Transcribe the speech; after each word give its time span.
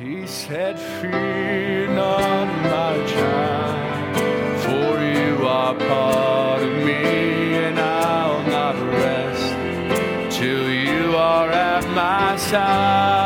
He 0.00 0.26
said, 0.26 0.78
Fear 0.78 1.88
not, 1.88 2.46
my 2.62 3.06
child, 3.06 4.16
for 4.62 4.98
you 5.04 5.46
are 5.46 5.74
part 5.74 6.62
of 6.62 6.72
me, 6.72 7.54
and 7.66 7.78
I'll 7.78 8.42
not 8.44 8.76
rest 8.76 10.38
till 10.38 10.70
you 10.70 11.14
are 11.14 11.50
at 11.50 11.86
my 11.94 12.34
side. 12.38 13.19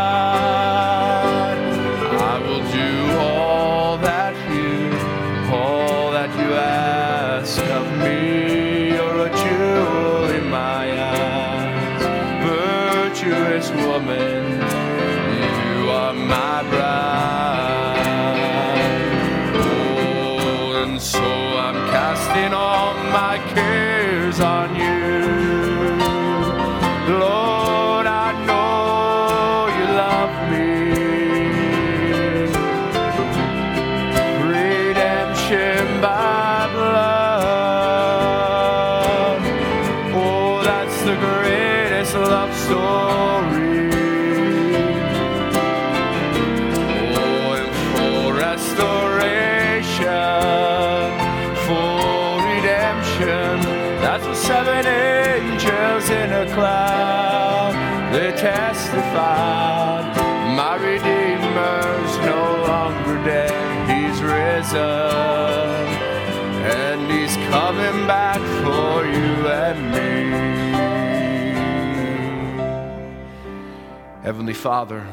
Heavenly 74.34 74.52
Father, 74.52 75.06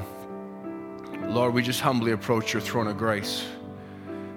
Lord, 1.27 1.53
we 1.53 1.61
just 1.61 1.79
humbly 1.79 2.11
approach 2.11 2.53
your 2.53 2.61
throne 2.61 2.87
of 2.87 2.97
grace 2.97 3.45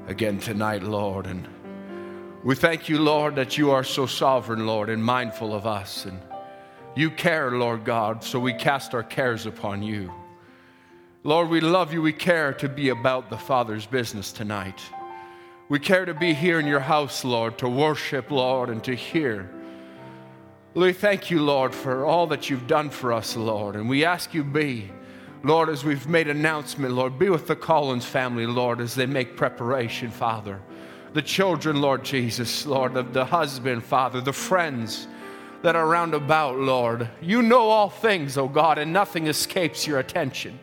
again 0.08 0.38
tonight, 0.38 0.82
Lord. 0.82 1.24
And 1.24 1.48
we 2.42 2.54
thank 2.54 2.90
you, 2.90 2.98
Lord, 2.98 3.34
that 3.36 3.56
you 3.56 3.70
are 3.70 3.82
so 3.82 4.04
sovereign, 4.04 4.66
Lord, 4.66 4.90
and 4.90 5.02
mindful 5.02 5.54
of 5.54 5.66
us. 5.66 6.04
And 6.04 6.20
you 6.94 7.10
care, 7.10 7.52
Lord 7.52 7.86
God, 7.86 8.22
so 8.22 8.38
we 8.38 8.52
cast 8.52 8.92
our 8.92 9.02
cares 9.02 9.46
upon 9.46 9.82
you. 9.82 10.12
Lord, 11.22 11.48
we 11.48 11.62
love 11.62 11.94
you. 11.94 12.02
We 12.02 12.12
care 12.12 12.52
to 12.52 12.68
be 12.68 12.90
about 12.90 13.30
the 13.30 13.38
Father's 13.38 13.86
business 13.86 14.32
tonight. 14.32 14.82
We 15.70 15.78
care 15.78 16.04
to 16.04 16.12
be 16.12 16.34
here 16.34 16.60
in 16.60 16.66
your 16.66 16.80
house, 16.80 17.24
Lord, 17.24 17.56
to 17.56 17.70
worship, 17.70 18.30
Lord, 18.30 18.68
and 18.68 18.84
to 18.84 18.94
hear. 18.94 19.50
We 20.74 20.92
thank 20.92 21.30
you, 21.30 21.40
Lord, 21.40 21.72
for 21.72 22.04
all 22.04 22.26
that 22.26 22.50
you've 22.50 22.66
done 22.66 22.90
for 22.90 23.12
us, 23.12 23.36
Lord. 23.36 23.76
And 23.76 23.88
we 23.88 24.04
ask 24.04 24.34
you 24.34 24.42
be, 24.42 24.90
Lord, 25.44 25.68
as 25.68 25.84
we've 25.84 26.08
made 26.08 26.26
announcement, 26.26 26.94
Lord, 26.94 27.16
be 27.16 27.28
with 27.28 27.46
the 27.46 27.54
Collins 27.54 28.04
family, 28.04 28.44
Lord, 28.44 28.80
as 28.80 28.96
they 28.96 29.06
make 29.06 29.36
preparation, 29.36 30.10
Father. 30.10 30.60
The 31.12 31.22
children, 31.22 31.80
Lord 31.80 32.04
Jesus, 32.04 32.66
Lord, 32.66 32.94
the, 32.94 33.04
the 33.04 33.24
husband, 33.24 33.84
Father, 33.84 34.20
the 34.20 34.32
friends 34.32 35.06
that 35.62 35.76
are 35.76 35.86
round 35.86 36.12
about, 36.12 36.58
Lord. 36.58 37.08
You 37.22 37.40
know 37.40 37.68
all 37.68 37.88
things, 37.88 38.36
oh 38.36 38.48
God, 38.48 38.76
and 38.76 38.92
nothing 38.92 39.28
escapes 39.28 39.86
your 39.86 40.00
attention. 40.00 40.58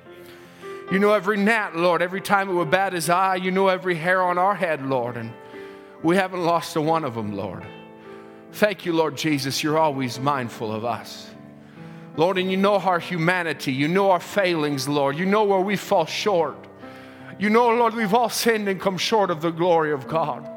You 0.92 1.00
know 1.00 1.14
every 1.14 1.38
gnat, 1.38 1.78
Lord, 1.78 2.02
every 2.02 2.20
time 2.20 2.50
it 2.50 2.54
would 2.54 2.70
bat 2.70 2.92
his 2.92 3.10
eye. 3.10 3.38
You 3.38 3.52
know 3.52 3.70
every 3.70 3.96
hair 3.96 4.22
on 4.22 4.38
our 4.38 4.56
head, 4.56 4.86
Lord, 4.86 5.16
and 5.16 5.32
we 6.04 6.18
haven't 6.18 6.44
lost 6.44 6.76
a 6.76 6.82
one 6.82 7.06
of 7.06 7.16
them, 7.16 7.34
Lord. 7.34 7.66
Thank 8.54 8.86
you, 8.86 8.94
Lord 8.94 9.16
Jesus. 9.16 9.64
You're 9.64 9.78
always 9.78 10.20
mindful 10.20 10.72
of 10.72 10.86
us. 10.86 11.30
Lord, 12.18 12.38
and 12.38 12.52
you 12.52 12.58
know 12.58 12.76
our 12.76 13.00
humanity. 13.00 13.72
You 13.72 13.88
know 13.88 14.12
our 14.12 14.20
failings, 14.20 14.88
Lord. 14.88 15.18
You 15.18 15.26
know 15.26 15.46
where 15.46 15.62
we 15.62 15.78
fall 15.78 16.06
short. 16.06 16.58
You 17.40 17.50
know, 17.50 17.70
Lord, 17.70 17.96
we've 17.96 18.14
all 18.14 18.30
sinned 18.30 18.68
and 18.68 18.80
come 18.80 18.98
short 18.98 19.32
of 19.32 19.42
the 19.42 19.50
glory 19.50 19.94
of 19.94 20.08
God. 20.08 20.48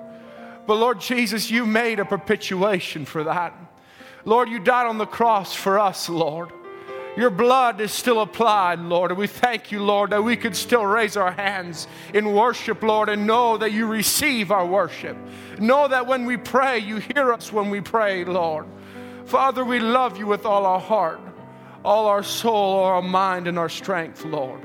But 0.66 0.74
Lord 0.74 1.00
Jesus, 1.00 1.50
you 1.50 1.64
made 1.64 2.00
a 2.00 2.04
perpetuation 2.04 3.04
for 3.04 3.24
that. 3.24 3.54
Lord, 4.24 4.48
you 4.48 4.58
died 4.58 4.86
on 4.86 4.98
the 4.98 5.06
cross 5.06 5.54
for 5.54 5.78
us, 5.78 6.08
Lord. 6.08 6.50
Your 7.16 7.30
blood 7.30 7.80
is 7.80 7.92
still 7.92 8.20
applied, 8.20 8.80
Lord. 8.80 9.12
And 9.12 9.18
we 9.18 9.28
thank 9.28 9.70
you, 9.70 9.82
Lord, 9.82 10.10
that 10.10 10.24
we 10.24 10.36
could 10.36 10.56
still 10.56 10.84
raise 10.84 11.16
our 11.16 11.30
hands 11.30 11.86
in 12.12 12.32
worship, 12.32 12.82
Lord, 12.82 13.08
and 13.08 13.26
know 13.26 13.56
that 13.56 13.72
you 13.72 13.86
receive 13.86 14.50
our 14.50 14.66
worship. 14.66 15.16
Know 15.60 15.86
that 15.86 16.06
when 16.06 16.26
we 16.26 16.36
pray, 16.36 16.80
you 16.80 16.96
hear 16.96 17.32
us 17.32 17.52
when 17.52 17.70
we 17.70 17.80
pray, 17.80 18.24
Lord. 18.24 18.66
Father, 19.26 19.64
we 19.64 19.78
love 19.78 20.18
you 20.18 20.26
with 20.26 20.44
all 20.44 20.66
our 20.66 20.80
heart, 20.80 21.20
all 21.84 22.06
our 22.06 22.24
soul, 22.24 22.54
all 22.54 22.84
our 22.84 23.02
mind, 23.02 23.46
and 23.46 23.58
our 23.58 23.68
strength, 23.68 24.24
Lord. 24.24 24.60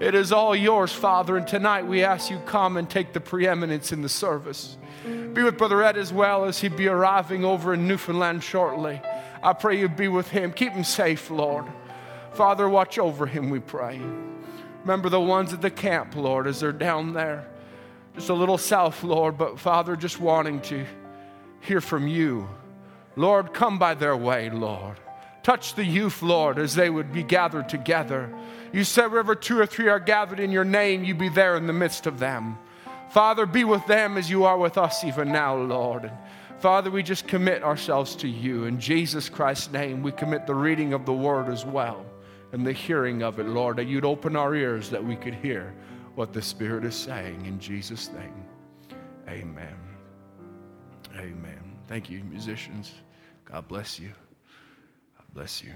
It 0.00 0.14
is 0.14 0.32
all 0.32 0.54
yours, 0.54 0.92
Father. 0.92 1.36
And 1.36 1.46
tonight 1.46 1.86
we 1.86 2.02
ask 2.02 2.30
you 2.30 2.38
come 2.40 2.76
and 2.76 2.90
take 2.90 3.12
the 3.12 3.20
preeminence 3.20 3.92
in 3.92 4.02
the 4.02 4.08
service. 4.08 4.76
Be 5.04 5.42
with 5.42 5.56
Brother 5.56 5.82
Ed 5.82 5.96
as 5.96 6.12
well 6.12 6.44
as 6.44 6.58
he'd 6.58 6.76
be 6.76 6.88
arriving 6.88 7.44
over 7.44 7.72
in 7.72 7.86
Newfoundland 7.86 8.42
shortly. 8.42 9.00
I 9.46 9.52
pray 9.52 9.78
you 9.78 9.88
be 9.88 10.08
with 10.08 10.28
him. 10.28 10.52
Keep 10.52 10.72
him 10.72 10.82
safe, 10.82 11.30
Lord. 11.30 11.66
Father, 12.32 12.68
watch 12.68 12.98
over 12.98 13.26
him, 13.26 13.48
we 13.48 13.60
pray. 13.60 14.00
Remember 14.80 15.08
the 15.08 15.20
ones 15.20 15.52
at 15.52 15.62
the 15.62 15.70
camp, 15.70 16.16
Lord, 16.16 16.48
as 16.48 16.58
they're 16.58 16.72
down 16.72 17.12
there, 17.12 17.46
just 18.16 18.28
a 18.28 18.34
little 18.34 18.58
south, 18.58 19.04
Lord, 19.04 19.38
but 19.38 19.60
Father, 19.60 19.94
just 19.94 20.18
wanting 20.18 20.62
to 20.62 20.84
hear 21.60 21.80
from 21.80 22.08
you. 22.08 22.48
Lord, 23.14 23.54
come 23.54 23.78
by 23.78 23.94
their 23.94 24.16
way, 24.16 24.50
Lord. 24.50 24.96
Touch 25.44 25.76
the 25.76 25.84
youth, 25.84 26.22
Lord, 26.22 26.58
as 26.58 26.74
they 26.74 26.90
would 26.90 27.12
be 27.12 27.22
gathered 27.22 27.68
together. 27.68 28.36
You 28.72 28.82
said, 28.82 29.12
wherever 29.12 29.36
two 29.36 29.60
or 29.60 29.66
three 29.66 29.88
are 29.88 30.00
gathered 30.00 30.40
in 30.40 30.50
your 30.50 30.64
name, 30.64 31.04
you 31.04 31.14
be 31.14 31.28
there 31.28 31.54
in 31.54 31.68
the 31.68 31.72
midst 31.72 32.08
of 32.08 32.18
them. 32.18 32.58
Father, 33.10 33.46
be 33.46 33.62
with 33.62 33.86
them 33.86 34.16
as 34.16 34.28
you 34.28 34.42
are 34.42 34.58
with 34.58 34.76
us 34.76 35.04
even 35.04 35.30
now, 35.30 35.56
Lord. 35.56 36.10
Father, 36.58 36.90
we 36.90 37.02
just 37.02 37.28
commit 37.28 37.62
ourselves 37.62 38.16
to 38.16 38.28
you. 38.28 38.64
In 38.64 38.80
Jesus 38.80 39.28
Christ's 39.28 39.70
name, 39.72 40.02
we 40.02 40.10
commit 40.10 40.46
the 40.46 40.54
reading 40.54 40.94
of 40.94 41.04
the 41.04 41.12
word 41.12 41.48
as 41.48 41.66
well 41.66 42.04
and 42.52 42.66
the 42.66 42.72
hearing 42.72 43.22
of 43.22 43.38
it, 43.38 43.46
Lord, 43.46 43.76
that 43.76 43.86
you'd 43.86 44.06
open 44.06 44.36
our 44.36 44.54
ears 44.54 44.88
that 44.90 45.04
we 45.04 45.16
could 45.16 45.34
hear 45.34 45.74
what 46.14 46.32
the 46.32 46.40
Spirit 46.40 46.84
is 46.84 46.94
saying. 46.94 47.44
In 47.44 47.60
Jesus' 47.60 48.10
name, 48.10 48.44
amen. 49.28 49.76
Amen. 51.14 51.76
Thank 51.88 52.08
you, 52.08 52.24
musicians. 52.24 52.94
God 53.44 53.68
bless 53.68 54.00
you. 54.00 54.08
God 55.18 55.26
bless 55.34 55.62
you. 55.62 55.72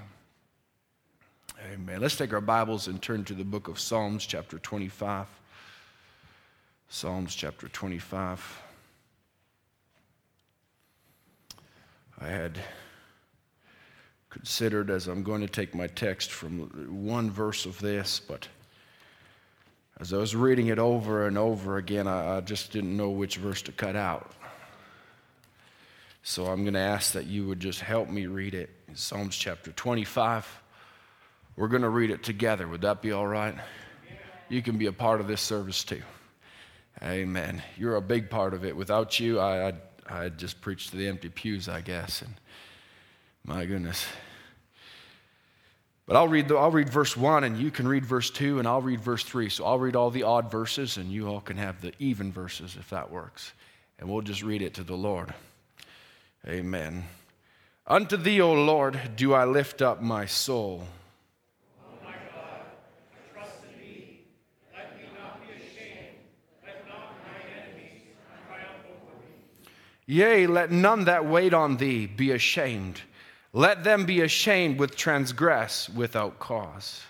Amen. 1.73 2.01
Let's 2.01 2.17
take 2.17 2.33
our 2.33 2.41
Bibles 2.41 2.89
and 2.89 3.03
turn 3.03 3.25
to 3.25 3.35
the 3.35 3.45
book 3.45 3.69
of 3.69 3.79
Psalms, 3.79 4.25
chapter 4.25 4.59
25. 4.59 5.27
Psalms, 6.89 7.35
chapter 7.35 7.69
25. 7.69 8.63
I 12.21 12.29
had 12.29 12.59
considered 14.29 14.91
as 14.91 15.07
I'm 15.07 15.23
going 15.23 15.41
to 15.41 15.49
take 15.49 15.75
my 15.75 15.87
text 15.87 16.31
from 16.31 17.05
one 17.05 17.31
verse 17.31 17.67
of 17.67 17.79
this, 17.81 18.21
but 18.21 18.47
as 19.99 20.13
I 20.13 20.19
was 20.19 20.37
reading 20.37 20.69
it 20.69 20.79
over 20.79 21.27
and 21.27 21.37
over 21.37 21.77
again, 21.77 22.07
I, 22.07 22.37
I 22.37 22.41
just 22.41 22.73
didn't 22.73 22.97
know 22.97 23.11
which 23.11 23.37
verse 23.37 23.63
to 23.63 23.73
cut 23.73 23.97
out. 23.97 24.33
So 26.23 26.47
I'm 26.47 26.63
going 26.63 26.75
to 26.75 26.81
ask 26.81 27.13
that 27.13 27.27
you 27.27 27.47
would 27.47 27.61
just 27.61 27.81
help 27.81 28.09
me 28.09 28.27
read 28.27 28.55
it. 28.55 28.71
In 28.89 28.97
Psalms 28.97 29.37
chapter 29.37 29.73
25. 29.73 30.61
We're 31.57 31.69
going 31.69 31.83
to 31.83 31.89
read 31.89 32.11
it 32.11 32.23
together. 32.23 32.69
Would 32.69 32.83
that 32.83 33.03
be 33.03 33.13
all 33.13 33.27
right? 33.27 33.55
You 34.49 34.63
can 34.63 34.79
be 34.79 34.87
a 34.87 34.93
part 34.93 35.21
of 35.21 35.29
this 35.29 35.41
service 35.41 35.85
too. 35.85 36.03
Amen. 37.03 37.63
You're 37.77 37.97
a 37.97 38.03
big 38.03 38.31
part 38.31 38.55
of 38.55 38.65
it. 38.65 38.77
Without 38.77 39.21
you, 39.21 39.39
I, 39.39 39.69
I, 39.69 39.73
I 40.11 40.29
just 40.29 40.61
preached 40.61 40.91
to 40.91 40.97
the 40.97 41.07
empty 41.07 41.29
pews, 41.29 41.69
I 41.69 41.81
guess. 41.81 42.23
And 42.23 42.35
my 43.45 43.65
goodness. 43.65 44.05
But 46.07 46.17
I'll 46.17 46.27
read, 46.27 46.49
the, 46.49 46.57
I'll 46.57 46.73
read 46.73 46.91
verse 46.91 47.17
1, 47.17 47.45
and 47.45 47.57
you 47.57 47.71
can 47.71 47.87
read 47.87 48.05
verse 48.05 48.31
2, 48.31 48.59
and 48.59 48.67
I'll 48.67 48.83
read 48.83 49.01
verse 49.01 49.23
3. 49.23 49.49
So 49.49 49.65
I'll 49.65 49.79
read 49.79 49.95
all 49.95 50.11
the 50.11 50.25
odd 50.25 50.51
verses, 50.51 50.97
and 50.97 51.13
you 51.13 51.29
all 51.29 51.41
can 51.41 51.57
have 51.57 51.81
the 51.81 51.93
even 52.01 52.33
verses 52.33 52.77
if 52.77 52.91
that 52.91 53.13
works. 53.13 53.53
And 54.01 54.09
we'll 54.09 54.23
just 54.23 54.43
read 54.43 54.63
it 54.63 54.75
to 54.75 54.83
the 54.83 54.97
Lord. 54.97 55.33
Amen. 56.49 57.05
Unto 57.87 58.17
thee, 58.17 58.41
O 58.41 58.53
Lord, 58.53 58.99
do 59.15 59.33
I 59.35 59.45
lift 59.45 59.81
up 59.81 60.03
my 60.03 60.27
soul. 60.27 60.85
Oh 61.85 62.05
my 62.05 62.13
God, 62.13 62.67
I 63.13 63.33
trust 63.33 63.53
in 63.73 63.81
thee. 63.81 64.21
Let 64.75 64.99
Yea, 70.11 70.45
let 70.49 70.73
none 70.73 71.05
that 71.05 71.25
wait 71.25 71.55
on 71.55 71.77
thee 71.77 72.05
be 72.05 72.33
ashamed. 72.33 73.01
Let 73.53 73.85
them 73.85 74.07
be 74.07 74.23
ashamed 74.23 74.77
which 74.77 74.97
transgress 74.97 75.89
without 75.89 76.41
cause. 76.41 77.03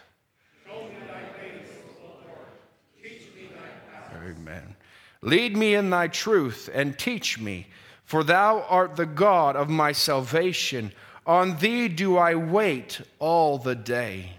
Amen. 4.23 4.76
Lead 5.23 5.56
me 5.56 5.75
in 5.76 5.88
thy 5.88 6.08
truth 6.08 6.69
and 6.75 6.99
teach 6.99 7.41
me, 7.41 7.69
for 8.05 8.23
thou 8.23 8.67
art 8.69 8.97
the 8.97 9.06
God 9.06 9.56
of 9.56 9.70
my 9.70 9.93
salvation. 9.93 10.93
On 11.26 11.56
thee 11.56 11.88
do 11.88 12.19
I 12.19 12.35
wait 12.35 13.00
all 13.19 13.56
the 13.56 13.75
day. 13.75 14.32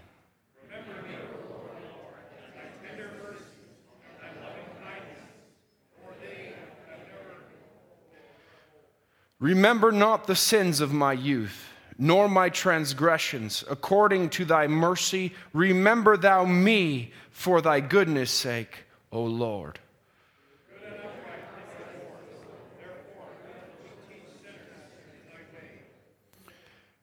Remember 9.42 9.90
not 9.90 10.28
the 10.28 10.36
sins 10.36 10.80
of 10.80 10.92
my 10.92 11.12
youth, 11.12 11.68
nor 11.98 12.28
my 12.28 12.48
transgressions. 12.48 13.64
According 13.68 14.30
to 14.30 14.44
thy 14.44 14.68
mercy, 14.68 15.34
remember 15.52 16.16
thou 16.16 16.44
me 16.44 17.10
for 17.32 17.60
thy 17.60 17.80
goodness' 17.80 18.30
sake, 18.30 18.84
O 19.10 19.24
Lord. 19.24 19.80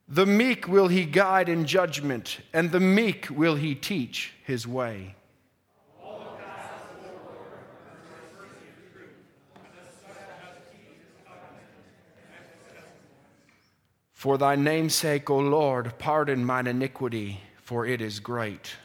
The 0.08 0.26
meek 0.26 0.66
will 0.66 0.88
he 0.88 1.04
guide 1.04 1.50
in 1.50 1.66
judgment, 1.66 2.40
and 2.54 2.72
the 2.72 2.80
meek 2.80 3.28
will 3.30 3.56
he 3.56 3.76
teach 3.76 4.32
his 4.46 4.66
way. 4.66 5.16
For 14.20 14.38
thy 14.38 14.58
name's 14.58 14.96
sake, 14.96 15.30
O 15.30 15.40
Lord, 15.40 15.98
pardon 15.98 16.44
mine 16.44 16.68
iniquity, 16.68 17.40
for 17.64 17.86
it 17.86 18.02
is 18.02 18.20
great. 18.20 18.76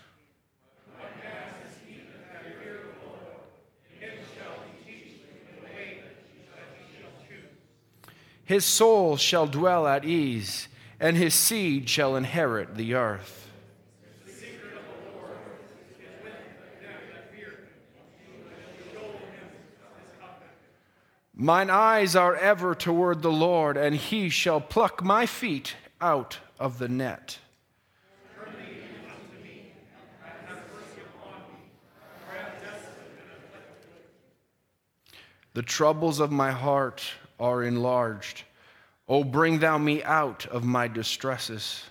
His 8.45 8.65
soul 8.65 9.17
shall 9.17 9.49
dwell 9.49 9.89
at 9.89 10.05
ease, 10.05 10.69
and 11.01 11.17
his 11.17 11.35
seed 11.35 11.89
shall 11.89 12.15
inherit 12.15 12.77
the 12.77 12.95
earth. 12.95 13.44
Mine 21.37 21.69
eyes 21.69 22.15
are 22.15 22.37
ever 22.37 22.77
toward 22.77 23.23
the 23.23 23.33
Lord, 23.33 23.77
and 23.77 23.97
he 23.97 24.29
shall 24.29 24.61
pluck 24.61 25.03
my 25.03 25.27
feet 25.27 25.75
out 26.01 26.39
of 26.61 26.79
the 26.79 26.89
net. 26.89 27.39
The 35.55 35.63
troubles 35.63 36.19
of 36.19 36.33
my 36.33 36.51
heart 36.51 37.05
are 37.39 37.63
enlarged. 37.63 38.43
O 39.09 39.23
bring 39.23 39.59
thou 39.59 39.79
me 39.79 40.03
out 40.03 40.47
of 40.47 40.65
my 40.65 40.89
distresses. 40.89 41.85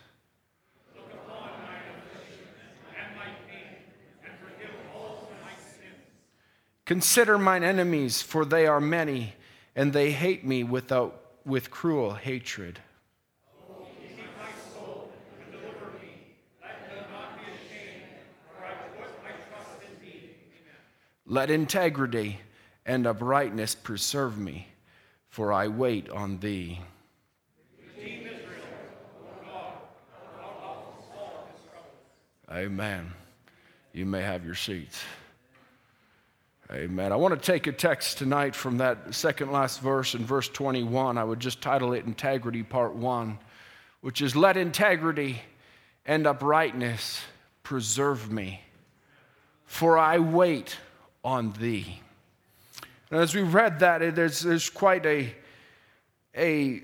Consider 6.85 7.37
mine 7.37 7.63
enemies, 7.63 8.21
for 8.21 8.43
they 8.43 8.67
are 8.67 8.81
many, 8.81 9.35
and 9.75 9.93
they 9.93 10.11
hate 10.11 10.45
me 10.45 10.63
without, 10.63 11.19
with 11.45 11.71
cruel 11.71 12.13
hatred. 12.13 12.79
Let 21.25 21.49
integrity 21.49 22.39
and 22.85 23.07
uprightness 23.07 23.75
preserve 23.75 24.37
me, 24.37 24.67
for 25.29 25.53
I 25.53 25.69
wait 25.69 26.09
on 26.09 26.39
thee. 26.39 26.81
Amen. 32.51 33.11
You 33.93 34.05
may 34.05 34.21
have 34.21 34.45
your 34.45 34.53
seats. 34.53 35.01
Amen. 36.73 37.11
I 37.11 37.17
want 37.17 37.39
to 37.39 37.51
take 37.51 37.67
a 37.67 37.71
text 37.71 38.17
tonight 38.17 38.55
from 38.55 38.79
that 38.79 39.13
second 39.13 39.51
last 39.51 39.79
verse 39.79 40.15
in 40.15 40.25
verse 40.25 40.49
21. 40.49 41.19
I 41.19 41.23
would 41.23 41.39
just 41.39 41.61
title 41.61 41.93
it 41.93 42.05
Integrity 42.05 42.63
Part 42.63 42.95
1, 42.95 43.37
which 44.01 44.23
is 44.23 44.35
Let 44.35 44.57
integrity 44.57 45.39
and 46.03 46.25
uprightness 46.25 47.21
preserve 47.61 48.31
me, 48.31 48.63
for 49.67 49.99
I 49.99 50.17
wait 50.17 50.75
on 51.23 51.51
thee. 51.51 52.01
And 53.11 53.19
as 53.19 53.35
we 53.35 53.43
read 53.43 53.77
that, 53.81 54.15
there's, 54.15 54.39
there's 54.39 54.71
quite 54.71 55.05
a, 55.05 55.31
a 56.35 56.81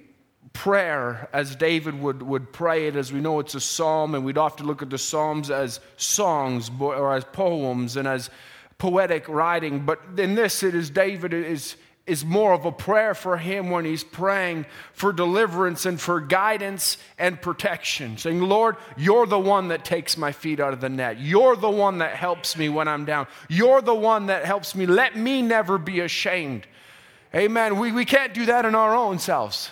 prayer 0.53 1.29
as 1.33 1.55
David 1.55 1.99
would, 1.99 2.21
would 2.21 2.53
pray 2.53 2.85
it, 2.85 2.95
as 2.95 3.11
we 3.11 3.21
know 3.21 3.39
it's 3.39 3.55
a 3.55 3.59
psalm, 3.59 4.13
and 4.13 4.23
we'd 4.23 4.37
often 4.37 4.67
look 4.67 4.83
at 4.83 4.91
the 4.91 4.99
psalms 4.99 5.49
as 5.49 5.79
songs 5.97 6.69
or 6.79 7.11
as 7.11 7.23
poems 7.23 7.97
and 7.97 8.07
as 8.07 8.29
poetic 8.79 9.29
writing, 9.29 9.85
but 9.85 9.99
in 10.17 10.33
this, 10.33 10.63
it 10.63 10.73
is 10.73 10.89
David 10.89 11.33
is, 11.33 11.75
is 12.07 12.25
more 12.25 12.53
of 12.53 12.65
a 12.65 12.71
prayer 12.71 13.13
for 13.13 13.37
him 13.37 13.69
when 13.69 13.85
he's 13.85 14.03
praying 14.03 14.65
for 14.93 15.13
deliverance 15.13 15.85
and 15.85 16.01
for 16.01 16.19
guidance 16.19 16.97
and 17.19 17.39
protection, 17.39 18.17
saying, 18.17 18.41
Lord, 18.41 18.77
you're 18.97 19.27
the 19.27 19.37
one 19.37 19.67
that 19.67 19.85
takes 19.85 20.17
my 20.17 20.31
feet 20.31 20.59
out 20.59 20.73
of 20.73 20.81
the 20.81 20.89
net. 20.89 21.19
You're 21.19 21.57
the 21.57 21.69
one 21.69 21.99
that 21.99 22.15
helps 22.15 22.57
me 22.57 22.69
when 22.69 22.87
I'm 22.87 23.05
down. 23.05 23.27
You're 23.49 23.81
the 23.81 23.93
one 23.93 24.27
that 24.27 24.45
helps 24.45 24.73
me. 24.73 24.87
Let 24.87 25.15
me 25.15 25.41
never 25.43 25.77
be 25.77 25.99
ashamed. 25.99 26.65
Amen. 27.35 27.77
We, 27.77 27.91
we 27.91 28.05
can't 28.05 28.33
do 28.33 28.47
that 28.47 28.65
in 28.65 28.73
our 28.73 28.95
own 28.95 29.19
selves. 29.19 29.69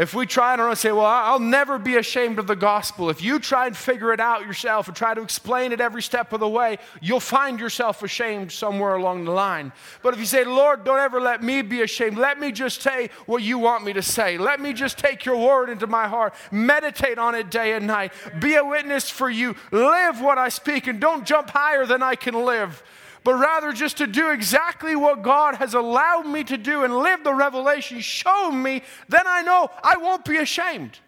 If 0.00 0.14
we 0.14 0.24
try 0.24 0.54
and 0.54 0.78
say, 0.78 0.92
well, 0.92 1.04
I'll 1.04 1.38
never 1.38 1.78
be 1.78 1.98
ashamed 1.98 2.38
of 2.38 2.46
the 2.46 2.56
gospel, 2.56 3.10
if 3.10 3.22
you 3.22 3.38
try 3.38 3.66
and 3.66 3.76
figure 3.76 4.14
it 4.14 4.18
out 4.18 4.46
yourself 4.46 4.88
and 4.88 4.96
try 4.96 5.12
to 5.12 5.20
explain 5.20 5.72
it 5.72 5.80
every 5.82 6.00
step 6.00 6.32
of 6.32 6.40
the 6.40 6.48
way, 6.48 6.78
you'll 7.02 7.20
find 7.20 7.60
yourself 7.60 8.02
ashamed 8.02 8.50
somewhere 8.50 8.94
along 8.94 9.26
the 9.26 9.30
line. 9.30 9.72
But 10.02 10.14
if 10.14 10.20
you 10.20 10.24
say, 10.24 10.42
Lord, 10.44 10.84
don't 10.84 11.00
ever 11.00 11.20
let 11.20 11.42
me 11.42 11.60
be 11.60 11.82
ashamed, 11.82 12.16
let 12.16 12.40
me 12.40 12.50
just 12.50 12.80
say 12.80 13.10
what 13.26 13.42
you 13.42 13.58
want 13.58 13.84
me 13.84 13.92
to 13.92 14.00
say. 14.00 14.38
Let 14.38 14.58
me 14.58 14.72
just 14.72 14.96
take 14.96 15.26
your 15.26 15.36
word 15.36 15.68
into 15.68 15.86
my 15.86 16.08
heart, 16.08 16.32
meditate 16.50 17.18
on 17.18 17.34
it 17.34 17.50
day 17.50 17.74
and 17.74 17.86
night, 17.86 18.14
be 18.38 18.54
a 18.54 18.64
witness 18.64 19.10
for 19.10 19.28
you, 19.28 19.54
live 19.70 20.22
what 20.22 20.38
I 20.38 20.48
speak, 20.48 20.86
and 20.86 20.98
don't 20.98 21.26
jump 21.26 21.50
higher 21.50 21.84
than 21.84 22.02
I 22.02 22.14
can 22.14 22.46
live 22.46 22.82
but 23.22 23.34
rather 23.34 23.72
just 23.72 23.98
to 23.98 24.06
do 24.06 24.30
exactly 24.30 24.96
what 24.96 25.22
God 25.22 25.56
has 25.56 25.74
allowed 25.74 26.26
me 26.26 26.44
to 26.44 26.56
do 26.56 26.84
and 26.84 26.96
live 26.96 27.22
the 27.22 27.34
revelation 27.34 28.00
shown 28.00 28.62
me, 28.62 28.82
then 29.08 29.26
I 29.26 29.42
know 29.42 29.68
I 29.82 29.96
won't 29.96 30.24
be 30.24 30.38
ashamed. 30.38 30.98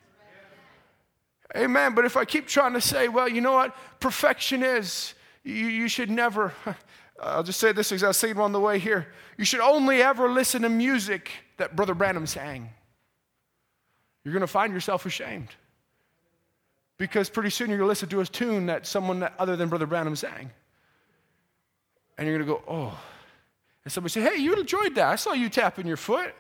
Amen. 1.57 1.95
But 1.95 2.05
if 2.05 2.17
I 2.17 2.25
keep 2.25 2.47
trying 2.47 2.75
to 2.75 2.81
say, 2.81 3.09
well, 3.09 3.29
you 3.29 3.41
know 3.41 3.53
what? 3.53 3.75
Perfection 4.01 4.63
is, 4.63 5.15
you, 5.45 5.55
you 5.55 5.89
should 5.89 6.11
never, 6.11 6.53
I'll 7.21 7.43
just 7.43 7.61
say 7.61 7.73
this 7.73 7.91
because 7.91 8.25
I 8.25 8.33
on 8.33 8.53
the 8.53 8.61
way 8.61 8.79
here. 8.79 9.09
You 9.37 9.45
should 9.45 9.61
only 9.61 10.03
ever 10.03 10.31
listen 10.31 10.63
to 10.63 10.69
music 10.69 11.31
that 11.57 11.77
Brother 11.77 11.95
Branham 11.95 12.27
sang. 12.27 12.71
You're 14.25 14.33
going 14.33 14.41
to 14.43 14.47
find 14.47 14.73
yourself 14.73 15.05
ashamed. 15.05 15.49
Because 16.99 17.29
pretty 17.29 17.51
soon 17.51 17.69
you're 17.69 17.79
going 17.79 17.87
to 17.87 17.91
listen 17.91 18.09
to 18.11 18.21
a 18.21 18.27
tune 18.27 18.67
that 18.67 18.87
someone 18.87 19.21
that 19.21 19.35
other 19.39 19.57
than 19.57 19.69
Brother 19.69 19.87
Branham 19.87 20.15
sang 20.15 20.51
and 22.19 22.27
you're 22.27 22.39
going 22.39 22.47
to 22.47 22.55
go, 22.55 22.63
oh. 22.69 22.99
And 23.85 23.93
somebody 23.93 24.13
say, 24.13 24.21
hey, 24.21 24.41
you 24.41 24.55
enjoyed 24.55 24.95
that. 24.95 25.09
I 25.09 25.17
saw 25.17 25.33
you 25.33 25.49
tapping 25.49 25.87
your 25.87 25.97
foot. 25.97 26.35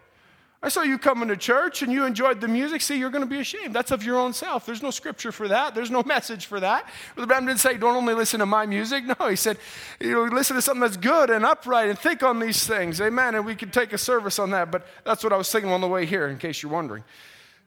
I 0.64 0.68
saw 0.68 0.82
you 0.82 0.96
coming 0.96 1.28
to 1.28 1.36
church 1.36 1.82
and 1.82 1.92
you 1.92 2.04
enjoyed 2.04 2.40
the 2.40 2.46
music. 2.46 2.82
See, 2.82 2.96
you're 2.96 3.10
going 3.10 3.24
to 3.24 3.28
be 3.28 3.40
ashamed. 3.40 3.74
That's 3.74 3.90
of 3.90 4.04
your 4.04 4.16
own 4.16 4.32
self. 4.32 4.64
There's 4.64 4.82
no 4.82 4.92
scripture 4.92 5.32
for 5.32 5.48
that. 5.48 5.74
There's 5.74 5.90
no 5.90 6.02
message 6.06 6.46
for 6.46 6.60
that. 6.60 6.88
But 7.16 7.22
the 7.22 7.26
Bible 7.26 7.48
didn't 7.48 7.58
say, 7.58 7.76
don't 7.76 7.96
only 7.96 8.14
listen 8.14 8.38
to 8.38 8.46
my 8.46 8.66
music. 8.66 9.04
No, 9.18 9.28
he 9.28 9.36
said, 9.36 9.58
you 10.00 10.12
know, 10.12 10.22
listen 10.24 10.56
to 10.56 10.62
something 10.62 10.80
that's 10.80 10.96
good 10.96 11.30
and 11.30 11.44
upright 11.44 11.88
and 11.90 11.98
think 11.98 12.22
on 12.22 12.38
these 12.38 12.66
things. 12.66 13.00
Amen. 13.00 13.34
And 13.34 13.44
we 13.44 13.54
could 13.54 13.72
take 13.72 13.92
a 13.92 13.98
service 13.98 14.38
on 14.38 14.50
that. 14.50 14.70
But 14.70 14.86
that's 15.04 15.22
what 15.24 15.32
I 15.32 15.36
was 15.36 15.50
thinking 15.50 15.70
on 15.70 15.80
the 15.80 15.88
way 15.88 16.06
here, 16.06 16.28
in 16.28 16.38
case 16.38 16.62
you're 16.62 16.72
wondering. 16.72 17.02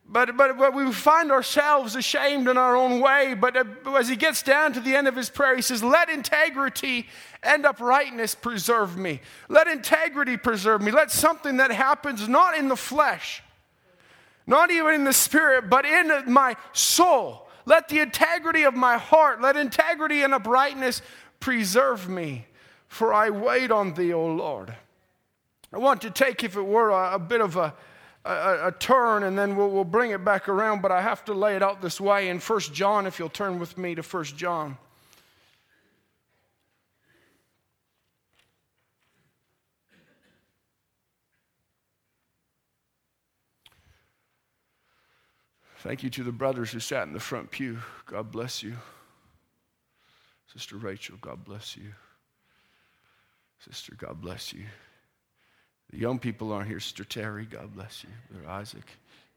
But, 0.08 0.38
but, 0.38 0.58
but 0.58 0.74
we 0.74 0.92
find 0.92 1.32
ourselves 1.32 1.96
ashamed 1.96 2.48
in 2.48 2.58
our 2.58 2.76
own 2.76 3.00
way. 3.00 3.34
But 3.34 3.58
uh, 3.58 3.64
as 3.98 4.08
he 4.08 4.16
gets 4.16 4.44
down 4.44 4.74
to 4.74 4.80
the 4.80 4.96
end 4.96 5.08
of 5.08 5.16
his 5.16 5.30
prayer, 5.30 5.56
he 5.56 5.62
says, 5.62 5.84
Let 5.84 6.10
integrity 6.10 7.08
and 7.42 7.66
uprightness 7.66 8.36
preserve 8.36 8.98
me. 8.98 9.22
Let 9.50 9.68
integrity 9.68 10.38
preserve 10.38 10.82
me. 10.82 10.92
Let 10.92 11.10
something 11.12 11.58
that 11.58 11.72
happens 11.72 12.28
not 12.28 12.56
in 12.56 12.68
the 12.68 12.76
flesh, 12.76 13.42
not 14.46 14.70
even 14.70 14.94
in 14.94 15.04
the 15.06 15.14
spirit, 15.14 15.70
but 15.70 15.86
in 15.86 16.32
my 16.32 16.56
soul. 16.72 17.48
Let 17.66 17.88
the 17.88 18.00
integrity 18.00 18.62
of 18.64 18.76
my 18.76 18.98
heart, 18.98 19.42
let 19.42 19.58
integrity 19.58 20.22
and 20.22 20.36
uprightness 20.36 21.02
preserve 21.40 22.08
me. 22.08 22.46
For 22.88 23.12
I 23.12 23.32
wait 23.32 23.72
on 23.72 23.96
thee, 23.96 24.14
O 24.14 24.24
Lord. 24.24 24.76
I 25.74 25.80
want 25.80 26.02
to 26.02 26.12
take, 26.12 26.44
if 26.44 26.56
it 26.56 26.62
were, 26.62 26.92
a, 26.92 27.16
a 27.16 27.20
bit 27.20 27.42
of 27.42 27.58
a 27.58 27.74
a, 28.26 28.68
a, 28.68 28.72
turn 28.72 29.24
and 29.24 29.38
then 29.38 29.56
we'll, 29.56 29.70
we'll 29.70 29.84
bring 29.84 30.12
it 30.12 30.26
back 30.26 30.50
around, 30.50 30.82
but 30.82 30.92
I 30.92 31.02
have 31.02 31.24
to 31.26 31.34
lay 31.34 31.56
it 31.56 31.64
out 31.64 31.82
this 31.82 32.02
way. 32.02 32.30
In 32.30 32.40
First 32.40 32.74
John, 32.74 33.06
if 33.06 33.20
you'll 33.20 33.30
turn 33.30 33.60
with 33.60 33.78
me 33.78 33.96
to 33.96 34.04
First 34.04 34.36
John. 34.36 34.78
Thank 45.80 46.02
you 46.02 46.10
to 46.10 46.24
the 46.24 46.32
brothers 46.32 46.72
who 46.72 46.80
sat 46.80 47.06
in 47.06 47.14
the 47.14 47.20
front 47.20 47.52
pew. 47.52 47.78
God 48.08 48.32
bless 48.32 48.64
you. 48.64 48.74
Sister 50.52 50.78
Rachel, 50.78 51.18
God 51.22 51.46
bless 51.46 51.78
you. 51.78 51.94
Sister, 53.60 53.94
God 53.96 54.20
bless 54.20 54.52
you. 54.52 54.66
The 55.96 56.02
young 56.02 56.20
people 56.20 56.52
aren't 56.52 56.68
here. 56.68 56.82
Sister 56.82 57.06
Terry, 57.06 57.46
God 57.46 57.74
bless 57.74 58.04
you. 58.04 58.10
Brother 58.30 58.50
Isaac. 58.50 58.84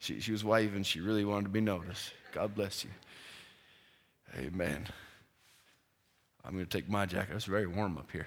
She, 0.01 0.19
she 0.19 0.33
was 0.33 0.43
waving. 0.43 0.83
She 0.83 1.01
really 1.01 1.25
wanted 1.25 1.45
to 1.45 1.51
be 1.51 1.61
noticed. 1.61 2.13
God 2.33 2.57
bless 2.57 2.83
you. 2.83 2.91
Amen. 4.37 4.85
I'm 6.45 6.55
going 6.55 6.67
to 6.67 6.71
take 6.71 6.89
my 6.89 7.07
jacket. 7.07 7.37
It's 7.37 7.45
very 7.45 7.69
warm 7.69 7.97
up 7.97 8.11
here. 8.11 8.27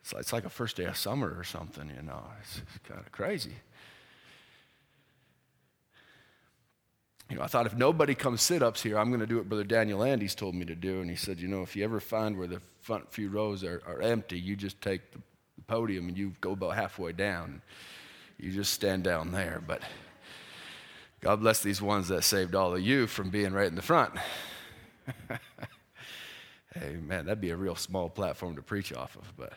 It's 0.00 0.12
like, 0.12 0.20
it's 0.20 0.32
like 0.32 0.44
a 0.44 0.48
first 0.48 0.76
day 0.76 0.84
of 0.84 0.96
summer 0.96 1.34
or 1.36 1.42
something, 1.42 1.90
you 1.96 2.02
know. 2.02 2.22
It's, 2.40 2.58
it's 2.58 2.88
kind 2.88 3.00
of 3.00 3.10
crazy. 3.10 3.54
You 7.30 7.36
know, 7.36 7.42
I 7.42 7.48
thought 7.48 7.66
if 7.66 7.74
nobody 7.74 8.14
comes 8.14 8.42
sit 8.42 8.62
ups 8.62 8.80
here, 8.80 8.96
I'm 8.96 9.08
going 9.08 9.18
to 9.18 9.26
do 9.26 9.38
what 9.38 9.48
Brother 9.48 9.64
Daniel 9.64 10.04
Andes 10.04 10.36
told 10.36 10.54
me 10.54 10.64
to 10.66 10.76
do. 10.76 11.00
And 11.00 11.10
he 11.10 11.16
said, 11.16 11.40
you 11.40 11.48
know, 11.48 11.62
if 11.62 11.74
you 11.74 11.82
ever 11.82 11.98
find 11.98 12.38
where 12.38 12.46
the 12.46 12.60
front 12.80 13.10
few 13.10 13.28
rows 13.28 13.64
are, 13.64 13.82
are 13.88 14.00
empty, 14.00 14.38
you 14.38 14.54
just 14.54 14.80
take 14.80 15.10
the 15.10 15.18
podium 15.66 16.08
and 16.08 16.16
you 16.16 16.34
go 16.40 16.52
about 16.52 16.74
halfway 16.74 17.12
down. 17.12 17.62
You 18.38 18.50
just 18.50 18.72
stand 18.72 19.04
down 19.04 19.32
there. 19.32 19.62
But 19.66 19.82
God 21.20 21.40
bless 21.40 21.62
these 21.62 21.80
ones 21.80 22.08
that 22.08 22.22
saved 22.24 22.54
all 22.54 22.74
of 22.74 22.80
you 22.80 23.06
from 23.06 23.30
being 23.30 23.52
right 23.52 23.66
in 23.68 23.74
the 23.74 23.82
front. 23.82 24.14
hey, 26.74 26.96
man, 27.00 27.26
that'd 27.26 27.40
be 27.40 27.50
a 27.50 27.56
real 27.56 27.76
small 27.76 28.08
platform 28.08 28.56
to 28.56 28.62
preach 28.62 28.92
off 28.92 29.16
of. 29.16 29.32
But 29.36 29.52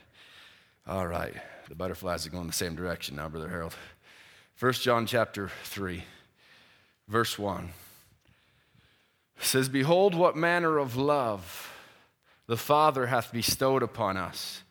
all 0.87 1.07
right, 1.07 1.33
the 1.67 1.75
butterflies 1.75 2.25
are 2.25 2.29
going 2.29 2.47
the 2.47 2.53
same 2.53 2.75
direction 2.75 3.17
now, 3.17 3.27
Brother 3.27 3.49
Harold. 3.49 3.75
1 4.59 4.73
John 4.73 5.05
chapter 5.05 5.51
3, 5.65 6.03
verse 7.07 7.37
1 7.37 7.69
says, 9.39 9.69
Behold, 9.69 10.15
what 10.15 10.35
manner 10.35 10.77
of 10.77 10.95
love 10.95 11.71
the 12.47 12.57
Father 12.57 13.07
hath 13.07 13.31
bestowed 13.31 13.83
upon 13.83 14.17
us 14.17 14.63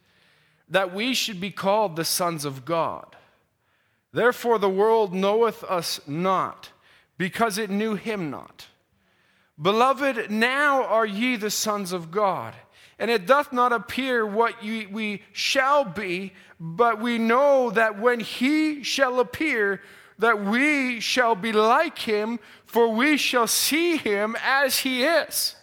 that 0.68 0.94
we 0.94 1.14
should 1.14 1.40
be 1.40 1.50
called 1.50 1.96
the 1.96 2.04
sons 2.04 2.44
of 2.44 2.64
God. 2.64 3.16
Therefore, 4.12 4.58
the 4.58 4.70
world 4.70 5.14
knoweth 5.14 5.62
us 5.64 6.00
not, 6.06 6.70
because 7.18 7.58
it 7.58 7.70
knew 7.70 7.94
him 7.94 8.30
not. 8.30 8.66
Beloved, 9.60 10.30
now 10.30 10.84
are 10.84 11.06
ye 11.06 11.36
the 11.36 11.50
sons 11.50 11.92
of 11.92 12.10
God, 12.10 12.54
and 12.98 13.10
it 13.10 13.26
doth 13.26 13.52
not 13.52 13.72
appear 13.72 14.24
what 14.24 14.62
ye, 14.62 14.86
we 14.86 15.22
shall 15.32 15.84
be, 15.84 16.32
but 16.58 17.00
we 17.00 17.18
know 17.18 17.70
that 17.70 17.98
when 17.98 18.20
he 18.20 18.82
shall 18.82 19.20
appear, 19.20 19.82
that 20.18 20.42
we 20.42 21.00
shall 21.00 21.34
be 21.34 21.52
like 21.52 21.98
him, 21.98 22.38
for 22.64 22.88
we 22.88 23.18
shall 23.18 23.46
see 23.46 23.98
him 23.98 24.36
as 24.42 24.78
he 24.78 25.04
is. 25.04 25.55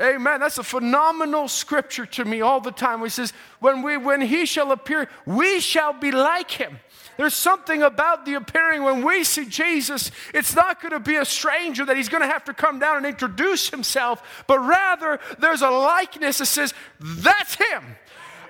Amen. 0.00 0.40
That's 0.40 0.58
a 0.58 0.64
phenomenal 0.64 1.46
scripture 1.46 2.04
to 2.04 2.24
me 2.24 2.40
all 2.40 2.60
the 2.60 2.72
time. 2.72 3.00
He 3.02 3.08
says, 3.08 3.32
when, 3.60 3.82
we, 3.82 3.96
when 3.96 4.20
he 4.20 4.44
shall 4.44 4.72
appear, 4.72 5.08
we 5.24 5.60
shall 5.60 5.92
be 5.92 6.10
like 6.10 6.50
him. 6.50 6.80
There's 7.16 7.34
something 7.34 7.80
about 7.80 8.26
the 8.26 8.34
appearing 8.34 8.82
when 8.82 9.04
we 9.04 9.22
see 9.22 9.44
Jesus. 9.44 10.10
It's 10.32 10.56
not 10.56 10.82
going 10.82 10.90
to 10.90 10.98
be 10.98 11.14
a 11.14 11.24
stranger 11.24 11.84
that 11.84 11.96
he's 11.96 12.08
going 12.08 12.22
to 12.22 12.28
have 12.28 12.42
to 12.44 12.54
come 12.54 12.80
down 12.80 12.96
and 12.96 13.06
introduce 13.06 13.70
himself, 13.70 14.44
but 14.48 14.58
rather 14.58 15.20
there's 15.38 15.62
a 15.62 15.70
likeness 15.70 16.38
that 16.38 16.46
says, 16.46 16.74
That's 16.98 17.54
him. 17.54 17.84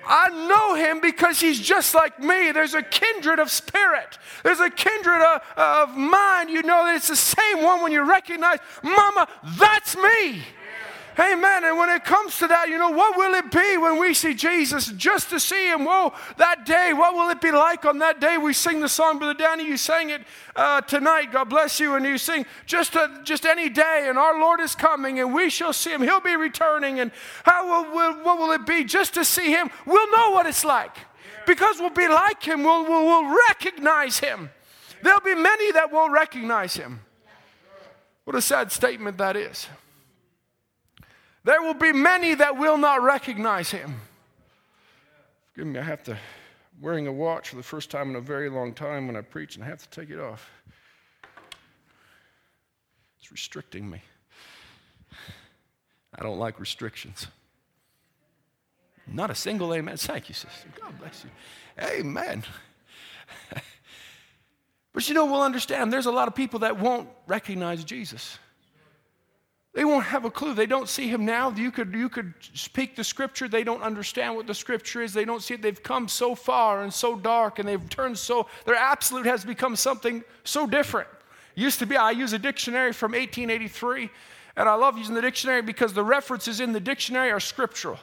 I 0.07 0.29
know 0.47 0.75
him 0.75 0.99
because 0.99 1.39
he's 1.39 1.59
just 1.59 1.95
like 1.95 2.19
me. 2.19 2.51
There's 2.51 2.75
a 2.75 2.83
kindred 2.83 3.39
of 3.39 3.51
spirit, 3.51 4.17
there's 4.43 4.59
a 4.59 4.69
kindred 4.69 5.21
of, 5.21 5.41
of 5.57 5.97
mind. 5.97 6.49
You 6.49 6.63
know 6.63 6.85
that 6.85 6.95
it's 6.95 7.07
the 7.07 7.15
same 7.15 7.61
one 7.63 7.83
when 7.83 7.91
you 7.91 8.01
recognize, 8.01 8.59
Mama, 8.81 9.27
that's 9.59 9.95
me. 9.95 10.41
Amen. 11.19 11.63
And 11.63 11.77
when 11.77 11.89
it 11.89 12.03
comes 12.03 12.37
to 12.39 12.47
that, 12.47 12.67
you 12.67 12.77
know, 12.77 12.89
what 12.89 13.17
will 13.17 13.33
it 13.35 13.49
be 13.49 13.77
when 13.77 13.99
we 13.99 14.13
see 14.13 14.33
Jesus? 14.33 14.87
Just 14.91 15.29
to 15.29 15.39
see 15.39 15.69
him. 15.69 15.85
Whoa, 15.85 16.13
that 16.37 16.65
day, 16.65 16.91
what 16.93 17.13
will 17.13 17.29
it 17.29 17.39
be 17.39 17.51
like 17.51 17.85
on 17.85 17.99
that 17.99 18.19
day? 18.19 18.37
We 18.37 18.53
sing 18.53 18.81
the 18.81 18.89
song, 18.89 19.19
Brother 19.19 19.33
Danny, 19.33 19.65
you 19.65 19.77
sang 19.77 20.09
it 20.09 20.21
uh, 20.55 20.81
tonight. 20.81 21.31
God 21.31 21.45
bless 21.45 21.79
you. 21.79 21.95
And 21.95 22.05
you 22.05 22.17
sing 22.17 22.45
just, 22.65 22.95
a, 22.95 23.21
just 23.23 23.45
any 23.45 23.69
day, 23.69 24.07
and 24.09 24.17
our 24.17 24.39
Lord 24.39 24.59
is 24.59 24.75
coming, 24.75 25.19
and 25.19 25.33
we 25.33 25.49
shall 25.49 25.73
see 25.73 25.93
him. 25.93 26.01
He'll 26.01 26.19
be 26.19 26.35
returning. 26.35 26.99
And 26.99 27.11
how 27.43 27.65
will, 27.65 27.95
will, 27.95 28.23
what 28.23 28.37
will 28.37 28.51
it 28.51 28.65
be 28.65 28.83
just 28.83 29.13
to 29.13 29.23
see 29.23 29.51
him? 29.51 29.69
We'll 29.85 30.11
know 30.11 30.31
what 30.31 30.45
it's 30.45 30.65
like 30.65 30.97
because 31.45 31.79
we'll 31.79 31.89
be 31.91 32.07
like 32.07 32.43
him, 32.43 32.63
we'll, 32.63 32.83
we'll, 32.83 33.05
we'll 33.05 33.37
recognize 33.49 34.19
him. 34.19 34.49
There'll 35.01 35.21
be 35.21 35.35
many 35.35 35.71
that 35.73 35.91
won't 35.91 36.11
recognize 36.11 36.75
him. 36.75 37.01
What 38.23 38.35
a 38.35 38.41
sad 38.41 38.71
statement 38.71 39.17
that 39.19 39.35
is. 39.35 39.67
There 41.45 41.61
will 41.61 41.75
be 41.75 41.93
many 41.93 42.33
that 42.33 42.57
will 42.57 42.75
not 42.75 43.03
recognize 43.03 43.69
him. 43.69 44.01
Forgive 45.53 45.67
me, 45.67 45.79
I 45.79 45.83
have 45.83 46.03
to, 46.05 46.17
wearing 46.81 47.05
a 47.05 47.13
watch 47.13 47.49
for 47.49 47.55
the 47.55 47.63
first 47.63 47.91
time 47.91 48.09
in 48.09 48.15
a 48.15 48.21
very 48.21 48.49
long 48.49 48.73
time 48.73 49.05
when 49.05 49.15
I 49.15 49.21
preach, 49.21 49.55
and 49.55 49.63
I 49.63 49.67
have 49.67 49.87
to 49.87 49.89
take 49.89 50.09
it 50.09 50.19
off. 50.19 50.49
It's 53.19 53.31
restricting 53.31 53.87
me. 53.87 54.01
I 56.17 56.23
don't 56.23 56.39
like 56.39 56.59
restrictions. 56.59 57.27
Not 59.05 59.29
a 59.29 59.35
single 59.35 59.71
amen. 59.71 59.97
Thank 59.97 60.29
you, 60.29 60.33
sister. 60.33 60.67
God 60.81 60.97
bless 60.97 61.23
you. 61.23 61.29
Amen. 61.79 62.43
but 64.93 65.07
you 65.07 65.13
know, 65.13 65.25
we'll 65.27 65.43
understand 65.43 65.93
there's 65.93 66.07
a 66.07 66.11
lot 66.11 66.27
of 66.27 66.33
people 66.33 66.61
that 66.61 66.79
won't 66.79 67.07
recognize 67.27 67.83
Jesus. 67.83 68.39
They 69.75 69.83
won't 69.83 70.05
have 70.05 70.23
a 70.23 70.31
clue. 70.31 70.53
They 70.53 70.67
don't 70.67 70.87
see 70.87 71.09
him 71.09 71.25
now. 71.25 71.51
You 71.51 71.69
could, 71.69 71.93
you 71.93 72.07
could 72.07 72.33
speak 72.53 72.95
the 72.95 73.03
scripture. 73.03 73.49
They 73.49 73.65
don't 73.65 73.83
understand 73.83 74.33
what 74.33 74.47
the 74.47 74.53
scripture 74.53 75.01
is. 75.01 75.13
They 75.13 75.25
don't 75.25 75.43
see 75.43 75.55
it. 75.55 75.61
They've 75.61 75.83
come 75.83 76.07
so 76.07 76.33
far 76.33 76.81
and 76.81 76.93
so 76.93 77.17
dark 77.17 77.59
and 77.59 77.67
they've 77.67 77.89
turned 77.89 78.17
so, 78.17 78.47
their 78.65 78.75
absolute 78.75 79.25
has 79.25 79.43
become 79.43 79.75
something 79.75 80.23
so 80.45 80.65
different. 80.65 81.09
Used 81.55 81.79
to 81.79 81.85
be, 81.85 81.97
I 81.97 82.11
use 82.11 82.31
a 82.31 82.39
dictionary 82.39 82.93
from 82.93 83.11
1883, 83.11 84.09
and 84.55 84.69
I 84.69 84.75
love 84.75 84.97
using 84.97 85.13
the 85.13 85.21
dictionary 85.21 85.61
because 85.61 85.91
the 85.91 86.03
references 86.03 86.61
in 86.61 86.71
the 86.71 86.79
dictionary 86.79 87.29
are 87.31 87.41
scriptural. 87.41 87.99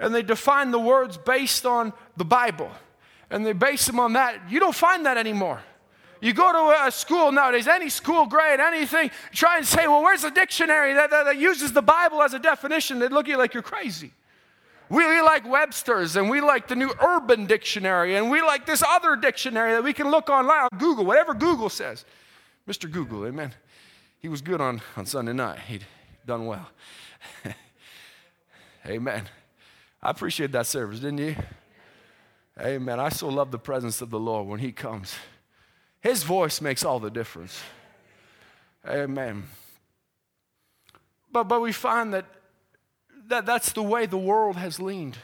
And 0.00 0.12
they 0.12 0.22
define 0.22 0.72
the 0.72 0.78
words 0.78 1.16
based 1.16 1.66
on 1.66 1.92
the 2.16 2.24
Bible. 2.24 2.70
And 3.30 3.46
they 3.46 3.52
base 3.52 3.86
them 3.86 4.00
on 4.00 4.14
that. 4.14 4.50
You 4.50 4.58
don't 4.58 4.74
find 4.74 5.06
that 5.06 5.16
anymore. 5.16 5.60
You 6.20 6.32
go 6.32 6.52
to 6.52 6.86
a 6.86 6.90
school 6.90 7.30
nowadays, 7.30 7.68
any 7.68 7.88
school 7.88 8.26
grade, 8.26 8.60
anything, 8.60 9.10
try 9.32 9.58
and 9.58 9.66
say, 9.66 9.86
well, 9.86 10.02
where's 10.02 10.22
the 10.22 10.30
dictionary 10.30 10.94
that, 10.94 11.10
that, 11.10 11.24
that 11.24 11.36
uses 11.36 11.72
the 11.72 11.82
Bible 11.82 12.22
as 12.22 12.34
a 12.34 12.38
definition? 12.38 12.98
They 12.98 13.08
look 13.08 13.26
at 13.26 13.30
you 13.30 13.36
like 13.36 13.54
you're 13.54 13.62
crazy. 13.62 14.12
We, 14.90 15.06
we, 15.06 15.20
like 15.20 15.48
Webster's 15.48 16.16
and 16.16 16.30
we 16.30 16.40
like 16.40 16.66
the 16.66 16.74
new 16.74 16.90
Urban 17.00 17.46
Dictionary 17.46 18.16
and 18.16 18.30
we 18.30 18.40
like 18.40 18.64
this 18.64 18.82
other 18.82 19.16
dictionary 19.16 19.72
that 19.72 19.84
we 19.84 19.92
can 19.92 20.10
look 20.10 20.30
online, 20.30 20.68
Google, 20.78 21.04
whatever 21.04 21.34
Google 21.34 21.68
says. 21.68 22.04
Mr. 22.66 22.90
Google, 22.90 23.26
amen. 23.26 23.52
He 24.20 24.28
was 24.28 24.40
good 24.40 24.60
on, 24.60 24.80
on 24.96 25.06
Sunday 25.06 25.34
night. 25.34 25.58
He'd 25.60 25.84
done 26.26 26.46
well. 26.46 26.68
amen. 28.86 29.28
I 30.02 30.10
appreciate 30.10 30.52
that 30.52 30.66
service, 30.66 31.00
didn't 31.00 31.18
you? 31.18 31.36
Amen. 32.60 32.98
I 32.98 33.10
so 33.10 33.28
love 33.28 33.50
the 33.50 33.58
presence 33.58 34.00
of 34.00 34.10
the 34.10 34.18
Lord 34.18 34.48
when 34.48 34.58
He 34.58 34.72
comes. 34.72 35.14
His 36.00 36.22
voice 36.22 36.60
makes 36.60 36.84
all 36.84 37.00
the 37.00 37.10
difference. 37.10 37.60
Amen. 38.86 39.44
But, 41.30 41.44
but 41.44 41.60
we 41.60 41.72
find 41.72 42.14
that, 42.14 42.24
that 43.26 43.44
that's 43.44 43.72
the 43.72 43.82
way 43.82 44.06
the 44.06 44.16
world 44.18 44.56
has 44.56 44.80
leaned. 44.80 45.18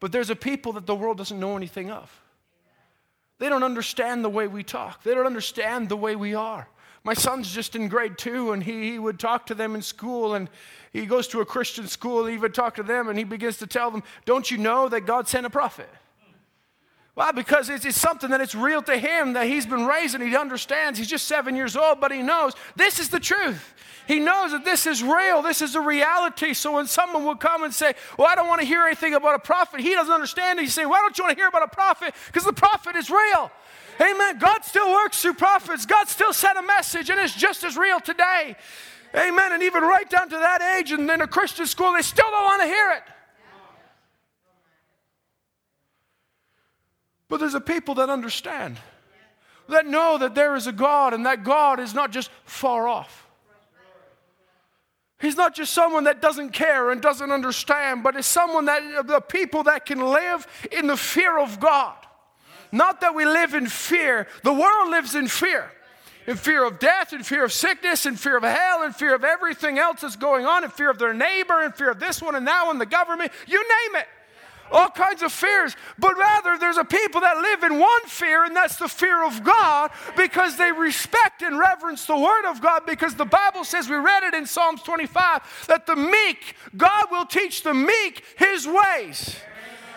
But 0.00 0.12
there's 0.12 0.30
a 0.30 0.36
people 0.36 0.72
that 0.74 0.86
the 0.86 0.94
world 0.94 1.18
doesn't 1.18 1.38
know 1.38 1.56
anything 1.56 1.90
of. 1.90 2.20
They 3.38 3.48
don't 3.48 3.64
understand 3.64 4.24
the 4.24 4.30
way 4.30 4.46
we 4.46 4.62
talk, 4.62 5.02
they 5.02 5.14
don't 5.14 5.26
understand 5.26 5.88
the 5.88 5.96
way 5.96 6.16
we 6.16 6.34
are. 6.34 6.68
My 7.02 7.12
son's 7.12 7.52
just 7.52 7.76
in 7.76 7.88
grade 7.88 8.16
two, 8.16 8.52
and 8.52 8.62
he, 8.62 8.92
he 8.92 8.98
would 8.98 9.18
talk 9.18 9.44
to 9.46 9.54
them 9.54 9.74
in 9.74 9.82
school, 9.82 10.34
and 10.34 10.48
he 10.90 11.04
goes 11.04 11.28
to 11.28 11.42
a 11.42 11.44
Christian 11.44 11.86
school, 11.86 12.24
and 12.24 12.32
he 12.32 12.38
would 12.38 12.54
talk 12.54 12.76
to 12.76 12.82
them, 12.82 13.08
and 13.08 13.18
he 13.18 13.24
begins 13.24 13.58
to 13.58 13.66
tell 13.66 13.90
them, 13.90 14.02
Don't 14.24 14.50
you 14.50 14.56
know 14.56 14.88
that 14.88 15.02
God 15.02 15.28
sent 15.28 15.44
a 15.44 15.50
prophet? 15.50 15.90
Why? 17.14 17.30
Because 17.30 17.70
it's, 17.70 17.84
it's, 17.84 18.00
something 18.00 18.30
that 18.30 18.40
it's 18.40 18.56
real 18.56 18.82
to 18.82 18.96
him 18.96 19.34
that 19.34 19.46
he's 19.46 19.66
been 19.66 19.86
raised 19.86 20.16
and 20.16 20.24
he 20.24 20.36
understands. 20.36 20.98
He's 20.98 21.08
just 21.08 21.28
seven 21.28 21.54
years 21.54 21.76
old, 21.76 22.00
but 22.00 22.10
he 22.10 22.22
knows 22.22 22.54
this 22.74 22.98
is 22.98 23.08
the 23.08 23.20
truth. 23.20 23.72
He 24.06 24.18
knows 24.18 24.50
that 24.50 24.64
this 24.64 24.86
is 24.86 25.02
real, 25.02 25.40
this 25.40 25.62
is 25.62 25.76
a 25.76 25.80
reality. 25.80 26.52
So 26.52 26.74
when 26.74 26.86
someone 26.86 27.24
will 27.24 27.36
come 27.36 27.62
and 27.62 27.72
say, 27.72 27.94
Well, 28.18 28.28
I 28.28 28.34
don't 28.34 28.48
want 28.48 28.60
to 28.60 28.66
hear 28.66 28.84
anything 28.84 29.14
about 29.14 29.36
a 29.36 29.38
prophet, 29.38 29.80
he 29.80 29.94
doesn't 29.94 30.12
understand. 30.12 30.58
He's 30.58 30.74
saying, 30.74 30.88
Why 30.88 30.98
don't 30.98 31.16
you 31.16 31.24
want 31.24 31.36
to 31.36 31.40
hear 31.40 31.48
about 31.48 31.62
a 31.62 31.68
prophet? 31.68 32.14
Because 32.26 32.44
the 32.44 32.52
prophet 32.52 32.96
is 32.96 33.08
real. 33.08 33.50
Amen. 34.00 34.38
God 34.38 34.64
still 34.64 34.90
works 34.90 35.22
through 35.22 35.34
prophets, 35.34 35.86
God 35.86 36.08
still 36.08 36.32
sent 36.32 36.58
a 36.58 36.62
message, 36.62 37.10
and 37.10 37.20
it's 37.20 37.34
just 37.34 37.62
as 37.62 37.76
real 37.76 38.00
today. 38.00 38.56
Amen. 39.14 39.52
And 39.52 39.62
even 39.62 39.84
right 39.84 40.10
down 40.10 40.28
to 40.28 40.36
that 40.36 40.60
age, 40.76 40.90
and 40.90 41.08
in 41.08 41.20
a 41.20 41.28
Christian 41.28 41.66
school, 41.66 41.92
they 41.92 42.02
still 42.02 42.28
don't 42.28 42.44
want 42.44 42.62
to 42.62 42.66
hear 42.66 42.90
it. 42.90 43.13
But 47.34 47.40
there's 47.40 47.54
a 47.54 47.60
people 47.60 47.96
that 47.96 48.10
understand, 48.10 48.76
that 49.68 49.86
know 49.86 50.18
that 50.18 50.36
there 50.36 50.54
is 50.54 50.68
a 50.68 50.72
God, 50.72 51.12
and 51.12 51.26
that 51.26 51.42
God 51.42 51.80
is 51.80 51.92
not 51.92 52.12
just 52.12 52.30
far 52.44 52.86
off. 52.86 53.26
He's 55.20 55.36
not 55.36 55.52
just 55.52 55.72
someone 55.72 56.04
that 56.04 56.22
doesn't 56.22 56.50
care 56.50 56.92
and 56.92 57.02
doesn't 57.02 57.32
understand, 57.32 58.04
but 58.04 58.14
is 58.14 58.24
someone 58.24 58.66
that 58.66 59.08
the 59.08 59.18
people 59.18 59.64
that 59.64 59.84
can 59.84 59.98
live 59.98 60.46
in 60.70 60.86
the 60.86 60.96
fear 60.96 61.36
of 61.36 61.58
God. 61.58 61.96
Not 62.70 63.00
that 63.00 63.16
we 63.16 63.24
live 63.24 63.54
in 63.54 63.66
fear. 63.66 64.28
The 64.44 64.52
world 64.52 64.90
lives 64.90 65.16
in 65.16 65.26
fear. 65.26 65.72
In 66.28 66.36
fear 66.36 66.64
of 66.64 66.78
death, 66.78 67.12
in 67.12 67.24
fear 67.24 67.42
of 67.42 67.52
sickness, 67.52 68.06
in 68.06 68.14
fear 68.14 68.36
of 68.36 68.44
hell, 68.44 68.84
in 68.84 68.92
fear 68.92 69.12
of 69.12 69.24
everything 69.24 69.80
else 69.80 70.02
that's 70.02 70.14
going 70.14 70.46
on, 70.46 70.62
in 70.62 70.70
fear 70.70 70.88
of 70.88 71.00
their 71.00 71.12
neighbor, 71.12 71.64
in 71.64 71.72
fear 71.72 71.90
of 71.90 71.98
this 71.98 72.22
one 72.22 72.36
and 72.36 72.46
that 72.46 72.64
one, 72.64 72.78
the 72.78 72.86
government, 72.86 73.32
you 73.48 73.60
name 73.60 74.02
it 74.02 74.06
all 74.72 74.88
kinds 74.88 75.22
of 75.22 75.32
fears, 75.32 75.76
but 75.98 76.16
rather 76.16 76.58
there's 76.58 76.76
a 76.76 76.84
people 76.84 77.20
that 77.20 77.36
live 77.36 77.62
in 77.62 77.78
one 77.78 78.02
fear, 78.06 78.44
and 78.44 78.54
that's 78.54 78.76
the 78.76 78.88
fear 78.88 79.24
of 79.24 79.44
God 79.44 79.90
because 80.16 80.56
they 80.56 80.72
respect 80.72 81.42
and 81.42 81.58
reverence 81.58 82.06
the 82.06 82.16
Word 82.16 82.48
of 82.48 82.60
God. 82.60 82.86
Because 82.86 83.14
the 83.14 83.24
Bible 83.24 83.64
says, 83.64 83.88
we 83.88 83.96
read 83.96 84.22
it 84.22 84.34
in 84.34 84.46
Psalms 84.46 84.82
25, 84.82 85.66
that 85.68 85.86
the 85.86 85.96
meek, 85.96 86.56
God 86.76 87.06
will 87.10 87.26
teach 87.26 87.62
the 87.62 87.74
meek 87.74 88.24
His 88.36 88.66
ways. 88.66 89.36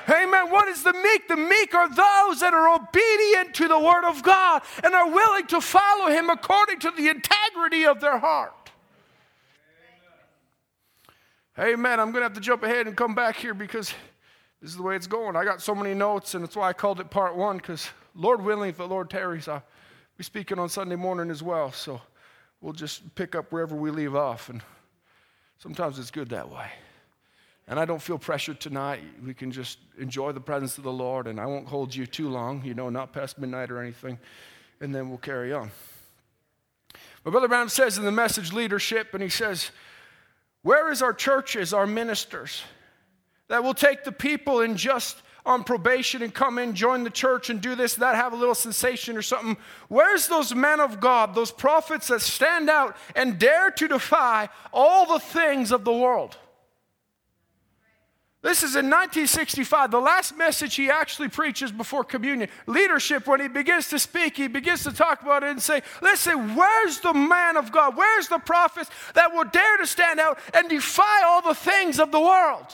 Amen. 0.10 0.50
What 0.50 0.70
is 0.70 0.84
the 0.84 0.94
meek? 0.94 1.28
The 1.28 1.36
meek 1.36 1.74
are 1.74 1.90
those 1.90 2.40
that 2.40 2.54
are 2.54 2.76
obedient 2.76 3.54
to 3.56 3.68
the 3.68 3.80
Word 3.80 4.06
of 4.06 4.24
God 4.24 4.62
and 4.84 4.94
are 4.94 5.10
willing 5.10 5.48
to 5.48 5.60
follow 5.60 6.10
Him 6.10 6.30
according 6.30 6.80
to 6.80 6.92
the 6.92 7.10
integrity 7.10 7.86
of 7.86 8.00
their 8.00 8.18
heart. 8.18 8.54
Amen. 11.60 12.00
I'm 12.00 12.12
going 12.12 12.22
to 12.22 12.24
have 12.24 12.34
to 12.34 12.40
jump 12.40 12.64
ahead 12.64 12.88
and 12.88 12.96
come 12.96 13.16
back 13.16 13.36
here 13.36 13.54
because 13.54 13.94
this 14.62 14.72
is 14.72 14.78
the 14.78 14.84
way 14.84 14.96
it's 14.96 15.08
going. 15.08 15.36
I 15.36 15.44
got 15.44 15.62
so 15.62 15.76
many 15.76 15.94
notes, 15.94 16.34
and 16.34 16.44
that's 16.44 16.56
why 16.56 16.70
I 16.70 16.74
called 16.74 17.00
it 17.00 17.10
part 17.10 17.36
one, 17.36 17.58
because 17.58 17.90
Lord 18.16 18.44
willing, 18.44 18.70
if 18.70 18.78
the 18.78 18.88
Lord 18.88 19.10
tarries, 19.10 19.48
I'll 19.48 19.64
be 20.18 20.24
speaking 20.24 20.58
on 20.58 20.68
Sunday 20.70 20.96
morning 20.96 21.30
as 21.30 21.44
well. 21.44 21.72
So 21.72 22.02
we'll 22.60 22.74
just 22.74 23.14
pick 23.14 23.36
up 23.36 23.52
wherever 23.52 23.76
we 23.76 23.92
leave 23.92 24.16
off. 24.16 24.50
And 24.50 24.62
sometimes 25.60 26.00
it's 26.00 26.10
good 26.10 26.30
that 26.30 26.50
way. 26.50 26.72
And 27.68 27.80
I 27.80 27.86
don't 27.86 28.02
feel 28.02 28.18
pressured 28.18 28.60
tonight. 28.60 29.02
We 29.24 29.34
can 29.34 29.52
just 29.52 29.78
enjoy 30.00 30.32
the 30.32 30.40
presence 30.40 30.78
of 30.78 30.84
the 30.84 30.92
Lord, 30.92 31.28
and 31.28 31.40
I 31.40 31.46
won't 31.46 31.68
hold 31.68 31.94
you 31.94 32.08
too 32.08 32.30
long, 32.30 32.64
you 32.64 32.74
know, 32.74 32.90
not 32.90 33.14
past 33.14 33.38
midnight 33.38 33.70
or 33.70 33.80
anything, 33.80 34.18
and 34.80 34.96
then 34.96 35.10
we'll 35.10 35.18
carry 35.18 35.54
on. 35.54 35.70
But 37.24 37.32
Brother 37.32 37.48
Branham 37.48 37.70
says 37.70 37.98
in 37.98 38.06
the 38.06 38.12
message 38.12 38.54
leadership, 38.54 39.14
and 39.14 39.22
he 39.22 39.30
says, 39.30 39.70
Where 40.64 40.90
is 40.90 41.02
our 41.02 41.14
churches, 41.14 41.74
our 41.74 41.86
ministers? 41.86 42.64
That 43.48 43.64
will 43.64 43.74
take 43.74 44.04
the 44.04 44.12
people 44.12 44.62
and 44.62 44.78
just 44.78 45.22
on 45.46 45.64
probation 45.64 46.22
and 46.22 46.34
come 46.34 46.58
in, 46.58 46.76
join 46.76 47.04
the 47.04 47.10
church 47.10 47.50
and 47.50 47.62
do 47.62 47.74
this, 47.74 47.96
that, 47.96 48.16
have 48.16 48.34
a 48.34 48.36
little 48.36 48.54
sensation 48.54 49.16
or 49.16 49.22
something. 49.22 49.56
Where's 49.88 50.28
those 50.28 50.54
men 50.54 50.82
of 50.82 51.00
God, 51.00 51.34
those 51.34 51.52
prophets 51.52 52.08
that 52.08 52.22
stand 52.22 52.70
out 52.70 52.98
and 53.16 53.40
dare 53.40 53.72
to 53.72 53.88
defy 53.88 54.50
all 54.74 55.06
the 55.06 55.20
things 55.20 55.72
of 55.72 55.86
the 55.86 55.94
world? 55.94 56.38
This 58.44 58.60
is 58.60 58.76
in 58.76 58.86
1965, 58.86 59.90
the 59.90 60.00
last 60.00 60.38
message 60.38 60.76
he 60.76 60.92
actually 60.92 61.28
preaches 61.28 61.72
before 61.72 62.04
communion. 62.04 62.50
Leadership, 62.68 63.26
when 63.26 63.42
he 63.42 63.48
begins 63.48 63.90
to 63.90 64.00
speak, 64.00 64.38
he 64.38 64.48
begins 64.48 64.84
to 64.84 64.92
talk 64.94 65.22
about 65.22 65.44
it 65.44 65.50
and 65.50 65.62
say, 65.62 65.82
Listen, 66.02 66.56
where's 66.56 67.00
the 67.00 67.14
man 67.14 67.58
of 67.58 67.72
God? 67.72 67.98
Where's 67.98 68.28
the 68.28 68.38
prophets 68.38 68.92
that 69.16 69.34
will 69.34 69.46
dare 69.46 69.78
to 69.78 69.88
stand 69.88 70.20
out 70.20 70.40
and 70.54 70.70
defy 70.70 71.24
all 71.26 71.42
the 71.42 71.56
things 71.56 72.00
of 72.00 72.12
the 72.12 72.22
world? 72.22 72.68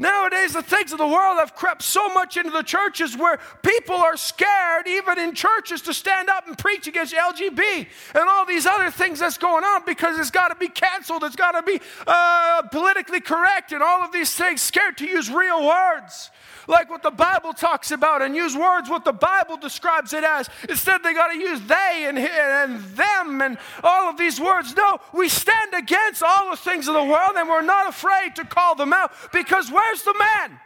Nowadays, 0.00 0.54
the 0.54 0.62
things 0.62 0.92
of 0.92 0.98
the 0.98 1.06
world 1.06 1.36
have 1.36 1.54
crept 1.54 1.82
so 1.82 2.08
much 2.14 2.38
into 2.38 2.48
the 2.48 2.62
churches 2.62 3.18
where 3.18 3.38
people 3.62 3.96
are 3.96 4.16
scared, 4.16 4.88
even 4.88 5.18
in 5.18 5.34
churches, 5.34 5.82
to 5.82 5.92
stand 5.92 6.30
up 6.30 6.48
and 6.48 6.56
preach 6.56 6.86
against 6.86 7.12
LGB 7.12 7.86
and 8.14 8.26
all 8.26 8.46
these 8.46 8.64
other 8.64 8.90
things 8.90 9.18
that's 9.18 9.36
going 9.36 9.62
on 9.62 9.84
because 9.84 10.18
it's 10.18 10.30
got 10.30 10.48
to 10.48 10.54
be 10.54 10.68
canceled, 10.68 11.22
it's 11.22 11.36
got 11.36 11.52
to 11.52 11.62
be 11.62 11.78
uh, 12.06 12.62
politically 12.72 13.20
correct, 13.20 13.72
and 13.72 13.82
all 13.82 14.02
of 14.02 14.10
these 14.10 14.34
things, 14.34 14.62
scared 14.62 14.96
to 14.96 15.04
use 15.04 15.30
real 15.30 15.66
words 15.66 16.30
like 16.70 16.88
what 16.88 17.02
the 17.02 17.10
Bible 17.10 17.52
talks 17.52 17.90
about 17.90 18.22
and 18.22 18.34
use 18.34 18.56
words 18.56 18.88
what 18.88 19.04
the 19.04 19.12
Bible 19.12 19.56
describes 19.56 20.12
it 20.12 20.24
as. 20.24 20.48
Instead, 20.68 21.02
they 21.02 21.12
got 21.12 21.28
to 21.28 21.38
use 21.38 21.60
they 21.62 22.06
and, 22.06 22.18
and 22.18 22.82
them 22.96 23.42
and 23.42 23.58
all 23.82 24.08
of 24.08 24.16
these 24.16 24.40
words. 24.40 24.74
No, 24.74 24.98
we 25.12 25.28
stand 25.28 25.74
against 25.74 26.22
all 26.22 26.50
the 26.50 26.56
things 26.56 26.88
of 26.88 26.94
the 26.94 27.04
world 27.04 27.32
and 27.36 27.48
we're 27.48 27.60
not 27.62 27.88
afraid 27.88 28.36
to 28.36 28.44
call 28.44 28.74
them 28.74 28.92
out 28.92 29.12
because 29.32 29.70
where's 29.70 30.02
the 30.02 30.14
man? 30.18 30.58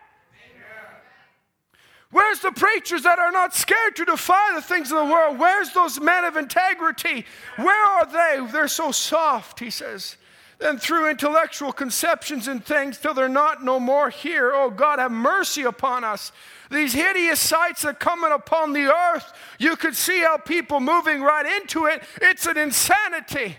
Where's 2.11 2.39
the 2.39 2.53
preachers 2.53 3.03
that 3.03 3.19
are 3.19 3.33
not 3.33 3.55
scared 3.55 3.97
to 3.97 4.05
defy 4.05 4.53
the 4.55 4.63
things 4.63 4.93
of 4.93 4.99
the 4.99 5.13
world? 5.13 5.37
Where's 5.37 5.73
those 5.73 5.99
men 6.01 6.25
of 6.25 6.37
integrity? 6.37 7.27
Where 7.57 7.85
are 7.85 8.07
they? 8.07 8.53
They're 8.53 8.69
so 8.69 8.93
soft, 8.93 9.59
he 9.59 9.71
says 9.71 10.17
and 10.65 10.81
through 10.81 11.11
intellectual 11.11 11.73
conceptions 11.73 12.49
and 12.49 12.65
things 12.65 12.99
till 12.99 13.15
they're 13.15 13.29
not 13.29 13.63
no 13.63 13.79
more 13.79 14.11
here. 14.11 14.53
Oh 14.55 14.71
God, 14.71 14.99
have 14.99 15.13
mercy 15.13 15.63
upon 15.63 16.05
us. 16.05 16.33
These 16.71 16.95
hideous 16.95 17.39
sights 17.39 17.85
are 17.85 17.93
coming 17.93 18.33
upon 18.33 18.73
the 18.73 18.93
earth. 18.93 19.33
You 19.59 19.77
could 19.77 19.95
see 19.95 20.21
how 20.21 20.39
people 20.39 20.81
moving 20.81 21.23
right 21.23 21.47
into 21.61 21.87
it. 21.87 22.03
It's 22.21 22.47
an 22.47 22.57
insanity. 22.57 23.57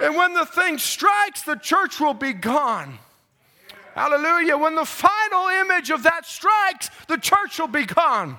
And 0.00 0.16
when 0.16 0.34
the 0.34 0.46
thing 0.46 0.78
strikes, 0.78 1.42
the 1.42 1.56
church 1.56 2.00
will 2.00 2.14
be 2.14 2.32
gone. 2.32 2.98
Hallelujah. 3.94 4.56
When 4.56 4.74
the 4.74 4.84
final 4.84 5.48
image 5.48 5.90
of 5.90 6.02
that 6.02 6.26
strikes, 6.26 6.90
the 7.08 7.18
church 7.18 7.58
will 7.58 7.68
be 7.68 7.84
gone. 7.84 8.38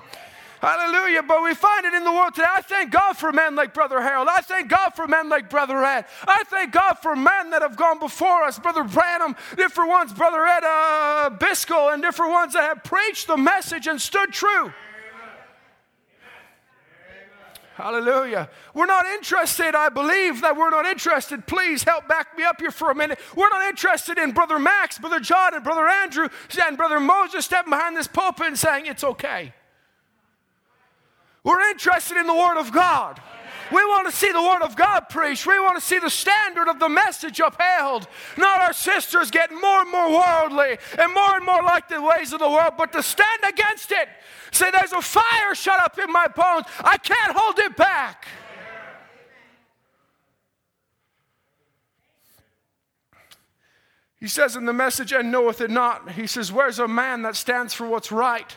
Hallelujah. 0.60 1.22
But 1.22 1.42
we 1.42 1.54
find 1.54 1.84
it 1.84 1.94
in 1.94 2.04
the 2.04 2.12
world 2.12 2.34
today. 2.34 2.46
I 2.48 2.62
thank 2.62 2.90
God 2.90 3.14
for 3.14 3.32
men 3.32 3.54
like 3.54 3.74
Brother 3.74 4.00
Harold. 4.00 4.28
I 4.30 4.40
thank 4.40 4.70
God 4.70 4.90
for 4.90 5.06
men 5.06 5.28
like 5.28 5.50
Brother 5.50 5.84
Ed. 5.84 6.06
I 6.26 6.42
thank 6.46 6.72
God 6.72 6.94
for 6.94 7.14
men 7.14 7.50
that 7.50 7.62
have 7.62 7.76
gone 7.76 7.98
before 7.98 8.42
us. 8.44 8.58
Brother 8.58 8.84
Branham, 8.84 9.36
different 9.56 9.90
ones, 9.90 10.12
Brother 10.12 10.44
Ed 10.44 10.64
uh, 10.64 11.30
Biscoe, 11.38 11.92
and 11.92 12.02
different 12.02 12.32
ones 12.32 12.54
that 12.54 12.62
have 12.62 12.84
preached 12.84 13.26
the 13.26 13.36
message 13.36 13.86
and 13.86 14.00
stood 14.00 14.32
true. 14.32 14.72
Hallelujah. 17.74 18.48
We're 18.72 18.86
not 18.86 19.04
interested, 19.04 19.74
I 19.74 19.88
believe 19.88 20.42
that 20.42 20.56
we're 20.56 20.70
not 20.70 20.86
interested. 20.86 21.44
Please 21.44 21.82
help 21.82 22.06
back 22.06 22.38
me 22.38 22.44
up 22.44 22.60
here 22.60 22.70
for 22.70 22.92
a 22.92 22.94
minute. 22.94 23.18
We're 23.34 23.48
not 23.48 23.66
interested 23.68 24.16
in 24.16 24.30
Brother 24.30 24.60
Max, 24.60 24.96
Brother 24.96 25.18
John, 25.18 25.54
and 25.54 25.64
Brother 25.64 25.88
Andrew, 25.88 26.28
and 26.64 26.76
Brother 26.76 27.00
Moses 27.00 27.44
stepping 27.44 27.70
behind 27.70 27.96
this 27.96 28.06
pulpit 28.06 28.46
and 28.46 28.58
saying, 28.58 28.86
It's 28.86 29.02
okay. 29.02 29.52
We're 31.44 31.60
interested 31.68 32.16
in 32.16 32.26
the 32.26 32.34
Word 32.34 32.58
of 32.58 32.72
God. 32.72 33.20
We 33.70 33.84
want 33.84 34.06
to 34.06 34.12
see 34.12 34.32
the 34.32 34.42
Word 34.42 34.62
of 34.62 34.76
God 34.76 35.08
preached. 35.08 35.46
We 35.46 35.58
want 35.58 35.76
to 35.76 35.80
see 35.80 35.98
the 35.98 36.10
standard 36.10 36.68
of 36.68 36.78
the 36.78 36.88
message 36.88 37.40
upheld. 37.40 38.08
Not 38.36 38.60
our 38.60 38.72
sisters 38.72 39.30
getting 39.30 39.60
more 39.60 39.80
and 39.80 39.90
more 39.90 40.10
worldly 40.10 40.78
and 40.98 41.12
more 41.12 41.36
and 41.36 41.44
more 41.44 41.62
like 41.62 41.88
the 41.88 42.00
ways 42.00 42.32
of 42.32 42.40
the 42.40 42.48
world, 42.48 42.74
but 42.76 42.92
to 42.92 43.02
stand 43.02 43.40
against 43.46 43.92
it. 43.92 44.08
Say, 44.52 44.70
there's 44.70 44.92
a 44.92 45.02
fire 45.02 45.54
shut 45.54 45.80
up 45.80 45.98
in 45.98 46.12
my 46.12 46.28
bones. 46.28 46.66
I 46.80 46.96
can't 46.98 47.36
hold 47.36 47.58
it 47.58 47.76
back. 47.76 48.26
He 54.18 54.28
says 54.28 54.56
in 54.56 54.64
the 54.64 54.72
message, 54.72 55.12
and 55.12 55.30
knoweth 55.30 55.60
it 55.60 55.70
not. 55.70 56.12
He 56.12 56.26
says, 56.26 56.50
Where's 56.50 56.78
a 56.78 56.88
man 56.88 57.20
that 57.22 57.36
stands 57.36 57.74
for 57.74 57.86
what's 57.86 58.10
right? 58.10 58.56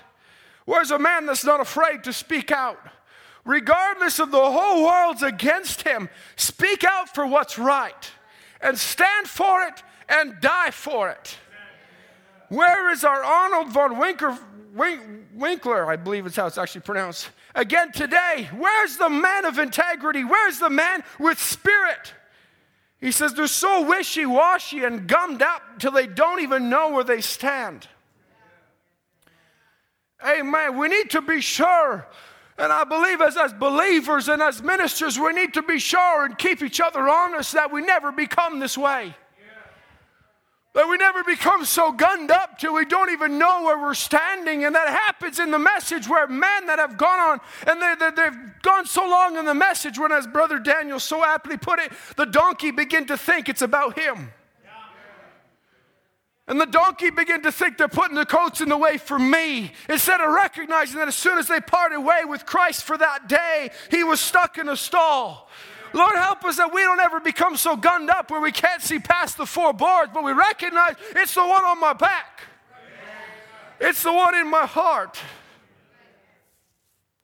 Where's 0.68 0.92
a 0.92 1.00
man 1.00 1.26
that's 1.26 1.46
not 1.46 1.62
afraid 1.62 2.04
to 2.04 2.12
speak 2.12 2.52
out? 2.52 2.78
Regardless 3.46 4.20
of 4.20 4.32
the 4.32 4.52
whole 4.52 4.84
world's 4.84 5.24
against 5.24 5.84
him, 5.84 6.10
speak 6.36 6.84
out 6.84 7.16
for 7.16 7.26
what's 7.26 7.58
right 7.58 8.12
and 8.60 8.78
stand 8.78 9.30
for 9.30 9.62
it 9.62 9.82
and 10.10 10.36
die 10.42 10.72
for 10.72 11.10
it. 11.10 11.38
Where 12.50 12.92
is 12.92 13.06
our 13.06 13.24
Arnold 13.24 13.70
von 13.70 13.98
Winkler, 13.98 14.38
Winkler, 15.34 15.90
I 15.90 15.96
believe 15.96 16.26
it's 16.26 16.36
how 16.36 16.48
it's 16.48 16.58
actually 16.58 16.82
pronounced, 16.82 17.30
again 17.56 17.94
today? 17.94 18.50
Where's 18.54 18.98
the 18.98 19.10
man 19.10 19.46
of 19.46 19.60
integrity? 19.60 20.26
Where's 20.26 20.60
the 20.60 20.70
man 20.70 21.02
with 21.18 21.40
spirit? 21.40 22.14
He 23.00 23.14
says 23.14 23.34
they're 23.34 23.48
so 23.48 23.88
wishy 23.88 24.26
washy 24.26 24.84
and 24.84 25.08
gummed 25.08 25.42
up 25.42 25.62
till 25.80 25.94
they 25.94 26.08
don't 26.08 26.42
even 26.42 26.70
know 26.70 26.90
where 26.90 27.06
they 27.06 27.22
stand. 27.22 27.88
Amen. 30.26 30.78
We 30.78 30.88
need 30.88 31.10
to 31.12 31.22
be 31.22 31.42
sure. 31.42 32.08
And 32.58 32.74
I 32.74 32.84
believe 32.84 33.22
as, 33.22 33.38
as 33.38 33.54
believers 33.54 34.30
and 34.30 34.42
as 34.42 34.64
ministers, 34.64 35.20
we 35.20 35.32
need 35.32 35.54
to 35.54 35.62
be 35.62 35.78
sure 35.78 36.26
and 36.26 36.38
keep 36.38 36.64
each 36.64 36.82
other 36.82 37.08
honest 37.08 37.54
that 37.54 37.72
we 37.72 37.82
never 37.82 38.12
become 38.12 38.60
this 38.60 38.78
way. 38.78 39.16
That 40.74 40.88
we 40.88 40.98
never 40.98 41.24
become 41.24 41.66
so 41.66 41.92
gunned 41.92 42.30
up 42.30 42.60
till 42.60 42.74
we 42.74 42.86
don't 42.86 43.10
even 43.10 43.40
know 43.40 43.64
where 43.64 43.80
we're 43.80 43.96
standing. 43.96 44.64
And 44.64 44.76
that 44.76 44.90
happens 44.90 45.40
in 45.40 45.50
the 45.50 45.60
message 45.60 46.08
where 46.08 46.28
men 46.28 46.68
that 46.68 46.78
have 46.78 46.98
gone 46.98 47.20
on 47.20 47.40
and 47.68 47.82
they, 47.82 47.96
they, 48.00 48.12
they've 48.12 48.62
gone 48.62 48.86
so 48.86 49.08
long 49.08 49.38
in 49.38 49.46
the 49.46 49.56
message 49.56 49.98
when, 49.98 50.12
as 50.12 50.28
Brother 50.28 50.60
Daniel 50.60 51.00
so 51.00 51.26
aptly 51.26 51.58
put 51.58 51.80
it, 51.80 51.92
the 52.16 52.26
donkey 52.26 52.70
begin 52.70 53.08
to 53.08 53.18
think 53.18 53.50
it's 53.50 53.64
about 53.64 53.98
him. 53.98 54.32
And 56.48 56.62
the 56.62 56.66
donkey 56.66 57.10
began 57.10 57.42
to 57.42 57.52
think 57.52 57.78
they're 57.78 57.90
putting 57.90 58.16
the 58.16 58.26
coats 58.26 58.62
in 58.62 58.70
the 58.70 58.78
way 58.78 58.98
for 58.98 59.20
me. 59.20 59.74
Instead 59.90 60.22
of 60.22 60.32
recognizing 60.32 60.98
that 61.00 61.10
as 61.10 61.16
soon 61.16 61.38
as 61.38 61.48
they 61.48 61.60
parted 61.60 62.00
way 62.00 62.24
with 62.24 62.46
Christ 62.46 62.84
for 62.84 62.98
that 62.98 63.28
day, 63.28 63.70
he 63.92 64.04
was 64.06 64.22
stuck 64.22 64.58
in 64.58 64.70
a 64.70 64.78
stall. 64.78 65.50
Lord, 65.94 66.16
help 66.16 66.46
us 66.46 66.58
that 66.58 66.74
we 66.74 66.82
don't 66.82 67.00
ever 67.00 67.20
become 67.20 67.58
so 67.58 67.76
gunned 67.76 68.10
up 68.10 68.32
where 68.32 68.40
we 68.40 68.52
can't 68.52 68.82
see 68.82 69.00
past 69.00 69.38
the 69.38 69.46
four 69.46 69.74
boards, 69.74 70.12
but 70.14 70.24
we 70.24 70.32
recognize 70.32 70.96
it's 71.16 71.34
the 71.34 71.42
one 71.42 71.66
on 71.66 71.80
my 71.80 71.94
back, 71.94 72.44
it's 73.80 74.04
the 74.04 74.14
one 74.14 74.36
in 74.36 74.50
my 74.50 74.66
heart. 74.66 75.20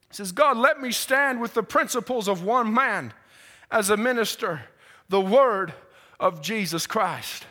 He 0.10 0.16
says, 0.18 0.32
God, 0.32 0.58
let 0.58 0.80
me 0.80 0.92
stand 0.92 1.42
with 1.42 1.54
the 1.54 1.64
principles 1.64 2.28
of 2.28 2.44
one 2.44 2.74
man 2.74 3.14
as 3.72 3.90
a 3.90 3.98
minister, 3.98 4.62
the 5.10 5.22
word 5.22 5.74
of 6.20 6.42
Jesus 6.42 6.86
Christ. 6.86 7.46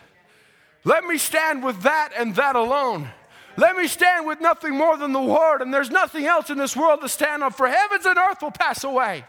Let 0.84 1.04
me 1.04 1.18
stand 1.18 1.62
with 1.62 1.82
that 1.82 2.10
and 2.16 2.34
that 2.36 2.56
alone. 2.56 3.08
Let 3.56 3.76
me 3.76 3.86
stand 3.86 4.26
with 4.26 4.40
nothing 4.40 4.76
more 4.76 4.96
than 4.96 5.12
the 5.12 5.22
Word, 5.22 5.60
and 5.60 5.72
there's 5.72 5.90
nothing 5.90 6.26
else 6.26 6.50
in 6.50 6.58
this 6.58 6.76
world 6.76 7.02
to 7.02 7.08
stand 7.08 7.42
on, 7.42 7.52
for 7.52 7.68
heavens 7.68 8.06
and 8.06 8.18
earth 8.18 8.42
will 8.42 8.50
pass 8.50 8.82
away. 8.82 9.24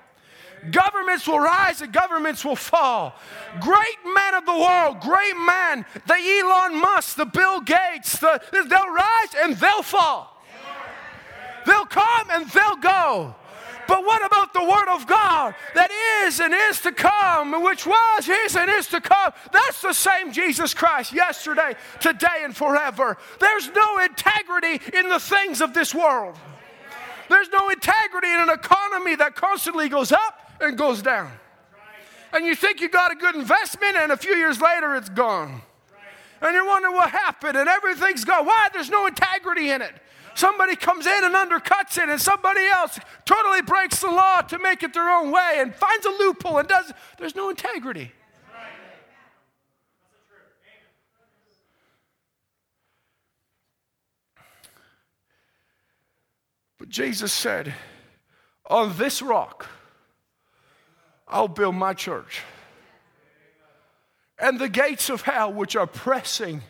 Governments 0.72 1.28
will 1.28 1.39
rise 1.39 1.82
and 1.82 1.92
governments 1.92 2.46
will 2.46 2.56
fall. 2.56 3.16
Great 3.60 3.98
men 4.13 4.34
of 4.34 4.46
the 4.46 4.58
world, 4.58 5.02
great 5.02 5.36
men, 5.36 5.86
the 6.08 6.13
Elon 6.13 6.80
Musk, 6.80 7.18
the 7.18 7.26
Bill 7.26 7.60
Gates, 7.60 8.18
the, 8.20 8.42
they'll 8.52 8.94
rise 8.94 9.36
and 9.42 9.58
they'll 9.58 9.84
fall. 9.84 10.42
They'll 11.66 11.86
come 11.86 12.30
and 12.32 12.50
they'll 12.50 12.78
go. 12.78 13.36
But 13.88 14.06
what 14.06 14.26
about 14.26 14.54
the 14.54 14.63
Word 14.63 14.88
of 14.93 15.08
God 15.08 15.56
that 15.76 15.91
is 16.26 16.39
and 16.39 16.54
is 16.54 16.82
to 16.82 16.91
come, 16.91 17.63
which 17.63 17.86
was, 17.86 18.30
is, 18.30 18.56
and 18.56 18.69
is 18.69 18.88
to 18.88 19.02
come? 19.02 19.34
That's 19.52 19.82
the 19.82 19.93
same 19.93 20.32
Jesus 20.32 20.74
Christ 20.74 21.13
yesterday, 21.13 21.76
today, 22.00 22.43
and 22.43 22.56
forever. 22.56 23.17
There's 23.39 23.69
no 23.72 24.00
integrity 24.00 24.80
in 24.98 25.10
the 25.10 25.19
things 25.19 25.62
of 25.62 25.74
this 25.74 25.93
world. 25.93 26.36
There's 27.30 27.50
no 27.50 27.69
integrity 27.69 28.28
in 28.28 28.41
an 28.41 28.50
economy 28.50 29.15
that 29.15 29.36
constantly 29.36 29.89
goes 29.89 30.12
up 30.12 30.39
and 30.62 30.78
goes 30.78 31.02
down. 31.02 31.32
And 32.32 32.46
you 32.46 32.56
think 32.56 32.82
you 32.82 32.89
got 32.89 33.12
a 33.12 33.15
good 33.15 33.36
investment, 33.36 33.96
and 33.96 34.12
a 34.12 34.17
few 34.17 34.36
years 34.36 34.60
later 34.60 34.96
it's 34.96 35.10
gone. 35.10 35.62
And 36.41 36.54
you're 36.54 36.65
wondering 36.65 36.93
what 36.93 37.10
happened, 37.10 37.58
and 37.58 37.69
everything's 37.69 38.26
gone. 38.26 38.46
Why? 38.46 38.67
There's 38.74 38.89
no 38.89 39.06
integrity 39.06 39.69
in 39.69 39.82
it. 39.82 39.93
Somebody 40.36 40.76
comes 40.76 41.06
in 41.06 41.24
and 41.24 41.36
undercuts 41.36 42.02
it, 42.02 42.10
and 42.10 42.19
somebody 42.19 42.65
else 42.65 43.00
totally 43.26 43.62
breaks 43.62 44.02
the 44.02 44.08
law 44.08 44.41
to 44.41 44.58
make 44.60 44.84
it 44.84 44.93
their 44.93 45.10
own 45.10 45.32
way 45.32 45.58
and 45.58 45.76
finds 45.76 46.06
a 46.06 46.10
loophole 46.10 46.58
and 46.58 46.67
does. 46.67 46.91
There's 47.17 47.36
no 47.36 47.50
integrity. 47.50 48.12
But 56.80 56.89
Jesus 56.89 57.32
said, 57.32 57.74
On 58.69 58.98
this 58.98 59.22
rock, 59.22 59.67
I'll 61.28 61.48
build 61.48 61.76
my 61.76 61.93
church. 61.93 62.41
And 64.38 64.60
the 64.60 64.67
gates 64.67 65.10
of 65.10 65.22
hell, 65.22 65.54
which 65.54 65.78
are 65.78 65.88
pressing 65.88 66.62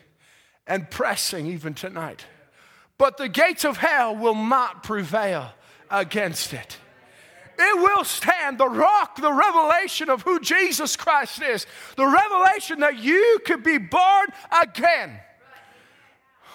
and 0.66 0.88
pressing 0.88 1.46
even 1.46 1.74
tonight, 1.74 2.26
but 2.98 3.16
the 3.16 3.28
gates 3.28 3.64
of 3.64 3.76
hell 3.76 4.14
will 4.16 4.34
not 4.34 4.82
prevail 4.82 5.52
against 5.90 6.52
it. 6.52 6.78
It 7.58 7.76
will 7.76 8.04
stand. 8.04 8.58
The 8.58 8.68
rock, 8.68 9.16
the 9.16 9.32
revelation 9.32 10.10
of 10.10 10.22
who 10.22 10.40
Jesus 10.40 10.96
Christ 10.96 11.40
is, 11.42 11.66
the 11.96 12.06
revelation 12.06 12.80
that 12.80 12.98
you 12.98 13.40
could 13.44 13.62
be 13.62 13.78
born 13.78 14.26
again. 14.62 15.20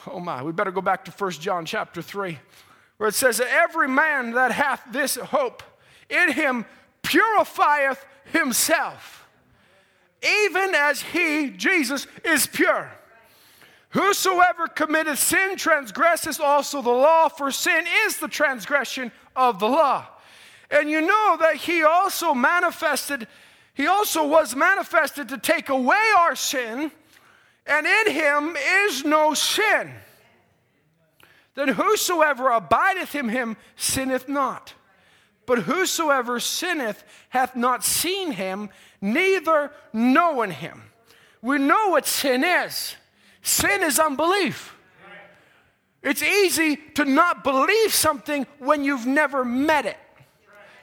Oh 0.07 0.19
my, 0.19 0.43
we 0.43 0.51
better 0.51 0.71
go 0.71 0.81
back 0.81 1.05
to 1.05 1.11
1 1.11 1.31
John 1.31 1.65
chapter 1.65 2.01
3, 2.01 2.37
where 2.97 3.09
it 3.09 3.15
says 3.15 3.37
that 3.37 3.47
every 3.47 3.87
man 3.87 4.31
that 4.31 4.51
hath 4.51 4.81
this 4.91 5.15
hope 5.15 5.63
in 6.09 6.31
him 6.31 6.65
purifieth 7.01 8.05
himself, 8.31 9.27
even 10.21 10.75
as 10.75 11.01
he, 11.01 11.49
Jesus, 11.49 12.07
is 12.25 12.45
pure. 12.45 12.91
Whosoever 13.89 14.67
committeth 14.67 15.17
sin 15.17 15.55
transgresseth 15.55 16.39
also 16.39 16.81
the 16.81 16.89
law, 16.89 17.27
for 17.27 17.49
sin 17.49 17.85
is 18.05 18.17
the 18.17 18.27
transgression 18.27 19.11
of 19.35 19.59
the 19.59 19.67
law. 19.67 20.05
And 20.69 20.89
you 20.89 21.01
know 21.01 21.37
that 21.39 21.55
he 21.55 21.83
also 21.83 22.35
manifested, 22.35 23.27
he 23.73 23.87
also 23.87 24.27
was 24.27 24.55
manifested 24.55 25.29
to 25.29 25.39
take 25.39 25.69
away 25.69 26.03
our 26.19 26.35
sin, 26.35 26.91
and 27.65 27.87
in 27.87 28.13
him 28.13 28.55
is 28.85 29.03
no 29.03 29.33
sin. 29.33 29.91
Then 31.55 31.69
whosoever 31.69 32.51
abideth 32.51 33.15
in 33.15 33.29
him 33.29 33.57
sinneth 33.75 34.29
not. 34.29 34.75
But 35.47 35.63
whosoever 35.63 36.39
sinneth 36.39 37.03
hath 37.29 37.55
not 37.55 37.83
seen 37.83 38.33
him, 38.33 38.69
neither 39.01 39.71
known 39.91 40.51
him. 40.51 40.83
We 41.41 41.57
know 41.57 41.89
what 41.89 42.05
sin 42.05 42.43
is. 42.43 42.95
Sin 43.41 43.83
is 43.83 43.99
unbelief. 43.99 44.75
It's 46.01 46.23
easy 46.23 46.77
to 46.95 47.05
not 47.05 47.43
believe 47.43 47.93
something 47.93 48.47
when 48.59 48.83
you've 48.83 49.05
never 49.05 49.43
met 49.43 49.85
it. 49.85 49.97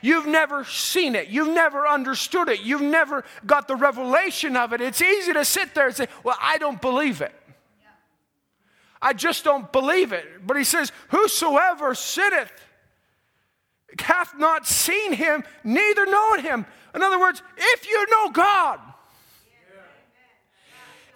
You've 0.03 0.27
never 0.27 0.65
seen 0.65 1.15
it. 1.15 1.29
You've 1.29 1.49
never 1.49 1.87
understood 1.87 2.49
it. 2.49 2.61
You've 2.61 2.83
never 2.83 3.25
got 3.47 3.67
the 3.67 3.77
revelation 3.77 4.57
of 4.57 4.73
it. 4.73 4.81
It's 4.81 5.01
easy 5.01 5.33
to 5.33 5.45
sit 5.45 5.75
there 5.75 5.87
and 5.87 5.97
say, 5.97 6.07
Well, 6.23 6.37
I 6.41 6.59
don't 6.59 6.81
believe 6.81 7.23
it. 7.23 7.35
I 9.01 9.15
just 9.15 9.43
don't 9.43 9.71
believe 9.73 10.13
it. 10.13 10.47
But 10.47 10.57
he 10.57 10.65
says, 10.65 10.93
Whosoever 11.09 11.95
sinneth 11.95 12.53
hath 13.99 14.39
not 14.39 14.67
seen 14.67 15.13
him, 15.13 15.45
neither 15.65 16.07
known 16.07 16.41
him. 16.41 16.67
In 16.95 17.03
other 17.03 17.19
words, 17.19 17.43
if 17.57 17.89
you 17.89 18.07
know 18.11 18.31
God, 18.31 18.81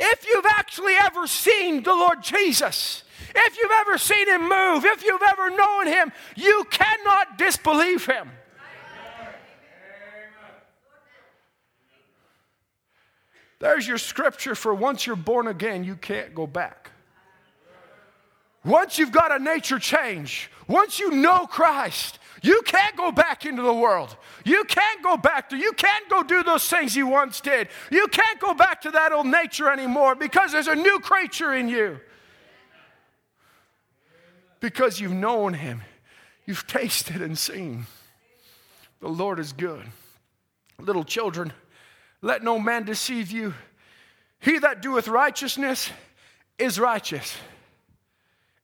if 0.01 0.27
you've 0.27 0.47
actually 0.47 0.95
ever 0.95 1.27
seen 1.27 1.83
the 1.83 1.95
Lord 1.95 2.23
Jesus, 2.23 3.05
if 3.35 3.59
you've 3.59 3.71
ever 3.81 3.99
seen 3.99 4.27
him 4.29 4.49
move, 4.49 4.85
if 4.85 5.05
you've 5.05 5.23
ever 5.23 5.51
known 5.51 5.87
him, 5.87 6.13
you 6.37 6.65
cannot 6.71 7.39
disbelieve 7.39 8.07
him. 8.07 8.31
There's 13.59 13.87
your 13.87 13.99
scripture 13.99 14.55
for 14.55 14.75
once 14.75 15.07
you're 15.07 15.17
born 15.17 15.47
again, 15.47 15.85
you 15.85 15.97
can't 15.97 16.35
go 16.35 16.47
back. 16.47 16.80
Once 18.65 18.99
you've 18.99 19.13
got 19.13 19.33
a 19.33 19.43
nature 19.43 19.79
change, 19.79 20.51
once 20.69 20.99
you 20.99 21.11
know 21.11 21.47
Christ, 21.47 22.19
you 22.43 22.63
can't 22.65 22.97
go 22.97 23.13
back 23.13 23.45
into 23.45 23.63
the 23.63 23.75
world. 23.75 24.17
You 24.45 24.65
can't 24.65 25.03
go 25.03 25.17
back 25.17 25.51
to, 25.51 25.57
you 25.57 25.73
can't 25.73 26.09
go 26.09 26.23
do 26.23 26.43
those 26.43 26.67
things 26.69 26.97
you 26.97 27.07
once 27.07 27.41
did. 27.41 27.69
You 27.91 28.07
can't 28.09 28.41
go 28.41 28.55
back 28.55 28.81
to 28.83 28.91
that 28.93 29.13
old 29.13 29.27
nature 29.27 29.71
anymore 29.71 30.15
because 30.15 30.53
there's 30.53 30.69
a 30.69 30.75
new 30.75 31.01
creature 31.01 31.55
in 31.55 31.69
you. 31.69 32.01
Because 34.61 35.01
you've 35.01 35.13
known 35.13 35.55
him, 35.55 35.83
you've 36.47 36.67
tasted 36.67 37.23
and 37.23 37.37
seen. 37.37 37.87
The 39.01 39.09
Lord 39.09 39.39
is 39.39 39.53
good. 39.53 39.85
Little 40.79 41.05
children, 41.05 41.53
let 42.23 42.43
no 42.43 42.59
man 42.59 42.85
deceive 42.85 43.31
you. 43.31 43.55
He 44.39 44.59
that 44.59 44.83
doeth 44.83 45.09
righteousness 45.09 45.91
is 46.59 46.79
righteous, 46.79 47.37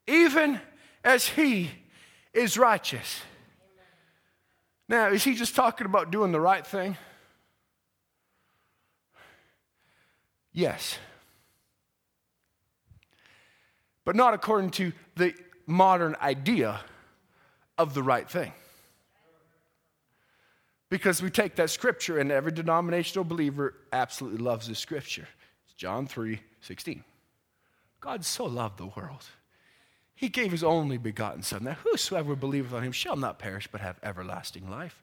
even 0.07 0.61
as 1.05 1.27
he 1.29 1.71
is 2.33 2.59
righteous. 2.59 3.21
Now, 4.89 5.09
is 5.09 5.25
he 5.25 5.35
just 5.35 5.57
talking 5.57 5.87
about 5.87 6.11
doing 6.11 6.33
the 6.33 6.41
right 6.41 6.65
thing? 6.65 6.97
Yes. 10.53 10.99
But 14.05 14.15
not 14.15 14.33
according 14.33 14.71
to 14.73 14.93
the 15.17 15.35
modern 15.67 16.15
idea 16.21 16.81
of 17.77 17.95
the 17.95 18.03
right 18.03 18.29
thing. 18.31 18.53
Because 20.89 21.21
we 21.21 21.31
take 21.31 21.57
that 21.57 21.71
scripture, 21.71 22.19
and 22.19 22.31
every 22.31 22.53
denominational 22.53 23.25
believer 23.25 23.75
absolutely 23.93 24.39
loves 24.39 24.69
this 24.69 24.79
scripture. 24.79 25.27
It's 25.65 25.75
John 25.75 26.07
3 26.07 26.41
16. 26.61 27.03
God 28.01 28.25
so 28.25 28.45
loved 28.45 28.79
the 28.79 28.87
world 28.87 29.25
He 30.17 30.31
gave 30.31 30.51
his 30.51 30.65
only 30.65 30.97
begotten 30.97 31.43
Son, 31.43 31.65
that 31.65 31.77
whosoever 31.85 32.35
believeth 32.35 32.73
on 32.73 32.83
him 32.83 32.93
shall 32.93 33.17
not 33.17 33.39
perish 33.39 33.69
but 33.71 33.83
have 33.83 34.01
everlasting 34.03 34.69
life. 34.69 35.03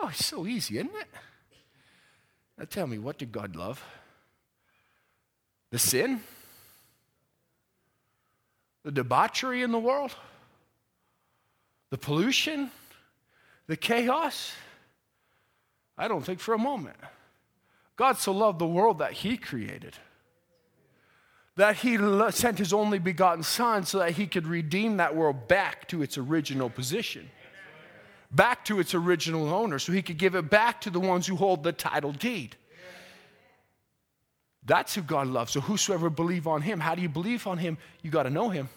Oh, 0.00 0.08
it's 0.08 0.26
so 0.26 0.46
easy, 0.46 0.78
isn't 0.78 0.90
it? 0.94 1.08
Now 2.58 2.64
tell 2.68 2.88
me, 2.88 2.98
what 2.98 3.18
did 3.18 3.30
God 3.30 3.54
love? 3.54 3.82
The 5.70 5.78
sin? 5.78 6.20
The 8.82 8.90
debauchery 8.90 9.62
in 9.62 9.70
the 9.70 9.78
world? 9.78 10.12
The 11.90 11.98
pollution? 11.98 12.72
The 13.68 13.76
chaos? 13.76 14.52
I 15.96 16.08
don't 16.08 16.24
think 16.24 16.40
for 16.40 16.52
a 16.52 16.58
moment. 16.58 16.96
God 17.94 18.18
so 18.18 18.32
loved 18.32 18.58
the 18.58 18.66
world 18.66 18.98
that 18.98 19.12
he 19.12 19.36
created 19.36 19.96
that 21.56 21.76
he 21.76 21.98
sent 22.30 22.58
his 22.58 22.72
only 22.72 22.98
begotten 22.98 23.42
son 23.42 23.84
so 23.84 23.98
that 23.98 24.12
he 24.12 24.26
could 24.26 24.46
redeem 24.46 24.96
that 24.96 25.14
world 25.14 25.48
back 25.48 25.86
to 25.88 26.02
its 26.02 26.16
original 26.16 26.70
position, 26.70 27.28
back 28.30 28.64
to 28.64 28.80
its 28.80 28.94
original 28.94 29.52
owner, 29.52 29.78
so 29.78 29.92
he 29.92 30.02
could 30.02 30.16
give 30.18 30.34
it 30.34 30.48
back 30.48 30.80
to 30.80 30.90
the 30.90 31.00
ones 31.00 31.26
who 31.26 31.36
hold 31.36 31.62
the 31.62 31.72
title 31.72 32.12
deed. 32.12 32.56
That's 34.64 34.94
who 34.94 35.02
God 35.02 35.26
loves. 35.26 35.52
So 35.52 35.60
whosoever 35.60 36.08
believe 36.08 36.46
on 36.46 36.62
him, 36.62 36.80
how 36.80 36.94
do 36.94 37.02
you 37.02 37.08
believe 37.08 37.46
on 37.46 37.58
him? 37.58 37.78
You 38.02 38.10
got 38.10 38.22
to 38.22 38.30
know 38.30 38.48
him. 38.48 38.68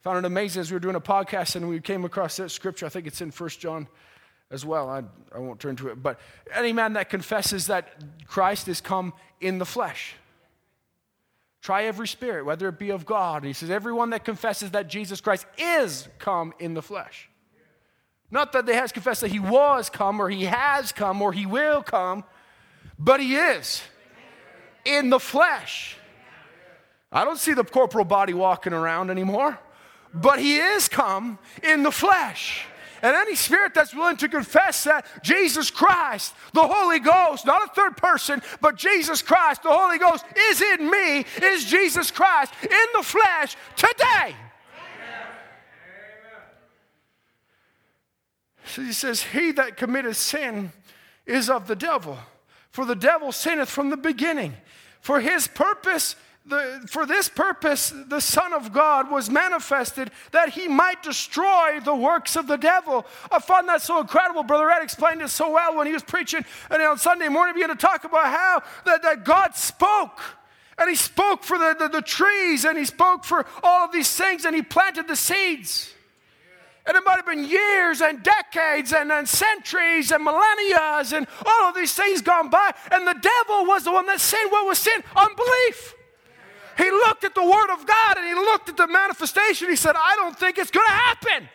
I 0.00 0.02
found 0.02 0.18
it 0.18 0.24
amazing 0.24 0.60
as 0.60 0.70
we 0.70 0.76
were 0.76 0.80
doing 0.80 0.96
a 0.96 1.00
podcast 1.00 1.56
and 1.56 1.68
we 1.68 1.80
came 1.80 2.04
across 2.04 2.36
that 2.38 2.50
scripture. 2.50 2.86
I 2.86 2.88
think 2.88 3.06
it's 3.06 3.20
in 3.20 3.30
First 3.30 3.60
John 3.60 3.88
as 4.50 4.64
well. 4.64 4.88
I, 4.88 5.02
I 5.34 5.38
won't 5.38 5.60
turn 5.60 5.76
to 5.76 5.88
it. 5.88 6.02
But 6.02 6.20
any 6.54 6.72
man 6.72 6.94
that 6.94 7.10
confesses 7.10 7.66
that 7.66 7.88
Christ 8.26 8.68
is 8.68 8.80
come 8.80 9.12
in 9.40 9.58
the 9.58 9.66
flesh. 9.66 10.14
Try 11.60 11.84
every 11.84 12.06
spirit, 12.06 12.44
whether 12.44 12.68
it 12.68 12.78
be 12.78 12.90
of 12.90 13.04
God. 13.04 13.42
He 13.42 13.52
says, 13.52 13.70
everyone 13.70 14.10
that 14.10 14.24
confesses 14.24 14.70
that 14.70 14.88
Jesus 14.88 15.20
Christ 15.20 15.46
is 15.58 16.08
come 16.18 16.54
in 16.60 16.74
the 16.74 16.82
flesh. 16.82 17.28
Not 18.30 18.52
that 18.52 18.66
they 18.66 18.74
has 18.74 18.92
confessed 18.92 19.20
that 19.22 19.30
he 19.30 19.40
was 19.40 19.90
come 19.90 20.20
or 20.20 20.28
he 20.28 20.44
has 20.44 20.92
come 20.92 21.22
or 21.22 21.32
he 21.32 21.46
will 21.46 21.82
come, 21.82 22.24
but 22.98 23.20
he 23.20 23.36
is 23.36 23.82
in 24.84 25.10
the 25.10 25.18
flesh. 25.18 25.96
I 27.10 27.24
don't 27.24 27.38
see 27.38 27.54
the 27.54 27.64
corporal 27.64 28.04
body 28.04 28.34
walking 28.34 28.72
around 28.72 29.10
anymore, 29.10 29.58
but 30.12 30.38
he 30.38 30.58
is 30.58 30.88
come 30.88 31.38
in 31.62 31.82
the 31.82 31.92
flesh. 31.92 32.64
And 33.02 33.14
any 33.14 33.34
spirit 33.34 33.74
that's 33.74 33.94
willing 33.94 34.16
to 34.18 34.28
confess 34.28 34.84
that 34.84 35.06
Jesus 35.22 35.70
Christ, 35.70 36.34
the 36.52 36.66
Holy 36.66 36.98
Ghost, 36.98 37.46
not 37.46 37.68
a 37.68 37.74
third 37.74 37.96
person, 37.96 38.42
but 38.60 38.76
Jesus 38.76 39.22
Christ, 39.22 39.62
the 39.62 39.72
Holy 39.72 39.98
Ghost, 39.98 40.24
is 40.50 40.62
in 40.62 40.90
me, 40.90 41.24
is 41.42 41.64
Jesus 41.64 42.10
Christ 42.10 42.52
in 42.62 42.86
the 42.94 43.02
flesh 43.02 43.56
today. 43.76 44.34
So 48.66 48.82
he 48.82 48.92
says, 48.92 49.22
He 49.22 49.52
that 49.52 49.76
committeth 49.76 50.16
sin 50.16 50.72
is 51.24 51.48
of 51.48 51.66
the 51.66 51.76
devil, 51.76 52.18
for 52.70 52.84
the 52.84 52.96
devil 52.96 53.32
sinneth 53.32 53.70
from 53.70 53.90
the 53.90 53.96
beginning. 53.96 54.54
For 55.00 55.20
his 55.20 55.46
purpose 55.46 56.16
the, 56.48 56.86
for 56.88 57.06
this 57.06 57.28
purpose, 57.28 57.92
the 58.08 58.20
Son 58.20 58.52
of 58.52 58.72
God 58.72 59.10
was 59.10 59.28
manifested 59.28 60.10
that 60.30 60.50
he 60.50 60.68
might 60.68 61.02
destroy 61.02 61.80
the 61.84 61.94
works 61.94 62.36
of 62.36 62.46
the 62.46 62.56
devil. 62.56 63.04
I 63.32 63.40
found 63.40 63.68
that 63.68 63.82
so 63.82 64.00
incredible. 64.00 64.44
Brother 64.44 64.70
Ed 64.70 64.82
explained 64.82 65.22
it 65.22 65.28
so 65.28 65.50
well 65.50 65.76
when 65.76 65.86
he 65.86 65.92
was 65.92 66.04
preaching. 66.04 66.44
And 66.70 66.80
on 66.82 66.98
Sunday 66.98 67.28
morning, 67.28 67.54
we 67.54 67.62
began 67.62 67.76
to 67.76 67.80
talk 67.80 68.04
about 68.04 68.26
how 68.26 68.62
that, 68.84 69.02
that 69.02 69.24
God 69.24 69.56
spoke. 69.56 70.20
And 70.78 70.88
he 70.88 70.94
spoke 70.94 71.42
for 71.42 71.58
the, 71.58 71.74
the, 71.78 71.88
the 71.88 72.02
trees, 72.02 72.64
and 72.64 72.78
he 72.78 72.84
spoke 72.84 73.24
for 73.24 73.46
all 73.62 73.86
of 73.86 73.92
these 73.92 74.14
things, 74.14 74.44
and 74.44 74.54
he 74.54 74.62
planted 74.62 75.08
the 75.08 75.16
seeds. 75.16 75.92
And 76.86 76.96
it 76.96 77.02
might 77.04 77.16
have 77.16 77.26
been 77.26 77.44
years 77.44 78.00
and 78.00 78.22
decades 78.22 78.92
and, 78.92 79.10
and 79.10 79.28
centuries 79.28 80.12
and 80.12 80.22
millennia 80.22 81.02
and 81.12 81.26
all 81.44 81.70
of 81.70 81.74
these 81.74 81.92
things 81.92 82.22
gone 82.22 82.48
by. 82.48 82.72
And 82.92 83.04
the 83.04 83.14
devil 83.14 83.66
was 83.66 83.82
the 83.82 83.90
one 83.90 84.06
that 84.06 84.20
sinned. 84.20 84.52
What 84.52 84.68
was 84.68 84.78
sin? 84.78 85.02
Unbelief. 85.16 85.95
He 86.76 86.90
looked 86.90 87.24
at 87.24 87.34
the 87.34 87.44
Word 87.44 87.72
of 87.72 87.86
God 87.86 88.16
and 88.18 88.26
he 88.26 88.34
looked 88.34 88.68
at 88.68 88.76
the 88.76 88.86
manifestation. 88.86 89.68
He 89.68 89.76
said, 89.76 89.96
I 89.96 90.14
don't 90.16 90.38
think 90.38 90.58
it's 90.58 90.70
going 90.70 90.86
to 90.86 90.92
happen. 90.92 91.48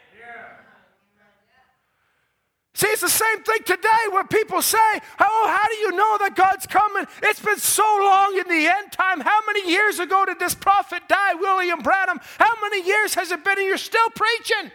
See, 2.74 2.88
it's 2.88 3.02
the 3.02 3.10
same 3.10 3.44
thing 3.44 3.60
today 3.66 4.04
where 4.12 4.24
people 4.24 4.62
say, 4.62 4.78
Oh, 5.20 5.56
how 5.56 5.68
do 5.68 5.76
you 5.76 5.92
know 5.92 6.18
that 6.20 6.36
God's 6.36 6.66
coming? 6.66 7.06
It's 7.22 7.40
been 7.40 7.60
so 7.60 7.84
long 7.84 8.38
in 8.40 8.48
the 8.48 8.68
end 8.68 8.92
time. 8.92 9.20
How 9.20 9.40
many 9.46 9.70
years 9.70 10.00
ago 10.00 10.26
did 10.26 10.40
this 10.40 10.56
prophet 10.56 11.04
die, 11.08 11.36
William 11.36 11.82
Branham? 11.82 12.20
How 12.40 12.54
many 12.62 12.88
years 12.88 13.14
has 13.14 13.32
it 13.32 13.44
been 13.44 13.60
and 13.60 13.68
you're 13.68 13.78
still 13.78 14.10
preaching? 14.16 14.72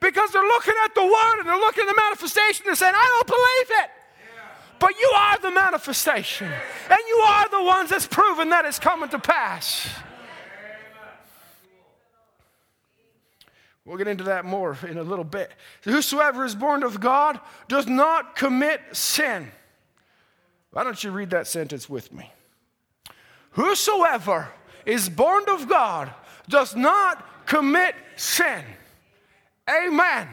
Because 0.00 0.32
they're 0.32 0.42
looking 0.42 0.74
at 0.84 0.94
the 0.94 1.04
Word 1.04 1.38
and 1.40 1.48
they're 1.48 1.56
looking 1.56 1.82
at 1.82 1.94
the 1.94 2.02
manifestation 2.02 2.66
and 2.66 2.76
saying, 2.76 2.94
I 2.96 3.06
don't 3.14 3.26
believe 3.28 3.84
it. 3.84 3.90
But 4.78 4.98
you 4.98 5.12
are 5.16 5.38
the 5.38 5.50
manifestation. 5.50 6.46
And 6.48 6.98
you 7.08 7.16
are 7.26 7.48
the 7.48 7.62
ones 7.62 7.90
that's 7.90 8.06
proven 8.06 8.50
that 8.50 8.64
it's 8.64 8.78
coming 8.78 9.08
to 9.10 9.18
pass. 9.18 9.88
We'll 13.84 13.96
get 13.96 14.08
into 14.08 14.24
that 14.24 14.44
more 14.44 14.76
in 14.88 14.98
a 14.98 15.02
little 15.02 15.24
bit. 15.24 15.52
Whosoever 15.82 16.44
is 16.44 16.56
born 16.56 16.82
of 16.82 16.98
God 16.98 17.38
does 17.68 17.86
not 17.86 18.34
commit 18.34 18.80
sin. 18.92 19.52
Why 20.72 20.82
don't 20.82 21.02
you 21.02 21.12
read 21.12 21.30
that 21.30 21.46
sentence 21.46 21.88
with 21.88 22.12
me? 22.12 22.32
Whosoever 23.52 24.48
is 24.84 25.08
born 25.08 25.44
of 25.48 25.68
God 25.68 26.12
does 26.48 26.74
not 26.74 27.46
commit 27.46 27.94
sin. 28.16 28.62
Amen. 29.70 30.28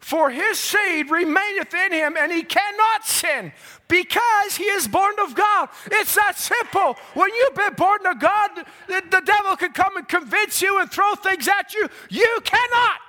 For 0.00 0.30
his 0.30 0.58
seed 0.58 1.10
remaineth 1.10 1.74
in 1.74 1.92
him, 1.92 2.16
and 2.18 2.32
he 2.32 2.42
cannot 2.42 3.04
sin 3.04 3.52
because 3.86 4.56
he 4.56 4.64
is 4.64 4.88
born 4.88 5.14
of 5.22 5.34
God. 5.34 5.68
It's 5.86 6.14
that 6.14 6.38
simple. 6.38 6.96
When 7.12 7.28
you've 7.34 7.54
been 7.54 7.74
born 7.74 8.06
of 8.06 8.18
God, 8.18 8.50
the, 8.88 9.02
the 9.10 9.22
devil 9.24 9.56
can 9.56 9.72
come 9.72 9.98
and 9.98 10.08
convince 10.08 10.62
you 10.62 10.80
and 10.80 10.90
throw 10.90 11.14
things 11.16 11.46
at 11.46 11.74
you. 11.74 11.86
You 12.08 12.38
cannot. 12.42 13.00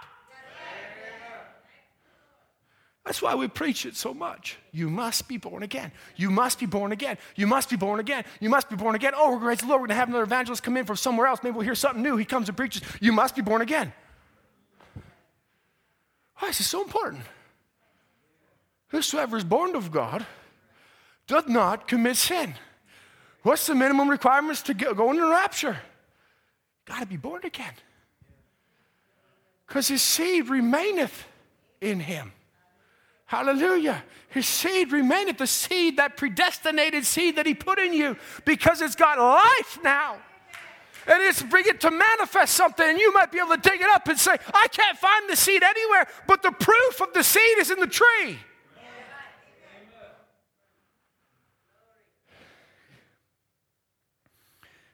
That's 3.06 3.21
why 3.21 3.34
we 3.34 3.47
preach 3.47 3.86
it 3.86 3.95
so 3.95 4.13
much. 4.13 4.58
You 4.71 4.89
must 4.89 5.27
be 5.27 5.38
born 5.38 5.63
again. 5.63 5.91
You 6.17 6.30
must 6.30 6.60
be 6.60 6.67
born 6.67 6.91
again. 6.91 7.17
You 7.36 7.47
must 7.47 7.69
be 7.69 7.75
born 7.75 7.99
again. 7.99 8.25
You 8.39 8.49
must 8.49 8.69
be 8.69 8.75
born 8.75 8.95
again. 8.95 9.13
Oh, 9.15 9.39
we're 9.39 9.56
the 9.56 9.65
Lord. 9.65 9.82
We're 9.82 9.88
going 9.88 9.89
to 9.89 9.95
have 9.95 10.10
another 10.10 10.23
evangelist 10.23 10.62
come 10.62 10.77
in 10.77 10.86
from 10.86 10.97
somewhere 10.97 11.25
else. 11.25 11.39
Maybe 11.41 11.56
we'll 11.56 11.65
hear 11.65 11.73
something 11.73 12.04
new. 12.04 12.17
He 12.17 12.25
comes 12.25 12.47
and 12.47 12.56
preaches. 12.56 12.84
You 12.99 13.12
must 13.12 13.36
be 13.36 13.41
born 13.41 13.62
again. 13.62 13.91
Ah, 16.41 16.45
Why 16.45 16.49
is 16.49 16.58
this 16.58 16.67
so 16.67 16.82
important? 16.82 17.23
Whosoever 18.88 19.38
is 19.38 19.43
born 19.43 19.75
of 19.75 19.91
God 19.91 20.25
does 21.27 21.47
not 21.47 21.88
commit 21.88 22.17
sin. 22.17 22.56
What's 23.43 23.67
the 23.67 23.75
minimum 23.75 24.10
requirements 24.10 24.62
to 24.63 24.73
go 24.73 25.12
into 25.12 25.30
rapture? 25.30 25.77
Got 26.86 26.99
to 26.99 27.06
be 27.06 27.17
born 27.17 27.41
again. 27.43 27.73
Because 29.67 29.88
his 29.88 30.01
seed 30.01 30.49
remaineth 30.49 31.25
in 31.80 31.99
him. 31.99 32.34
Hallelujah. 33.25 34.04
His 34.27 34.45
seed 34.45 34.91
remaineth, 34.91 35.38
the 35.38 35.47
seed, 35.47 35.97
that 35.97 36.17
predestinated 36.17 37.06
seed 37.06 37.38
that 37.38 37.45
he 37.45 37.54
put 37.54 37.80
in 37.80 37.93
you, 37.93 38.17
because 38.43 38.82
it's 38.82 38.95
got 38.95 39.17
life 39.17 39.80
now 39.84 40.17
and 41.12 41.21
it's 41.24 41.43
it 41.43 41.82
to 41.82 41.91
manifest 41.91 42.56
something, 42.56 42.88
and 42.88 42.97
you 42.97 43.12
might 43.13 43.34
be 43.34 43.39
able 43.39 43.56
to 43.56 43.58
dig 43.58 43.82
it 43.82 43.89
up 43.89 44.08
and 44.08 44.17
say, 44.17 44.38
I 44.54 44.67
can't 44.69 44.97
find 44.97 45.30
the 45.30 45.36
seed 45.36 45.62
anywhere, 45.62 46.08
but 46.26 46.41
the 46.41 46.52
proof 46.52 47.02
of 47.02 47.13
the 47.13 47.21
seed 47.21 47.58
is 47.58 47.69
in 47.69 47.80
the 47.80 47.88
tree. 47.88 48.39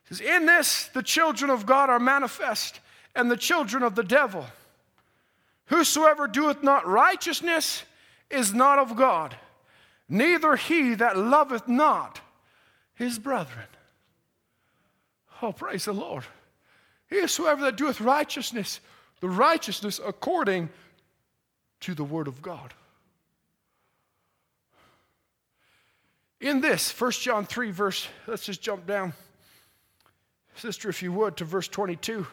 says, 0.05 0.21
In 0.21 0.47
this 0.47 0.87
the 0.87 1.03
children 1.03 1.51
of 1.51 1.67
God 1.67 1.89
are 1.89 1.99
manifest, 1.99 2.79
and 3.15 3.29
the 3.29 3.37
children 3.37 3.83
of 3.83 3.93
the 3.93 4.03
devil. 4.03 4.45
Whosoever 5.65 6.27
doeth 6.27 6.63
not 6.63 6.87
righteousness 6.87 7.83
is 8.31 8.53
not 8.53 8.79
of 8.79 8.95
God, 8.95 9.35
neither 10.09 10.55
he 10.55 10.95
that 10.95 11.15
loveth 11.15 11.67
not 11.67 12.21
his 12.95 13.19
brethren. 13.19 13.67
Oh, 15.41 15.51
praise 15.51 15.85
the 15.85 15.93
Lord. 15.93 16.25
he 17.09 17.19
Whosoever 17.19 17.63
that 17.63 17.77
doeth 17.77 18.01
righteousness, 18.01 18.79
the 19.21 19.29
righteousness 19.29 19.99
according 20.03 20.69
to 21.81 21.93
the 21.93 22.03
word 22.03 22.27
of 22.27 22.41
God. 22.41 22.73
In 26.39 26.61
this, 26.61 26.91
1 26.99 27.11
John 27.11 27.45
3, 27.45 27.71
verse, 27.71 28.07
let's 28.27 28.45
just 28.45 28.61
jump 28.61 28.85
down. 28.85 29.13
Sister, 30.55 30.89
if 30.89 31.01
you 31.01 31.11
would, 31.11 31.37
to 31.37 31.45
verse 31.45 31.67
22. 31.67 32.27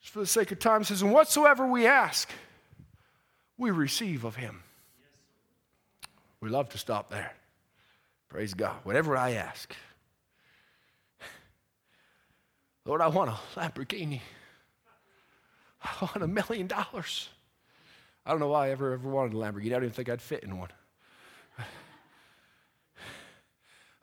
Just 0.00 0.12
for 0.12 0.20
the 0.20 0.26
sake 0.26 0.50
of 0.50 0.58
time, 0.58 0.82
says, 0.82 1.02
And 1.02 1.12
whatsoever 1.12 1.66
we 1.66 1.86
ask, 1.86 2.28
we 3.56 3.70
receive 3.70 4.24
of 4.24 4.36
him. 4.36 4.62
We 6.40 6.48
love 6.48 6.70
to 6.70 6.78
stop 6.78 7.10
there. 7.10 7.32
Praise 8.28 8.54
God. 8.54 8.76
Whatever 8.84 9.16
I 9.16 9.32
ask. 9.32 9.74
Lord, 12.90 13.02
I 13.02 13.06
want 13.06 13.30
a 13.30 13.38
Lamborghini. 13.54 14.20
I 15.80 15.90
want 16.00 16.24
a 16.24 16.26
million 16.26 16.66
dollars. 16.66 17.28
I 18.26 18.32
don't 18.32 18.40
know 18.40 18.48
why 18.48 18.66
I 18.66 18.70
ever, 18.70 18.94
ever 18.94 19.08
wanted 19.08 19.32
a 19.32 19.36
Lamborghini. 19.36 19.66
I 19.66 19.74
don't 19.74 19.84
even 19.84 19.92
think 19.92 20.08
I'd 20.08 20.20
fit 20.20 20.42
in 20.42 20.58
one. 20.58 20.70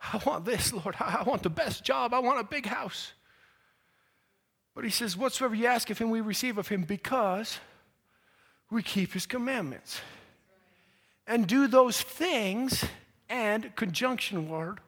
I 0.00 0.22
want 0.24 0.46
this, 0.46 0.72
Lord. 0.72 0.96
I 0.98 1.22
want 1.26 1.42
the 1.42 1.50
best 1.50 1.84
job. 1.84 2.14
I 2.14 2.20
want 2.20 2.40
a 2.40 2.44
big 2.44 2.64
house. 2.64 3.12
But 4.74 4.84
he 4.84 4.90
says, 4.90 5.18
Whatsoever 5.18 5.54
you 5.54 5.66
ask 5.66 5.90
of 5.90 5.98
him, 5.98 6.08
we 6.08 6.22
receive 6.22 6.56
of 6.56 6.68
him 6.68 6.84
because 6.84 7.58
we 8.70 8.82
keep 8.82 9.12
his 9.12 9.26
commandments 9.26 10.00
and 11.26 11.46
do 11.46 11.66
those 11.66 12.00
things, 12.00 12.86
and 13.28 13.76
conjunction 13.76 14.48
word, 14.48 14.80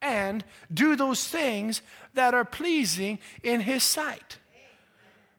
and 0.00 0.44
do 0.72 0.96
those 0.96 1.26
things 1.26 1.82
that 2.14 2.34
are 2.34 2.44
pleasing 2.44 3.18
in 3.42 3.60
his 3.60 3.82
sight. 3.82 4.38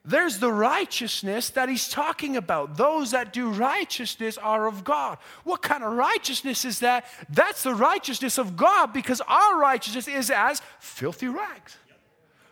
There's 0.05 0.39
the 0.39 0.51
righteousness 0.51 1.49
that 1.51 1.69
he's 1.69 1.89
talking 1.89 2.37
about. 2.37 2.77
Those 2.77 3.11
that 3.11 3.33
do 3.33 3.49
righteousness 3.49 4.37
are 4.37 4.65
of 4.65 4.83
God. 4.83 5.17
What 5.43 5.61
kind 5.61 5.83
of 5.83 5.93
righteousness 5.93 6.65
is 6.65 6.79
that? 6.79 7.05
That's 7.29 7.63
the 7.63 7.75
righteousness 7.75 8.37
of 8.37 8.55
God 8.55 8.93
because 8.93 9.21
our 9.27 9.59
righteousness 9.59 10.07
is 10.07 10.31
as 10.31 10.61
filthy 10.79 11.27
rags. 11.27 11.77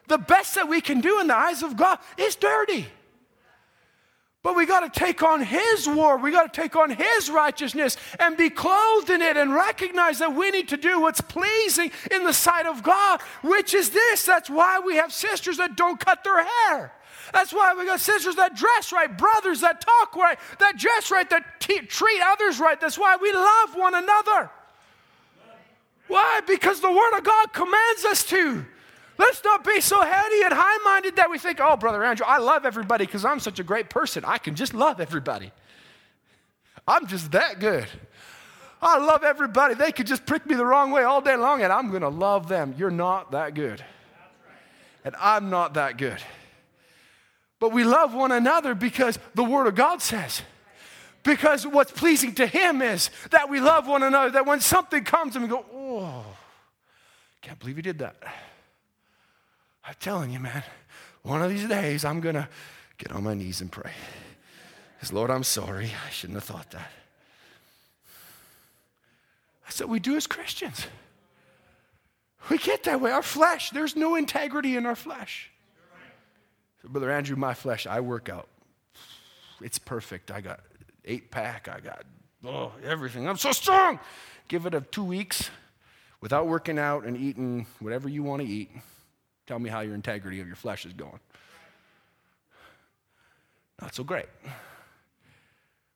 The 0.07 0.17
best 0.17 0.55
that 0.55 0.69
we 0.69 0.81
can 0.81 1.01
do 1.01 1.19
in 1.19 1.27
the 1.27 1.35
eyes 1.35 1.63
of 1.63 1.77
God 1.77 1.99
is 2.17 2.35
dirty. 2.35 2.87
But 4.47 4.55
we 4.55 4.65
got 4.65 4.93
to 4.93 4.99
take 4.99 5.23
on 5.23 5.41
His 5.41 5.89
war. 5.89 6.15
We 6.15 6.31
got 6.31 6.53
to 6.53 6.61
take 6.61 6.77
on 6.77 6.89
His 6.89 7.29
righteousness 7.29 7.97
and 8.17 8.37
be 8.37 8.49
clothed 8.49 9.09
in 9.09 9.21
it 9.21 9.35
and 9.35 9.53
recognize 9.53 10.19
that 10.19 10.33
we 10.33 10.51
need 10.51 10.69
to 10.69 10.77
do 10.77 11.01
what's 11.01 11.19
pleasing 11.19 11.91
in 12.11 12.23
the 12.23 12.31
sight 12.31 12.65
of 12.65 12.81
God, 12.81 13.19
which 13.43 13.73
is 13.73 13.89
this. 13.89 14.23
That's 14.23 14.49
why 14.49 14.79
we 14.79 14.95
have 14.95 15.11
sisters 15.11 15.57
that 15.57 15.75
don't 15.75 15.99
cut 15.99 16.23
their 16.23 16.45
hair. 16.45 16.93
That's 17.33 17.51
why 17.51 17.73
we 17.77 17.85
got 17.85 17.99
sisters 17.99 18.37
that 18.37 18.55
dress 18.55 18.93
right, 18.93 19.17
brothers 19.17 19.59
that 19.59 19.81
talk 19.81 20.15
right, 20.15 20.39
that 20.59 20.77
dress 20.77 21.11
right, 21.11 21.29
that 21.29 21.59
treat 21.59 22.21
others 22.23 22.57
right. 22.57 22.79
That's 22.79 22.97
why 22.97 23.17
we 23.17 23.33
love 23.33 23.75
one 23.75 23.95
another. 23.95 24.49
Why? 26.07 26.39
Because 26.47 26.79
the 26.79 26.89
Word 26.89 27.17
of 27.17 27.25
God 27.25 27.51
commands 27.51 28.05
us 28.05 28.23
to. 28.27 28.65
Let's 29.17 29.43
not 29.43 29.63
be 29.63 29.81
so 29.81 30.01
heady 30.01 30.43
and 30.43 30.53
high 30.53 30.77
minded 30.83 31.15
that 31.15 31.29
we 31.29 31.39
think, 31.39 31.59
oh, 31.61 31.75
Brother 31.75 32.03
Andrew, 32.03 32.25
I 32.27 32.37
love 32.37 32.65
everybody 32.65 33.05
because 33.05 33.25
I'm 33.25 33.39
such 33.39 33.59
a 33.59 33.63
great 33.63 33.89
person. 33.89 34.23
I 34.25 34.37
can 34.37 34.55
just 34.55 34.73
love 34.73 35.01
everybody. 35.01 35.51
I'm 36.87 37.07
just 37.07 37.31
that 37.31 37.59
good. 37.59 37.87
I 38.81 38.99
love 38.99 39.23
everybody. 39.23 39.73
They 39.73 39.91
could 39.91 40.05
just 40.07 40.25
prick 40.25 40.45
me 40.45 40.55
the 40.55 40.65
wrong 40.65 40.91
way 40.91 41.03
all 41.03 41.21
day 41.21 41.35
long 41.35 41.63
and 41.63 41.73
I'm 41.73 41.89
going 41.89 42.03
to 42.03 42.09
love 42.09 42.47
them. 42.47 42.75
You're 42.77 42.91
not 42.91 43.31
that 43.31 43.55
good. 43.55 43.83
And 45.03 45.15
I'm 45.19 45.49
not 45.49 45.73
that 45.73 45.97
good. 45.97 46.19
But 47.59 47.71
we 47.71 47.83
love 47.83 48.13
one 48.13 48.31
another 48.31 48.75
because 48.75 49.17
the 49.33 49.43
Word 49.43 49.67
of 49.67 49.73
God 49.73 50.01
says. 50.01 50.43
Because 51.23 51.65
what's 51.65 51.91
pleasing 51.91 52.35
to 52.35 52.45
Him 52.45 52.81
is 52.81 53.09
that 53.31 53.49
we 53.49 53.59
love 53.59 53.87
one 53.87 54.03
another, 54.03 54.31
that 54.31 54.45
when 54.45 54.61
something 54.61 55.03
comes 55.03 55.35
and 55.35 55.43
we 55.43 55.49
go, 55.49 55.65
oh, 55.73 56.25
can't 57.41 57.59
believe 57.59 57.77
He 57.77 57.81
did 57.81 57.99
that. 57.99 58.15
I'm 59.87 59.95
telling 60.01 60.31
you, 60.31 60.39
man, 60.39 60.63
one 61.23 61.41
of 61.41 61.49
these 61.49 61.67
days 61.67 62.03
I'm 62.03 62.19
going 62.19 62.35
to 62.35 62.49
get 62.97 63.13
on 63.13 63.23
my 63.23 63.33
knees 63.33 63.61
and 63.61 63.71
pray. 63.71 63.91
Because, 64.95 65.13
Lord, 65.13 65.31
I'm 65.31 65.43
sorry. 65.43 65.91
I 66.05 66.09
shouldn't 66.09 66.35
have 66.35 66.43
thought 66.43 66.71
that. 66.71 66.91
That's 69.63 69.79
what 69.79 69.89
we 69.89 69.99
do 69.99 70.15
as 70.17 70.27
Christians. 70.27 70.87
We 72.49 72.57
get 72.57 72.83
that 72.83 72.99
way. 72.99 73.11
Our 73.11 73.23
flesh, 73.23 73.69
there's 73.69 73.95
no 73.95 74.15
integrity 74.15 74.75
in 74.75 74.85
our 74.85 74.95
flesh. 74.95 75.51
So, 76.81 76.89
Brother 76.89 77.11
Andrew, 77.11 77.35
my 77.35 77.53
flesh, 77.53 77.87
I 77.87 77.99
work 77.99 78.29
out. 78.29 78.47
It's 79.61 79.79
perfect. 79.79 80.31
I 80.31 80.41
got 80.41 80.61
eight 81.05 81.31
pack. 81.31 81.67
I 81.67 81.79
got 81.79 82.03
oh, 82.45 82.71
everything. 82.83 83.27
I'm 83.27 83.37
so 83.37 83.51
strong. 83.51 83.99
Give 84.47 84.65
it 84.65 84.73
a 84.73 84.81
two 84.81 85.03
weeks 85.03 85.49
without 86.21 86.47
working 86.47 86.77
out 86.77 87.03
and 87.03 87.17
eating 87.17 87.65
whatever 87.79 88.09
you 88.09 88.23
want 88.23 88.41
to 88.41 88.47
eat. 88.47 88.69
Tell 89.47 89.59
me 89.59 89.69
how 89.69 89.79
your 89.79 89.95
integrity 89.95 90.41
of 90.41 90.47
your 90.47 90.55
flesh 90.55 90.85
is 90.85 90.93
going. 90.93 91.19
Not 93.81 93.95
so 93.95 94.03
great. 94.03 94.25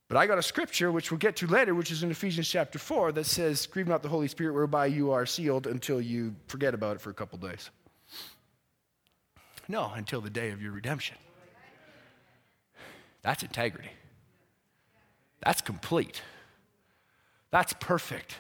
But 0.07 0.17
I 0.17 0.27
got 0.27 0.37
a 0.37 0.43
scripture, 0.43 0.91
which 0.91 1.11
we'll 1.11 1.19
get 1.19 1.37
to 1.37 1.47
later, 1.47 1.73
which 1.73 1.91
is 1.91 2.03
in 2.03 2.11
Ephesians 2.11 2.47
chapter 2.47 2.79
4, 2.79 3.13
that 3.13 3.25
says, 3.25 3.65
Grieve 3.65 3.87
not 3.87 4.03
the 4.03 4.09
Holy 4.09 4.27
Spirit, 4.27 4.53
whereby 4.53 4.87
you 4.87 5.11
are 5.11 5.25
sealed 5.25 5.67
until 5.67 6.01
you 6.01 6.35
forget 6.47 6.73
about 6.73 6.97
it 6.97 7.01
for 7.01 7.09
a 7.09 7.13
couple 7.13 7.37
days. 7.37 7.69
No, 9.67 9.91
until 9.95 10.19
the 10.19 10.29
day 10.29 10.51
of 10.51 10.61
your 10.61 10.73
redemption. 10.73 11.15
That's 13.21 13.43
integrity. 13.43 13.91
That's 15.41 15.61
complete. 15.61 16.21
That's 17.51 17.73
perfect. 17.73 18.35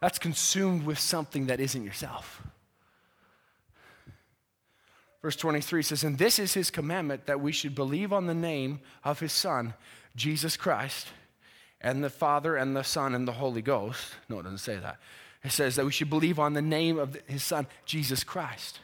That's 0.00 0.18
consumed 0.18 0.84
with 0.84 0.98
something 0.98 1.46
that 1.46 1.60
isn't 1.60 1.84
yourself. 1.84 2.42
Verse 5.22 5.36
23 5.36 5.82
says, 5.82 6.04
And 6.04 6.18
this 6.18 6.38
is 6.38 6.54
his 6.54 6.70
commandment 6.70 7.26
that 7.26 7.40
we 7.40 7.52
should 7.52 7.74
believe 7.74 8.12
on 8.12 8.26
the 8.26 8.34
name 8.34 8.80
of 9.04 9.20
his 9.20 9.32
Son, 9.32 9.74
Jesus 10.16 10.56
Christ, 10.56 11.08
and 11.80 12.02
the 12.02 12.10
Father 12.10 12.56
and 12.56 12.76
the 12.76 12.82
Son 12.82 13.14
and 13.14 13.26
the 13.26 13.32
Holy 13.32 13.62
Ghost. 13.62 14.14
No, 14.28 14.40
it 14.40 14.42
doesn't 14.42 14.58
say 14.58 14.76
that. 14.76 14.98
It 15.44 15.52
says 15.52 15.76
that 15.76 15.84
we 15.84 15.92
should 15.92 16.10
believe 16.10 16.38
on 16.38 16.54
the 16.54 16.62
name 16.62 16.98
of 16.98 17.16
his 17.26 17.42
Son, 17.42 17.66
Jesus 17.86 18.24
Christ, 18.24 18.80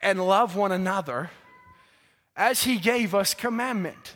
and 0.00 0.24
love 0.24 0.56
one 0.56 0.72
another 0.72 1.30
as 2.36 2.64
he 2.64 2.78
gave 2.78 3.14
us 3.14 3.34
commandment. 3.34 4.14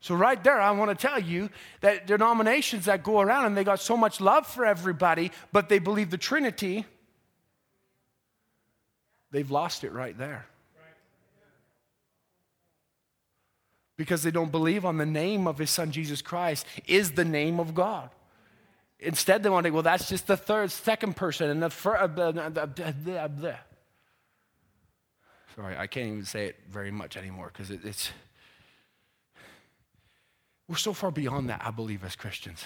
So, 0.00 0.14
right 0.14 0.42
there, 0.42 0.60
I 0.60 0.70
want 0.72 0.90
to 0.90 1.06
tell 1.06 1.20
you 1.20 1.48
that 1.80 2.06
denominations 2.06 2.86
that 2.86 3.04
go 3.04 3.20
around 3.20 3.46
and 3.46 3.56
they 3.56 3.64
got 3.64 3.80
so 3.80 3.96
much 3.96 4.20
love 4.20 4.46
for 4.46 4.64
everybody, 4.64 5.30
but 5.52 5.68
they 5.68 5.78
believe 5.78 6.10
the 6.10 6.18
Trinity 6.18 6.86
They've 9.32 9.50
lost 9.50 9.82
it 9.82 9.92
right 9.92 10.16
there. 10.16 10.46
Because 13.96 14.22
they 14.22 14.30
don't 14.30 14.52
believe 14.52 14.84
on 14.84 14.98
the 14.98 15.06
name 15.06 15.46
of 15.46 15.58
his 15.58 15.70
son 15.70 15.90
Jesus 15.90 16.22
Christ 16.22 16.66
is 16.86 17.12
the 17.12 17.24
name 17.24 17.58
of 17.58 17.74
God. 17.74 18.10
Instead, 19.00 19.42
they 19.42 19.50
want 19.50 19.66
to, 19.66 19.70
well, 19.70 19.82
that's 19.82 20.08
just 20.08 20.26
the 20.28 20.36
third, 20.36 20.70
second 20.70 21.16
person, 21.16 21.50
and 21.50 21.62
the 21.62 21.70
first. 21.70 22.18
Uh, 22.18 23.56
Sorry, 25.56 25.76
I 25.76 25.86
can't 25.86 26.06
even 26.06 26.24
say 26.24 26.46
it 26.46 26.56
very 26.70 26.90
much 26.90 27.16
anymore 27.16 27.50
because 27.52 27.70
it, 27.70 27.80
it's. 27.84 28.10
We're 30.68 30.76
so 30.76 30.92
far 30.92 31.10
beyond 31.10 31.48
that, 31.50 31.62
I 31.64 31.70
believe, 31.70 32.04
as 32.04 32.16
Christians. 32.16 32.64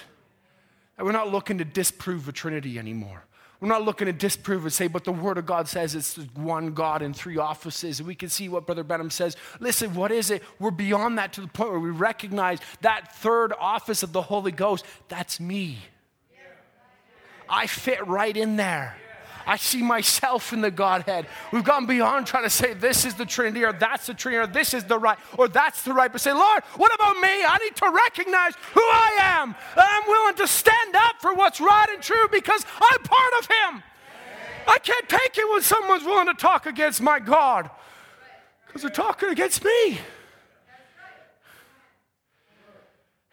That 0.95 1.05
we're 1.05 1.11
not 1.11 1.31
looking 1.31 1.57
to 1.57 1.65
disprove 1.65 2.25
the 2.25 2.31
Trinity 2.31 2.77
anymore. 2.77 3.25
We're 3.59 3.69
not 3.69 3.83
looking 3.83 4.05
to 4.05 4.13
disprove 4.13 4.63
and 4.63 4.73
say, 4.73 4.87
but 4.87 5.03
the 5.03 5.11
Word 5.11 5.39
of 5.39 5.47
God 5.47 5.67
says 5.67 5.95
it's 5.95 6.15
one 6.35 6.73
God 6.73 7.01
in 7.01 7.13
three 7.13 7.37
offices. 7.37 7.99
And 7.99 8.07
we 8.07 8.13
can 8.13 8.29
see 8.29 8.49
what 8.49 8.67
Brother 8.67 8.83
Branham 8.83 9.09
says. 9.09 9.35
Listen, 9.59 9.95
what 9.95 10.11
is 10.11 10.29
it? 10.29 10.43
We're 10.59 10.69
beyond 10.69 11.17
that 11.17 11.33
to 11.33 11.41
the 11.41 11.47
point 11.47 11.71
where 11.71 11.79
we 11.79 11.89
recognize 11.89 12.59
that 12.81 13.15
third 13.15 13.53
office 13.59 14.03
of 14.03 14.13
the 14.13 14.21
Holy 14.21 14.51
Ghost. 14.51 14.85
That's 15.07 15.39
me. 15.39 15.79
I 17.49 17.65
fit 17.65 18.05
right 18.05 18.35
in 18.35 18.57
there. 18.57 18.97
I 19.47 19.55
see 19.55 19.81
myself 19.81 20.51
in 20.51 20.59
the 20.59 20.69
Godhead. 20.69 21.25
We've 21.53 21.63
gone 21.63 21.85
beyond 21.85 22.27
trying 22.27 22.43
to 22.43 22.49
say 22.49 22.73
this 22.73 23.05
is 23.05 23.15
the 23.15 23.25
Trinity 23.25 23.63
or 23.63 23.71
that's 23.71 24.07
the 24.07 24.13
Trinity 24.13 24.43
or 24.43 24.47
this 24.47 24.73
is 24.73 24.83
the 24.83 24.99
right 24.99 25.17
or 25.37 25.47
that's 25.47 25.83
the 25.83 25.93
right. 25.93 26.11
But 26.11 26.19
say, 26.19 26.33
Lord, 26.33 26.63
what 26.75 26.93
about 26.93 27.15
me? 27.15 27.29
I 27.29 27.57
need 27.63 27.75
to 27.77 27.89
recognize 27.89 28.53
who 28.73 28.81
I 28.81 29.17
am. 29.39 29.55
I'm 29.77 30.03
willing 30.07 30.35
to 30.35 30.47
stand 30.47 30.95
up 30.95 31.21
for 31.21 31.33
what's 31.33 31.61
right 31.61 31.87
and 31.89 32.03
true 32.03 32.27
because 32.29 32.65
I'm 32.75 32.99
part 32.99 33.33
of 33.39 33.45
Him. 33.47 33.83
I 34.67 34.79
can't 34.79 35.07
take 35.07 35.37
it 35.37 35.49
when 35.49 35.61
someone's 35.61 36.03
willing 36.03 36.27
to 36.27 36.33
talk 36.33 36.65
against 36.65 37.01
my 37.01 37.19
God 37.19 37.69
because 38.67 38.81
they're 38.81 38.91
talking 38.91 39.29
against 39.29 39.63
me. 39.63 39.99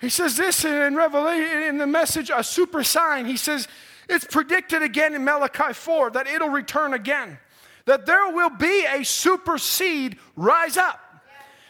He 0.00 0.11
says 0.11 0.37
this 0.37 0.64
in 0.64 0.94
Revelation, 0.94 1.62
in 1.62 1.79
the 1.79 1.87
message, 1.87 2.31
a 2.33 2.44
super 2.44 2.84
sign. 2.84 3.26
He 3.26 3.36
says, 3.36 3.66
it's 4.09 4.24
predicted 4.24 4.82
again 4.82 5.14
in 5.14 5.24
Malachi 5.24 5.72
4 5.72 6.11
that 6.11 6.26
it'll 6.26 6.48
return 6.48 6.94
again, 6.94 7.38
that 7.86 8.07
there 8.07 8.30
will 8.30 8.50
be 8.50 8.84
a 8.86 9.05
super 9.05 9.59
seed 9.59 10.18
rise 10.36 10.76
up. 10.76 11.00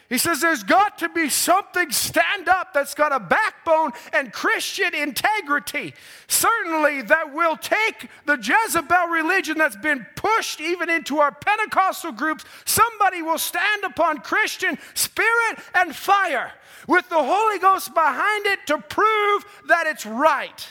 He 0.07 0.19
says 0.19 0.39
there's 0.39 0.63
got 0.63 0.99
to 0.99 1.09
be 1.09 1.29
something 1.29 1.89
stand 1.89 2.47
up 2.47 2.73
that's 2.73 2.93
got 2.93 3.11
a 3.11 3.19
backbone 3.19 3.91
and 4.13 4.31
Christian 4.31 4.93
integrity. 4.93 5.95
Certainly, 6.27 7.03
that 7.03 7.33
will 7.33 7.57
take 7.57 8.07
the 8.25 8.37
Jezebel 8.37 9.07
religion 9.07 9.57
that's 9.57 9.75
been 9.75 10.05
pushed 10.15 10.61
even 10.61 10.91
into 10.91 11.17
our 11.17 11.31
Pentecostal 11.31 12.11
groups. 12.11 12.45
Somebody 12.65 13.23
will 13.23 13.39
stand 13.39 13.83
upon 13.83 14.19
Christian 14.19 14.77
spirit 14.93 15.59
and 15.73 15.95
fire 15.95 16.51
with 16.87 17.09
the 17.09 17.23
Holy 17.23 17.57
Ghost 17.57 17.93
behind 17.95 18.45
it 18.45 18.59
to 18.67 18.77
prove 18.77 19.45
that 19.67 19.87
it's 19.87 20.05
right. 20.05 20.67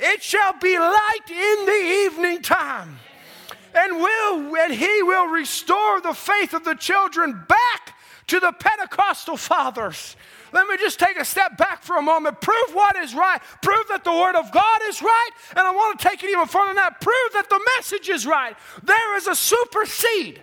It 0.00 0.22
shall 0.22 0.54
be 0.54 0.78
light 0.78 1.28
in 1.28 1.66
the 1.66 2.06
evening 2.06 2.42
time. 2.42 2.98
And 3.74 3.96
will 3.96 4.56
and 4.56 4.72
he 4.72 5.02
will 5.02 5.26
restore 5.26 6.00
the 6.00 6.14
faith 6.14 6.54
of 6.54 6.64
the 6.64 6.74
children 6.74 7.44
back 7.46 7.96
to 8.28 8.40
the 8.40 8.52
Pentecostal 8.52 9.36
fathers. 9.36 10.16
Let 10.52 10.66
me 10.66 10.76
just 10.78 10.98
take 10.98 11.16
a 11.18 11.24
step 11.24 11.56
back 11.56 11.82
for 11.82 11.96
a 11.96 12.02
moment. 12.02 12.40
Prove 12.40 12.70
what 12.72 12.96
is 12.96 13.14
right. 13.14 13.40
Prove 13.62 13.86
that 13.88 14.02
the 14.02 14.12
Word 14.12 14.34
of 14.34 14.50
God 14.50 14.80
is 14.88 15.00
right. 15.00 15.30
And 15.50 15.60
I 15.60 15.70
want 15.70 16.00
to 16.00 16.08
take 16.08 16.24
it 16.24 16.30
even 16.30 16.46
further 16.46 16.68
than 16.68 16.76
that. 16.76 17.00
Prove 17.00 17.32
that 17.34 17.48
the 17.48 17.60
message 17.76 18.08
is 18.08 18.26
right. 18.26 18.56
There 18.82 19.16
is 19.16 19.26
a 19.26 19.34
super 19.34 19.86
seed 19.86 20.42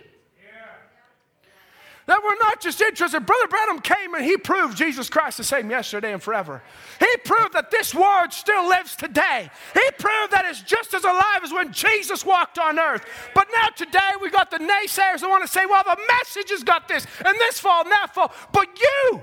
that 2.08 2.22
we're 2.24 2.38
not 2.40 2.58
just 2.58 2.80
interested. 2.80 3.20
Brother 3.26 3.46
Branham 3.48 3.80
came 3.80 4.14
and 4.14 4.24
he 4.24 4.38
proved 4.38 4.78
Jesus 4.78 5.10
Christ 5.10 5.36
the 5.36 5.44
same 5.44 5.70
yesterday 5.70 6.14
and 6.14 6.22
forever. 6.22 6.62
He 6.98 7.16
proved 7.22 7.52
that 7.52 7.70
this 7.70 7.94
word 7.94 8.30
still 8.30 8.66
lives 8.66 8.96
today. 8.96 9.50
He 9.74 9.90
proved 9.98 10.32
that 10.32 10.46
it's 10.46 10.62
just 10.62 10.94
as 10.94 11.04
alive 11.04 11.40
as 11.44 11.52
when 11.52 11.70
Jesus 11.70 12.24
walked 12.24 12.58
on 12.58 12.78
earth. 12.78 13.04
But 13.34 13.48
now 13.54 13.68
today 13.76 14.12
we 14.22 14.30
got 14.30 14.50
the 14.50 14.56
naysayers 14.56 15.20
that 15.20 15.28
want 15.28 15.44
to 15.44 15.52
say, 15.52 15.66
well, 15.66 15.84
the 15.84 15.98
message 16.18 16.50
has 16.50 16.64
got 16.64 16.88
this 16.88 17.06
and 17.24 17.36
this 17.38 17.60
fall 17.60 17.82
and 17.82 17.92
that 17.92 18.14
fall. 18.14 18.32
But 18.52 18.68
you 18.80 19.20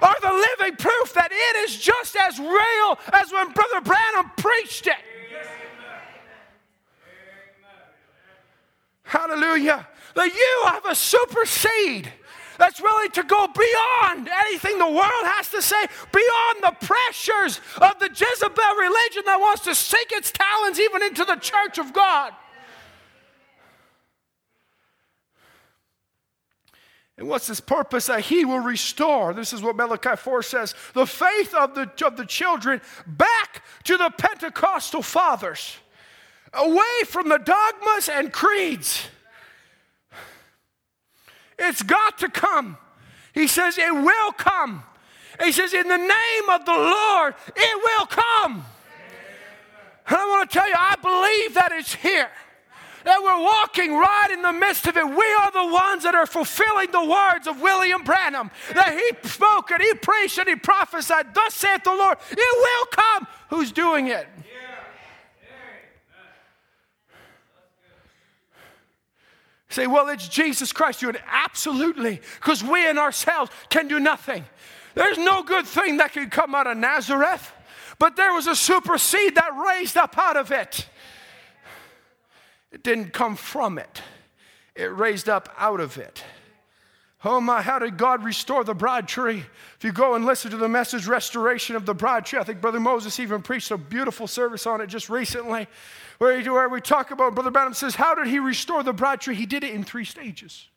are 0.00 0.16
the 0.22 0.32
living 0.32 0.76
proof 0.76 1.12
that 1.12 1.30
it 1.30 1.56
is 1.68 1.76
just 1.76 2.16
as 2.16 2.38
real 2.38 2.98
as 3.12 3.30
when 3.32 3.52
Brother 3.52 3.82
Branham 3.82 4.30
preached 4.38 4.86
it. 4.86 4.96
Hallelujah 9.02 9.86
that 10.14 10.34
you 10.34 10.62
have 10.66 10.86
a 10.86 10.94
super 10.94 11.44
seed 11.46 12.12
that's 12.60 12.80
willing 12.80 13.10
to 13.12 13.22
go 13.22 13.48
beyond 13.48 14.28
anything 14.28 14.78
the 14.78 14.86
world 14.86 15.24
has 15.24 15.48
to 15.48 15.62
say, 15.62 15.80
beyond 16.12 16.62
the 16.62 16.86
pressures 16.86 17.58
of 17.80 17.98
the 17.98 18.08
Jezebel 18.08 18.74
religion 18.78 19.22
that 19.26 19.40
wants 19.40 19.64
to 19.64 19.74
sink 19.74 20.12
its 20.12 20.30
talons 20.30 20.78
even 20.78 21.02
into 21.02 21.24
the 21.24 21.36
church 21.36 21.78
of 21.78 21.92
God. 21.94 22.32
And 27.16 27.28
what's 27.28 27.46
his 27.46 27.60
purpose? 27.60 28.06
That 28.06 28.20
he 28.20 28.44
will 28.44 28.60
restore. 28.60 29.34
This 29.34 29.52
is 29.52 29.62
what 29.62 29.76
Malachi 29.76 30.16
4 30.16 30.42
says 30.42 30.74
the 30.94 31.06
faith 31.06 31.54
of 31.54 31.74
the, 31.74 31.90
of 32.04 32.16
the 32.16 32.24
children 32.26 32.80
back 33.06 33.62
to 33.84 33.96
the 33.96 34.10
Pentecostal 34.10 35.02
fathers, 35.02 35.76
away 36.52 37.04
from 37.06 37.28
the 37.28 37.38
dogmas 37.38 38.08
and 38.08 38.32
creeds 38.32 39.06
it's 41.60 41.82
got 41.82 42.18
to 42.18 42.28
come. 42.28 42.76
He 43.34 43.46
says, 43.46 43.78
It 43.78 43.92
will 43.92 44.32
come. 44.32 44.82
He 45.42 45.52
says, 45.52 45.72
In 45.72 45.88
the 45.88 45.96
name 45.96 46.48
of 46.50 46.64
the 46.64 46.72
Lord, 46.72 47.34
it 47.54 47.76
will 47.76 48.06
come. 48.06 48.64
And 50.08 50.16
I 50.16 50.26
want 50.26 50.50
to 50.50 50.58
tell 50.58 50.68
you, 50.68 50.74
I 50.76 50.96
believe 50.96 51.54
that 51.54 51.70
it's 51.72 51.94
here. 51.94 52.28
That 53.04 53.22
we're 53.22 53.40
walking 53.40 53.96
right 53.96 54.28
in 54.30 54.42
the 54.42 54.52
midst 54.52 54.86
of 54.86 54.96
it. 54.96 55.06
We 55.06 55.24
are 55.40 55.50
the 55.52 55.72
ones 55.72 56.02
that 56.02 56.14
are 56.14 56.26
fulfilling 56.26 56.90
the 56.90 57.04
words 57.04 57.46
of 57.46 57.62
William 57.62 58.02
Branham. 58.02 58.50
That 58.74 58.92
he 58.92 59.28
spoke 59.28 59.70
and 59.70 59.80
he 59.80 59.94
preached 59.94 60.38
and 60.38 60.48
he 60.48 60.56
prophesied, 60.56 61.32
Thus 61.32 61.54
saith 61.54 61.84
the 61.84 61.94
Lord, 61.94 62.18
it 62.30 62.38
will 62.38 62.86
come. 62.90 63.26
Who's 63.48 63.72
doing 63.72 64.08
it? 64.08 64.26
Say, 69.70 69.86
well, 69.86 70.08
it's 70.08 70.28
Jesus 70.28 70.72
Christ 70.72 71.02
it. 71.02 71.16
Absolutely, 71.28 72.20
because 72.40 72.62
we 72.62 72.88
in 72.88 72.98
ourselves 72.98 73.50
can 73.70 73.86
do 73.88 74.00
nothing. 74.00 74.44
There's 74.94 75.18
no 75.18 75.44
good 75.44 75.64
thing 75.64 75.98
that 75.98 76.12
can 76.12 76.28
come 76.28 76.54
out 76.54 76.66
of 76.66 76.76
Nazareth, 76.76 77.52
but 77.98 78.16
there 78.16 78.32
was 78.32 78.48
a 78.48 78.56
super 78.56 78.98
seed 78.98 79.36
that 79.36 79.50
raised 79.68 79.96
up 79.96 80.18
out 80.18 80.36
of 80.36 80.50
it. 80.50 80.88
It 82.72 82.82
didn't 82.82 83.12
come 83.12 83.36
from 83.36 83.78
it, 83.78 84.02
it 84.74 84.94
raised 84.94 85.28
up 85.28 85.48
out 85.56 85.80
of 85.80 85.96
it. 85.98 86.24
Oh 87.22 87.40
my, 87.40 87.60
how 87.60 87.78
did 87.78 87.98
God 87.98 88.24
restore 88.24 88.64
the 88.64 88.74
bride 88.74 89.06
tree? 89.06 89.44
If 89.76 89.84
you 89.84 89.92
go 89.92 90.14
and 90.14 90.24
listen 90.24 90.50
to 90.52 90.56
the 90.56 90.70
message, 90.70 91.06
Restoration 91.06 91.76
of 91.76 91.84
the 91.84 91.92
Bride 91.92 92.24
Tree, 92.24 92.38
I 92.38 92.44
think 92.44 92.62
Brother 92.62 92.80
Moses 92.80 93.20
even 93.20 93.42
preached 93.42 93.70
a 93.70 93.76
beautiful 93.76 94.26
service 94.26 94.66
on 94.66 94.80
it 94.80 94.86
just 94.86 95.10
recently 95.10 95.68
where, 96.20 96.38
where 96.52 96.68
we 96.68 96.82
talk 96.82 97.12
about, 97.12 97.34
Brother 97.34 97.50
Branham 97.50 97.72
says, 97.72 97.94
how 97.94 98.14
did 98.14 98.26
he 98.26 98.38
restore 98.38 98.82
the 98.82 98.92
bride 98.92 99.22
tree? 99.22 99.34
He 99.34 99.46
did 99.46 99.64
it 99.64 99.72
in 99.72 99.84
three 99.84 100.04
stages. 100.04 100.68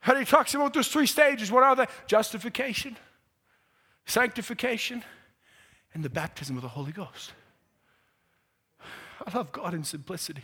How 0.00 0.16
he 0.16 0.24
talks 0.24 0.52
about 0.52 0.74
those 0.74 0.88
three 0.88 1.06
stages. 1.06 1.52
What 1.52 1.62
are 1.62 1.76
they? 1.76 1.86
Justification, 2.08 2.96
sanctification, 4.06 5.04
and 5.94 6.02
the 6.02 6.10
baptism 6.10 6.56
of 6.56 6.62
the 6.62 6.68
Holy 6.68 6.90
Ghost. 6.90 7.32
I 9.24 9.36
love 9.36 9.52
God 9.52 9.74
in 9.74 9.84
simplicity. 9.84 10.42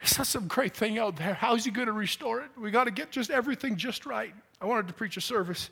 It's 0.00 0.16
not 0.16 0.26
some 0.26 0.48
great 0.48 0.74
thing 0.74 0.98
out 0.98 1.16
there. 1.16 1.34
How's 1.34 1.66
he 1.66 1.70
going 1.70 1.88
to 1.88 1.92
restore 1.92 2.40
it? 2.40 2.48
We 2.58 2.70
got 2.70 2.84
to 2.84 2.90
get 2.90 3.10
just 3.10 3.30
everything 3.30 3.76
just 3.76 4.06
right. 4.06 4.32
I 4.58 4.64
wanted 4.64 4.88
to 4.88 4.94
preach 4.94 5.18
a 5.18 5.20
service. 5.20 5.68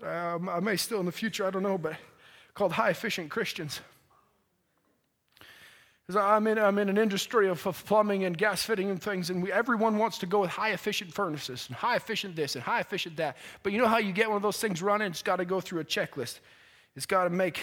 Um, 0.00 0.48
I 0.48 0.60
may 0.60 0.76
still 0.76 1.00
in 1.00 1.06
the 1.06 1.12
future, 1.12 1.44
I 1.44 1.50
don't 1.50 1.64
know, 1.64 1.76
but 1.76 1.96
called 2.54 2.70
High 2.70 2.90
Efficient 2.90 3.30
Christians. 3.30 3.80
I'm 6.16 6.46
in, 6.46 6.58
I'm 6.58 6.78
in 6.78 6.88
an 6.88 6.96
industry 6.96 7.48
of, 7.48 7.66
of, 7.66 7.84
plumbing 7.84 8.24
and 8.24 8.36
gas 8.36 8.62
fitting 8.62 8.88
and 8.88 9.02
things, 9.02 9.28
and 9.28 9.42
we, 9.42 9.52
everyone 9.52 9.98
wants 9.98 10.16
to 10.18 10.26
go 10.26 10.40
with 10.40 10.48
high 10.48 10.70
efficient 10.70 11.12
furnaces 11.12 11.66
and 11.68 11.76
high 11.76 11.96
efficient 11.96 12.34
this 12.34 12.54
and 12.54 12.64
high 12.64 12.80
efficient 12.80 13.16
that. 13.16 13.36
But 13.62 13.72
you 13.72 13.78
know 13.78 13.86
how 13.86 13.98
you 13.98 14.12
get 14.12 14.26
one 14.26 14.36
of 14.36 14.42
those 14.42 14.58
things 14.58 14.80
running? 14.80 15.08
It's 15.08 15.22
got 15.22 15.36
to 15.36 15.44
go 15.44 15.60
through 15.60 15.80
a 15.80 15.84
checklist. 15.84 16.38
It's 16.96 17.04
got 17.04 17.24
to 17.24 17.30
make 17.30 17.60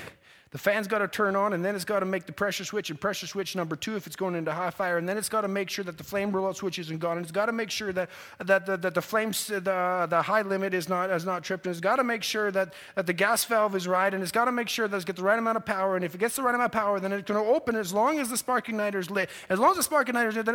the 0.56 0.60
fan's 0.60 0.88
got 0.88 1.00
to 1.00 1.08
turn 1.10 1.36
on, 1.36 1.52
and 1.52 1.66
then 1.66 1.76
it's 1.76 1.84
got 1.84 2.00
to 2.00 2.06
make 2.06 2.26
the 2.26 2.32
pressure 2.32 2.64
switch, 2.64 2.90
and 2.90 2.98
pressure 2.98 3.28
switch 3.28 3.58
number 3.58 3.76
two 3.76 3.98
if 3.98 4.08
it's 4.08 4.16
going 4.16 4.36
into 4.36 4.54
high 4.54 4.70
fire, 4.70 4.98
and 4.98 5.10
then 5.10 5.18
it's 5.18 5.28
got 5.28 5.42
to 5.42 5.50
make 5.50 5.70
sure 5.70 5.84
that 5.84 5.98
the 5.98 6.04
flame 6.04 6.32
rollout 6.32 6.56
switch 6.56 6.80
isn't 6.80 7.00
gone, 7.00 7.18
and 7.18 7.26
it's 7.26 7.32
got 7.34 7.48
to 7.48 7.52
make 7.52 7.70
sure 7.70 7.92
that, 7.92 8.10
that, 8.38 8.66
that, 8.66 8.82
that 8.82 8.94
the 8.94 9.02
flame, 9.02 9.32
the, 9.32 10.08
the 10.10 10.22
high 10.22 10.44
limit 10.44 10.74
is 10.74 10.88
not, 10.88 11.10
is 11.10 11.26
not 11.26 11.44
tripped, 11.44 11.66
and 11.66 11.72
it's 11.72 11.82
got 11.82 11.98
to 11.98 12.06
make 12.06 12.24
sure 12.24 12.52
that, 12.52 12.74
that 12.96 13.06
the 13.06 13.12
gas 13.12 13.44
valve 13.44 13.76
is 13.76 13.86
right, 13.86 14.14
and 14.14 14.24
it's 14.24 14.32
got 14.32 14.46
to 14.46 14.52
make 14.54 14.70
sure 14.70 14.88
that 14.88 14.96
it's 14.96 15.04
got 15.04 15.18
the 15.18 15.24
right 15.24 15.38
amount 15.38 15.58
of 15.58 15.66
power, 15.66 15.98
and 15.98 16.06
if 16.06 16.16
it 16.16 16.20
gets 16.20 16.38
the 16.38 16.42
right 16.42 16.56
amount 16.56 16.74
of 16.74 16.80
power, 16.80 17.02
then 17.02 17.12
it's 17.12 17.30
going 17.30 17.44
to 17.44 17.52
open 17.52 17.76
as 17.76 17.92
long 17.92 18.20
as 18.20 18.30
the 18.30 18.38
spark 18.38 18.68
igniter 18.68 18.96
is 18.96 19.12
lit. 19.12 19.30
As 19.50 19.60
long 19.60 19.72
as 19.72 19.76
the 19.76 19.84
spark 19.84 20.08
igniter 20.08 20.30
is 20.30 20.38
lit, 20.38 20.48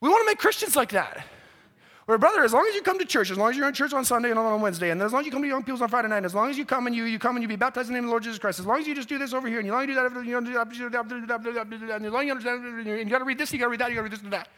we 0.00 0.08
want 0.08 0.22
to 0.22 0.26
make 0.26 0.38
Christians 0.38 0.74
like 0.74 0.90
that. 0.90 1.24
Where, 2.08 2.16
brother, 2.16 2.42
as 2.42 2.54
long 2.54 2.66
as 2.66 2.74
you 2.74 2.80
come 2.80 2.98
to 2.98 3.04
church, 3.04 3.30
as 3.30 3.36
long 3.36 3.50
as 3.50 3.56
you're 3.58 3.68
in 3.68 3.74
church 3.74 3.92
on 3.92 4.02
Sunday 4.02 4.30
and 4.30 4.38
on 4.38 4.62
Wednesday, 4.62 4.88
and 4.88 5.02
as 5.02 5.12
long 5.12 5.20
as 5.20 5.26
you 5.26 5.30
come 5.30 5.42
to 5.42 5.48
young 5.48 5.62
people's 5.62 5.82
on 5.82 5.90
Friday 5.90 6.08
night, 6.08 6.24
as 6.24 6.34
long 6.34 6.48
as 6.48 6.56
you 6.56 6.64
come 6.64 6.86
and 6.86 6.96
you, 6.96 7.04
you 7.04 7.18
come 7.18 7.36
and 7.36 7.42
you 7.42 7.48
be 7.48 7.54
baptized 7.54 7.90
in 7.90 7.92
the 7.92 7.98
name 7.98 8.04
of 8.04 8.08
the 8.08 8.12
Lord 8.12 8.22
Jesus 8.22 8.38
Christ, 8.38 8.60
as 8.60 8.64
long 8.64 8.80
as 8.80 8.86
you 8.86 8.94
just 8.94 9.10
do 9.10 9.18
this 9.18 9.34
over 9.34 9.46
here, 9.46 9.58
and 9.58 9.66
you 9.66 9.72
long 9.72 9.82
as 9.82 9.88
you 9.90 10.00
do 10.00 10.50
that, 10.50 10.72
you 10.72 10.88
that, 10.88 11.96
and 11.96 12.06
as 12.06 12.10
long 12.10 12.26
you 12.26 12.32
understand, 12.32 12.64
and 12.64 12.86
you 12.86 13.04
got 13.04 13.18
to 13.18 13.26
read 13.26 13.36
this, 13.36 13.52
you 13.52 13.58
got 13.58 13.66
to 13.66 13.70
read 13.70 13.80
that, 13.80 13.90
you 13.90 13.94
got 13.94 14.00
to 14.00 14.04
read 14.04 14.12
this 14.12 14.22
and 14.22 14.32
that. 14.32 14.48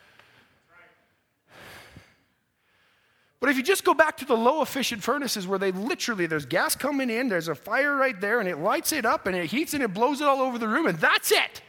But 3.40 3.51
if 3.51 3.57
you 3.57 3.64
just 3.64 3.82
go 3.82 3.94
back 3.94 4.16
to 4.18 4.24
the 4.24 4.36
low 4.36 4.62
efficient 4.62 5.03
furnaces 5.03 5.48
where 5.48 5.59
they 5.59 5.72
literally, 5.72 6.26
there's 6.26 6.46
gas 6.46 6.76
coming 6.76 7.11
in, 7.11 7.28
there's 7.28 7.48
a 7.48 7.57
fire 7.57 7.96
right 7.96 8.20
there, 8.20 8.38
and 8.38 8.48
it 8.48 8.59
lights 8.59 8.92
it 8.92 9.05
up, 9.05 9.26
and 9.26 9.34
it 9.34 9.46
heats 9.46 9.74
and 9.74 9.82
it 9.82 9.92
blows 9.92 10.20
it 10.20 10.28
all 10.28 10.40
over 10.40 10.57
the 10.57 10.68
room, 10.68 10.86
and 10.86 10.98
that's 11.01 11.32
it. 11.32 11.62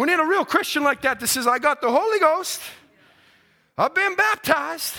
We 0.00 0.06
need 0.06 0.18
a 0.18 0.24
real 0.24 0.46
Christian 0.46 0.82
like 0.82 1.02
that 1.02 1.20
that 1.20 1.26
says, 1.26 1.46
I 1.46 1.58
got 1.58 1.82
the 1.82 1.90
Holy 1.90 2.18
Ghost, 2.18 2.62
I've 3.76 3.94
been 3.94 4.16
baptized, 4.16 4.94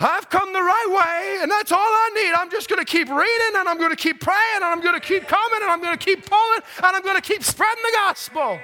I've 0.00 0.30
come 0.30 0.54
the 0.54 0.62
right 0.62 0.86
way, 0.88 1.42
and 1.42 1.50
that's 1.50 1.70
all 1.70 1.78
I 1.78 2.10
need. 2.14 2.32
I'm 2.32 2.50
just 2.50 2.70
going 2.70 2.82
to 2.82 2.90
keep 2.90 3.10
reading, 3.10 3.56
and 3.56 3.68
I'm 3.68 3.76
going 3.76 3.90
to 3.90 3.96
keep 3.96 4.22
praying, 4.22 4.40
and 4.56 4.64
I'm 4.64 4.80
going 4.80 4.98
to 4.98 5.06
keep 5.06 5.28
coming, 5.28 5.58
and 5.60 5.70
I'm 5.70 5.82
going 5.82 5.98
to 5.98 6.02
keep 6.02 6.24
pulling, 6.24 6.60
and 6.78 6.96
I'm 6.96 7.02
going 7.02 7.16
to 7.16 7.20
keep 7.20 7.44
spreading 7.44 7.82
the 7.82 7.92
gospel. 7.92 8.58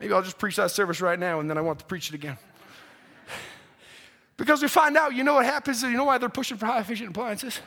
Maybe 0.00 0.14
I'll 0.14 0.22
just 0.22 0.38
preach 0.38 0.56
that 0.56 0.70
service 0.70 1.02
right 1.02 1.18
now, 1.18 1.40
and 1.40 1.50
then 1.50 1.58
I 1.58 1.60
want 1.60 1.80
to 1.80 1.84
preach 1.84 2.08
it 2.08 2.14
again. 2.14 2.38
Because 4.38 4.62
we 4.62 4.68
find 4.68 4.96
out, 4.96 5.14
you 5.14 5.22
know 5.22 5.34
what 5.34 5.44
happens? 5.44 5.82
You 5.82 5.90
know 5.90 6.04
why 6.04 6.16
they're 6.16 6.30
pushing 6.30 6.56
for 6.56 6.64
high 6.64 6.80
efficient 6.80 7.10
appliances? 7.10 7.60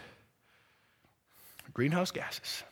Greenhouse 1.71 2.09
gases 2.09 2.63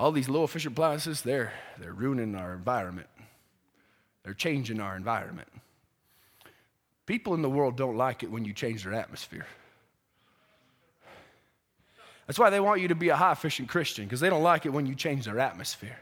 all 0.00 0.12
these 0.12 0.30
low 0.30 0.44
efficient 0.44 0.72
appliances, 0.72 1.20
they're, 1.20 1.52
they're 1.78 1.92
ruining 1.92 2.34
our 2.34 2.54
environment. 2.54 3.06
They're 4.24 4.32
changing 4.32 4.80
our 4.80 4.96
environment. 4.96 5.48
People 7.04 7.34
in 7.34 7.42
the 7.42 7.50
world 7.50 7.76
don't 7.76 7.98
like 7.98 8.22
it 8.22 8.30
when 8.30 8.46
you 8.46 8.54
change 8.54 8.84
their 8.84 8.94
atmosphere. 8.94 9.46
That's 12.26 12.38
why 12.38 12.48
they 12.48 12.60
want 12.60 12.80
you 12.80 12.88
to 12.88 12.94
be 12.94 13.10
a 13.10 13.16
high 13.16 13.32
efficient 13.32 13.68
Christian, 13.68 14.04
because 14.06 14.20
they 14.20 14.30
don't 14.30 14.42
like 14.42 14.64
it 14.64 14.70
when 14.70 14.86
you 14.86 14.94
change 14.94 15.26
their 15.26 15.38
atmosphere. 15.38 15.98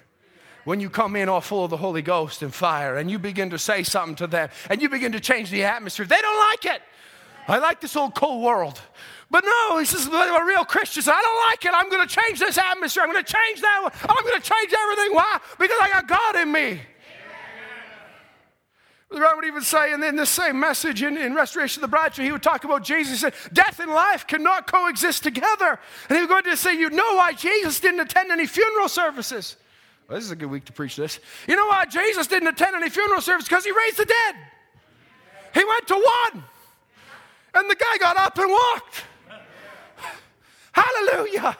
When 0.64 0.78
you 0.78 0.90
come 0.90 1.16
in 1.16 1.28
all 1.28 1.40
full 1.40 1.64
of 1.64 1.70
the 1.70 1.76
Holy 1.76 2.02
Ghost 2.02 2.42
and 2.42 2.54
fire 2.54 2.98
and 2.98 3.10
you 3.10 3.18
begin 3.18 3.50
to 3.50 3.58
say 3.58 3.82
something 3.82 4.14
to 4.16 4.28
them 4.28 4.48
and 4.70 4.80
you 4.80 4.88
begin 4.88 5.10
to 5.12 5.20
change 5.20 5.50
the 5.50 5.64
atmosphere, 5.64 6.06
they 6.06 6.20
don't 6.20 6.38
like 6.50 6.66
it. 6.66 6.82
I 7.48 7.58
like 7.58 7.80
this 7.80 7.96
old 7.96 8.14
cold 8.14 8.44
world. 8.44 8.80
But 9.30 9.44
no, 9.44 9.78
he 9.78 9.84
says, 9.84 10.06
a 10.06 10.44
real 10.44 10.64
Christian 10.64 11.02
I 11.06 11.20
don't 11.20 11.50
like 11.50 11.64
it. 11.64 11.72
I'm 11.74 11.90
going 11.90 12.06
to 12.06 12.14
change 12.14 12.38
this 12.38 12.56
atmosphere. 12.56 13.02
I'm 13.02 13.12
going 13.12 13.24
to 13.24 13.32
change 13.32 13.60
that 13.60 13.80
one. 13.82 13.92
I'm 14.02 14.24
going 14.24 14.40
to 14.40 14.48
change 14.48 14.72
everything. 14.72 15.14
Why? 15.14 15.38
Because 15.58 15.78
I 15.80 15.88
got 15.90 16.08
God 16.08 16.36
in 16.36 16.52
me. 16.52 16.80
The 19.10 19.20
Ron 19.20 19.36
would 19.36 19.46
even 19.46 19.62
say, 19.62 19.92
and 19.92 20.04
in 20.04 20.16
this 20.16 20.28
same 20.28 20.60
message 20.60 21.02
in, 21.02 21.16
in 21.16 21.34
Restoration 21.34 21.82
of 21.82 21.90
the 21.90 21.96
Bride, 21.96 22.14
he 22.14 22.30
would 22.30 22.42
talk 22.42 22.64
about 22.64 22.84
Jesus. 22.84 23.12
He 23.12 23.18
said, 23.18 23.32
Death 23.54 23.80
and 23.80 23.90
life 23.90 24.26
cannot 24.26 24.70
coexist 24.70 25.22
together. 25.22 25.80
And 26.10 26.16
he 26.16 26.22
was 26.22 26.28
going 26.28 26.44
to 26.44 26.56
say, 26.58 26.78
You 26.78 26.90
know 26.90 27.14
why 27.14 27.32
Jesus 27.32 27.80
didn't 27.80 28.00
attend 28.00 28.30
any 28.30 28.46
funeral 28.46 28.88
services? 28.88 29.56
Well, 30.08 30.16
this 30.18 30.24
is 30.24 30.30
a 30.30 30.36
good 30.36 30.50
week 30.50 30.66
to 30.66 30.72
preach 30.72 30.96
this. 30.96 31.20
You 31.46 31.56
know 31.56 31.66
why 31.68 31.86
Jesus 31.86 32.26
didn't 32.26 32.48
attend 32.48 32.76
any 32.76 32.90
funeral 32.90 33.22
service? 33.22 33.48
Because 33.48 33.64
he 33.64 33.72
raised 33.72 33.96
the 33.96 34.04
dead. 34.04 34.34
He 35.54 35.64
went 35.64 35.86
to 35.88 35.94
one, 35.94 36.44
and 37.58 37.70
the 37.70 37.74
guy 37.74 37.98
got 37.98 38.16
up 38.16 38.38
and 38.38 38.50
walked. 38.50 39.04
Hallelujah. 40.72 41.56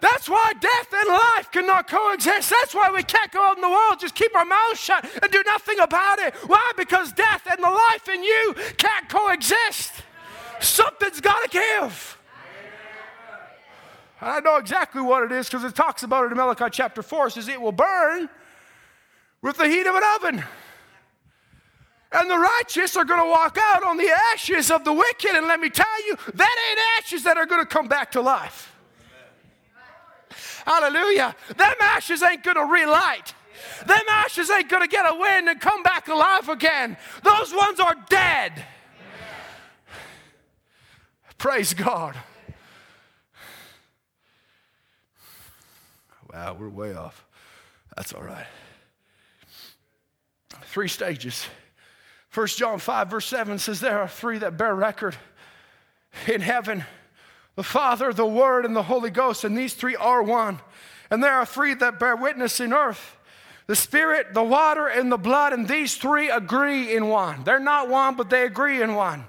That's 0.00 0.28
why 0.28 0.52
death 0.60 0.92
and 0.92 1.08
life 1.08 1.50
cannot 1.50 1.88
coexist. 1.88 2.50
That's 2.50 2.74
why 2.74 2.90
we 2.90 3.02
can't 3.02 3.32
go 3.32 3.42
out 3.42 3.56
in 3.56 3.62
the 3.62 3.68
world, 3.68 3.98
just 3.98 4.14
keep 4.14 4.36
our 4.36 4.44
mouths 4.44 4.78
shut 4.78 5.04
and 5.22 5.32
do 5.32 5.42
nothing 5.46 5.80
about 5.80 6.18
it. 6.18 6.34
Why? 6.46 6.72
Because 6.76 7.12
death 7.12 7.46
and 7.50 7.62
the 7.62 7.70
life 7.70 8.08
in 8.08 8.22
you 8.22 8.54
can't 8.76 9.08
coexist. 9.08 9.92
Something's 10.60 11.20
got 11.20 11.42
to 11.42 11.48
give. 11.48 12.18
And 14.20 14.30
I 14.30 14.40
know 14.40 14.56
exactly 14.56 15.02
what 15.02 15.24
it 15.24 15.32
is 15.32 15.48
because 15.48 15.64
it 15.64 15.74
talks 15.74 16.02
about 16.02 16.24
it 16.24 16.32
in 16.32 16.38
Malachi 16.38 16.66
chapter 16.70 17.02
4. 17.02 17.26
It 17.26 17.30
says 17.32 17.48
it 17.48 17.60
will 17.60 17.72
burn 17.72 18.28
with 19.42 19.58
the 19.58 19.68
heat 19.68 19.86
of 19.86 19.94
an 19.94 20.02
oven. 20.16 20.44
And 22.18 22.30
the 22.30 22.38
righteous 22.38 22.96
are 22.96 23.04
going 23.04 23.20
to 23.20 23.28
walk 23.28 23.58
out 23.60 23.84
on 23.84 23.98
the 23.98 24.10
ashes 24.32 24.70
of 24.70 24.84
the 24.84 24.92
wicked. 24.92 25.32
And 25.32 25.46
let 25.46 25.60
me 25.60 25.68
tell 25.68 26.06
you, 26.06 26.16
that 26.32 26.56
ain't 26.70 26.80
ashes 26.96 27.24
that 27.24 27.36
are 27.36 27.44
going 27.44 27.60
to 27.60 27.66
come 27.66 27.88
back 27.88 28.12
to 28.12 28.22
life. 28.22 28.74
Hallelujah. 30.64 31.36
Them 31.56 31.74
ashes 31.78 32.22
ain't 32.22 32.42
going 32.42 32.56
to 32.56 32.64
relight. 32.64 33.34
Them 33.86 34.00
ashes 34.08 34.50
ain't 34.50 34.70
going 34.70 34.82
to 34.82 34.88
get 34.88 35.04
a 35.04 35.14
wind 35.14 35.48
and 35.50 35.60
come 35.60 35.82
back 35.82 36.08
alive 36.08 36.48
again. 36.48 36.96
Those 37.22 37.54
ones 37.54 37.80
are 37.80 37.94
dead. 38.08 38.64
Praise 41.36 41.74
God. 41.74 42.16
Wow, 46.32 46.56
we're 46.58 46.70
way 46.70 46.94
off. 46.94 47.26
That's 47.94 48.14
all 48.14 48.22
right. 48.22 48.46
Three 50.62 50.88
stages. 50.88 51.46
1 52.36 52.46
John 52.48 52.78
5, 52.78 53.08
verse 53.08 53.24
7 53.28 53.58
says, 53.58 53.80
There 53.80 53.98
are 53.98 54.06
three 54.06 54.36
that 54.38 54.58
bear 54.58 54.74
record 54.74 55.16
in 56.26 56.42
heaven 56.42 56.84
the 57.54 57.62
Father, 57.62 58.12
the 58.12 58.26
Word, 58.26 58.66
and 58.66 58.76
the 58.76 58.82
Holy 58.82 59.08
Ghost, 59.08 59.42
and 59.42 59.56
these 59.56 59.72
three 59.72 59.96
are 59.96 60.22
one. 60.22 60.58
And 61.10 61.24
there 61.24 61.32
are 61.32 61.46
three 61.46 61.72
that 61.72 61.98
bear 61.98 62.14
witness 62.14 62.60
in 62.60 62.74
earth 62.74 63.16
the 63.66 63.74
Spirit, 63.74 64.34
the 64.34 64.44
water, 64.44 64.86
and 64.86 65.10
the 65.10 65.16
blood, 65.16 65.54
and 65.54 65.66
these 65.66 65.96
three 65.96 66.28
agree 66.28 66.94
in 66.94 67.08
one. 67.08 67.42
They're 67.42 67.58
not 67.58 67.88
one, 67.88 68.16
but 68.16 68.28
they 68.28 68.44
agree 68.44 68.82
in 68.82 68.94
one. 68.94 69.24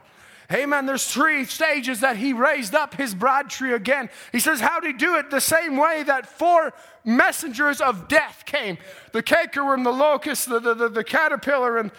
Amen. 0.52 0.86
There's 0.86 1.08
three 1.08 1.46
stages 1.46 2.02
that 2.02 2.18
he 2.18 2.34
raised 2.34 2.76
up 2.76 2.94
his 2.94 3.16
bride 3.16 3.50
tree 3.50 3.74
again. 3.74 4.10
He 4.34 4.40
says, 4.40 4.60
How'd 4.60 4.86
he 4.86 4.92
do 4.92 5.16
it? 5.16 5.32
The 5.32 5.42
same 5.42 5.78
way 5.78 6.04
that 6.04 6.28
four 6.28 6.74
messengers 7.06 7.80
of 7.80 8.10
death 8.10 8.44
came 8.46 8.78
the 9.14 9.24
cankerworm, 9.24 9.86
the 9.86 9.92
locust, 9.92 10.50
the, 10.50 10.60
the, 10.60 10.74
the, 10.74 10.90
the 10.90 11.04
caterpillar, 11.06 11.78
and 11.78 11.92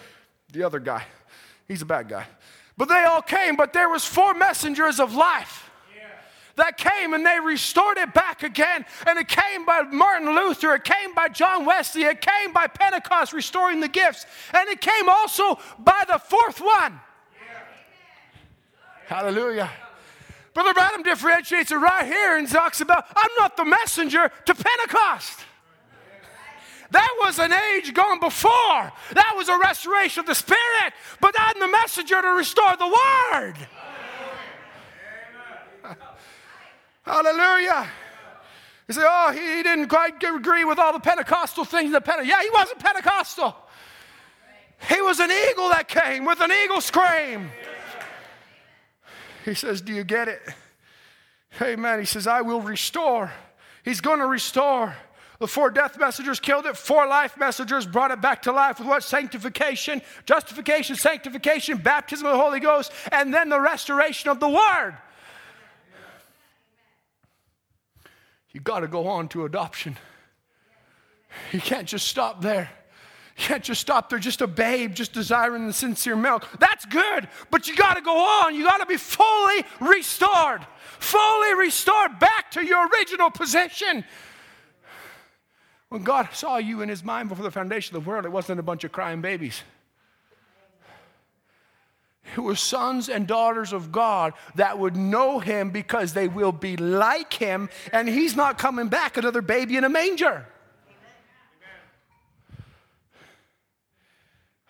the 0.51 0.63
other 0.63 0.79
guy. 0.79 1.03
He's 1.67 1.81
a 1.81 1.85
bad 1.85 2.09
guy. 2.09 2.25
But 2.77 2.87
they 2.89 3.03
all 3.03 3.21
came, 3.21 3.55
but 3.55 3.73
there 3.73 3.89
was 3.89 4.05
four 4.05 4.33
messengers 4.33 4.99
of 4.99 5.13
life 5.13 5.69
that 6.59 6.77
came 6.77 7.13
and 7.13 7.25
they 7.25 7.39
restored 7.39 7.97
it 7.97 8.13
back 8.13 8.43
again. 8.43 8.85
And 9.07 9.17
it 9.17 9.27
came 9.27 9.65
by 9.65 9.81
Martin 9.81 10.35
Luther, 10.35 10.75
it 10.75 10.83
came 10.83 11.15
by 11.15 11.29
John 11.29 11.65
Wesley, 11.65 12.03
it 12.03 12.21
came 12.21 12.53
by 12.53 12.67
Pentecost 12.67 13.33
restoring 13.33 13.79
the 13.79 13.87
gifts, 13.87 14.25
and 14.53 14.69
it 14.69 14.79
came 14.79 15.09
also 15.09 15.57
by 15.79 16.03
the 16.07 16.19
fourth 16.19 16.61
one. 16.61 16.99
Hallelujah. 19.07 19.69
Brother 20.53 20.73
Branham 20.73 21.03
differentiates 21.03 21.71
it 21.71 21.77
right 21.77 22.05
here 22.05 22.37
and 22.37 22.47
talks 22.47 22.81
about 22.81 23.05
I'm 23.15 23.31
not 23.39 23.57
the 23.57 23.65
messenger 23.65 24.29
to 24.45 24.53
Pentecost. 24.53 25.39
That 26.91 27.15
was 27.19 27.37
an 27.39 27.53
age 27.53 27.93
gone 27.93 28.19
before. 28.19 28.91
That 29.13 29.33
was 29.35 29.47
a 29.49 29.57
restoration 29.59 30.21
of 30.21 30.25
the 30.25 30.35
Spirit, 30.35 30.93
but 31.21 31.35
I'm 31.37 31.59
the 31.59 31.67
messenger 31.67 32.21
to 32.21 32.29
restore 32.29 32.75
the 32.77 32.87
Word. 32.87 33.55
Hallelujah. 37.03 37.87
You 38.87 38.93
say, 38.95 39.03
oh, 39.03 39.31
he, 39.31 39.57
he 39.57 39.63
didn't 39.63 39.87
quite 39.87 40.21
agree 40.23 40.65
with 40.65 40.79
all 40.79 40.93
the 40.93 40.99
Pentecostal 40.99 41.63
things. 41.63 41.91
The 41.91 42.01
Pente- 42.01 42.25
yeah, 42.25 42.41
he 42.41 42.49
wasn't 42.49 42.79
Pentecostal. 42.79 43.55
He 44.87 45.01
was 45.01 45.19
an 45.19 45.29
eagle 45.29 45.69
that 45.69 45.87
came 45.87 46.25
with 46.25 46.39
an 46.39 46.51
eagle 46.51 46.81
scream. 46.81 47.51
He 49.45 49.53
says, 49.53 49.81
Do 49.81 49.93
you 49.93 50.03
get 50.03 50.27
it? 50.27 50.41
Amen. 51.61 51.99
He 51.99 52.05
says, 52.05 52.25
I 52.27 52.41
will 52.41 52.61
restore. 52.61 53.31
He's 53.83 54.01
going 54.01 54.19
to 54.19 54.27
restore. 54.27 54.95
The 55.39 55.47
four 55.47 55.71
death 55.71 55.97
messengers 55.97 56.39
killed 56.41 56.65
it. 56.65 56.75
Four 56.75 57.07
life 57.07 57.37
messengers 57.37 57.87
brought 57.87 58.11
it 58.11 58.19
back 58.19 58.41
to 58.43 58.51
life 58.51 58.77
with 58.77 58.87
what? 58.87 59.03
Sanctification, 59.03 60.01
justification, 60.25 60.97
sanctification, 60.97 61.77
baptism 61.77 62.27
of 62.27 62.33
the 62.33 62.39
Holy 62.39 62.59
Ghost, 62.59 62.91
and 63.11 63.33
then 63.33 63.47
the 63.47 63.59
restoration 63.59 64.29
of 64.29 64.41
the 64.41 64.49
Word. 64.49 64.97
You 68.51 68.59
got 68.59 68.81
to 68.81 68.87
go 68.87 69.07
on 69.07 69.29
to 69.29 69.45
adoption. 69.45 69.97
You 71.53 71.61
can't 71.61 71.87
just 71.87 72.07
stop 72.07 72.41
there. 72.41 72.69
You 73.37 73.45
can't 73.45 73.63
just 73.63 73.79
stop 73.79 74.09
there, 74.09 74.19
just 74.19 74.41
a 74.41 74.47
babe, 74.47 74.93
just 74.93 75.13
desiring 75.13 75.67
the 75.67 75.71
sincere 75.71 76.17
milk. 76.17 76.45
That's 76.59 76.83
good, 76.85 77.29
but 77.49 77.69
you 77.69 77.75
got 77.77 77.93
to 77.93 78.01
go 78.01 78.17
on. 78.17 78.53
You 78.53 78.65
got 78.65 78.79
to 78.79 78.85
be 78.85 78.97
fully 78.97 79.63
restored, 79.79 80.67
fully 80.99 81.53
restored 81.53 82.19
back 82.19 82.51
to 82.51 82.65
your 82.65 82.89
original 82.89 83.31
position. 83.31 84.03
When 85.89 86.03
God 86.03 86.29
saw 86.33 86.57
you 86.57 86.81
in 86.81 86.89
His 86.89 87.03
mind 87.03 87.29
before 87.29 87.43
the 87.43 87.51
foundation 87.51 87.95
of 87.95 88.03
the 88.03 88.09
world, 88.09 88.25
it 88.25 88.31
wasn't 88.31 88.59
a 88.59 88.63
bunch 88.63 88.83
of 88.83 88.91
crying 88.91 89.21
babies. 89.21 89.63
It 92.35 92.41
was 92.41 92.59
sons 92.59 93.09
and 93.09 93.27
daughters 93.27 93.73
of 93.73 93.91
God 93.91 94.33
that 94.55 94.77
would 94.77 94.95
know 94.95 95.39
him 95.39 95.71
because 95.71 96.13
they 96.13 96.27
will 96.27 96.51
be 96.51 96.77
like 96.77 97.33
him, 97.33 97.69
and 97.91 98.07
he's 98.07 98.35
not 98.35 98.59
coming 98.59 98.87
back 98.87 99.17
another 99.17 99.41
baby 99.41 99.77
in 99.77 99.83
a 99.83 99.89
manger. 99.89 100.45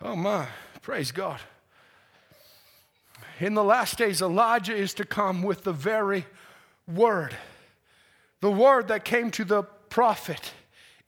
Oh 0.02 0.16
my, 0.16 0.46
praise 0.80 1.12
God. 1.12 1.40
In 3.38 3.52
the 3.52 3.64
last 3.64 3.98
days, 3.98 4.22
Elijah 4.22 4.74
is 4.74 4.94
to 4.94 5.04
come 5.04 5.42
with 5.42 5.64
the 5.64 5.72
very 5.72 6.24
word, 6.88 7.36
the 8.40 8.50
word 8.50 8.88
that 8.88 9.04
came 9.04 9.30
to 9.32 9.44
the 9.44 9.62
prophet 9.62 10.52